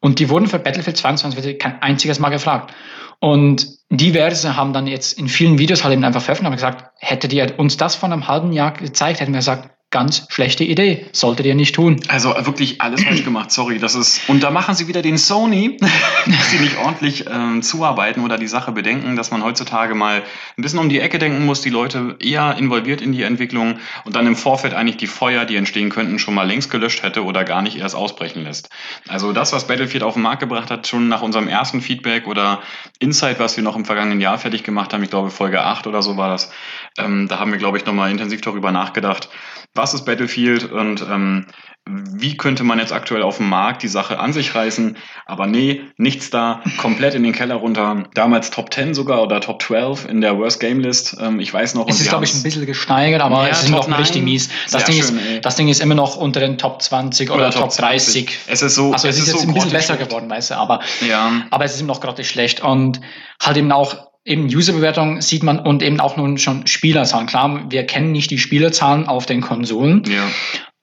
Und 0.00 0.18
die 0.18 0.28
wurden 0.28 0.48
für 0.48 0.58
Battlefield 0.58 0.98
22 0.98 1.58
kein 1.58 1.80
einziges 1.80 2.18
Mal 2.18 2.28
gefragt. 2.28 2.74
Und 3.20 3.66
diverse 3.90 4.56
haben 4.56 4.72
dann 4.72 4.86
jetzt 4.86 5.18
in 5.18 5.28
vielen 5.28 5.58
Videos 5.58 5.84
halt 5.84 5.92
eben 5.92 6.04
einfach 6.04 6.22
veröffentlicht 6.22 6.50
und 6.50 6.56
gesagt, 6.56 6.90
hättet 6.98 7.32
ihr 7.32 7.58
uns 7.58 7.76
das 7.76 7.94
vor 7.94 8.10
einem 8.10 8.28
halben 8.28 8.52
Jahr 8.52 8.72
gezeigt, 8.72 9.20
hätten 9.20 9.32
wir 9.32 9.38
gesagt, 9.38 9.70
ganz 9.94 10.26
schlechte 10.28 10.64
Idee. 10.64 11.06
Solltet 11.12 11.46
ihr 11.46 11.54
nicht 11.54 11.76
tun. 11.76 12.00
Also 12.08 12.30
wirklich 12.30 12.80
alles 12.80 13.04
falsch 13.04 13.24
gemacht, 13.24 13.52
sorry. 13.52 13.78
Das 13.78 13.94
ist, 13.94 14.28
und 14.28 14.42
da 14.42 14.50
machen 14.50 14.74
sie 14.74 14.88
wieder 14.88 15.02
den 15.02 15.16
Sony, 15.16 15.76
dass 16.26 16.50
sie 16.50 16.58
nicht 16.58 16.76
ordentlich 16.78 17.26
ähm, 17.32 17.62
zuarbeiten 17.62 18.24
oder 18.24 18.36
die 18.36 18.48
Sache 18.48 18.72
bedenken, 18.72 19.14
dass 19.14 19.30
man 19.30 19.44
heutzutage 19.44 19.94
mal 19.94 20.24
ein 20.58 20.62
bisschen 20.62 20.80
um 20.80 20.88
die 20.88 20.98
Ecke 20.98 21.20
denken 21.20 21.46
muss, 21.46 21.60
die 21.60 21.70
Leute 21.70 22.16
eher 22.18 22.56
involviert 22.58 23.02
in 23.02 23.12
die 23.12 23.22
Entwicklung 23.22 23.78
und 24.04 24.16
dann 24.16 24.26
im 24.26 24.34
Vorfeld 24.34 24.74
eigentlich 24.74 24.96
die 24.96 25.06
Feuer, 25.06 25.44
die 25.44 25.54
entstehen 25.54 25.90
könnten, 25.90 26.18
schon 26.18 26.34
mal 26.34 26.46
längst 26.46 26.72
gelöscht 26.72 27.04
hätte 27.04 27.22
oder 27.22 27.44
gar 27.44 27.62
nicht 27.62 27.76
erst 27.78 27.94
ausbrechen 27.94 28.42
lässt. 28.42 28.70
Also 29.06 29.32
das, 29.32 29.52
was 29.52 29.68
Battlefield 29.68 30.02
auf 30.02 30.14
den 30.14 30.24
Markt 30.24 30.40
gebracht 30.40 30.72
hat, 30.72 30.88
schon 30.88 31.06
nach 31.06 31.22
unserem 31.22 31.46
ersten 31.46 31.80
Feedback 31.80 32.26
oder 32.26 32.62
Insight, 32.98 33.38
was 33.38 33.56
wir 33.56 33.62
noch 33.62 33.76
im 33.76 33.84
vergangenen 33.84 34.20
Jahr 34.20 34.38
fertig 34.38 34.64
gemacht 34.64 34.92
haben, 34.92 35.04
ich 35.04 35.10
glaube 35.10 35.30
Folge 35.30 35.62
8 35.62 35.86
oder 35.86 36.02
so 36.02 36.16
war 36.16 36.30
das, 36.30 36.50
ähm, 36.98 37.28
da 37.28 37.38
haben 37.38 37.50
wir, 37.50 37.58
glaube 37.58 37.78
ich, 37.78 37.86
nochmal 37.86 38.10
intensiv 38.10 38.40
darüber 38.40 38.72
nachgedacht, 38.72 39.28
was 39.74 39.94
ist 39.94 40.04
Battlefield 40.04 40.70
und 40.70 41.02
ähm, 41.02 41.46
wie 41.86 42.36
könnte 42.38 42.64
man 42.64 42.78
jetzt 42.78 42.92
aktuell 42.92 43.22
auf 43.22 43.36
dem 43.36 43.48
Markt 43.50 43.82
die 43.82 43.88
Sache 43.88 44.18
an 44.18 44.32
sich 44.32 44.54
reißen? 44.54 44.96
Aber 45.26 45.46
nee, 45.46 45.82
nichts 45.98 46.30
da, 46.30 46.62
komplett 46.78 47.14
in 47.14 47.22
den 47.22 47.32
Keller 47.32 47.56
runter. 47.56 48.04
Damals 48.14 48.50
Top 48.50 48.72
10 48.72 48.94
sogar 48.94 49.22
oder 49.22 49.40
Top 49.40 49.60
12 49.60 50.08
in 50.08 50.22
der 50.22 50.38
Worst 50.38 50.60
Game 50.60 50.80
List. 50.80 51.16
Ähm, 51.20 51.40
ich 51.40 51.52
weiß 51.52 51.74
noch. 51.74 51.86
Es 51.86 52.00
ist, 52.00 52.08
glaube 52.08 52.24
ich, 52.24 52.32
ein 52.32 52.42
bisschen 52.42 52.64
gesteigert, 52.64 53.20
aber 53.20 53.50
es 53.50 53.64
ist 53.64 53.68
noch 53.68 53.86
richtig 53.98 54.22
mies. 54.22 54.48
Das 54.70 54.84
Ding, 54.84 55.02
schön, 55.02 55.18
ist, 55.18 55.44
das 55.44 55.56
Ding 55.56 55.68
ist 55.68 55.80
immer 55.80 55.94
noch 55.94 56.16
unter 56.16 56.40
den 56.40 56.56
Top 56.56 56.80
20 56.80 57.30
oder, 57.30 57.48
oder 57.48 57.50
Top, 57.50 57.64
Top 57.64 57.76
30. 57.76 58.28
20. 58.28 58.38
Es 58.46 58.62
ist 58.62 58.76
so. 58.76 58.92
Also 58.92 59.08
es, 59.08 59.16
es 59.16 59.22
ist, 59.22 59.28
ist 59.28 59.32
jetzt 59.34 59.42
so 59.42 59.48
ein 59.48 59.54
bisschen 59.54 59.70
besser 59.70 59.94
schlecht. 59.94 60.08
geworden, 60.08 60.30
weißt 60.30 60.52
du, 60.52 60.54
aber, 60.54 60.80
ja. 61.06 61.42
aber 61.50 61.64
es 61.64 61.74
ist 61.74 61.80
immer 61.80 61.92
noch 61.92 62.00
gerade 62.00 62.24
schlecht. 62.24 62.62
Und 62.62 63.02
halt 63.42 63.58
eben 63.58 63.72
auch 63.72 64.13
eben 64.24 64.44
Userbewertung 64.44 65.20
sieht 65.20 65.42
man 65.42 65.58
und 65.58 65.82
eben 65.82 66.00
auch 66.00 66.16
nun 66.16 66.38
schon 66.38 66.66
Spielerzahlen. 66.66 67.26
Klar, 67.26 67.66
wir 67.70 67.84
kennen 67.84 68.12
nicht 68.12 68.30
die 68.30 68.38
Spielerzahlen 68.38 69.06
auf 69.06 69.26
den 69.26 69.40
Konsolen, 69.40 70.02
ja 70.04 70.28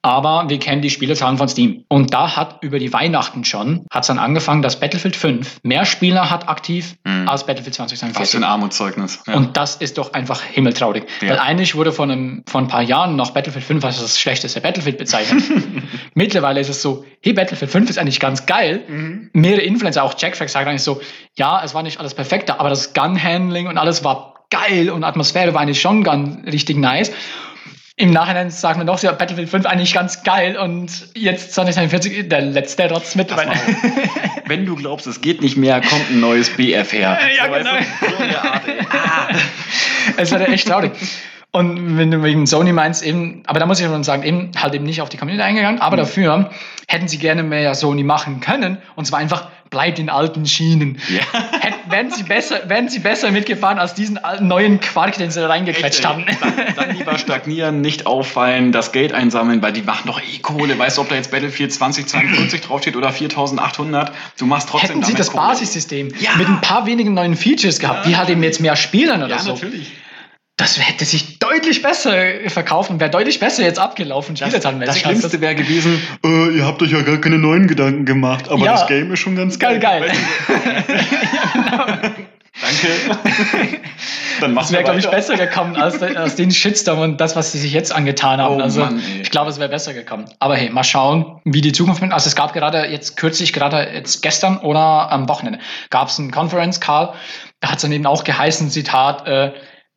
aber 0.02 0.48
wir 0.48 0.58
kennen 0.58 0.82
die 0.82 0.90
Spielerzahlen 0.90 1.38
von 1.38 1.48
Steam. 1.48 1.84
Und 1.88 2.12
da 2.12 2.36
hat 2.36 2.58
über 2.62 2.80
die 2.80 2.92
Weihnachten 2.92 3.44
schon, 3.44 3.86
hat 3.90 4.02
es 4.02 4.08
dann 4.08 4.18
angefangen, 4.18 4.60
dass 4.60 4.80
Battlefield 4.80 5.14
5 5.14 5.60
mehr 5.62 5.84
Spieler 5.84 6.28
hat 6.28 6.48
aktiv 6.48 6.96
mhm. 7.04 7.28
als 7.28 7.46
Battlefield 7.46 7.74
2042. 7.76 8.20
Was 8.20 8.30
für 8.32 8.36
ein 8.38 8.44
Armutszeugnis. 8.44 9.22
Ja. 9.28 9.34
Und 9.34 9.56
das 9.56 9.76
ist 9.76 9.98
doch 9.98 10.12
einfach 10.12 10.42
himmeltraurig. 10.42 11.04
Ja. 11.20 11.30
Weil 11.30 11.38
eigentlich 11.38 11.76
wurde 11.76 11.92
von, 11.92 12.10
einem, 12.10 12.42
von 12.48 12.64
ein 12.64 12.68
paar 12.68 12.82
Jahren 12.82 13.14
noch 13.14 13.30
Battlefield 13.30 13.64
5 13.64 13.84
als 13.84 14.00
das 14.00 14.18
schlechteste 14.18 14.60
Battlefield 14.60 14.98
bezeichnet. 14.98 15.44
Mittlerweile 16.14 16.58
ist 16.58 16.68
es 16.68 16.82
so, 16.82 17.04
hey, 17.22 17.32
Battlefield 17.32 17.70
5 17.70 17.90
ist 17.90 17.98
eigentlich 17.98 18.18
ganz 18.18 18.46
geil. 18.46 18.82
Mhm. 18.88 19.30
Mehrere 19.34 19.62
Influencer, 19.62 20.02
auch 20.02 20.14
Jackfax 20.18 20.52
sagen 20.52 20.68
eigentlich 20.68 20.82
so, 20.82 21.00
ja, 21.36 21.62
es 21.64 21.74
war 21.74 21.84
nicht 21.84 22.00
alles 22.00 22.14
perfekt, 22.14 22.50
aber 22.50 22.70
das 22.70 22.92
Gun-Handling 22.92 23.68
und 23.68 23.78
alles 23.78 24.02
war 24.02 24.34
geil 24.50 24.90
und 24.90 25.04
Atmosphäre 25.04 25.54
war 25.54 25.62
eigentlich 25.62 25.80
schon 25.80 26.02
ganz 26.02 26.44
richtig 26.46 26.76
nice. 26.76 27.12
Im 28.02 28.10
Nachhinein 28.10 28.50
sagen 28.50 28.80
wir 28.80 28.84
doch, 28.84 29.00
ja, 29.00 29.12
Battlefield 29.12 29.48
5 29.48 29.64
eigentlich 29.64 29.94
ganz 29.94 30.24
geil 30.24 30.56
und 30.56 30.90
jetzt 31.14 31.54
2041 31.54 32.28
der 32.28 32.40
letzte 32.40 32.90
Rotz 32.90 33.14
mit. 33.14 33.32
Wenn 34.46 34.66
du 34.66 34.74
glaubst, 34.74 35.06
es 35.06 35.20
geht 35.20 35.40
nicht 35.40 35.56
mehr, 35.56 35.80
kommt 35.80 36.10
ein 36.10 36.18
neues 36.18 36.50
BF 36.50 36.92
her. 36.92 37.16
Ja, 37.38 37.46
so, 37.46 37.52
genau. 37.52 37.70
so 38.00 38.38
Art, 38.38 38.62
ah. 38.90 39.28
Es 40.16 40.32
war 40.32 40.40
echt 40.48 40.66
traurig. 40.66 40.90
Und 41.52 41.96
wenn 41.96 42.10
du 42.10 42.24
wegen 42.24 42.44
Sony 42.44 42.72
meinst, 42.72 43.04
eben, 43.04 43.44
aber 43.46 43.60
da 43.60 43.66
muss 43.66 43.78
ich 43.78 43.86
schon 43.86 44.02
sagen, 44.02 44.24
eben 44.24 44.50
halt 44.60 44.74
eben 44.74 44.84
nicht 44.84 45.00
auf 45.00 45.08
die 45.08 45.16
Community 45.16 45.44
eingegangen, 45.44 45.80
aber 45.80 45.94
mhm. 45.94 46.00
dafür 46.00 46.50
hätten 46.88 47.06
sie 47.06 47.18
gerne 47.18 47.44
mehr 47.44 47.72
Sony 47.76 48.02
machen 48.02 48.40
können. 48.40 48.78
Und 48.96 49.04
zwar 49.04 49.20
einfach, 49.20 49.48
bleibt 49.72 49.98
in 49.98 50.08
alten 50.08 50.46
Schienen. 50.46 50.98
Ja. 51.08 51.22
Wären, 51.88 52.10
sie 52.10 52.22
besser, 52.22 52.68
wären 52.68 52.88
sie 52.88 53.00
besser 53.00 53.32
mitgefahren 53.32 53.78
als 53.78 53.94
diesen 53.94 54.20
neuen 54.40 54.80
Quark, 54.80 55.18
den 55.18 55.30
sie 55.30 55.40
da 55.40 55.48
reingequetscht 55.48 56.04
haben. 56.06 56.24
Dann, 56.40 56.74
dann, 56.76 56.96
lieber 56.96 57.18
stagnieren, 57.18 57.80
nicht 57.80 58.06
auffallen, 58.06 58.72
das 58.72 58.92
Geld 58.92 59.12
einsammeln, 59.12 59.60
weil 59.60 59.72
die 59.72 59.82
machen 59.82 60.04
doch 60.06 60.20
eh 60.20 60.38
Kohle. 60.38 60.78
Weißt 60.78 60.96
du, 60.96 61.02
ob 61.02 61.08
da 61.08 61.16
jetzt 61.16 61.30
Battlefield 61.32 61.72
2042 61.72 62.60
draufsteht 62.66 62.96
oder 62.96 63.12
4800? 63.12 64.12
Du 64.38 64.46
machst 64.46 64.68
trotzdem 64.68 64.90
Hätten 64.90 65.02
sie 65.04 65.14
das 65.14 65.32
Kohle. 65.32 65.48
Basissystem 65.48 66.14
ja. 66.20 66.36
mit 66.36 66.48
ein 66.48 66.60
paar 66.60 66.86
wenigen 66.86 67.14
neuen 67.14 67.36
Features 67.36 67.78
gehabt, 67.78 68.04
ja. 68.04 68.10
die 68.10 68.16
halt 68.16 68.30
eben 68.30 68.42
jetzt 68.42 68.60
mehr 68.60 68.76
Spielern 68.76 69.22
oder 69.22 69.36
ja, 69.36 69.38
so. 69.40 69.50
Ja, 69.50 69.54
natürlich 69.54 69.92
das 70.56 70.78
hätte 70.78 71.04
sich 71.04 71.38
deutlich 71.38 71.82
besser 71.82 72.14
verkauft 72.48 72.90
und 72.90 73.00
wäre 73.00 73.10
deutlich 73.10 73.40
besser 73.40 73.62
jetzt 73.62 73.78
abgelaufen. 73.78 74.36
Das, 74.36 74.52
das 74.52 74.98
Schlimmste 74.98 75.40
wäre 75.40 75.54
gewesen, 75.54 76.00
äh, 76.24 76.56
ihr 76.56 76.66
habt 76.66 76.82
euch 76.82 76.92
ja 76.92 77.02
gar 77.02 77.18
keine 77.18 77.38
neuen 77.38 77.66
Gedanken 77.66 78.04
gemacht, 78.04 78.48
aber 78.48 78.64
ja, 78.64 78.72
das 78.72 78.86
Game 78.86 79.12
ist 79.12 79.20
schon 79.20 79.34
ganz 79.34 79.58
geil. 79.58 79.80
Geil, 79.80 80.08
geil. 80.08 80.12
ja, 80.48 81.52
genau. 81.54 81.86
Danke. 82.60 83.78
Dann 84.40 84.54
das 84.54 84.72
wäre, 84.72 84.84
glaube 84.84 84.98
ich, 84.98 85.08
besser 85.08 85.36
gekommen 85.36 85.76
als, 85.76 86.02
als 86.02 86.36
den 86.36 86.50
Shitstorm 86.50 87.00
und 87.00 87.20
das, 87.20 87.34
was 87.34 87.52
sie 87.52 87.58
sich 87.58 87.72
jetzt 87.72 87.94
angetan 87.94 88.40
haben. 88.40 88.56
Oh, 88.56 88.62
also 88.62 88.80
Mann, 88.80 89.02
ich 89.20 89.30
glaube, 89.30 89.50
es 89.50 89.58
wäre 89.58 89.70
besser 89.70 89.94
gekommen. 89.94 90.26
Aber 90.38 90.56
hey, 90.56 90.68
mal 90.70 90.84
schauen, 90.84 91.40
wie 91.44 91.60
die 91.60 91.72
Zukunft 91.72 92.02
wird. 92.02 92.12
Also 92.12 92.28
es 92.28 92.36
gab 92.36 92.52
gerade 92.52 92.86
jetzt 92.86 93.16
kürzlich, 93.16 93.52
gerade 93.52 93.88
jetzt 93.94 94.22
gestern 94.22 94.58
oder 94.58 95.10
am 95.10 95.28
Wochenende, 95.28 95.60
gab 95.90 96.08
es 96.08 96.18
einen 96.18 96.30
Conference 96.30 96.80
Call. 96.80 97.14
Da 97.60 97.68
hat 97.68 97.76
es 97.76 97.82
dann 97.82 97.92
eben 97.92 98.06
auch 98.06 98.24
geheißen, 98.24 98.70
Zitat, 98.70 99.26
äh, 99.26 99.52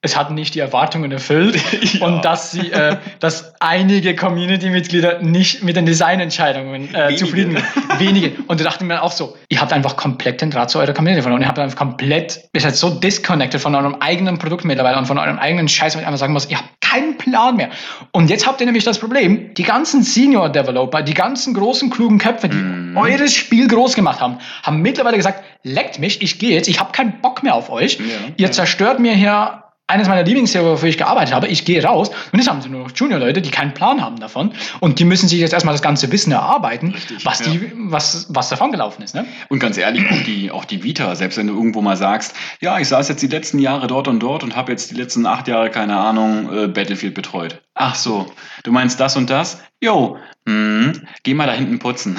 es 0.05 0.15
hat 0.15 0.31
nicht 0.31 0.55
die 0.55 0.59
Erwartungen 0.59 1.11
erfüllt 1.11 1.59
ja. 1.93 2.05
und 2.05 2.23
dass 2.23 2.51
sie, 2.51 2.71
äh, 2.71 2.97
dass 3.19 3.53
einige 3.59 4.15
Community-Mitglieder 4.15 5.19
nicht 5.21 5.63
mit 5.63 5.75
den 5.75 5.85
Designentscheidungen 5.85 6.93
äh, 6.93 7.15
zufrieden 7.15 7.57
sind. 7.57 7.99
Wenige. 7.99 8.31
Und 8.47 8.59
da 8.59 8.63
dachte 8.63 8.83
ich 8.83 8.87
mir 8.87 9.01
auch 9.01 9.11
so, 9.11 9.35
ihr 9.49 9.59
habt 9.59 9.73
einfach 9.73 9.97
komplett 9.97 10.41
den 10.41 10.51
Draht 10.51 10.69
zu 10.69 10.79
eurer 10.79 10.93
Community 10.93 11.23
verloren. 11.23 11.41
Ihr 11.41 11.47
habt 11.47 11.59
einfach 11.59 11.77
komplett, 11.77 12.41
ihr 12.53 12.61
seid 12.61 12.75
so 12.75 12.91
disconnected 12.91 13.59
von 13.59 13.73
eurem 13.75 13.95
eigenen 13.95 14.37
Produkt 14.37 14.63
mittlerweile 14.63 14.97
und 14.97 15.07
von 15.07 15.17
eurem 15.17 15.39
eigenen 15.39 15.67
Scheiß, 15.67 15.95
wo 15.95 15.99
ich 15.99 16.05
einfach 16.05 16.19
sagen 16.19 16.33
muss, 16.33 16.49
ihr 16.49 16.57
habt 16.57 16.69
keinen 16.81 17.17
Plan 17.17 17.55
mehr. 17.55 17.69
Und 18.11 18.29
jetzt 18.29 18.45
habt 18.47 18.61
ihr 18.61 18.65
nämlich 18.65 18.83
das 18.83 18.99
Problem, 18.99 19.53
die 19.55 19.63
ganzen 19.63 20.03
Senior-Developer, 20.03 21.01
die 21.01 21.13
ganzen 21.13 21.53
großen, 21.53 21.89
klugen 21.89 22.19
Köpfe, 22.19 22.47
die 22.47 22.57
mm. 22.57 22.95
eures 22.95 23.33
Spiel 23.33 23.67
groß 23.67 23.95
gemacht 23.95 24.21
haben, 24.21 24.37
haben 24.63 24.81
mittlerweile 24.81 25.17
gesagt, 25.17 25.43
leckt 25.63 25.99
mich, 25.99 26.21
ich 26.21 26.39
gehe 26.39 26.51
jetzt, 26.51 26.67
ich 26.67 26.79
habe 26.79 26.91
keinen 26.91 27.21
Bock 27.21 27.43
mehr 27.43 27.55
auf 27.55 27.69
euch. 27.69 27.97
Ja, 27.97 28.05
ihr 28.37 28.45
ja. 28.45 28.51
zerstört 28.51 28.99
mir 28.99 29.13
hier 29.13 29.64
eines 29.88 30.07
meiner 30.07 30.23
Lieblingsserien, 30.23 30.71
wofür 30.71 30.89
ich 30.89 30.97
gearbeitet 30.97 31.33
habe. 31.33 31.47
Ich 31.47 31.63
gehe 31.63 31.83
raus 31.83 32.09
und 32.31 32.39
jetzt 32.39 32.49
haben 32.49 32.61
sie 32.61 32.69
nur 32.69 32.81
noch 32.81 32.91
Junior-Leute, 32.95 33.41
die 33.41 33.51
keinen 33.51 33.73
Plan 33.73 34.01
haben 34.01 34.19
davon. 34.19 34.51
Und 34.79 34.99
die 34.99 35.05
müssen 35.05 35.27
sich 35.27 35.39
jetzt 35.39 35.53
erstmal 35.53 35.75
das 35.75 35.83
ganze 35.83 36.11
Wissen 36.11 36.31
erarbeiten, 36.31 36.91
Richtig, 36.91 37.23
was, 37.23 37.39
die, 37.39 37.55
ja. 37.55 37.61
was, 37.75 38.27
was 38.29 38.49
davon 38.49 38.71
gelaufen 38.71 39.03
ist. 39.03 39.13
Ne? 39.13 39.25
Und 39.49 39.59
ganz 39.59 39.77
ehrlich, 39.77 40.03
auch 40.09 40.23
die, 40.23 40.51
auch 40.51 40.65
die 40.65 40.83
Vita, 40.83 41.15
selbst 41.15 41.38
wenn 41.38 41.47
du 41.47 41.53
irgendwo 41.53 41.81
mal 41.81 41.97
sagst, 41.97 42.36
ja, 42.61 42.79
ich 42.79 42.88
saß 42.88 43.09
jetzt 43.09 43.21
die 43.21 43.27
letzten 43.27 43.59
Jahre 43.59 43.86
dort 43.86 44.07
und 44.07 44.19
dort 44.19 44.43
und 44.43 44.55
habe 44.55 44.71
jetzt 44.71 44.89
die 44.89 44.95
letzten 44.95 45.25
acht 45.27 45.47
Jahre, 45.47 45.69
keine 45.69 45.97
Ahnung, 45.97 46.51
äh, 46.51 46.67
Battlefield 46.67 47.13
betreut. 47.13 47.61
Ach 47.75 47.93
so, 47.93 48.25
du 48.63 48.71
meinst 48.71 48.99
das 48.99 49.17
und 49.17 49.29
das? 49.29 49.59
Jo, 49.82 50.17
hm, 50.47 51.07
geh 51.23 51.34
mal 51.34 51.47
da 51.47 51.53
hinten 51.53 51.80
putzen. 51.80 52.17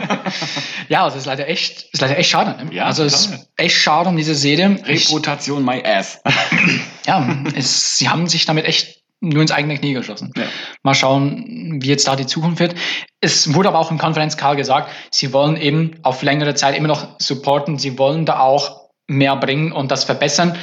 ja, 0.88 1.04
also 1.04 1.18
ist 1.18 1.26
leider 1.26 1.48
echt, 1.48 1.88
ist 1.92 2.00
leider 2.00 2.18
echt 2.18 2.30
schade. 2.30 2.64
Ne? 2.64 2.74
Ja, 2.74 2.86
also 2.86 3.02
es 3.04 3.26
ist 3.26 3.50
echt 3.56 3.76
schade 3.76 4.08
um 4.08 4.16
diese 4.16 4.34
Serie. 4.34 4.78
Reputation 4.84 5.64
my 5.64 5.82
ass. 5.84 6.20
ja, 7.06 7.44
es, 7.54 7.98
sie 7.98 8.08
haben 8.08 8.28
sich 8.28 8.46
damit 8.46 8.66
echt 8.66 9.00
nur 9.20 9.42
ins 9.42 9.52
eigene 9.52 9.76
Knie 9.76 9.92
geschossen. 9.94 10.32
Ja. 10.36 10.44
Mal 10.82 10.94
schauen, 10.94 11.78
wie 11.82 11.88
jetzt 11.88 12.06
da 12.08 12.16
die 12.16 12.26
Zukunft 12.26 12.60
wird. 12.60 12.74
Es 13.20 13.52
wurde 13.54 13.68
aber 13.68 13.78
auch 13.78 13.90
im 13.90 13.98
Konferenz 13.98 14.36
Karl 14.36 14.56
gesagt, 14.56 14.90
sie 15.10 15.32
wollen 15.32 15.56
eben 15.56 15.98
auf 16.02 16.22
längere 16.22 16.54
Zeit 16.54 16.76
immer 16.76 16.88
noch 16.88 17.16
supporten, 17.18 17.78
sie 17.78 17.98
wollen 17.98 18.24
da 18.24 18.40
auch 18.40 18.88
mehr 19.06 19.36
bringen 19.36 19.72
und 19.72 19.90
das 19.90 20.04
verbessern. 20.04 20.56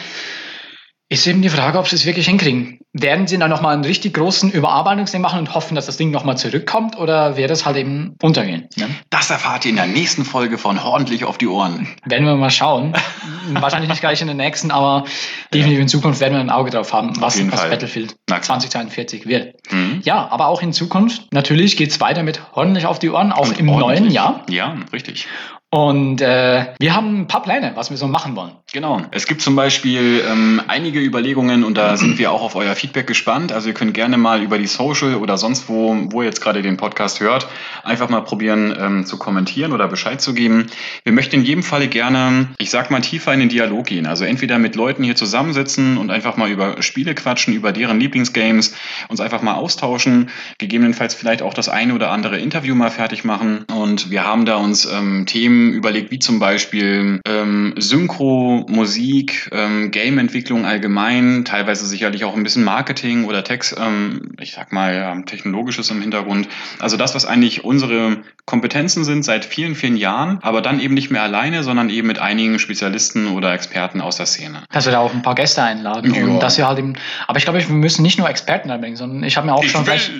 Ist 1.10 1.26
eben 1.26 1.42
die 1.42 1.50
Frage, 1.50 1.80
ob 1.80 1.88
sie 1.88 1.96
es 1.96 2.06
wirklich 2.06 2.28
hinkriegen. 2.28 2.80
Werden 2.92 3.28
sie 3.28 3.38
dann 3.38 3.50
nochmal 3.50 3.74
einen 3.74 3.86
richtig 3.86 4.14
großen 4.16 4.52
Überarbeitungsding 4.52 5.22
machen 5.22 5.40
und 5.40 5.54
hoffen, 5.54 5.76
dass 5.76 5.86
das 5.86 5.96
Ding 5.96 6.12
nochmal 6.12 6.38
zurückkommt 6.38 6.98
oder 6.98 7.38
wird 7.38 7.50
es 7.50 7.66
halt 7.66 7.78
eben 7.78 8.16
untergehen? 8.22 8.68
Ne? 8.76 8.90
Das 9.10 9.30
erfahrt 9.30 9.64
ihr 9.64 9.70
in 9.70 9.78
der 9.78 9.86
nächsten 9.86 10.26
Folge 10.26 10.58
von 10.58 10.78
Ordentlich 10.78 11.24
auf 11.24 11.38
die 11.38 11.48
Ohren. 11.48 11.88
Werden 12.04 12.26
wir 12.26 12.36
mal 12.36 12.50
schauen. 12.50 12.94
Wahrscheinlich 13.54 13.90
nicht 13.90 14.02
gleich 14.02 14.20
in 14.20 14.28
der 14.28 14.36
nächsten, 14.36 14.70
aber 14.70 15.06
definitiv 15.54 15.80
in 15.80 15.88
Zukunft 15.88 16.20
werden 16.20 16.34
wir 16.34 16.42
ein 16.42 16.50
Auge 16.50 16.72
drauf 16.72 16.92
haben, 16.92 17.14
was, 17.22 17.40
was 17.52 17.70
Battlefield 17.70 18.18
2042 18.28 19.28
wird. 19.28 19.56
Mhm. 19.72 20.02
Ja, 20.04 20.28
aber 20.30 20.48
auch 20.48 20.62
in 20.62 20.74
Zukunft, 20.74 21.32
natürlich 21.32 21.78
geht 21.78 21.92
es 21.92 22.02
weiter 22.02 22.24
mit 22.24 22.42
Ordentlich 22.52 22.86
auf 22.86 23.00
die 23.00 23.10
Ohren, 23.10 23.32
auch 23.32 23.48
und 23.48 23.60
im 23.60 23.68
neuen 23.68 24.12
Jahr. 24.12 24.44
Ja, 24.50 24.76
richtig. 24.92 25.28
Und 25.70 26.22
äh, 26.22 26.68
wir 26.80 26.96
haben 26.96 27.22
ein 27.22 27.28
paar 27.28 27.44
Pläne, 27.44 27.74
was 27.76 27.90
wir 27.90 27.98
so 27.98 28.08
machen 28.08 28.38
wollen. 28.38 28.54
Genau. 28.72 29.02
Es 29.12 29.28
gibt 29.28 29.42
zum 29.42 29.58
Beispiel 29.58 30.24
ähm, 30.26 30.62
einige 30.70 31.02
Überlegungen 31.02 31.66
und 31.66 31.76
da 31.78 31.98
sind 31.98 32.18
wir 32.18 32.32
auch 32.32 32.42
auf 32.42 32.56
euer 32.56 32.74
Feedback 32.74 33.06
gespannt. 33.06 33.52
Also 33.52 33.68
ihr 33.68 33.74
könnt 33.74 33.94
gerne 33.94 34.18
mal 34.18 34.42
über 34.42 34.58
die 34.58 34.68
Social 34.68 35.16
oder 35.16 35.38
sonst 35.38 35.68
wo, 35.68 35.94
wo 36.10 36.22
ihr 36.22 36.28
jetzt 36.28 36.40
gerade 36.40 36.62
den 36.62 36.78
Podcast 36.78 37.20
hört, 37.20 37.50
einfach 37.84 38.08
mal 38.08 38.22
probieren 38.22 38.74
ähm, 38.80 39.06
zu 39.06 39.18
kommentieren 39.18 39.74
oder 39.74 39.90
Bescheid 39.90 40.22
zu 40.22 40.34
geben. 40.34 40.68
Wir 41.04 41.12
möchten 41.12 41.36
in 41.36 41.44
jedem 41.44 41.64
Falle 41.64 41.90
gerne, 41.90 42.48
ich 42.60 42.70
sag 42.70 42.90
mal, 42.90 43.02
tiefer 43.02 43.34
in 43.34 43.42
den 43.42 43.50
Dialog 43.50 43.88
gehen. 43.88 44.06
Also 44.06 44.24
entweder 44.24 44.60
mit 44.60 44.78
Leuten 44.78 45.04
hier 45.04 45.18
zusammensitzen 45.18 45.98
und 45.98 46.12
einfach 46.12 46.38
mal 46.38 46.50
über 46.50 46.82
Spiele 46.82 47.14
quatschen, 47.14 47.54
über 47.54 47.74
deren 47.74 48.00
Lieblingsgames, 48.00 48.74
uns 49.10 49.20
einfach 49.20 49.42
mal 49.42 49.56
austauschen, 49.56 50.30
gegebenenfalls 50.60 51.14
vielleicht 51.14 51.42
auch 51.42 51.54
das 51.54 51.68
eine 51.68 51.94
oder 51.94 52.12
andere 52.12 52.40
Interview 52.40 52.74
mal 52.74 52.90
fertig 52.90 53.26
machen. 53.26 53.66
Und 53.70 54.12
wir 54.12 54.24
haben 54.24 54.46
da 54.46 54.56
uns 54.56 54.86
ähm, 54.86 55.26
Themen 55.26 55.57
überlegt, 55.74 56.12
wie 56.12 56.20
zum 56.20 56.40
Beispiel 56.40 57.20
ähm, 57.26 57.74
Synchro, 57.78 58.66
Musik, 58.68 59.50
ähm, 59.52 59.92
Game-Entwicklung 59.92 60.66
allgemein, 60.66 61.46
teilweise 61.46 61.86
sicherlich 61.86 62.24
auch 62.24 62.36
ein 62.36 62.44
bisschen 62.44 62.64
Marketing 62.64 63.26
oder 63.26 63.44
Text, 63.44 63.76
ähm, 63.80 64.32
ich 64.40 64.54
sag 64.54 64.72
mal, 64.72 64.94
ähm, 64.94 65.26
technologisches 65.26 65.90
im 65.92 66.02
Hintergrund. 66.02 66.48
Also 66.80 66.98
das, 66.98 67.16
was 67.16 67.26
eigentlich 67.26 67.64
unsere 67.64 68.18
Kompetenzen 68.46 69.04
sind 69.04 69.26
seit 69.26 69.44
vielen, 69.44 69.76
vielen 69.76 69.98
Jahren, 69.98 70.40
aber 70.42 70.62
dann 70.62 70.80
eben 70.80 70.94
nicht 70.94 71.12
mehr 71.12 71.22
alleine, 71.22 71.64
sondern 71.64 71.90
eben 71.90 72.08
mit 72.08 72.20
einigen 72.20 72.60
Spezialisten 72.60 73.28
oder 73.28 73.54
Experten 73.54 74.00
aus 74.00 74.16
der 74.16 74.26
Szene. 74.26 74.64
Dass 74.72 74.86
wir 74.86 74.94
da 74.94 75.00
auch 75.00 75.14
ein 75.14 75.22
paar 75.22 75.36
Gäste 75.36 75.62
einladen 75.64 76.14
ja. 76.14 76.24
und 76.24 76.40
dass 76.40 76.58
wir 76.58 76.66
halt 76.66 76.80
eben, 76.80 76.94
aber 77.28 77.38
ich 77.40 77.44
glaube, 77.44 77.60
wir 77.60 77.76
müssen 77.76 78.04
nicht 78.04 78.18
nur 78.18 78.30
Experten 78.30 78.72
einbringen, 78.72 78.96
sondern 78.96 79.24
ich 79.24 79.36
habe 79.36 79.48
mir 79.48 79.54
auch 79.54 79.64
ich 79.64 79.72
schon 79.72 79.84
vielleicht, 79.84 80.12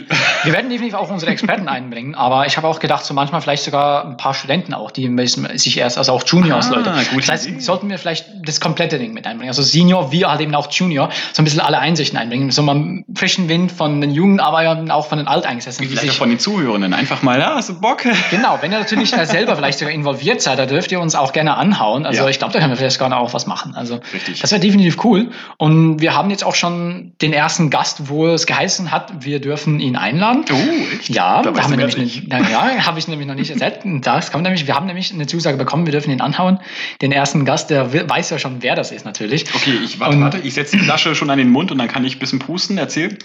wir 0.44 0.52
werden 0.52 0.70
definitiv 0.70 0.96
auch 0.96 1.10
unsere 1.10 1.32
Experten 1.32 1.68
einbringen, 1.70 2.16
aber 2.16 2.46
ich 2.46 2.58
habe 2.58 2.68
auch 2.68 2.80
gedacht, 2.80 3.06
so 3.06 3.14
manchmal 3.14 3.42
vielleicht 3.42 3.64
sogar 3.64 4.06
ein 4.06 4.18
paar 4.18 4.34
Studenten 4.34 4.74
auch, 4.74 4.92
die 4.92 5.08
sich 5.28 5.78
erst, 5.78 5.98
also 5.98 6.14
auch 6.14 6.24
Juniors, 6.26 6.72
ah, 6.72 6.76
Leute. 6.76 6.94
Das 7.16 7.30
heißt, 7.30 7.48
Idee. 7.48 7.60
sollten 7.60 7.90
wir 7.90 7.98
vielleicht 7.98 8.28
das 8.44 8.60
komplette 8.60 9.00
Ding 9.00 9.14
mit 9.14 9.26
einbringen. 9.26 9.50
Also 9.50 9.62
Senior, 9.62 10.12
wie 10.12 10.26
halt 10.26 10.42
eben 10.42 10.54
auch 10.56 10.72
Junior, 10.72 11.10
so 11.34 11.42
ein 11.42 11.46
bisschen 11.46 11.62
alle 11.62 11.80
Einsichten 11.80 12.18
einbringen. 12.18 12.52
So 12.52 12.62
mal 12.62 13.04
frischen 13.16 13.50
Wind 13.50 13.72
von 13.72 14.02
den 14.02 14.12
Jungen, 14.12 14.40
aber 14.40 14.86
auch 14.94 15.08
von 15.08 15.18
den 15.18 15.28
Alteingesessenen. 15.28 15.90
Vielleicht 15.90 16.18
von 16.18 16.30
den 16.30 16.40
Zuhörenden. 16.40 16.94
Einfach 16.94 17.22
mal, 17.24 17.40
ja, 17.40 17.56
hast 17.56 17.70
du 17.70 17.80
Bock? 17.80 18.04
Genau, 18.30 18.58
wenn 18.62 18.72
ihr 18.72 18.80
natürlich 18.80 19.10
selber 19.10 19.56
vielleicht 19.56 19.80
sogar 19.80 19.94
involviert 19.94 20.42
seid, 20.42 20.60
da 20.60 20.66
dürft 20.66 20.92
ihr 20.92 21.00
uns 21.00 21.16
auch 21.16 21.34
gerne 21.34 21.56
anhauen. 21.56 22.06
Also 22.06 22.24
ja. 22.24 22.30
ich 22.30 22.40
glaube, 22.40 22.54
da 22.54 22.60
können 22.60 22.72
wir 22.72 22.78
vielleicht 22.78 23.00
gerne 23.00 23.18
auch 23.18 23.34
was 23.34 23.48
machen. 23.48 23.74
Also 23.76 24.00
Richtig. 24.14 24.42
das 24.42 24.52
wäre 24.52 24.60
definitiv 24.60 25.04
cool. 25.04 25.30
Und 25.58 26.02
wir 26.02 26.16
haben 26.16 26.30
jetzt 26.30 26.44
auch 26.44 26.56
schon 26.56 27.14
den 27.22 27.34
ersten 27.34 27.70
Gast, 27.70 28.10
wo 28.10 28.28
es 28.28 28.46
geheißen 28.46 28.92
hat, 28.92 29.26
wir 29.26 29.40
dürfen 29.40 29.80
ihn 29.80 29.96
einladen. 29.96 30.46
Oh, 30.52 30.96
echt? 30.96 31.10
Ja, 31.10 31.42
da, 31.42 31.52
da 31.52 31.64
haben 31.64 31.72
wir 31.72 31.78
nämlich, 31.78 32.24
ja, 32.28 32.70
habe 32.86 33.00
ich 33.00 33.08
nämlich 33.08 33.28
noch 33.28 33.36
nicht 33.36 33.52
erzählt. 33.52 33.80
Das 34.02 34.32
kommt 34.32 34.44
nämlich, 34.44 34.68
wir 34.68 34.76
haben 34.76 34.86
nämlich 34.88 35.17
eine 35.18 35.28
Zusage 35.28 35.58
bekommen, 35.58 35.86
wir 35.86 35.92
dürfen 35.92 36.12
ihn 36.12 36.22
anhauen. 36.22 36.60
Den 37.02 37.12
ersten 37.12 37.46
Gast, 37.46 37.70
der 37.70 37.92
weiß 38.10 38.30
ja 38.30 38.40
schon, 38.40 38.62
wer 38.62 38.76
das 38.76 38.92
ist 38.92 39.06
natürlich. 39.06 39.46
Okay, 39.54 39.78
ich 39.84 40.00
warte, 40.00 40.20
warte, 40.20 40.38
ich 40.40 40.54
setze 40.54 40.78
die 40.78 40.84
Flasche 40.84 41.16
schon 41.16 41.30
an 41.30 41.38
den 41.38 41.50
Mund 41.50 41.72
und 41.72 41.78
dann 41.78 41.88
kann 41.88 42.06
ich 42.06 42.16
ein 42.16 42.20
bisschen 42.20 42.40
pusten, 42.40 42.78
erzähl. 42.78 43.18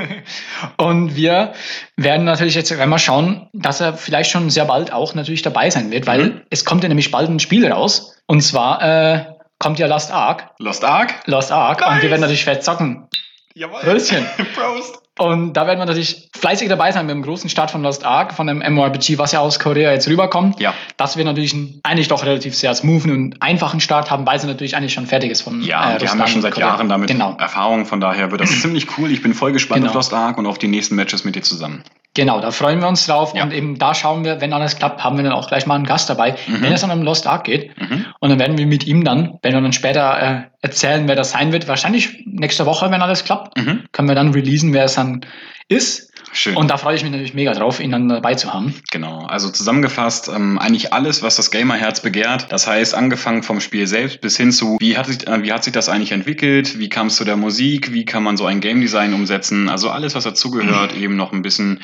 und 0.76 1.16
wir 1.16 1.52
werden 1.96 2.24
natürlich 2.24 2.54
jetzt 2.54 2.72
einmal 2.72 2.98
schauen, 2.98 3.48
dass 3.52 3.80
er 3.80 3.94
vielleicht 3.94 4.30
schon 4.30 4.50
sehr 4.50 4.64
bald 4.64 4.92
auch 4.92 5.14
natürlich 5.14 5.42
dabei 5.42 5.70
sein 5.70 5.90
wird, 5.90 6.06
weil 6.06 6.24
mhm. 6.24 6.40
es 6.50 6.64
kommt 6.64 6.82
ja 6.82 6.88
nämlich 6.88 7.10
bald 7.10 7.28
ein 7.28 7.40
Spiel 7.40 7.70
raus. 7.70 8.20
Und 8.26 8.40
zwar 8.40 8.82
äh, 8.82 9.24
kommt 9.58 9.78
ja 9.78 9.86
Lost 9.86 10.10
Ark. 10.10 10.50
Lost 10.58 10.84
Ark? 10.84 11.14
Lost 11.26 11.52
Ark. 11.52 11.80
Nice. 11.80 11.90
Und 11.90 12.02
wir 12.02 12.10
werden 12.10 12.20
natürlich 12.20 12.44
fett 12.44 12.64
zocken. 12.64 13.08
Jawohl. 13.54 13.80
Pröstchen. 13.80 14.26
Prost. 14.54 15.01
Und 15.18 15.52
da 15.52 15.66
werden 15.66 15.78
wir 15.78 15.84
natürlich 15.84 16.30
fleißig 16.34 16.70
dabei 16.70 16.90
sein 16.90 17.04
mit 17.04 17.14
dem 17.14 17.22
großen 17.22 17.50
Start 17.50 17.70
von 17.70 17.82
Lost 17.82 18.04
Ark, 18.04 18.32
von 18.32 18.46
dem 18.46 18.58
MMORPG, 18.58 19.18
was 19.18 19.32
ja 19.32 19.40
aus 19.40 19.58
Korea 19.58 19.92
jetzt 19.92 20.08
rüberkommt. 20.08 20.58
Ja. 20.58 20.72
Dass 20.96 21.18
wir 21.18 21.24
natürlich 21.24 21.52
einen, 21.52 21.80
eigentlich 21.82 22.08
doch 22.08 22.24
relativ 22.24 22.54
sehr 22.54 22.74
smoothen 22.74 23.10
und 23.10 23.42
einfachen 23.42 23.80
Start 23.80 24.10
haben, 24.10 24.26
weil 24.26 24.40
sie 24.40 24.46
natürlich 24.46 24.74
eigentlich 24.74 24.94
schon 24.94 25.06
fertig 25.06 25.30
ist 25.30 25.42
von 25.42 25.60
Ja, 25.60 25.96
äh, 25.96 26.00
wir 26.00 26.10
haben 26.10 26.18
ja 26.18 26.26
schon 26.26 26.40
seit 26.40 26.54
Korea. 26.54 26.68
Jahren 26.68 26.88
damit 26.88 27.08
genau. 27.08 27.36
Erfahrung, 27.38 27.84
von 27.84 28.00
daher 28.00 28.30
wird 28.30 28.40
das 28.40 28.50
ziemlich 28.62 28.96
cool. 28.96 29.10
Ich 29.12 29.22
bin 29.22 29.34
voll 29.34 29.52
gespannt 29.52 29.82
genau. 29.82 29.90
auf 29.90 29.96
Lost 29.96 30.14
Ark 30.14 30.38
und 30.38 30.46
auf 30.46 30.56
die 30.56 30.68
nächsten 30.68 30.96
Matches 30.96 31.24
mit 31.24 31.36
dir 31.36 31.42
zusammen. 31.42 31.84
Genau, 32.14 32.40
da 32.40 32.50
freuen 32.50 32.80
wir 32.80 32.88
uns 32.88 33.06
drauf 33.06 33.32
ja. 33.34 33.42
und 33.42 33.52
eben 33.52 33.78
da 33.78 33.94
schauen 33.94 34.22
wir, 34.24 34.42
wenn 34.42 34.52
alles 34.52 34.76
klappt, 34.76 35.02
haben 35.02 35.16
wir 35.16 35.24
dann 35.24 35.32
auch 35.32 35.48
gleich 35.48 35.64
mal 35.64 35.76
einen 35.76 35.86
Gast 35.86 36.10
dabei, 36.10 36.36
mhm. 36.46 36.60
wenn 36.62 36.72
es 36.72 36.82
dann 36.82 36.90
um 36.90 37.02
Lost 37.02 37.26
Ark 37.26 37.44
geht. 37.44 37.70
Mhm. 37.80 38.04
Und 38.20 38.28
dann 38.28 38.38
werden 38.38 38.58
wir 38.58 38.66
mit 38.66 38.86
ihm 38.86 39.02
dann, 39.02 39.38
wenn 39.40 39.54
wir 39.54 39.60
dann 39.62 39.72
später 39.72 40.20
äh, 40.20 40.42
erzählen, 40.60 41.08
wer 41.08 41.16
das 41.16 41.30
sein 41.30 41.52
wird, 41.52 41.68
wahrscheinlich 41.68 42.24
nächste 42.26 42.66
Woche, 42.66 42.90
wenn 42.90 43.00
alles 43.00 43.24
klappt, 43.24 43.56
mhm. 43.56 43.84
können 43.92 44.08
wir 44.08 44.14
dann 44.14 44.32
releasen, 44.32 44.74
wer 44.74 44.84
es 44.84 44.94
dann 44.94 45.24
ist. 45.68 46.11
Schön. 46.34 46.56
Und 46.56 46.70
da 46.70 46.78
freue 46.78 46.96
ich 46.96 47.02
mich 47.02 47.12
natürlich 47.12 47.34
mega 47.34 47.52
drauf, 47.52 47.78
ihn 47.78 47.90
dann 47.90 48.08
dabei 48.08 48.34
zu 48.34 48.54
haben. 48.54 48.74
Genau, 48.90 49.26
also 49.26 49.50
zusammengefasst, 49.50 50.28
ähm, 50.34 50.58
eigentlich 50.58 50.92
alles, 50.92 51.22
was 51.22 51.36
das 51.36 51.50
Gamerherz 51.50 52.00
begehrt. 52.00 52.46
Das 52.50 52.66
heißt, 52.66 52.94
angefangen 52.94 53.42
vom 53.42 53.60
Spiel 53.60 53.86
selbst 53.86 54.22
bis 54.22 54.38
hin 54.38 54.50
zu, 54.50 54.78
wie 54.80 54.96
hat, 54.96 55.06
sich, 55.06 55.26
äh, 55.26 55.42
wie 55.42 55.52
hat 55.52 55.62
sich 55.62 55.74
das 55.74 55.90
eigentlich 55.90 56.12
entwickelt, 56.12 56.78
wie 56.78 56.88
kam 56.88 57.08
es 57.08 57.16
zu 57.16 57.24
der 57.24 57.36
Musik, 57.36 57.92
wie 57.92 58.06
kann 58.06 58.22
man 58.22 58.38
so 58.38 58.46
ein 58.46 58.60
Game 58.60 58.80
Design 58.80 59.12
umsetzen. 59.12 59.68
Also 59.68 59.90
alles, 59.90 60.14
was 60.14 60.24
dazugehört, 60.24 60.96
mhm. 60.96 61.02
eben 61.02 61.16
noch 61.16 61.32
ein 61.32 61.42
bisschen 61.42 61.80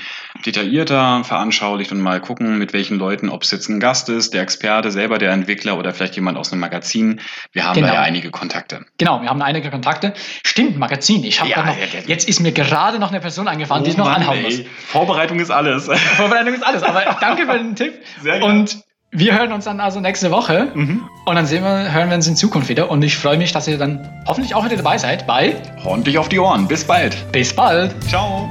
detaillierter 0.47 1.25
veranschaulicht 1.25 1.93
und 1.93 2.01
mal 2.01 2.21
gucken, 2.21 2.59
mit 2.59 2.73
welchen 2.73 2.99
Leuten, 2.99 3.29
ob 3.29 3.43
es 3.43 3.51
jetzt 3.51 3.69
ein 3.69 3.81
Gast 3.81 4.09
ist, 4.09 4.33
der 4.33 4.43
Experte, 4.43 4.91
selber 4.91 5.19
der 5.19 5.33
Entwickler 5.33 5.79
oder 5.79 5.93
vielleicht 5.93 6.17
jemand 6.17 6.39
aus 6.39 6.53
einem 6.53 6.61
Magazin. 6.61 7.21
Wir 7.53 7.65
haben 7.65 7.75
genau. 7.75 7.89
da 7.89 7.95
ja 7.95 8.01
einige 8.03 8.31
Kontakte. 8.31 8.87
Genau, 8.97 9.21
wir 9.21 9.29
haben 9.29 9.43
einige 9.43 9.71
Kontakte. 9.71 10.15
Stimmt, 10.43 10.79
Magazin. 10.79 11.23
Ich 11.25 11.41
habe 11.41 11.51
ja, 11.51 11.65
noch, 11.65 11.77
ja, 11.77 11.85
ja, 11.85 12.01
jetzt 12.07 12.29
ist 12.29 12.41
mir 12.41 12.53
gerade 12.53 12.99
noch 12.99 13.11
eine 13.11 13.21
Person 13.21 13.47
angefahren, 13.47 13.83
oh, 13.83 13.85
die 13.85 13.91
ich 13.91 13.97
noch 13.97 14.07
Mann, 14.07 14.38
anhauen 14.39 14.57
muss. 14.57 14.67
Vorbereitung 14.87 15.41
ist 15.41 15.51
alles. 15.51 15.89
Vorbereitung 16.17 16.55
ist 16.55 16.67
alles, 16.67 16.83
aber 16.83 17.17
danke 17.21 17.47
für 17.47 17.59
den 17.59 17.77
Tipp. 17.77 17.95
Sehr 18.23 18.39
gerne. 18.39 18.55
Und 18.55 18.83
wir 19.11 19.39
hören 19.39 19.53
uns 19.53 19.65
dann 19.65 19.81
also 19.81 20.01
nächste 20.01 20.31
Woche 20.31 20.71
mhm. 20.75 21.09
und 21.25 21.35
dann 21.35 21.47
sehen 21.47 21.65
wir, 21.65 21.93
hören 21.93 22.11
wir 22.11 22.17
uns 22.17 22.27
in 22.27 22.37
Zukunft 22.37 22.69
wieder. 22.69 22.91
Und 22.91 23.03
ich 23.03 23.17
freue 23.17 23.39
mich, 23.39 23.53
dass 23.53 23.67
ihr 23.67 23.79
dann 23.79 24.07
hoffentlich 24.27 24.55
auch 24.55 24.65
wieder 24.65 24.77
dabei 24.77 24.99
seid 24.99 25.27
bei 25.27 25.57
Ordentlich 25.85 26.19
auf 26.19 26.29
die 26.29 26.39
Ohren. 26.39 26.69
Bis 26.69 26.85
bald. 26.85 27.17
Bis 27.33 27.55
bald. 27.55 27.95
Ciao. 28.07 28.49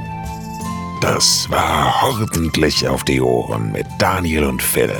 Das 1.00 1.46
war 1.48 1.94
Ordentlich 2.02 2.88
auf 2.88 3.04
die 3.04 3.20
Ohren 3.20 3.70
mit 3.70 3.86
Daniel 4.00 4.44
und 4.44 4.60
Phil, 4.60 4.92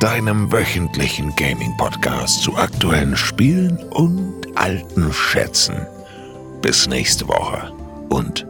deinem 0.00 0.50
wöchentlichen 0.50 1.36
Gaming-Podcast 1.36 2.42
zu 2.42 2.56
aktuellen 2.56 3.14
Spielen 3.14 3.78
und 3.90 4.46
alten 4.54 5.12
Schätzen. 5.12 5.86
Bis 6.62 6.86
nächste 6.86 7.28
Woche 7.28 7.70
und 8.08 8.46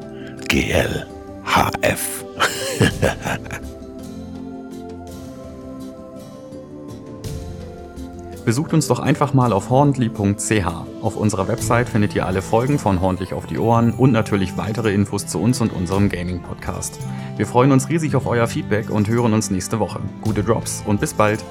GLHF. 1.44 2.24
Besucht 8.44 8.74
uns 8.74 8.88
doch 8.88 8.98
einfach 8.98 9.34
mal 9.34 9.52
auf 9.52 9.70
horndli.ch. 9.70 10.66
Auf 11.00 11.16
unserer 11.16 11.46
Website 11.46 11.88
findet 11.88 12.16
ihr 12.16 12.26
alle 12.26 12.42
Folgen 12.42 12.80
von 12.80 13.00
Horndlich 13.00 13.34
auf 13.34 13.46
die 13.46 13.58
Ohren 13.58 13.92
und 13.92 14.10
natürlich 14.10 14.56
weitere 14.56 14.92
Infos 14.92 15.28
zu 15.28 15.40
uns 15.40 15.60
und 15.60 15.72
unserem 15.72 16.08
Gaming-Podcast. 16.08 16.98
Wir 17.36 17.46
freuen 17.46 17.70
uns 17.70 17.88
riesig 17.88 18.16
auf 18.16 18.26
euer 18.26 18.48
Feedback 18.48 18.90
und 18.90 19.08
hören 19.08 19.32
uns 19.32 19.50
nächste 19.50 19.78
Woche. 19.78 20.00
Gute 20.22 20.42
Drops 20.42 20.82
und 20.86 21.00
bis 21.00 21.14
bald! 21.14 21.44